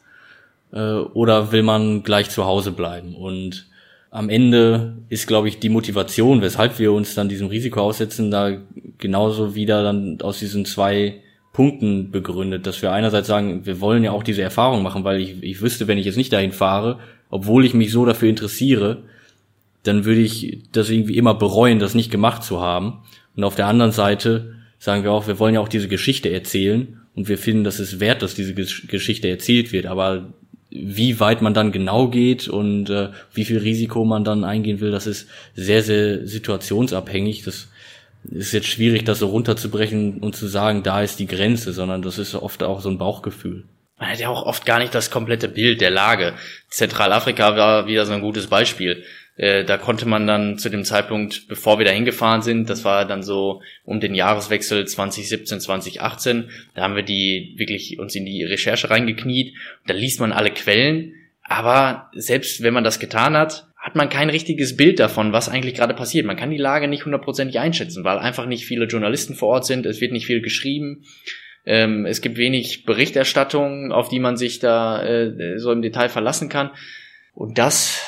äh, 0.73 0.95
oder 0.95 1.53
will 1.53 1.63
man 1.63 2.03
gleich 2.03 2.31
zu 2.31 2.45
Hause 2.45 2.73
bleiben? 2.73 3.15
Und 3.15 3.67
am 4.11 4.29
Ende 4.29 4.97
ist, 5.09 5.27
glaube 5.27 5.49
ich, 5.49 5.59
die 5.59 5.69
Motivation, 5.69 6.41
weshalb 6.41 6.79
wir 6.79 6.93
uns 6.93 7.15
dann 7.15 7.29
diesem 7.29 7.49
Risiko 7.49 7.81
aussetzen, 7.81 8.31
da 8.31 8.57
genauso 8.99 9.57
wieder 9.57 9.83
dann 9.83 10.21
aus 10.23 10.39
diesen 10.39 10.65
zwei 10.65 11.21
Punkten 11.53 12.11
begründet, 12.11 12.67
dass 12.67 12.81
wir 12.81 12.93
einerseits 12.93 13.29
sagen, 13.29 13.67
wir 13.67 13.81
wollen 13.81 14.05
ja 14.05 14.13
auch 14.13 14.23
diese 14.23 14.43
Erfahrung 14.43 14.83
machen, 14.83 15.05
weil 15.05 15.21
ich, 15.21 15.43
ich 15.43 15.61
wüsste, 15.63 15.89
wenn 15.89 15.99
ich 15.99 16.07
jetzt 16.07 16.17
nicht 16.17 16.33
dahin 16.33 16.53
fahre, 16.53 17.01
obwohl 17.31 17.65
ich 17.65 17.75
mich 17.75 17.91
so 17.91 18.05
dafür 18.05 18.29
interessiere, 18.29 19.03
dann 19.83 20.05
würde 20.05 20.21
ich 20.21 20.63
das 20.73 20.91
irgendwie 20.91 21.17
immer 21.17 21.35
bereuen, 21.35 21.79
das 21.79 21.95
nicht 21.95 22.11
gemacht 22.11 22.43
zu 22.43 22.61
haben. 22.61 23.03
Und 23.37 23.45
auf 23.45 23.55
der 23.55 23.67
anderen 23.67 23.93
Seite 23.93 24.55
sagen 24.79 25.03
wir 25.03 25.13
auch, 25.13 25.27
wir 25.27 25.39
wollen 25.39 25.55
ja 25.55 25.61
auch 25.61 25.69
diese 25.69 25.89
Geschichte 25.89 26.31
erzählen 26.31 27.01
und 27.15 27.29
wir 27.29 27.39
finden, 27.39 27.65
dass 27.65 27.79
es 27.79 28.01
wert, 28.01 28.23
dass 28.23 28.35
diese 28.35 28.55
Geschichte 28.55 29.29
erzählt 29.29 29.73
wird. 29.73 29.87
Aber 29.87 30.33
wie 30.71 31.21
weit 31.21 31.41
man 31.41 31.55
dann 31.55 31.73
genau 31.73 32.09
geht 32.09 32.49
und 32.49 32.91
äh, 32.91 33.11
wie 33.33 33.45
viel 33.45 33.59
Risiko 33.59 34.05
man 34.05 34.25
dann 34.25 34.45
eingehen 34.45 34.81
will, 34.81 34.91
das 34.91 35.07
ist 35.07 35.29
sehr, 35.55 35.83
sehr 35.83 36.27
situationsabhängig. 36.27 37.45
Das 37.45 37.69
ist 38.25 38.53
jetzt 38.53 38.67
schwierig, 38.67 39.05
das 39.05 39.21
so 39.21 39.29
runterzubrechen 39.29 40.19
und 40.19 40.35
zu 40.35 40.49
sagen, 40.49 40.83
da 40.83 41.03
ist 41.03 41.21
die 41.21 41.27
Grenze, 41.27 41.73
sondern 41.73 42.03
das 42.03 42.19
ist 42.19 42.35
oft 42.35 42.63
auch 42.63 42.81
so 42.81 42.89
ein 42.89 42.99
Bauchgefühl. 42.99 43.65
Man 43.99 44.09
hat 44.11 44.19
ja 44.19 44.29
auch 44.29 44.45
oft 44.45 44.67
gar 44.67 44.81
nicht 44.81 44.95
das 44.95 45.11
komplette 45.11 45.49
Bild 45.49 45.81
der 45.81 45.91
Lage. 45.91 46.35
Zentralafrika 46.69 47.57
war 47.57 47.87
wieder 47.87 48.05
so 48.07 48.13
ein 48.13 48.21
gutes 48.21 48.49
Beispiel. 48.49 49.05
Äh, 49.37 49.65
da 49.65 49.79
konnte 49.79 50.07
man 50.07 50.27
dann 50.27 50.59
zu 50.59 50.69
dem 50.69 50.85
Zeitpunkt, 50.85 51.49
bevor 51.49 51.79
wir 51.79 51.85
da 51.85 51.91
hingefahren 51.91 52.43
sind, 52.43 52.71
das 52.71 52.85
war 52.85 53.05
dann 53.05 53.23
so 53.23 53.63
um 53.85 54.01
den 54.01 54.15
Jahreswechsel 54.15 54.87
2017, 54.87 55.61
2018, 55.61 56.51
da 56.75 56.83
haben 56.83 56.97
wir 56.97 57.03
die 57.03 57.55
wirklich 57.57 57.99
uns 57.99 58.15
in 58.15 58.27
die 58.27 58.45
Recherche 58.45 58.91
reingekniet. 58.91 59.55
Da 59.87 59.95
liest 59.95 60.21
man 60.21 60.33
alle 60.33 60.51
Quellen, 60.51 61.15
aber 61.43 62.11
selbst 62.15 62.63
wenn 62.63 62.75
man 62.75 62.85
das 62.85 63.01
getan 63.01 63.37
hat, 63.37 63.67
hat 63.77 63.97
man 63.97 64.09
kein 64.09 64.31
richtiges 64.31 64.77
Bild 64.77 64.99
davon, 64.99 65.33
was 65.33 65.51
eigentlich 65.51 65.75
gerade 65.75 65.93
passiert. 65.93 66.25
Man 66.25 66.37
kann 66.37 66.51
die 66.51 66.57
Lage 66.57 66.89
nicht 66.89 67.05
hundertprozentig 67.05 67.59
einschätzen, 67.59 68.03
weil 68.05 68.19
einfach 68.19 68.47
nicht 68.47 68.65
viele 68.65 68.87
Journalisten 68.87 69.35
vor 69.35 69.51
Ort 69.51 69.67
sind, 69.67 69.85
es 69.85 70.01
wird 70.01 70.13
nicht 70.13 70.27
viel 70.27 70.41
geschrieben. 70.41 71.05
Ähm, 71.67 72.07
es 72.07 72.21
gibt 72.21 72.39
wenig 72.39 72.85
Berichterstattung, 72.85 73.93
auf 73.93 74.09
die 74.09 74.21
man 74.21 74.37
sich 74.37 74.59
da 74.59 75.03
äh, 75.03 75.59
so 75.59 75.73
im 75.73 75.83
Detail 75.83 76.09
verlassen 76.09 76.49
kann. 76.49 76.71
Und 77.35 77.59
das 77.59 78.01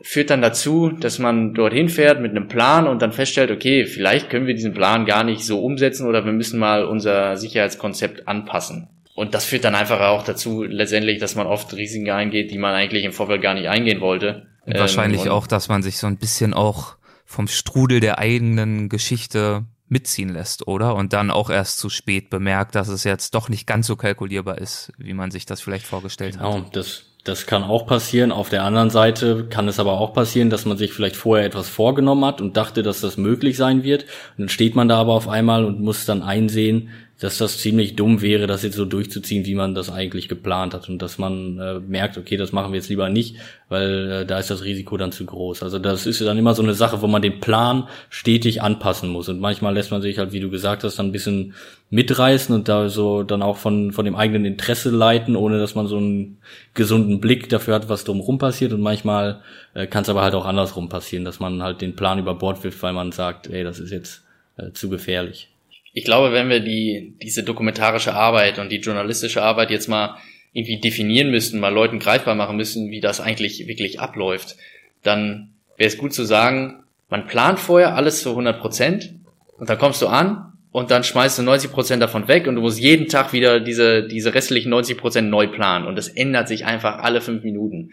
führt 0.00 0.30
dann 0.30 0.42
dazu, 0.42 0.90
dass 0.90 1.18
man 1.18 1.54
dorthin 1.54 1.88
fährt 1.88 2.20
mit 2.20 2.32
einem 2.32 2.48
Plan 2.48 2.86
und 2.86 3.02
dann 3.02 3.12
feststellt, 3.12 3.50
okay, 3.50 3.86
vielleicht 3.86 4.30
können 4.30 4.46
wir 4.46 4.54
diesen 4.54 4.74
Plan 4.74 5.06
gar 5.06 5.24
nicht 5.24 5.44
so 5.44 5.62
umsetzen 5.62 6.06
oder 6.06 6.24
wir 6.24 6.32
müssen 6.32 6.58
mal 6.58 6.84
unser 6.84 7.36
Sicherheitskonzept 7.36 8.28
anpassen. 8.28 8.88
Und 9.14 9.34
das 9.34 9.46
führt 9.46 9.64
dann 9.64 9.74
einfach 9.74 10.00
auch 10.00 10.24
dazu, 10.24 10.62
letztendlich, 10.62 11.18
dass 11.18 11.34
man 11.36 11.46
oft 11.46 11.72
Risiken 11.74 12.10
eingeht, 12.10 12.50
die 12.50 12.58
man 12.58 12.74
eigentlich 12.74 13.04
im 13.04 13.12
Vorfeld 13.12 13.40
gar 13.40 13.54
nicht 13.54 13.68
eingehen 13.68 14.00
wollte. 14.00 14.46
Und 14.66 14.78
wahrscheinlich 14.78 15.22
ähm, 15.22 15.28
und 15.28 15.32
auch, 15.32 15.46
dass 15.46 15.68
man 15.68 15.82
sich 15.82 15.96
so 15.96 16.06
ein 16.06 16.18
bisschen 16.18 16.52
auch 16.52 16.96
vom 17.24 17.48
Strudel 17.48 18.00
der 18.00 18.18
eigenen 18.18 18.90
Geschichte 18.90 19.64
mitziehen 19.88 20.28
lässt, 20.28 20.66
oder? 20.66 20.94
Und 20.96 21.12
dann 21.12 21.30
auch 21.30 21.48
erst 21.48 21.78
zu 21.78 21.88
spät 21.88 22.28
bemerkt, 22.28 22.74
dass 22.74 22.88
es 22.88 23.04
jetzt 23.04 23.34
doch 23.34 23.48
nicht 23.48 23.66
ganz 23.66 23.86
so 23.86 23.96
kalkulierbar 23.96 24.58
ist, 24.58 24.92
wie 24.98 25.14
man 25.14 25.30
sich 25.30 25.46
das 25.46 25.60
vielleicht 25.60 25.86
vorgestellt 25.86 26.34
genau, 26.34 26.48
hat. 26.48 26.56
Genau, 26.56 26.70
das 26.72 27.05
das 27.26 27.46
kann 27.46 27.64
auch 27.64 27.86
passieren. 27.86 28.30
Auf 28.30 28.48
der 28.48 28.62
anderen 28.62 28.90
Seite 28.90 29.46
kann 29.50 29.66
es 29.66 29.80
aber 29.80 30.00
auch 30.00 30.12
passieren, 30.12 30.48
dass 30.48 30.64
man 30.64 30.76
sich 30.76 30.92
vielleicht 30.92 31.16
vorher 31.16 31.44
etwas 31.44 31.68
vorgenommen 31.68 32.24
hat 32.24 32.40
und 32.40 32.56
dachte, 32.56 32.82
dass 32.82 33.00
das 33.00 33.16
möglich 33.16 33.56
sein 33.56 33.82
wird. 33.82 34.04
Und 34.04 34.44
dann 34.44 34.48
steht 34.48 34.76
man 34.76 34.88
da 34.88 34.98
aber 34.98 35.14
auf 35.14 35.28
einmal 35.28 35.64
und 35.64 35.80
muss 35.80 36.06
dann 36.06 36.22
einsehen, 36.22 36.90
dass 37.18 37.38
das 37.38 37.58
ziemlich 37.58 37.96
dumm 37.96 38.20
wäre, 38.20 38.46
das 38.46 38.62
jetzt 38.62 38.76
so 38.76 38.84
durchzuziehen, 38.84 39.46
wie 39.46 39.54
man 39.54 39.74
das 39.74 39.90
eigentlich 39.90 40.28
geplant 40.28 40.74
hat. 40.74 40.90
Und 40.90 41.00
dass 41.00 41.16
man 41.16 41.58
äh, 41.58 41.80
merkt, 41.80 42.18
okay, 42.18 42.36
das 42.36 42.52
machen 42.52 42.72
wir 42.72 42.76
jetzt 42.76 42.90
lieber 42.90 43.08
nicht, 43.08 43.36
weil 43.70 44.10
äh, 44.10 44.26
da 44.26 44.38
ist 44.38 44.50
das 44.50 44.64
Risiko 44.64 44.98
dann 44.98 45.12
zu 45.12 45.24
groß. 45.24 45.62
Also 45.62 45.78
das 45.78 46.04
ist 46.04 46.20
dann 46.20 46.36
immer 46.36 46.54
so 46.54 46.62
eine 46.62 46.74
Sache, 46.74 47.00
wo 47.00 47.06
man 47.06 47.22
den 47.22 47.40
Plan 47.40 47.88
stetig 48.10 48.60
anpassen 48.60 49.08
muss. 49.08 49.30
Und 49.30 49.40
manchmal 49.40 49.72
lässt 49.72 49.92
man 49.92 50.02
sich 50.02 50.18
halt, 50.18 50.32
wie 50.32 50.40
du 50.40 50.50
gesagt 50.50 50.84
hast, 50.84 50.98
dann 50.98 51.06
ein 51.06 51.12
bisschen 51.12 51.54
mitreißen 51.88 52.54
und 52.54 52.68
da 52.68 52.90
so 52.90 53.22
dann 53.22 53.42
auch 53.42 53.56
von 53.56 53.92
von 53.92 54.04
dem 54.04 54.16
eigenen 54.16 54.44
Interesse 54.44 54.90
leiten, 54.90 55.36
ohne 55.36 55.58
dass 55.58 55.74
man 55.74 55.86
so 55.86 55.96
einen 55.96 56.38
gesunden 56.74 57.20
Blick 57.20 57.48
dafür 57.48 57.76
hat, 57.76 57.88
was 57.88 58.04
drumherum 58.04 58.36
passiert. 58.36 58.74
Und 58.74 58.82
manchmal 58.82 59.40
äh, 59.72 59.86
kann 59.86 60.02
es 60.02 60.10
aber 60.10 60.20
halt 60.20 60.34
auch 60.34 60.44
andersrum 60.44 60.90
passieren, 60.90 61.24
dass 61.24 61.40
man 61.40 61.62
halt 61.62 61.80
den 61.80 61.96
Plan 61.96 62.18
über 62.18 62.34
Bord 62.34 62.62
wirft, 62.62 62.82
weil 62.82 62.92
man 62.92 63.10
sagt, 63.10 63.46
ey, 63.46 63.64
das 63.64 63.78
ist 63.78 63.90
jetzt 63.90 64.22
äh, 64.58 64.72
zu 64.72 64.90
gefährlich 64.90 65.48
ich 65.96 66.04
glaube, 66.04 66.30
wenn 66.30 66.50
wir 66.50 66.60
die, 66.60 67.14
diese 67.22 67.42
dokumentarische 67.42 68.12
Arbeit 68.12 68.58
und 68.58 68.70
die 68.70 68.80
journalistische 68.80 69.42
Arbeit 69.42 69.70
jetzt 69.70 69.88
mal 69.88 70.18
irgendwie 70.52 70.78
definieren 70.78 71.30
müssten, 71.30 71.58
mal 71.58 71.72
Leuten 71.72 72.00
greifbar 72.00 72.34
machen 72.34 72.58
müssen, 72.58 72.90
wie 72.90 73.00
das 73.00 73.22
eigentlich 73.22 73.66
wirklich 73.66 73.98
abläuft, 73.98 74.56
dann 75.02 75.54
wäre 75.78 75.88
es 75.88 75.96
gut 75.96 76.12
zu 76.12 76.24
sagen, 76.24 76.84
man 77.08 77.26
plant 77.26 77.58
vorher 77.58 77.96
alles 77.96 78.20
zu 78.20 78.28
100 78.28 78.60
Prozent 78.60 79.14
und 79.56 79.70
dann 79.70 79.78
kommst 79.78 80.02
du 80.02 80.08
an 80.08 80.52
und 80.70 80.90
dann 80.90 81.02
schmeißt 81.02 81.38
du 81.38 81.42
90 81.42 81.72
Prozent 81.72 82.02
davon 82.02 82.28
weg 82.28 82.46
und 82.46 82.56
du 82.56 82.60
musst 82.60 82.78
jeden 82.78 83.08
Tag 83.08 83.32
wieder 83.32 83.58
diese, 83.58 84.06
diese 84.06 84.34
restlichen 84.34 84.68
90 84.68 84.98
Prozent 84.98 85.30
neu 85.30 85.46
planen 85.46 85.86
und 85.86 85.96
das 85.96 86.08
ändert 86.08 86.46
sich 86.46 86.66
einfach 86.66 86.98
alle 86.98 87.22
fünf 87.22 87.42
Minuten. 87.42 87.92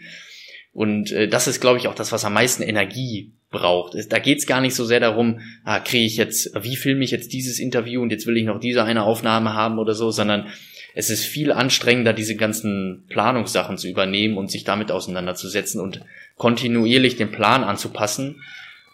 Und 0.74 1.10
äh, 1.10 1.26
das 1.26 1.46
ist, 1.46 1.62
glaube 1.62 1.78
ich, 1.78 1.88
auch 1.88 1.94
das, 1.94 2.12
was 2.12 2.26
am 2.26 2.34
meisten 2.34 2.64
Energie 2.64 3.32
braucht. 3.54 3.96
Da 4.12 4.18
geht 4.18 4.38
es 4.38 4.46
gar 4.46 4.60
nicht 4.60 4.74
so 4.74 4.84
sehr 4.84 5.00
darum, 5.00 5.40
ah, 5.64 5.80
kriege 5.80 6.04
ich 6.04 6.18
jetzt, 6.18 6.50
wie 6.62 6.76
filme 6.76 7.04
ich 7.04 7.10
jetzt 7.10 7.32
dieses 7.32 7.58
Interview 7.58 8.02
und 8.02 8.10
jetzt 8.10 8.26
will 8.26 8.36
ich 8.36 8.44
noch 8.44 8.60
diese 8.60 8.84
eine 8.84 9.04
Aufnahme 9.04 9.54
haben 9.54 9.78
oder 9.78 9.94
so, 9.94 10.10
sondern 10.10 10.48
es 10.94 11.08
ist 11.08 11.24
viel 11.24 11.50
anstrengender, 11.50 12.12
diese 12.12 12.36
ganzen 12.36 13.04
Planungssachen 13.08 13.78
zu 13.78 13.88
übernehmen 13.88 14.36
und 14.36 14.50
sich 14.50 14.64
damit 14.64 14.92
auseinanderzusetzen 14.92 15.80
und 15.80 16.02
kontinuierlich 16.36 17.16
den 17.16 17.32
Plan 17.32 17.64
anzupassen, 17.64 18.42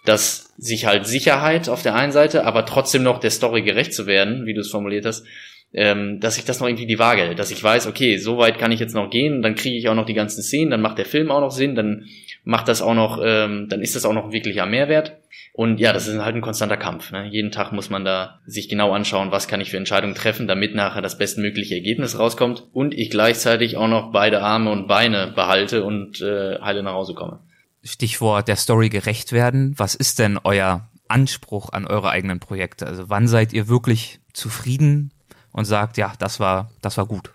dass 0.04 0.54
sich 0.56 0.86
halt 0.86 1.06
Sicherheit 1.06 1.68
auf 1.68 1.82
der 1.82 1.94
einen 1.94 2.12
Seite, 2.12 2.44
aber 2.44 2.64
trotzdem 2.64 3.02
noch 3.02 3.18
der 3.20 3.30
Story 3.30 3.62
gerecht 3.62 3.92
zu 3.92 4.06
werden, 4.06 4.46
wie 4.46 4.54
du 4.54 4.60
es 4.60 4.70
formuliert 4.70 5.04
hast, 5.04 5.26
ähm, 5.72 6.20
dass 6.20 6.38
ich 6.38 6.44
das 6.44 6.60
noch 6.60 6.66
irgendwie 6.66 6.86
die 6.86 6.98
Waage 6.98 7.22
hält, 7.22 7.38
dass 7.38 7.50
ich 7.50 7.62
weiß, 7.62 7.86
okay, 7.86 8.16
so 8.16 8.38
weit 8.38 8.58
kann 8.58 8.72
ich 8.72 8.80
jetzt 8.80 8.94
noch 8.94 9.10
gehen, 9.10 9.42
dann 9.42 9.54
kriege 9.54 9.76
ich 9.76 9.88
auch 9.88 9.94
noch 9.94 10.06
die 10.06 10.14
ganzen 10.14 10.42
Szenen, 10.42 10.70
dann 10.70 10.80
macht 10.80 10.98
der 10.98 11.04
Film 11.04 11.30
auch 11.30 11.40
noch 11.40 11.52
Sinn, 11.52 11.74
dann 11.74 12.06
macht 12.44 12.68
das 12.68 12.82
auch 12.82 12.94
noch, 12.94 13.20
ähm, 13.22 13.68
dann 13.68 13.82
ist 13.82 13.96
das 13.96 14.04
auch 14.04 14.12
noch 14.12 14.26
ein 14.26 14.32
wirklicher 14.32 14.66
Mehrwert. 14.66 15.16
Und 15.52 15.78
ja, 15.78 15.92
das 15.92 16.06
ist 16.06 16.18
halt 16.18 16.36
ein 16.36 16.42
konstanter 16.42 16.76
Kampf. 16.76 17.10
Ne? 17.12 17.28
Jeden 17.28 17.50
Tag 17.50 17.72
muss 17.72 17.90
man 17.90 18.04
da 18.04 18.40
sich 18.46 18.68
genau 18.68 18.92
anschauen, 18.92 19.30
was 19.30 19.48
kann 19.48 19.60
ich 19.60 19.70
für 19.70 19.76
Entscheidungen 19.76 20.14
treffen, 20.14 20.46
damit 20.46 20.74
nachher 20.74 21.02
das 21.02 21.18
bestmögliche 21.18 21.74
Ergebnis 21.74 22.18
rauskommt 22.18 22.64
und 22.72 22.94
ich 22.94 23.10
gleichzeitig 23.10 23.76
auch 23.76 23.88
noch 23.88 24.12
beide 24.12 24.42
Arme 24.42 24.70
und 24.70 24.86
Beine 24.86 25.32
behalte 25.34 25.84
und 25.84 26.20
äh, 26.20 26.60
heile 26.60 26.82
nach 26.82 26.94
Hause 26.94 27.14
komme. 27.14 27.40
Stichwort 27.82 28.48
der 28.48 28.56
Story 28.56 28.88
gerecht 28.88 29.32
werden. 29.32 29.74
Was 29.76 29.94
ist 29.94 30.18
denn 30.18 30.38
euer 30.42 30.88
Anspruch 31.08 31.72
an 31.72 31.86
eure 31.86 32.10
eigenen 32.10 32.40
Projekte? 32.40 32.86
Also 32.86 33.08
wann 33.08 33.26
seid 33.26 33.52
ihr 33.52 33.68
wirklich 33.68 34.20
zufrieden 34.32 35.12
und 35.52 35.64
sagt, 35.64 35.96
ja, 35.96 36.12
das 36.18 36.40
war, 36.40 36.70
das 36.82 36.96
war 36.96 37.06
gut? 37.06 37.32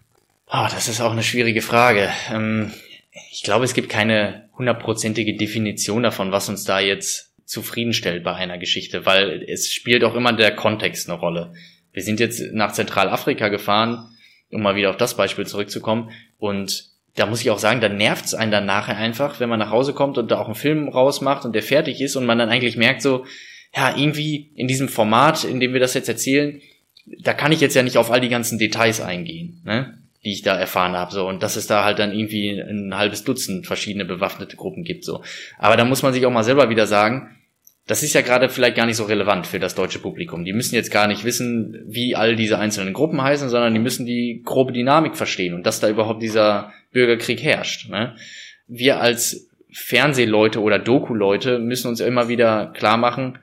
Oh, 0.48 0.68
das 0.70 0.88
ist 0.88 1.02
auch 1.02 1.12
eine 1.12 1.24
schwierige 1.24 1.62
Frage. 1.62 2.10
Ähm, 2.32 2.72
ich 3.32 3.44
glaube, 3.44 3.66
es 3.66 3.74
gibt 3.74 3.90
keine 3.90 4.50
hundertprozentige 4.58 5.36
Definition 5.36 6.04
davon, 6.04 6.32
was 6.32 6.50
uns 6.50 6.64
da 6.64 6.80
jetzt 6.80 7.34
zufriedenstellt 7.46 8.24
bei 8.24 8.34
einer 8.34 8.58
Geschichte, 8.58 9.06
weil 9.06 9.44
es 9.48 9.72
spielt 9.72 10.04
auch 10.04 10.16
immer 10.16 10.34
der 10.34 10.56
Kontext 10.56 11.10
eine 11.10 11.20
Rolle. 11.20 11.54
Wir 11.94 12.04
sind 12.04 12.20
jetzt 12.20 12.42
nach 12.54 12.74
Zentralafrika 12.74 13.50
gefahren, 13.50 14.10
um 14.52 14.62
mal 14.62 14.76
wieder 14.76 14.90
auf 14.90 14.98
das 14.98 15.16
Beispiel 15.16 15.46
zurückzukommen, 15.46 16.12
und 16.38 16.90
da 17.16 17.26
muss 17.26 17.42
ich 17.42 17.50
auch 17.50 17.60
sagen, 17.60 17.80
da 17.80 17.88
nervt 17.88 18.26
es 18.26 18.34
einen 18.34 18.52
dann 18.52 18.66
nachher 18.66 18.98
einfach, 18.98 19.40
wenn 19.40 19.48
man 19.48 19.60
nach 19.60 19.72
Hause 19.72 19.94
kommt 19.94 20.18
und 20.18 20.30
da 20.30 20.38
auch 20.38 20.48
einen 20.48 20.56
Film 20.56 20.90
rausmacht 20.90 21.46
und 21.46 21.54
der 21.54 21.64
fertig 21.64 22.02
ist 22.02 22.18
und 22.18 22.26
man 22.26 22.38
dann 22.38 22.50
eigentlich 22.50 22.76
merkt 22.76 23.02
so, 23.02 23.26
ja, 23.74 23.96
irgendwie 23.96 24.52
in 24.56 24.68
diesem 24.68 24.90
Format, 24.90 25.46
in 25.46 25.60
dem 25.60 25.74
wir 25.74 25.80
das 25.80 25.94
jetzt 25.94 26.10
erzählen, 26.10 26.62
da 27.20 27.34
kann 27.34 27.52
ich 27.52 27.62
jetzt 27.62 27.76
ja 27.76 27.84
nicht 27.84 27.98
auf 27.98 28.12
all 28.12 28.20
die 28.20 28.30
ganzen 28.30 28.60
Details 28.60 29.00
eingehen, 29.00 29.62
ne? 29.64 29.98
Die 30.26 30.34
ich 30.34 30.42
da 30.42 30.58
erfahren 30.58 30.98
habe. 30.98 31.14
So. 31.14 31.28
Und 31.28 31.44
dass 31.44 31.56
es 31.56 31.68
da 31.68 31.86
halt 31.86 32.00
dann 32.00 32.12
irgendwie 32.12 32.60
ein 32.60 32.98
halbes 32.98 33.24
Dutzend 33.24 33.68
verschiedene 33.68 34.06
bewaffnete 34.06 34.58
Gruppen 34.58 34.84
gibt. 34.84 35.06
so. 35.06 35.24
Aber 35.58 35.78
da 35.78 35.86
muss 35.86 36.04
man 36.04 36.14
sich 36.14 36.26
auch 36.26 36.32
mal 36.32 36.44
selber 36.44 36.70
wieder 36.70 36.88
sagen, 36.88 37.38
das 37.88 38.02
ist 38.02 38.14
ja 38.14 38.22
gerade 38.22 38.50
vielleicht 38.50 38.76
gar 38.76 38.88
nicht 38.88 38.96
so 38.96 39.04
relevant 39.04 39.46
für 39.46 39.60
das 39.60 39.76
deutsche 39.76 40.00
Publikum. 40.00 40.44
Die 40.44 40.54
müssen 40.54 40.74
jetzt 40.74 40.92
gar 40.92 41.08
nicht 41.08 41.24
wissen, 41.24 41.84
wie 41.86 42.16
all 42.16 42.36
diese 42.36 42.58
einzelnen 42.58 42.94
Gruppen 42.94 43.22
heißen, 43.22 43.48
sondern 43.48 43.76
die 43.76 43.80
müssen 43.80 44.08
die 44.08 44.42
grobe 44.44 44.74
Dynamik 44.74 45.16
verstehen 45.16 45.54
und 45.54 45.68
dass 45.68 45.80
da 45.80 45.88
überhaupt 45.88 46.24
dieser 46.24 46.74
Bürgerkrieg 46.92 47.44
herrscht. 47.44 47.88
Ne? 47.90 48.16
Wir 48.68 49.00
als 49.00 49.52
Fernsehleute 49.72 50.62
oder 50.62 50.80
Doku-Leute 50.80 51.60
müssen 51.60 51.90
uns 51.90 52.00
immer 52.00 52.28
wieder 52.28 52.72
klar 52.74 52.98
machen, 52.98 53.38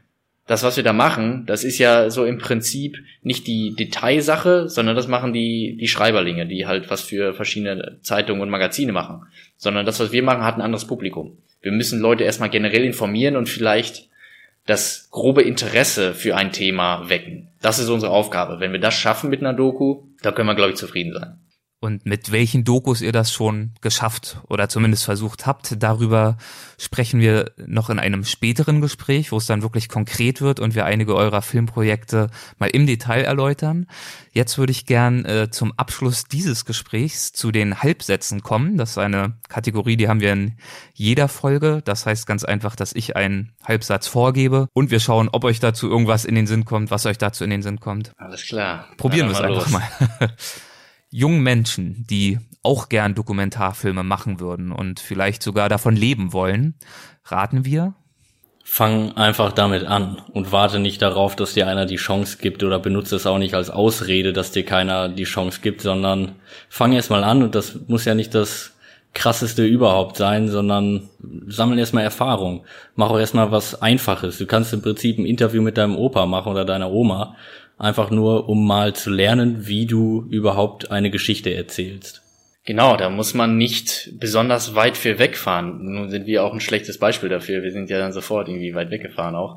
das, 0.46 0.62
was 0.64 0.76
wir 0.76 0.82
da 0.82 0.92
machen, 0.92 1.44
das 1.46 1.62
ist 1.62 1.78
ja 1.78 2.10
so 2.10 2.24
im 2.24 2.38
Prinzip 2.38 2.98
nicht 3.22 3.46
die 3.46 3.74
Detailsache, 3.74 4.68
sondern 4.68 4.96
das 4.96 5.06
machen 5.06 5.32
die, 5.32 5.76
die 5.80 5.88
Schreiberlinge, 5.88 6.46
die 6.46 6.66
halt 6.66 6.90
was 6.90 7.02
für 7.02 7.32
verschiedene 7.32 7.98
Zeitungen 8.02 8.42
und 8.42 8.50
Magazine 8.50 8.92
machen. 8.92 9.22
Sondern 9.56 9.86
das, 9.86 10.00
was 10.00 10.10
wir 10.10 10.22
machen, 10.22 10.44
hat 10.44 10.56
ein 10.56 10.62
anderes 10.62 10.86
Publikum. 10.86 11.38
Wir 11.60 11.70
müssen 11.70 12.00
Leute 12.00 12.24
erstmal 12.24 12.50
generell 12.50 12.84
informieren 12.84 13.36
und 13.36 13.48
vielleicht 13.48 14.08
das 14.66 15.08
grobe 15.10 15.42
Interesse 15.42 16.12
für 16.12 16.36
ein 16.36 16.52
Thema 16.52 17.08
wecken. 17.08 17.48
Das 17.60 17.78
ist 17.78 17.88
unsere 17.88 18.12
Aufgabe. 18.12 18.58
Wenn 18.58 18.72
wir 18.72 18.80
das 18.80 18.94
schaffen 18.94 19.30
mit 19.30 19.40
einer 19.40 19.54
Doku, 19.54 20.02
da 20.22 20.32
können 20.32 20.48
wir, 20.48 20.54
glaube 20.56 20.72
ich, 20.72 20.76
zufrieden 20.76 21.14
sein 21.14 21.38
und 21.82 22.06
mit 22.06 22.30
welchen 22.30 22.62
Dokus 22.62 23.00
ihr 23.00 23.10
das 23.10 23.32
schon 23.32 23.72
geschafft 23.80 24.38
oder 24.48 24.68
zumindest 24.68 25.04
versucht 25.04 25.46
habt. 25.46 25.82
Darüber 25.82 26.36
sprechen 26.78 27.18
wir 27.18 27.50
noch 27.56 27.90
in 27.90 27.98
einem 27.98 28.24
späteren 28.24 28.80
Gespräch, 28.80 29.32
wo 29.32 29.38
es 29.38 29.46
dann 29.46 29.62
wirklich 29.62 29.88
konkret 29.88 30.40
wird 30.40 30.60
und 30.60 30.76
wir 30.76 30.84
einige 30.84 31.16
eurer 31.16 31.42
Filmprojekte 31.42 32.30
mal 32.58 32.70
im 32.70 32.86
Detail 32.86 33.22
erläutern. 33.22 33.86
Jetzt 34.30 34.58
würde 34.58 34.70
ich 34.70 34.86
gern 34.86 35.24
äh, 35.24 35.50
zum 35.50 35.72
Abschluss 35.76 36.24
dieses 36.24 36.64
Gesprächs 36.64 37.32
zu 37.32 37.50
den 37.50 37.82
Halbsätzen 37.82 38.42
kommen. 38.42 38.76
Das 38.76 38.92
ist 38.92 38.98
eine 38.98 39.34
Kategorie, 39.48 39.96
die 39.96 40.08
haben 40.08 40.20
wir 40.20 40.32
in 40.32 40.56
jeder 40.94 41.26
Folge. 41.26 41.82
Das 41.84 42.06
heißt 42.06 42.28
ganz 42.28 42.44
einfach, 42.44 42.76
dass 42.76 42.92
ich 42.94 43.16
einen 43.16 43.52
Halbsatz 43.64 44.06
vorgebe 44.06 44.68
und 44.72 44.92
wir 44.92 45.00
schauen, 45.00 45.28
ob 45.30 45.42
euch 45.42 45.58
dazu 45.58 45.88
irgendwas 45.88 46.24
in 46.24 46.36
den 46.36 46.46
Sinn 46.46 46.64
kommt, 46.64 46.92
was 46.92 47.06
euch 47.06 47.18
dazu 47.18 47.42
in 47.42 47.50
den 47.50 47.62
Sinn 47.62 47.80
kommt. 47.80 48.12
Alles 48.18 48.46
klar. 48.46 48.86
Probieren 48.96 49.26
wir 49.26 49.32
es 49.32 49.40
einfach 49.40 49.68
mal. 49.68 49.82
jungen 51.12 51.42
Menschen, 51.42 52.04
die 52.08 52.40
auch 52.64 52.88
gern 52.88 53.14
Dokumentarfilme 53.14 54.02
machen 54.02 54.40
würden 54.40 54.72
und 54.72 54.98
vielleicht 54.98 55.42
sogar 55.42 55.68
davon 55.68 55.94
leben 55.94 56.32
wollen, 56.32 56.74
raten 57.24 57.64
wir? 57.64 57.94
Fang 58.64 59.16
einfach 59.16 59.52
damit 59.52 59.84
an 59.84 60.22
und 60.32 60.52
warte 60.52 60.78
nicht 60.78 61.02
darauf, 61.02 61.36
dass 61.36 61.52
dir 61.52 61.66
einer 61.66 61.84
die 61.84 61.96
Chance 61.96 62.38
gibt 62.40 62.62
oder 62.64 62.78
benutze 62.78 63.16
es 63.16 63.26
auch 63.26 63.38
nicht 63.38 63.54
als 63.54 63.70
Ausrede, 63.70 64.32
dass 64.32 64.52
dir 64.52 64.64
keiner 64.64 65.08
die 65.08 65.24
Chance 65.24 65.60
gibt, 65.60 65.82
sondern 65.82 66.36
fang 66.68 66.92
erst 66.92 67.10
mal 67.10 67.24
an 67.24 67.42
und 67.42 67.54
das 67.54 67.78
muss 67.88 68.04
ja 68.04 68.14
nicht 68.14 68.34
das 68.34 68.72
krasseste 69.14 69.66
überhaupt 69.66 70.16
sein, 70.16 70.48
sondern 70.48 71.10
sammel 71.46 71.78
erstmal 71.78 72.04
Erfahrung. 72.04 72.64
Mach 72.94 73.10
auch 73.10 73.18
erstmal 73.18 73.50
was 73.50 73.82
Einfaches. 73.82 74.38
Du 74.38 74.46
kannst 74.46 74.72
im 74.72 74.80
Prinzip 74.80 75.18
ein 75.18 75.26
Interview 75.26 75.60
mit 75.60 75.76
deinem 75.76 75.96
Opa 75.96 76.24
machen 76.24 76.52
oder 76.52 76.64
deiner 76.64 76.90
Oma 76.90 77.36
einfach 77.78 78.10
nur, 78.10 78.48
um 78.48 78.66
mal 78.66 78.94
zu 78.94 79.10
lernen, 79.10 79.66
wie 79.66 79.86
du 79.86 80.26
überhaupt 80.30 80.90
eine 80.90 81.10
Geschichte 81.10 81.54
erzählst. 81.54 82.22
Genau, 82.64 82.96
da 82.96 83.10
muss 83.10 83.34
man 83.34 83.58
nicht 83.58 84.12
besonders 84.20 84.76
weit 84.76 84.96
für 84.96 85.18
wegfahren. 85.18 85.82
Nun 85.82 86.10
sind 86.10 86.26
wir 86.26 86.44
auch 86.44 86.52
ein 86.52 86.60
schlechtes 86.60 86.98
Beispiel 86.98 87.28
dafür. 87.28 87.64
Wir 87.64 87.72
sind 87.72 87.90
ja 87.90 87.98
dann 87.98 88.12
sofort 88.12 88.48
irgendwie 88.48 88.74
weit 88.74 88.90
weggefahren 88.90 89.34
auch. 89.34 89.56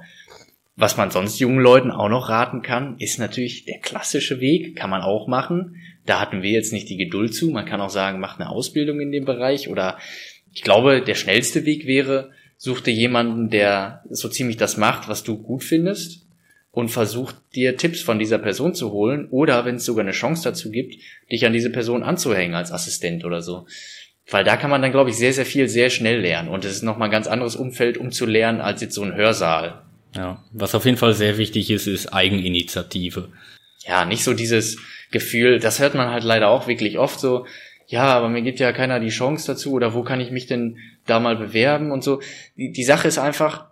Was 0.76 0.98
man 0.98 1.12
sonst 1.12 1.40
jungen 1.40 1.60
Leuten 1.60 1.92
auch 1.92 2.10
noch 2.10 2.30
raten 2.30 2.64
kann, 2.64 2.98
ist 2.98 3.20
natürlich 3.20 3.66
der 3.66 3.80
klassische 3.80 4.40
Weg, 4.40 4.76
kann 4.76 4.90
man 4.90 5.04
auch 5.04 5.28
machen. 5.28 5.76
Da 6.06 6.20
hatten 6.20 6.42
wir 6.42 6.50
jetzt 6.50 6.74
nicht 6.74 6.90
die 6.90 6.98
Geduld 6.98 7.34
zu. 7.34 7.52
Man 7.52 7.66
kann 7.66 7.80
auch 7.80 7.90
sagen, 7.90 8.20
macht 8.20 8.40
eine 8.40 8.50
Ausbildung 8.50 9.00
in 9.00 9.12
dem 9.12 9.24
Bereich 9.24 9.70
oder 9.70 10.00
ich 10.52 10.64
glaube, 10.64 11.02
der 11.02 11.16
schnellste 11.16 11.66
Weg 11.66 11.86
wäre, 11.86 12.32
such 12.58 12.82
dir 12.82 12.94
jemanden, 12.94 13.50
der 13.50 14.04
so 14.10 14.28
ziemlich 14.30 14.58
das 14.58 14.78
macht, 14.78 15.08
was 15.08 15.24
du 15.24 15.38
gut 15.38 15.64
findest 15.64 16.25
und 16.76 16.90
versucht 16.90 17.36
dir 17.56 17.78
Tipps 17.78 18.02
von 18.02 18.20
dieser 18.20 18.38
Person 18.38 18.76
zu 18.76 18.92
holen 18.92 19.30
oder 19.32 19.64
wenn 19.64 19.76
es 19.76 19.86
sogar 19.86 20.04
eine 20.04 20.12
Chance 20.12 20.44
dazu 20.44 20.72
gibt, 20.72 20.96
dich 21.32 21.46
an 21.46 21.54
diese 21.54 21.70
Person 21.70 22.04
anzuhängen 22.04 22.54
als 22.54 22.72
Assistent 22.72 23.24
oder 23.24 23.42
so. 23.42 23.66
Weil 24.30 24.44
da 24.44 24.58
kann 24.58 24.70
man 24.70 24.82
dann, 24.82 24.92
glaube 24.92 25.10
ich, 25.10 25.16
sehr, 25.16 25.32
sehr 25.32 25.46
viel 25.46 25.70
sehr 25.70 25.90
schnell 25.90 26.20
lernen. 26.20 26.50
Und 26.50 26.66
es 26.66 26.74
ist 26.74 26.82
nochmal 26.84 27.08
ein 27.08 27.14
ganz 27.14 27.28
anderes 27.28 27.56
Umfeld, 27.56 27.98
um 27.98 28.12
zu 28.12 28.26
lernen, 28.26 28.60
als 28.60 28.82
jetzt 28.82 28.96
so 28.96 29.04
ein 29.04 29.16
Hörsaal. 29.16 29.84
Ja, 30.16 30.44
was 30.52 30.76
auf 30.76 30.84
jeden 30.84 30.98
Fall 30.98 31.14
sehr 31.14 31.38
wichtig 31.38 31.72
ist, 31.72 31.88
ist 31.88 32.14
Eigeninitiative. 32.14 33.30
Ja, 33.88 34.04
nicht 34.04 34.24
so 34.24 34.34
dieses 34.34 34.78
Gefühl, 35.12 35.60
das 35.60 35.80
hört 35.80 35.96
man 35.96 36.10
halt 36.10 36.26
leider 36.26 36.50
auch 36.50 36.68
wirklich 36.68 37.00
oft 37.00 37.20
so, 37.20 37.46
ja, 37.88 38.04
aber 38.04 38.28
mir 38.28 38.42
gibt 38.42 38.60
ja 38.60 38.74
keiner 38.74 39.00
die 39.00 39.10
Chance 39.10 39.48
dazu 39.48 39.72
oder 39.72 39.94
wo 39.94 40.04
kann 40.04 40.20
ich 40.20 40.32
mich 40.32 40.48
denn 40.48 40.78
da 41.06 41.20
mal 41.20 41.38
bewerben 41.38 41.92
und 41.92 42.04
so. 42.04 42.20
Die, 42.58 42.72
die 42.72 42.84
Sache 42.84 43.08
ist 43.08 43.20
einfach, 43.20 43.68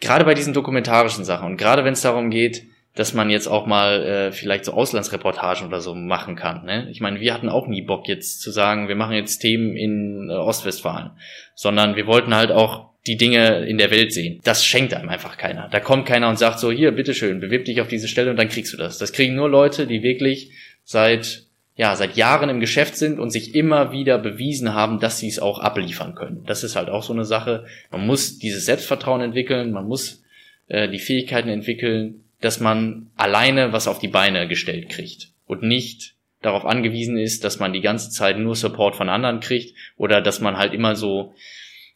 gerade 0.00 0.24
bei 0.24 0.34
diesen 0.34 0.52
dokumentarischen 0.52 1.24
Sachen 1.24 1.46
und 1.46 1.56
gerade 1.56 1.84
wenn 1.84 1.92
es 1.92 2.02
darum 2.02 2.30
geht, 2.30 2.64
dass 2.94 3.14
man 3.14 3.30
jetzt 3.30 3.46
auch 3.46 3.66
mal 3.66 4.02
äh, 4.02 4.32
vielleicht 4.32 4.64
so 4.64 4.72
Auslandsreportagen 4.72 5.68
oder 5.68 5.80
so 5.80 5.94
machen 5.94 6.34
kann. 6.34 6.64
Ne? 6.64 6.88
Ich 6.90 7.00
meine, 7.00 7.20
wir 7.20 7.32
hatten 7.32 7.48
auch 7.48 7.68
nie 7.68 7.82
Bock 7.82 8.08
jetzt 8.08 8.40
zu 8.40 8.50
sagen, 8.50 8.88
wir 8.88 8.96
machen 8.96 9.14
jetzt 9.14 9.38
Themen 9.38 9.76
in 9.76 10.28
äh, 10.28 10.32
Ostwestfalen, 10.32 11.10
sondern 11.54 11.94
wir 11.94 12.08
wollten 12.08 12.34
halt 12.34 12.50
auch 12.50 12.88
die 13.06 13.16
Dinge 13.16 13.66
in 13.66 13.78
der 13.78 13.92
Welt 13.92 14.12
sehen. 14.12 14.40
Das 14.42 14.64
schenkt 14.64 14.94
einem 14.94 15.08
einfach 15.08 15.36
keiner. 15.36 15.68
Da 15.70 15.78
kommt 15.78 16.06
keiner 16.06 16.28
und 16.28 16.38
sagt 16.38 16.58
so, 16.58 16.72
hier, 16.72 16.90
bitteschön, 16.90 17.40
bewirb 17.40 17.64
dich 17.64 17.80
auf 17.80 17.88
diese 17.88 18.08
Stelle 18.08 18.30
und 18.30 18.36
dann 18.36 18.48
kriegst 18.48 18.72
du 18.72 18.76
das. 18.76 18.98
Das 18.98 19.12
kriegen 19.12 19.36
nur 19.36 19.48
Leute, 19.48 19.86
die 19.86 20.02
wirklich 20.02 20.50
seit 20.82 21.47
ja, 21.78 21.94
seit 21.94 22.16
Jahren 22.16 22.48
im 22.48 22.58
Geschäft 22.58 22.96
sind 22.96 23.20
und 23.20 23.30
sich 23.30 23.54
immer 23.54 23.92
wieder 23.92 24.18
bewiesen 24.18 24.74
haben, 24.74 24.98
dass 24.98 25.20
sie 25.20 25.28
es 25.28 25.38
auch 25.38 25.60
abliefern 25.60 26.16
können. 26.16 26.42
Das 26.44 26.64
ist 26.64 26.74
halt 26.74 26.88
auch 26.88 27.04
so 27.04 27.12
eine 27.12 27.24
Sache. 27.24 27.66
Man 27.92 28.04
muss 28.04 28.40
dieses 28.40 28.66
Selbstvertrauen 28.66 29.20
entwickeln, 29.20 29.70
man 29.70 29.86
muss 29.86 30.24
äh, 30.66 30.88
die 30.88 30.98
Fähigkeiten 30.98 31.48
entwickeln, 31.48 32.24
dass 32.40 32.58
man 32.58 33.10
alleine 33.16 33.72
was 33.72 33.86
auf 33.86 34.00
die 34.00 34.08
Beine 34.08 34.48
gestellt 34.48 34.88
kriegt 34.88 35.28
und 35.46 35.62
nicht 35.62 36.14
darauf 36.42 36.66
angewiesen 36.66 37.16
ist, 37.16 37.44
dass 37.44 37.60
man 37.60 37.72
die 37.72 37.80
ganze 37.80 38.10
Zeit 38.10 38.38
nur 38.38 38.56
Support 38.56 38.96
von 38.96 39.08
anderen 39.08 39.38
kriegt 39.38 39.76
oder 39.96 40.20
dass 40.20 40.40
man 40.40 40.56
halt 40.56 40.74
immer 40.74 40.96
so, 40.96 41.32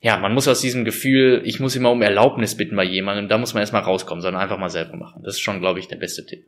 ja, 0.00 0.16
man 0.16 0.32
muss 0.32 0.46
aus 0.46 0.60
diesem 0.60 0.84
Gefühl, 0.84 1.42
ich 1.44 1.58
muss 1.58 1.74
immer 1.74 1.90
um 1.90 2.02
Erlaubnis 2.02 2.56
bitten 2.56 2.76
bei 2.76 2.84
jemandem, 2.84 3.28
da 3.28 3.36
muss 3.36 3.52
man 3.52 3.62
erstmal 3.62 3.82
rauskommen, 3.82 4.22
sondern 4.22 4.42
einfach 4.42 4.58
mal 4.58 4.70
selber 4.70 4.96
machen. 4.96 5.22
Das 5.24 5.34
ist 5.34 5.40
schon, 5.40 5.58
glaube 5.58 5.80
ich, 5.80 5.88
der 5.88 5.96
beste 5.96 6.24
Tipp. 6.24 6.44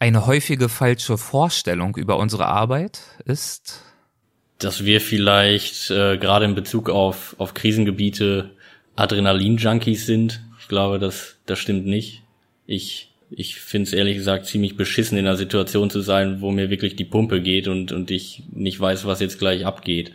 Eine 0.00 0.26
häufige 0.26 0.68
falsche 0.68 1.18
Vorstellung 1.18 1.96
über 1.96 2.18
unsere 2.18 2.46
Arbeit 2.46 3.00
ist, 3.24 3.82
dass 4.58 4.84
wir 4.84 5.00
vielleicht 5.00 5.90
äh, 5.90 6.18
gerade 6.18 6.44
in 6.44 6.54
Bezug 6.54 6.90
auf, 6.90 7.34
auf 7.38 7.54
Krisengebiete 7.54 8.50
Adrenalin-Junkies 8.96 10.06
sind. 10.06 10.40
Ich 10.60 10.68
glaube, 10.68 10.98
das, 10.98 11.36
das 11.46 11.58
stimmt 11.58 11.86
nicht. 11.86 12.22
Ich, 12.66 13.10
ich 13.30 13.56
finde 13.56 13.88
es 13.88 13.92
ehrlich 13.92 14.16
gesagt 14.16 14.46
ziemlich 14.46 14.76
beschissen, 14.76 15.16
in 15.18 15.26
einer 15.26 15.36
Situation 15.36 15.90
zu 15.90 16.00
sein, 16.00 16.40
wo 16.40 16.50
mir 16.50 16.70
wirklich 16.70 16.96
die 16.96 17.04
Pumpe 17.04 17.40
geht 17.40 17.68
und, 17.68 17.92
und 17.92 18.10
ich 18.10 18.42
nicht 18.52 18.78
weiß, 18.78 19.04
was 19.04 19.20
jetzt 19.20 19.38
gleich 19.38 19.64
abgeht. 19.64 20.12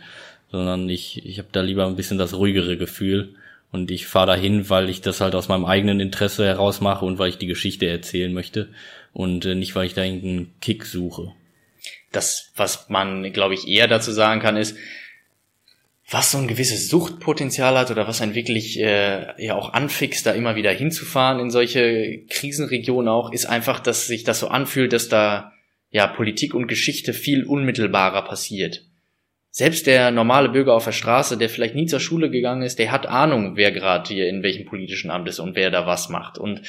Sondern 0.50 0.88
ich, 0.88 1.24
ich 1.26 1.38
habe 1.38 1.48
da 1.52 1.62
lieber 1.62 1.86
ein 1.86 1.96
bisschen 1.96 2.18
das 2.18 2.34
ruhigere 2.34 2.76
Gefühl. 2.76 3.34
Und 3.72 3.90
ich 3.90 4.06
fahre 4.06 4.28
dahin, 4.28 4.70
weil 4.70 4.88
ich 4.88 5.00
das 5.00 5.20
halt 5.20 5.34
aus 5.34 5.48
meinem 5.48 5.64
eigenen 5.64 6.00
Interesse 6.00 6.46
heraus 6.46 6.80
mache 6.80 7.04
und 7.04 7.18
weil 7.18 7.30
ich 7.30 7.38
die 7.38 7.46
Geschichte 7.46 7.86
erzählen 7.86 8.32
möchte 8.32 8.68
und 9.14 9.46
äh, 9.46 9.54
nicht, 9.54 9.74
weil 9.74 9.86
ich 9.86 9.94
da 9.94 10.04
irgendeinen 10.04 10.52
Kick 10.60 10.84
suche. 10.84 11.32
Das, 12.12 12.52
was 12.56 12.90
man, 12.90 13.32
glaube 13.32 13.54
ich, 13.54 13.66
eher 13.66 13.88
dazu 13.88 14.12
sagen 14.12 14.40
kann, 14.40 14.56
ist, 14.56 14.76
was 16.10 16.32
so 16.32 16.38
ein 16.38 16.48
gewisses 16.48 16.88
Suchtpotenzial 16.88 17.78
hat 17.78 17.90
oder 17.90 18.06
was 18.06 18.20
einen 18.20 18.34
wirklich 18.34 18.78
äh, 18.78 19.42
ja 19.42 19.54
auch 19.54 19.72
anfixt, 19.72 20.26
da 20.26 20.32
immer 20.32 20.54
wieder 20.54 20.70
hinzufahren 20.70 21.40
in 21.40 21.50
solche 21.50 22.24
Krisenregionen 22.28 23.08
auch, 23.08 23.32
ist 23.32 23.46
einfach, 23.46 23.80
dass 23.80 24.06
sich 24.06 24.24
das 24.24 24.40
so 24.40 24.48
anfühlt, 24.48 24.92
dass 24.92 25.08
da 25.08 25.52
ja 25.90 26.06
Politik 26.06 26.52
und 26.54 26.66
Geschichte 26.66 27.14
viel 27.14 27.44
unmittelbarer 27.44 28.22
passiert. 28.22 28.84
Selbst 29.50 29.86
der 29.86 30.10
normale 30.10 30.48
Bürger 30.48 30.74
auf 30.74 30.84
der 30.84 30.92
Straße, 30.92 31.38
der 31.38 31.48
vielleicht 31.48 31.76
nie 31.76 31.86
zur 31.86 32.00
Schule 32.00 32.28
gegangen 32.28 32.62
ist, 32.62 32.80
der 32.80 32.90
hat 32.90 33.06
Ahnung, 33.06 33.56
wer 33.56 33.70
gerade 33.70 34.12
hier 34.12 34.28
in 34.28 34.42
welchem 34.42 34.66
politischen 34.66 35.10
Amt 35.12 35.28
ist 35.28 35.38
und 35.38 35.54
wer 35.54 35.70
da 35.70 35.86
was 35.86 36.08
macht. 36.08 36.38
Und 36.38 36.62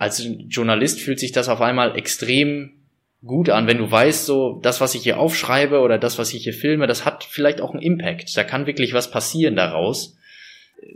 als 0.00 0.26
Journalist 0.48 0.98
fühlt 0.98 1.20
sich 1.20 1.30
das 1.30 1.50
auf 1.50 1.60
einmal 1.60 1.94
extrem 1.94 2.70
gut 3.22 3.50
an, 3.50 3.66
wenn 3.66 3.76
du 3.76 3.90
weißt, 3.90 4.24
so 4.24 4.58
das, 4.62 4.80
was 4.80 4.94
ich 4.94 5.02
hier 5.02 5.18
aufschreibe 5.18 5.80
oder 5.80 5.98
das, 5.98 6.18
was 6.18 6.32
ich 6.32 6.44
hier 6.44 6.54
filme, 6.54 6.86
das 6.86 7.04
hat 7.04 7.22
vielleicht 7.22 7.60
auch 7.60 7.72
einen 7.72 7.82
Impact. 7.82 8.34
Da 8.34 8.42
kann 8.42 8.66
wirklich 8.66 8.94
was 8.94 9.10
passieren 9.10 9.56
daraus. 9.56 10.16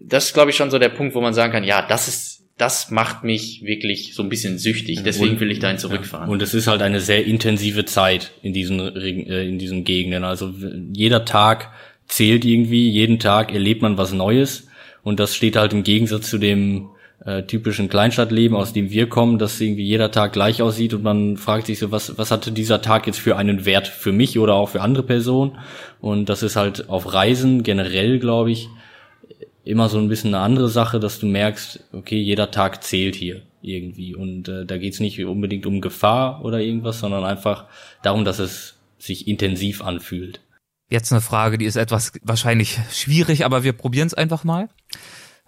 Das 0.03 0.25
ist, 0.25 0.33
glaube 0.33 0.51
ich, 0.51 0.57
schon 0.57 0.71
so 0.71 0.79
der 0.79 0.89
Punkt, 0.89 1.15
wo 1.15 1.21
man 1.21 1.35
sagen 1.35 1.53
kann, 1.53 1.65
ja, 1.65 1.87
das 1.87 2.09
ist, 2.09 2.45
das 2.57 2.91
macht 2.91 3.25
mich 3.25 3.63
wirklich 3.63 4.15
so 4.15 4.23
ein 4.23 4.31
bisschen 4.31 4.57
süchtig. 4.57 5.03
Deswegen 5.05 5.39
will 5.39 5.51
ich 5.51 5.59
dahin 5.59 5.77
zurückfahren. 5.77 6.31
Und 6.31 6.41
es 6.41 6.55
ist 6.55 6.67
halt 6.67 6.81
eine 6.81 7.01
sehr 7.01 7.27
intensive 7.27 7.85
Zeit 7.85 8.33
in 8.41 8.55
diesen, 8.55 8.81
äh, 8.81 9.47
in 9.47 9.59
diesen 9.59 9.85
Gegenden. 9.85 10.25
Also 10.25 10.51
jeder 10.95 11.27
Tag 11.27 11.73
zählt 12.09 12.47
irgendwie, 12.47 12.89
jeden 12.89 13.19
Tag 13.19 13.53
erlebt 13.53 13.83
man 13.83 13.99
was 13.99 14.15
Neues. 14.15 14.67
Und 15.03 15.21
das 15.21 15.37
steht 15.37 15.57
halt 15.57 15.75
im 15.75 15.83
Gegensatz 15.83 16.31
zu 16.31 16.39
dem 16.39 16.89
äh, 17.25 17.43
typischen 17.45 17.89
Kleinstadtleben, 17.89 18.57
aus 18.57 18.73
dem 18.73 18.91
wir 18.91 19.09
kommen, 19.09 19.39
dass 19.39 19.61
irgendwie 19.61 19.85
jeder 19.85 20.11
Tag 20.11 20.33
gleich 20.33 20.61
aussieht 20.61 20.95
und 20.95 21.03
man 21.03 21.37
fragt 21.37 21.67
sich 21.67 21.79
so, 21.79 21.91
was, 21.91 22.19
was 22.19 22.31
hatte 22.31 22.53
dieser 22.53 22.83
Tag 22.83 23.07
jetzt 23.07 23.19
für 23.19 23.37
einen 23.37 23.65
Wert 23.65 23.89
für 23.89 24.13
mich 24.13 24.39
oder 24.39 24.55
auch 24.55 24.69
für 24.69 24.83
andere 24.83 25.05
Personen? 25.05 25.59
Und 26.01 26.29
das 26.29 26.43
ist 26.43 26.57
halt 26.57 26.89
auf 26.91 27.13
Reisen 27.13 27.63
generell, 27.63 28.19
glaube 28.19 28.51
ich, 28.51 28.69
immer 29.65 29.89
so 29.89 29.99
ein 29.99 30.09
bisschen 30.09 30.35
eine 30.35 30.45
andere 30.45 30.69
Sache, 30.69 31.01
dass 31.01 31.19
du 31.19 31.27
merkst, 31.27 31.81
okay, 31.93 32.21
jeder 32.21 32.51
Tag 32.51 32.85
zählt 32.85 33.15
hier 33.15 33.43
irgendwie. 33.63 34.15
Und 34.15 34.49
äh, 34.49 34.67
da 34.67 34.77
geht's 34.77 35.01
nicht 35.01 35.25
unbedingt 35.25 35.65
um 35.65 35.81
Gefahr 35.81 36.45
oder 36.45 36.61
irgendwas, 36.61 37.01
sondern 37.01 37.25
einfach 37.25 37.65
darum, 38.03 38.27
dass 38.27 38.39
es 38.39 38.75
sich 38.99 39.27
intensiv 39.27 39.83
anfühlt. 39.83 40.41
Jetzt 40.91 41.11
eine 41.11 41.23
Frage, 41.23 41.57
die 41.57 41.65
ist 41.65 41.77
etwas 41.77 42.13
wahrscheinlich 42.23 42.79
schwierig, 42.93 43.47
aber 43.47 43.65
wir 43.65 43.73
probieren 43.73 44.07
es 44.07 44.15
einfach 44.15 44.45
mal 44.45 44.69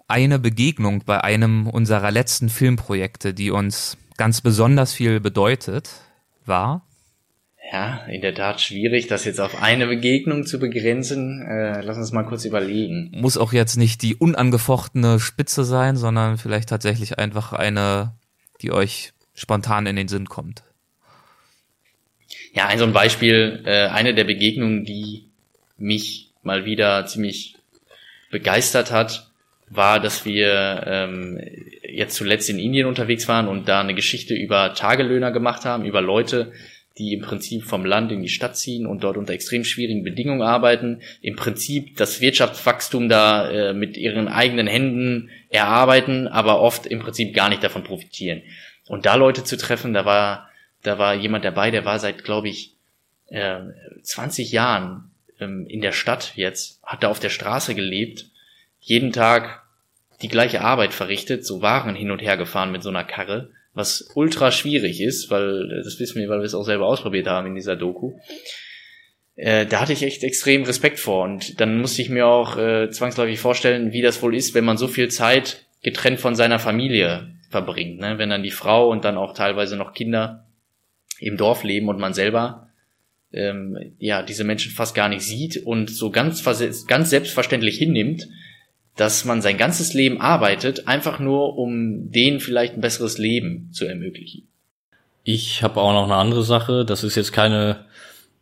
eine 0.07 0.39
Begegnung 0.39 1.03
bei 1.05 1.23
einem 1.23 1.67
unserer 1.67 2.11
letzten 2.11 2.49
Filmprojekte, 2.49 3.33
die 3.33 3.51
uns 3.51 3.97
ganz 4.17 4.41
besonders 4.41 4.93
viel 4.93 5.19
bedeutet, 5.19 5.89
war? 6.45 6.83
Ja, 7.71 8.05
in 8.05 8.21
der 8.21 8.33
Tat 8.33 8.61
schwierig, 8.61 9.07
das 9.07 9.25
jetzt 9.25 9.41
auf 9.41 9.61
eine 9.61 9.87
Begegnung 9.87 10.45
zu 10.45 10.57
begrenzen. 10.57 11.41
Äh, 11.41 11.81
lass 11.81 11.97
uns 11.97 12.13
mal 12.13 12.23
kurz 12.23 12.45
überlegen. 12.45 13.11
Muss 13.13 13.37
auch 13.37 13.51
jetzt 13.51 13.75
nicht 13.75 14.01
die 14.03 14.15
unangefochtene 14.15 15.19
Spitze 15.19 15.65
sein, 15.65 15.97
sondern 15.97 16.37
vielleicht 16.37 16.69
tatsächlich 16.69 17.19
einfach 17.19 17.51
eine, 17.51 18.13
die 18.61 18.71
euch 18.71 19.11
spontan 19.33 19.85
in 19.85 19.97
den 19.97 20.07
Sinn 20.07 20.27
kommt. 20.27 20.63
Ja, 22.53 22.67
ein 22.67 22.79
so 22.79 22.85
ein 22.85 22.93
Beispiel, 22.93 23.63
äh, 23.65 23.87
eine 23.87 24.15
der 24.15 24.23
Begegnungen, 24.23 24.85
die 24.85 25.25
mich 25.77 26.31
mal 26.43 26.63
wieder 26.63 27.05
ziemlich 27.05 27.55
begeistert 28.31 28.91
hat, 28.91 29.26
war, 29.69 29.99
dass 29.99 30.25
wir 30.25 30.83
ähm, 30.85 31.39
jetzt 31.83 32.15
zuletzt 32.15 32.49
in 32.49 32.59
Indien 32.59 32.87
unterwegs 32.87 33.27
waren 33.27 33.47
und 33.47 33.67
da 33.67 33.81
eine 33.81 33.95
Geschichte 33.95 34.33
über 34.33 34.73
Tagelöhner 34.73 35.31
gemacht 35.31 35.65
haben, 35.65 35.85
über 35.85 36.01
Leute, 36.01 36.53
die 36.97 37.13
im 37.13 37.21
Prinzip 37.21 37.63
vom 37.63 37.85
Land 37.85 38.11
in 38.11 38.21
die 38.21 38.29
Stadt 38.29 38.57
ziehen 38.57 38.85
und 38.87 39.03
dort 39.03 39.17
unter 39.17 39.33
extrem 39.33 39.63
schwierigen 39.63 40.03
Bedingungen 40.03 40.41
arbeiten, 40.41 41.01
im 41.21 41.35
Prinzip 41.35 41.97
das 41.97 42.21
Wirtschaftswachstum 42.21 43.09
da 43.09 43.49
äh, 43.49 43.73
mit 43.73 43.97
ihren 43.97 44.27
eigenen 44.27 44.67
Händen 44.67 45.29
erarbeiten, 45.49 46.27
aber 46.27 46.59
oft 46.59 46.87
im 46.87 46.99
Prinzip 46.99 47.35
gar 47.35 47.49
nicht 47.49 47.63
davon 47.63 47.83
profitieren. 47.83 48.41
Und 48.87 49.05
da 49.05 49.15
Leute 49.15 49.43
zu 49.43 49.57
treffen, 49.57 49.93
da 49.93 50.05
war, 50.05 50.49
da 50.81 50.97
war 50.97 51.13
jemand 51.13 51.45
dabei, 51.45 51.71
der 51.71 51.85
war 51.85 51.99
seit, 51.99 52.23
glaube 52.23 52.49
ich, 52.49 52.73
äh, 53.27 53.59
20 54.01 54.51
Jahren 54.51 55.11
ähm, 55.39 55.67
in 55.67 55.81
der 55.81 55.91
Stadt 55.91 56.33
jetzt, 56.35 56.81
hat 56.83 57.03
da 57.03 57.09
auf 57.09 57.19
der 57.19 57.29
Straße 57.29 57.75
gelebt 57.75 58.25
jeden 58.87 59.11
Tag 59.11 59.63
die 60.21 60.29
gleiche 60.29 60.61
Arbeit 60.61 60.93
verrichtet, 60.93 61.45
so 61.45 61.61
Waren 61.61 61.93
hin 61.93 62.09
und 62.09 62.21
her 62.21 62.37
gefahren 62.37 62.71
mit 62.71 62.81
so 62.81 62.89
einer 62.89 63.03
Karre, 63.03 63.51
was 63.73 64.09
ultra 64.15 64.49
schwierig 64.51 65.01
ist, 65.01 65.29
weil 65.29 65.67
das 65.83 65.99
wissen 65.99 66.21
wir, 66.21 66.29
weil 66.29 66.39
wir 66.39 66.45
es 66.45 66.55
auch 66.55 66.63
selber 66.63 66.87
ausprobiert 66.87 67.27
haben 67.27 67.47
in 67.47 67.55
dieser 67.55 67.75
Doku. 67.75 68.13
Äh, 69.35 69.65
da 69.65 69.81
hatte 69.81 69.91
ich 69.91 70.03
echt 70.03 70.23
extrem 70.23 70.63
Respekt 70.63 70.99
vor 70.99 71.25
und 71.25 71.59
dann 71.59 71.79
musste 71.79 72.01
ich 72.01 72.09
mir 72.09 72.27
auch 72.27 72.57
äh, 72.57 72.89
zwangsläufig 72.89 73.39
vorstellen, 73.39 73.91
wie 73.91 74.01
das 74.01 74.21
wohl 74.23 74.33
ist, 74.33 74.55
wenn 74.55 74.65
man 74.65 74.77
so 74.77 74.87
viel 74.87 75.09
Zeit 75.09 75.65
getrennt 75.83 76.21
von 76.21 76.35
seiner 76.35 76.57
Familie 76.57 77.35
verbringt, 77.49 77.99
ne? 77.99 78.17
wenn 78.17 78.29
dann 78.29 78.41
die 78.41 78.51
Frau 78.51 78.89
und 78.89 79.03
dann 79.03 79.17
auch 79.17 79.33
teilweise 79.33 79.75
noch 79.75 79.93
Kinder 79.93 80.47
im 81.19 81.35
Dorf 81.35 81.63
leben 81.63 81.89
und 81.89 81.99
man 81.99 82.13
selber 82.13 82.69
ähm, 83.33 83.77
ja 83.99 84.23
diese 84.23 84.45
Menschen 84.45 84.71
fast 84.71 84.95
gar 84.95 85.09
nicht 85.09 85.23
sieht 85.23 85.57
und 85.57 85.89
so 85.89 86.09
ganz 86.09 86.43
ganz 86.87 87.09
selbstverständlich 87.09 87.77
hinnimmt, 87.77 88.27
dass 88.97 89.25
man 89.25 89.41
sein 89.41 89.57
ganzes 89.57 89.93
Leben 89.93 90.19
arbeitet, 90.19 90.87
einfach 90.87 91.19
nur 91.19 91.57
um 91.57 92.11
denen 92.11 92.39
vielleicht 92.39 92.73
ein 92.73 92.81
besseres 92.81 93.17
Leben 93.17 93.69
zu 93.71 93.85
ermöglichen. 93.85 94.47
Ich 95.23 95.63
habe 95.63 95.79
auch 95.81 95.93
noch 95.93 96.05
eine 96.05 96.15
andere 96.15 96.43
Sache. 96.43 96.85
Das 96.85 97.03
ist 97.03 97.15
jetzt 97.15 97.33
keine 97.33 97.85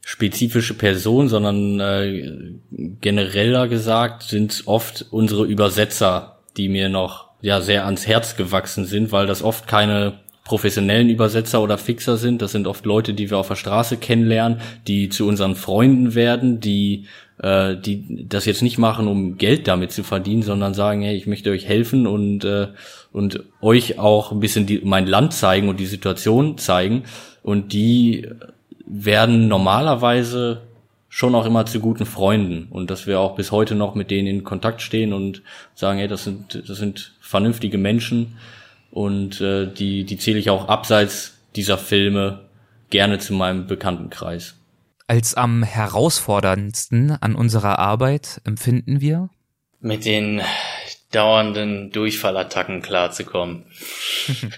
spezifische 0.01 0.75
Person, 0.75 1.29
sondern 1.29 1.79
äh, 1.79 2.53
genereller 3.01 3.67
gesagt 3.67 4.23
sind 4.23 4.63
oft 4.65 5.05
unsere 5.09 5.45
Übersetzer, 5.45 6.39
die 6.57 6.69
mir 6.69 6.89
noch 6.89 7.29
ja 7.41 7.59
sehr 7.59 7.85
ans 7.85 8.07
Herz 8.07 8.35
gewachsen 8.35 8.85
sind, 8.85 9.11
weil 9.11 9.25
das 9.25 9.41
oft 9.41 9.67
keine 9.67 10.19
professionellen 10.45 11.09
Übersetzer 11.09 11.61
oder 11.61 11.79
Fixer 11.79 12.17
sind. 12.17 12.41
Das 12.41 12.51
sind 12.51 12.67
oft 12.67 12.85
Leute, 12.85 13.15
die 13.15 13.31
wir 13.31 13.39
auf 13.39 13.47
der 13.47 13.55
Straße 13.55 13.97
kennenlernen, 13.97 14.61
die 14.87 15.09
zu 15.09 15.27
unseren 15.27 15.55
Freunden 15.55 16.13
werden, 16.13 16.59
die 16.59 17.07
äh, 17.41 17.75
die 17.75 18.27
das 18.27 18.45
jetzt 18.45 18.61
nicht 18.61 18.77
machen, 18.77 19.07
um 19.07 19.37
Geld 19.37 19.67
damit 19.67 19.91
zu 19.91 20.03
verdienen, 20.03 20.43
sondern 20.43 20.73
sagen, 20.73 21.01
hey, 21.01 21.15
ich 21.15 21.27
möchte 21.27 21.51
euch 21.51 21.65
helfen 21.65 22.07
und 22.07 22.45
äh, 22.45 22.67
und 23.11 23.43
euch 23.61 23.99
auch 23.99 24.31
ein 24.31 24.39
bisschen 24.39 24.65
die, 24.65 24.81
mein 24.83 25.07
Land 25.07 25.33
zeigen 25.33 25.69
und 25.69 25.79
die 25.79 25.85
Situation 25.85 26.57
zeigen. 26.57 27.03
Und 27.43 27.73
die 27.73 28.27
werden 28.85 29.47
normalerweise 29.47 30.61
schon 31.09 31.33
auch 31.33 31.45
immer 31.45 31.65
zu 31.65 31.79
guten 31.79 32.05
Freunden 32.05 32.67
und 32.69 32.89
dass 32.89 33.07
wir 33.07 33.19
auch 33.19 33.35
bis 33.35 33.51
heute 33.51 33.73
noch 33.73 33.95
mit 33.95 34.11
denen 34.11 34.27
in 34.27 34.43
Kontakt 34.43 34.81
stehen 34.81 35.13
und 35.13 35.43
sagen, 35.73 35.99
hey, 35.99 36.09
das 36.09 36.25
sind 36.25 36.63
das 36.67 36.77
sind 36.77 37.13
vernünftige 37.21 37.77
Menschen 37.77 38.35
und 38.91 39.39
äh, 39.39 39.65
die 39.71 40.03
die 40.03 40.17
zähle 40.17 40.39
ich 40.39 40.49
auch 40.49 40.67
abseits 40.67 41.37
dieser 41.55 41.77
Filme 41.77 42.41
gerne 42.89 43.17
zu 43.19 43.33
meinem 43.33 43.65
Bekanntenkreis. 43.65 44.55
Als 45.07 45.35
am 45.35 45.61
herausforderndsten 45.63 47.11
an 47.11 47.35
unserer 47.35 47.77
Arbeit 47.77 48.41
empfinden 48.43 49.01
wir? 49.01 49.29
Mit 49.79 50.05
den 50.05 50.41
dauernden 51.11 51.91
Durchfallattacken 51.91 52.81
klarzukommen. 52.81 53.65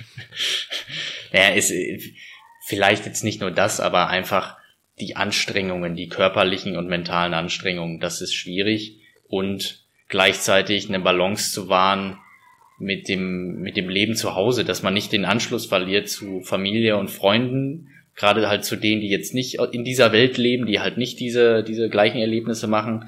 ja, 1.34 1.50
ist 1.50 1.74
vielleicht 2.66 3.06
jetzt 3.06 3.24
nicht 3.24 3.42
nur 3.42 3.52
das, 3.52 3.80
aber 3.80 4.08
einfach 4.08 4.58
die 5.00 5.16
Anstrengungen, 5.16 5.96
die 5.96 6.08
körperlichen 6.08 6.78
und 6.78 6.88
mentalen 6.88 7.34
Anstrengungen, 7.34 8.00
das 8.00 8.22
ist 8.22 8.34
schwierig 8.34 9.00
und 9.28 9.84
gleichzeitig 10.08 10.88
eine 10.88 11.00
Balance 11.00 11.52
zu 11.52 11.70
wahren 11.70 12.18
mit 12.80 13.10
dem, 13.10 13.60
mit 13.60 13.76
dem 13.76 13.90
Leben 13.90 14.16
zu 14.16 14.36
Hause, 14.36 14.64
dass 14.64 14.82
man 14.82 14.94
nicht 14.94 15.12
den 15.12 15.26
Anschluss 15.26 15.66
verliert 15.66 16.10
zu 16.10 16.42
Familie 16.42 16.98
und 16.98 17.10
Freunden, 17.10 17.90
gerade 18.18 18.50
halt 18.50 18.66
zu 18.66 18.76
denen, 18.76 19.00
die 19.00 19.10
jetzt 19.10 19.34
nicht 19.34 19.60
in 19.72 19.86
dieser 19.86 20.12
Welt 20.12 20.38
leben, 20.38 20.66
die 20.66 20.80
halt 20.80 20.98
nicht 20.98 21.20
diese, 21.20 21.64
diese 21.64 21.88
gleichen 21.88 22.18
Erlebnisse 22.18 22.68
machen, 22.68 23.06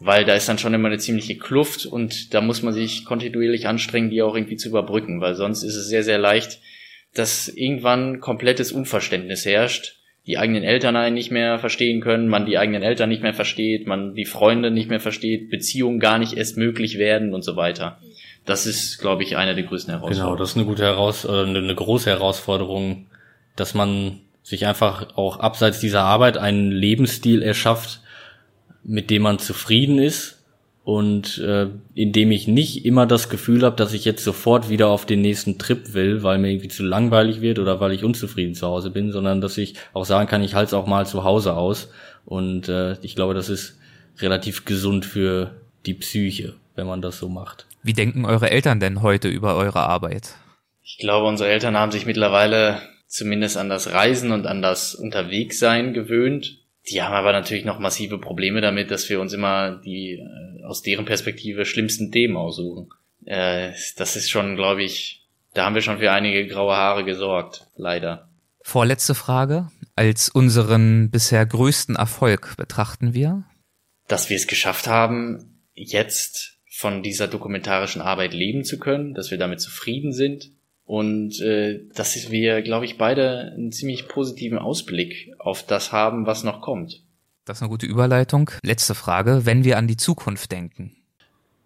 weil 0.00 0.24
da 0.24 0.34
ist 0.34 0.48
dann 0.48 0.58
schon 0.58 0.72
immer 0.72 0.88
eine 0.88 0.98
ziemliche 0.98 1.36
Kluft 1.36 1.84
und 1.84 2.32
da 2.32 2.40
muss 2.40 2.62
man 2.62 2.72
sich 2.72 3.04
kontinuierlich 3.04 3.68
anstrengen, 3.68 4.10
die 4.10 4.22
auch 4.22 4.34
irgendwie 4.34 4.56
zu 4.56 4.70
überbrücken, 4.70 5.20
weil 5.20 5.34
sonst 5.34 5.62
ist 5.62 5.76
es 5.76 5.88
sehr, 5.88 6.02
sehr 6.02 6.18
leicht, 6.18 6.58
dass 7.14 7.48
irgendwann 7.48 8.20
komplettes 8.20 8.72
Unverständnis 8.72 9.44
herrscht, 9.44 9.98
die 10.26 10.38
eigenen 10.38 10.62
Eltern 10.62 10.96
einen 10.96 11.14
nicht 11.14 11.30
mehr 11.30 11.58
verstehen 11.58 12.00
können, 12.00 12.28
man 12.28 12.46
die 12.46 12.56
eigenen 12.56 12.82
Eltern 12.82 13.10
nicht 13.10 13.22
mehr 13.22 13.34
versteht, 13.34 13.86
man 13.86 14.14
die 14.14 14.24
Freunde 14.24 14.70
nicht 14.70 14.88
mehr 14.88 15.00
versteht, 15.00 15.50
Beziehungen 15.50 16.00
gar 16.00 16.18
nicht 16.18 16.34
erst 16.34 16.56
möglich 16.56 16.98
werden 16.98 17.34
und 17.34 17.42
so 17.42 17.56
weiter. 17.56 17.98
Das 18.46 18.66
ist, 18.66 18.98
glaube 18.98 19.22
ich, 19.22 19.36
eine 19.36 19.54
der 19.54 19.64
größten 19.64 19.92
Herausforderungen. 19.92 20.30
Genau, 20.30 20.36
das 20.36 20.50
ist 20.50 20.56
eine 20.56 20.66
gute 20.66 20.84
Heraus 20.84 21.24
äh, 21.26 21.28
eine 21.28 21.74
große 21.74 22.08
Herausforderung, 22.08 23.06
dass 23.56 23.74
man 23.74 24.20
sich 24.42 24.66
einfach 24.66 25.16
auch 25.16 25.38
abseits 25.38 25.80
dieser 25.80 26.02
Arbeit 26.02 26.38
einen 26.38 26.70
Lebensstil 26.70 27.42
erschafft, 27.42 28.00
mit 28.82 29.10
dem 29.10 29.22
man 29.22 29.38
zufrieden 29.38 29.98
ist 29.98 30.40
und 30.84 31.38
äh, 31.38 31.68
in 31.94 32.12
dem 32.12 32.30
ich 32.30 32.48
nicht 32.48 32.84
immer 32.84 33.06
das 33.06 33.28
Gefühl 33.28 33.62
habe, 33.62 33.76
dass 33.76 33.92
ich 33.92 34.04
jetzt 34.04 34.24
sofort 34.24 34.70
wieder 34.70 34.88
auf 34.88 35.04
den 35.06 35.20
nächsten 35.20 35.58
Trip 35.58 35.92
will, 35.92 36.22
weil 36.22 36.38
mir 36.38 36.50
irgendwie 36.50 36.68
zu 36.68 36.82
langweilig 36.82 37.40
wird 37.40 37.58
oder 37.58 37.80
weil 37.80 37.92
ich 37.92 38.02
unzufrieden 38.02 38.54
zu 38.54 38.66
Hause 38.66 38.90
bin, 38.90 39.12
sondern 39.12 39.40
dass 39.40 39.58
ich 39.58 39.74
auch 39.92 40.04
sagen 40.04 40.28
kann, 40.28 40.42
ich 40.42 40.54
halte 40.54 40.68
es 40.68 40.74
auch 40.74 40.86
mal 40.86 41.06
zu 41.06 41.22
Hause 41.24 41.54
aus. 41.54 41.90
Und 42.24 42.68
äh, 42.68 42.96
ich 43.02 43.14
glaube, 43.14 43.34
das 43.34 43.48
ist 43.48 43.78
relativ 44.18 44.64
gesund 44.64 45.04
für 45.04 45.54
die 45.86 45.94
Psyche, 45.94 46.54
wenn 46.74 46.86
man 46.86 47.02
das 47.02 47.18
so 47.18 47.28
macht. 47.28 47.66
Wie 47.82 47.92
denken 47.92 48.24
eure 48.24 48.50
Eltern 48.50 48.80
denn 48.80 49.02
heute 49.02 49.28
über 49.28 49.56
eure 49.56 49.80
Arbeit? 49.80 50.34
Ich 50.82 50.98
glaube, 50.98 51.26
unsere 51.26 51.50
Eltern 51.50 51.76
haben 51.76 51.92
sich 51.92 52.04
mittlerweile 52.04 52.82
zumindest 53.10 53.56
an 53.56 53.68
das 53.68 53.92
Reisen 53.92 54.30
und 54.30 54.46
an 54.46 54.62
das 54.62 54.94
Unterwegssein 54.94 55.92
gewöhnt. 55.92 56.60
Die 56.88 57.02
haben 57.02 57.12
aber 57.12 57.32
natürlich 57.32 57.64
noch 57.64 57.78
massive 57.78 58.18
Probleme 58.18 58.60
damit, 58.62 58.90
dass 58.90 59.08
wir 59.10 59.20
uns 59.20 59.32
immer 59.34 59.80
die 59.84 60.12
äh, 60.12 60.64
aus 60.64 60.80
deren 60.80 61.04
Perspektive 61.04 61.66
schlimmsten 61.66 62.10
Themen 62.10 62.36
aussuchen. 62.36 62.88
Äh, 63.26 63.72
das 63.96 64.16
ist 64.16 64.30
schon, 64.30 64.56
glaube 64.56 64.82
ich, 64.82 65.26
Da 65.52 65.64
haben 65.64 65.74
wir 65.74 65.82
schon 65.82 65.98
für 65.98 66.12
einige 66.12 66.46
graue 66.46 66.76
Haare 66.76 67.04
gesorgt, 67.04 67.66
leider. 67.76 68.28
Vorletzte 68.62 69.16
Frage. 69.16 69.70
Als 69.96 70.28
unseren 70.28 71.10
bisher 71.10 71.44
größten 71.44 71.96
Erfolg 71.96 72.56
betrachten 72.56 73.12
wir? 73.12 73.42
Dass 74.06 74.30
wir 74.30 74.36
es 74.36 74.46
geschafft 74.46 74.86
haben, 74.86 75.60
jetzt 75.74 76.58
von 76.70 77.02
dieser 77.02 77.26
dokumentarischen 77.26 78.00
Arbeit 78.00 78.32
leben 78.32 78.64
zu 78.64 78.78
können, 78.78 79.14
dass 79.14 79.32
wir 79.32 79.38
damit 79.38 79.60
zufrieden 79.60 80.12
sind 80.12 80.52
und 80.90 81.40
äh, 81.40 81.82
dass 81.94 82.32
wir, 82.32 82.62
glaube 82.62 82.84
ich, 82.84 82.98
beide 82.98 83.52
einen 83.54 83.70
ziemlich 83.70 84.08
positiven 84.08 84.58
Ausblick 84.58 85.32
auf 85.38 85.64
das 85.64 85.92
haben, 85.92 86.26
was 86.26 86.42
noch 86.42 86.60
kommt. 86.60 87.04
Das 87.44 87.58
ist 87.58 87.62
eine 87.62 87.70
gute 87.70 87.86
Überleitung. 87.86 88.50
Letzte 88.64 88.96
Frage. 88.96 89.46
Wenn 89.46 89.62
wir 89.62 89.78
an 89.78 89.86
die 89.86 89.96
Zukunft 89.96 90.50
denken. 90.50 90.96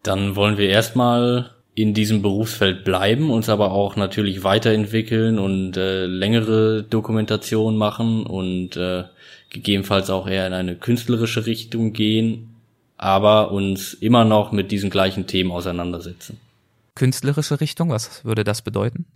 Dann 0.02 0.36
wollen 0.36 0.58
wir 0.58 0.68
erstmal 0.68 1.54
in 1.74 1.94
diesem 1.94 2.20
Berufsfeld 2.20 2.84
bleiben, 2.84 3.30
uns 3.30 3.48
aber 3.48 3.72
auch 3.72 3.96
natürlich 3.96 4.44
weiterentwickeln 4.44 5.38
und 5.38 5.78
äh, 5.78 6.04
längere 6.04 6.82
Dokumentation 6.82 7.78
machen 7.78 8.26
und 8.26 8.76
äh, 8.76 9.04
gegebenenfalls 9.48 10.10
auch 10.10 10.26
eher 10.26 10.46
in 10.46 10.52
eine 10.52 10.76
künstlerische 10.76 11.46
Richtung 11.46 11.94
gehen, 11.94 12.56
aber 12.98 13.52
uns 13.52 13.94
immer 13.94 14.26
noch 14.26 14.52
mit 14.52 14.70
diesen 14.70 14.90
gleichen 14.90 15.26
Themen 15.26 15.50
auseinandersetzen 15.50 16.38
künstlerische 16.94 17.60
Richtung? 17.60 17.90
Was 17.90 18.24
würde 18.24 18.44
das 18.44 18.62
bedeuten? 18.62 19.06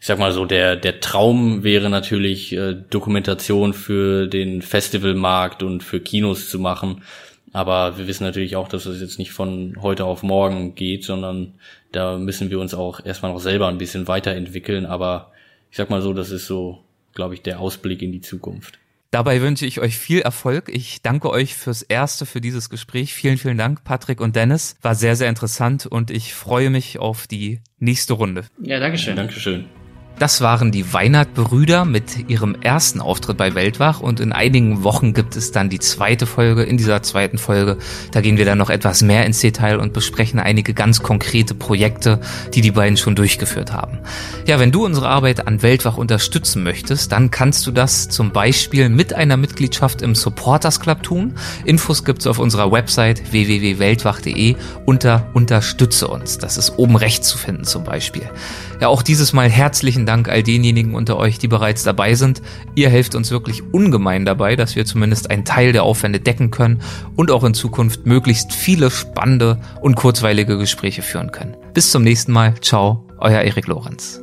Ich 0.00 0.06
sag 0.06 0.18
mal 0.18 0.32
so, 0.32 0.44
der, 0.44 0.76
der 0.76 1.00
Traum 1.00 1.64
wäre 1.64 1.90
natürlich, 1.90 2.52
äh, 2.52 2.74
Dokumentation 2.74 3.74
für 3.74 4.28
den 4.28 4.62
Festivalmarkt 4.62 5.62
und 5.62 5.82
für 5.82 6.00
Kinos 6.00 6.48
zu 6.50 6.58
machen. 6.58 7.02
Aber 7.52 7.98
wir 7.98 8.06
wissen 8.06 8.24
natürlich 8.24 8.56
auch, 8.56 8.68
dass 8.68 8.86
es 8.86 9.00
jetzt 9.00 9.18
nicht 9.18 9.32
von 9.32 9.76
heute 9.80 10.04
auf 10.04 10.22
morgen 10.22 10.74
geht, 10.74 11.04
sondern 11.04 11.54
da 11.92 12.18
müssen 12.18 12.50
wir 12.50 12.60
uns 12.60 12.74
auch 12.74 13.04
erstmal 13.04 13.32
noch 13.32 13.40
selber 13.40 13.68
ein 13.68 13.78
bisschen 13.78 14.06
weiterentwickeln. 14.06 14.86
Aber 14.86 15.32
ich 15.70 15.76
sag 15.76 15.90
mal 15.90 16.02
so, 16.02 16.12
das 16.12 16.30
ist 16.30 16.46
so, 16.46 16.84
glaube 17.14 17.34
ich, 17.34 17.42
der 17.42 17.58
Ausblick 17.58 18.02
in 18.02 18.12
die 18.12 18.20
Zukunft. 18.20 18.78
Dabei 19.10 19.40
wünsche 19.40 19.64
ich 19.64 19.80
euch 19.80 19.96
viel 19.96 20.20
Erfolg. 20.20 20.68
Ich 20.68 21.00
danke 21.00 21.30
euch 21.30 21.54
fürs 21.54 21.82
Erste, 21.82 22.26
für 22.26 22.42
dieses 22.42 22.68
Gespräch. 22.68 23.14
Vielen, 23.14 23.38
vielen 23.38 23.56
Dank, 23.56 23.82
Patrick 23.82 24.20
und 24.20 24.36
Dennis. 24.36 24.76
War 24.82 24.94
sehr, 24.94 25.16
sehr 25.16 25.30
interessant 25.30 25.86
und 25.86 26.10
ich 26.10 26.34
freue 26.34 26.68
mich 26.68 26.98
auf 26.98 27.26
die 27.26 27.60
nächste 27.78 28.12
Runde. 28.12 28.44
Ja, 28.60 28.80
Dankeschön. 28.80 29.16
Dankeschön. 29.16 29.66
Das 30.18 30.40
waren 30.40 30.72
die 30.72 30.92
Weinert-Brüder 30.92 31.84
mit 31.84 32.28
ihrem 32.28 32.56
ersten 32.60 33.00
Auftritt 33.00 33.36
bei 33.36 33.54
Weltwach 33.54 34.00
und 34.00 34.18
in 34.18 34.32
einigen 34.32 34.82
Wochen 34.82 35.14
gibt 35.14 35.36
es 35.36 35.52
dann 35.52 35.68
die 35.68 35.78
zweite 35.78 36.26
Folge. 36.26 36.64
In 36.64 36.76
dieser 36.76 37.04
zweiten 37.04 37.38
Folge, 37.38 37.76
da 38.10 38.20
gehen 38.20 38.36
wir 38.36 38.44
dann 38.44 38.58
noch 38.58 38.68
etwas 38.68 39.00
mehr 39.00 39.24
ins 39.26 39.38
Detail 39.38 39.78
und 39.78 39.92
besprechen 39.92 40.40
einige 40.40 40.74
ganz 40.74 41.04
konkrete 41.04 41.54
Projekte, 41.54 42.18
die 42.52 42.62
die 42.62 42.72
beiden 42.72 42.96
schon 42.96 43.14
durchgeführt 43.14 43.72
haben. 43.72 44.00
Ja, 44.44 44.58
wenn 44.58 44.72
du 44.72 44.84
unsere 44.84 45.08
Arbeit 45.08 45.46
an 45.46 45.62
Weltwach 45.62 45.96
unterstützen 45.96 46.64
möchtest, 46.64 47.12
dann 47.12 47.30
kannst 47.30 47.64
du 47.68 47.70
das 47.70 48.08
zum 48.08 48.32
Beispiel 48.32 48.88
mit 48.88 49.14
einer 49.14 49.36
Mitgliedschaft 49.36 50.02
im 50.02 50.16
Supporters 50.16 50.80
Club 50.80 51.04
tun. 51.04 51.34
Infos 51.64 52.04
gibt's 52.04 52.26
auf 52.26 52.40
unserer 52.40 52.72
Website 52.72 53.30
www.weltwach.de 53.30 54.56
unter 54.84 55.28
Unterstütze 55.32 56.08
uns. 56.08 56.38
Das 56.38 56.58
ist 56.58 56.76
oben 56.76 56.96
rechts 56.96 57.28
zu 57.28 57.38
finden 57.38 57.62
zum 57.62 57.84
Beispiel. 57.84 58.28
Ja, 58.80 58.88
auch 58.88 59.02
dieses 59.02 59.32
Mal 59.32 59.48
herzlichen 59.48 60.07
Dank 60.08 60.28
all 60.28 60.42
denjenigen 60.42 60.94
unter 60.94 61.18
euch, 61.18 61.38
die 61.38 61.48
bereits 61.48 61.84
dabei 61.84 62.14
sind. 62.14 62.40
Ihr 62.74 62.88
helft 62.88 63.14
uns 63.14 63.30
wirklich 63.30 63.62
ungemein 63.72 64.24
dabei, 64.24 64.56
dass 64.56 64.74
wir 64.74 64.86
zumindest 64.86 65.30
einen 65.30 65.44
Teil 65.44 65.72
der 65.72 65.82
Aufwände 65.82 66.18
decken 66.18 66.50
können 66.50 66.80
und 67.14 67.30
auch 67.30 67.44
in 67.44 67.52
Zukunft 67.52 68.06
möglichst 68.06 68.54
viele 68.54 68.90
spannende 68.90 69.60
und 69.82 69.96
kurzweilige 69.96 70.56
Gespräche 70.56 71.02
führen 71.02 71.30
können. 71.30 71.56
Bis 71.74 71.90
zum 71.90 72.02
nächsten 72.02 72.32
Mal. 72.32 72.54
Ciao, 72.62 73.04
euer 73.18 73.42
Erik 73.42 73.66
Lorenz. 73.66 74.22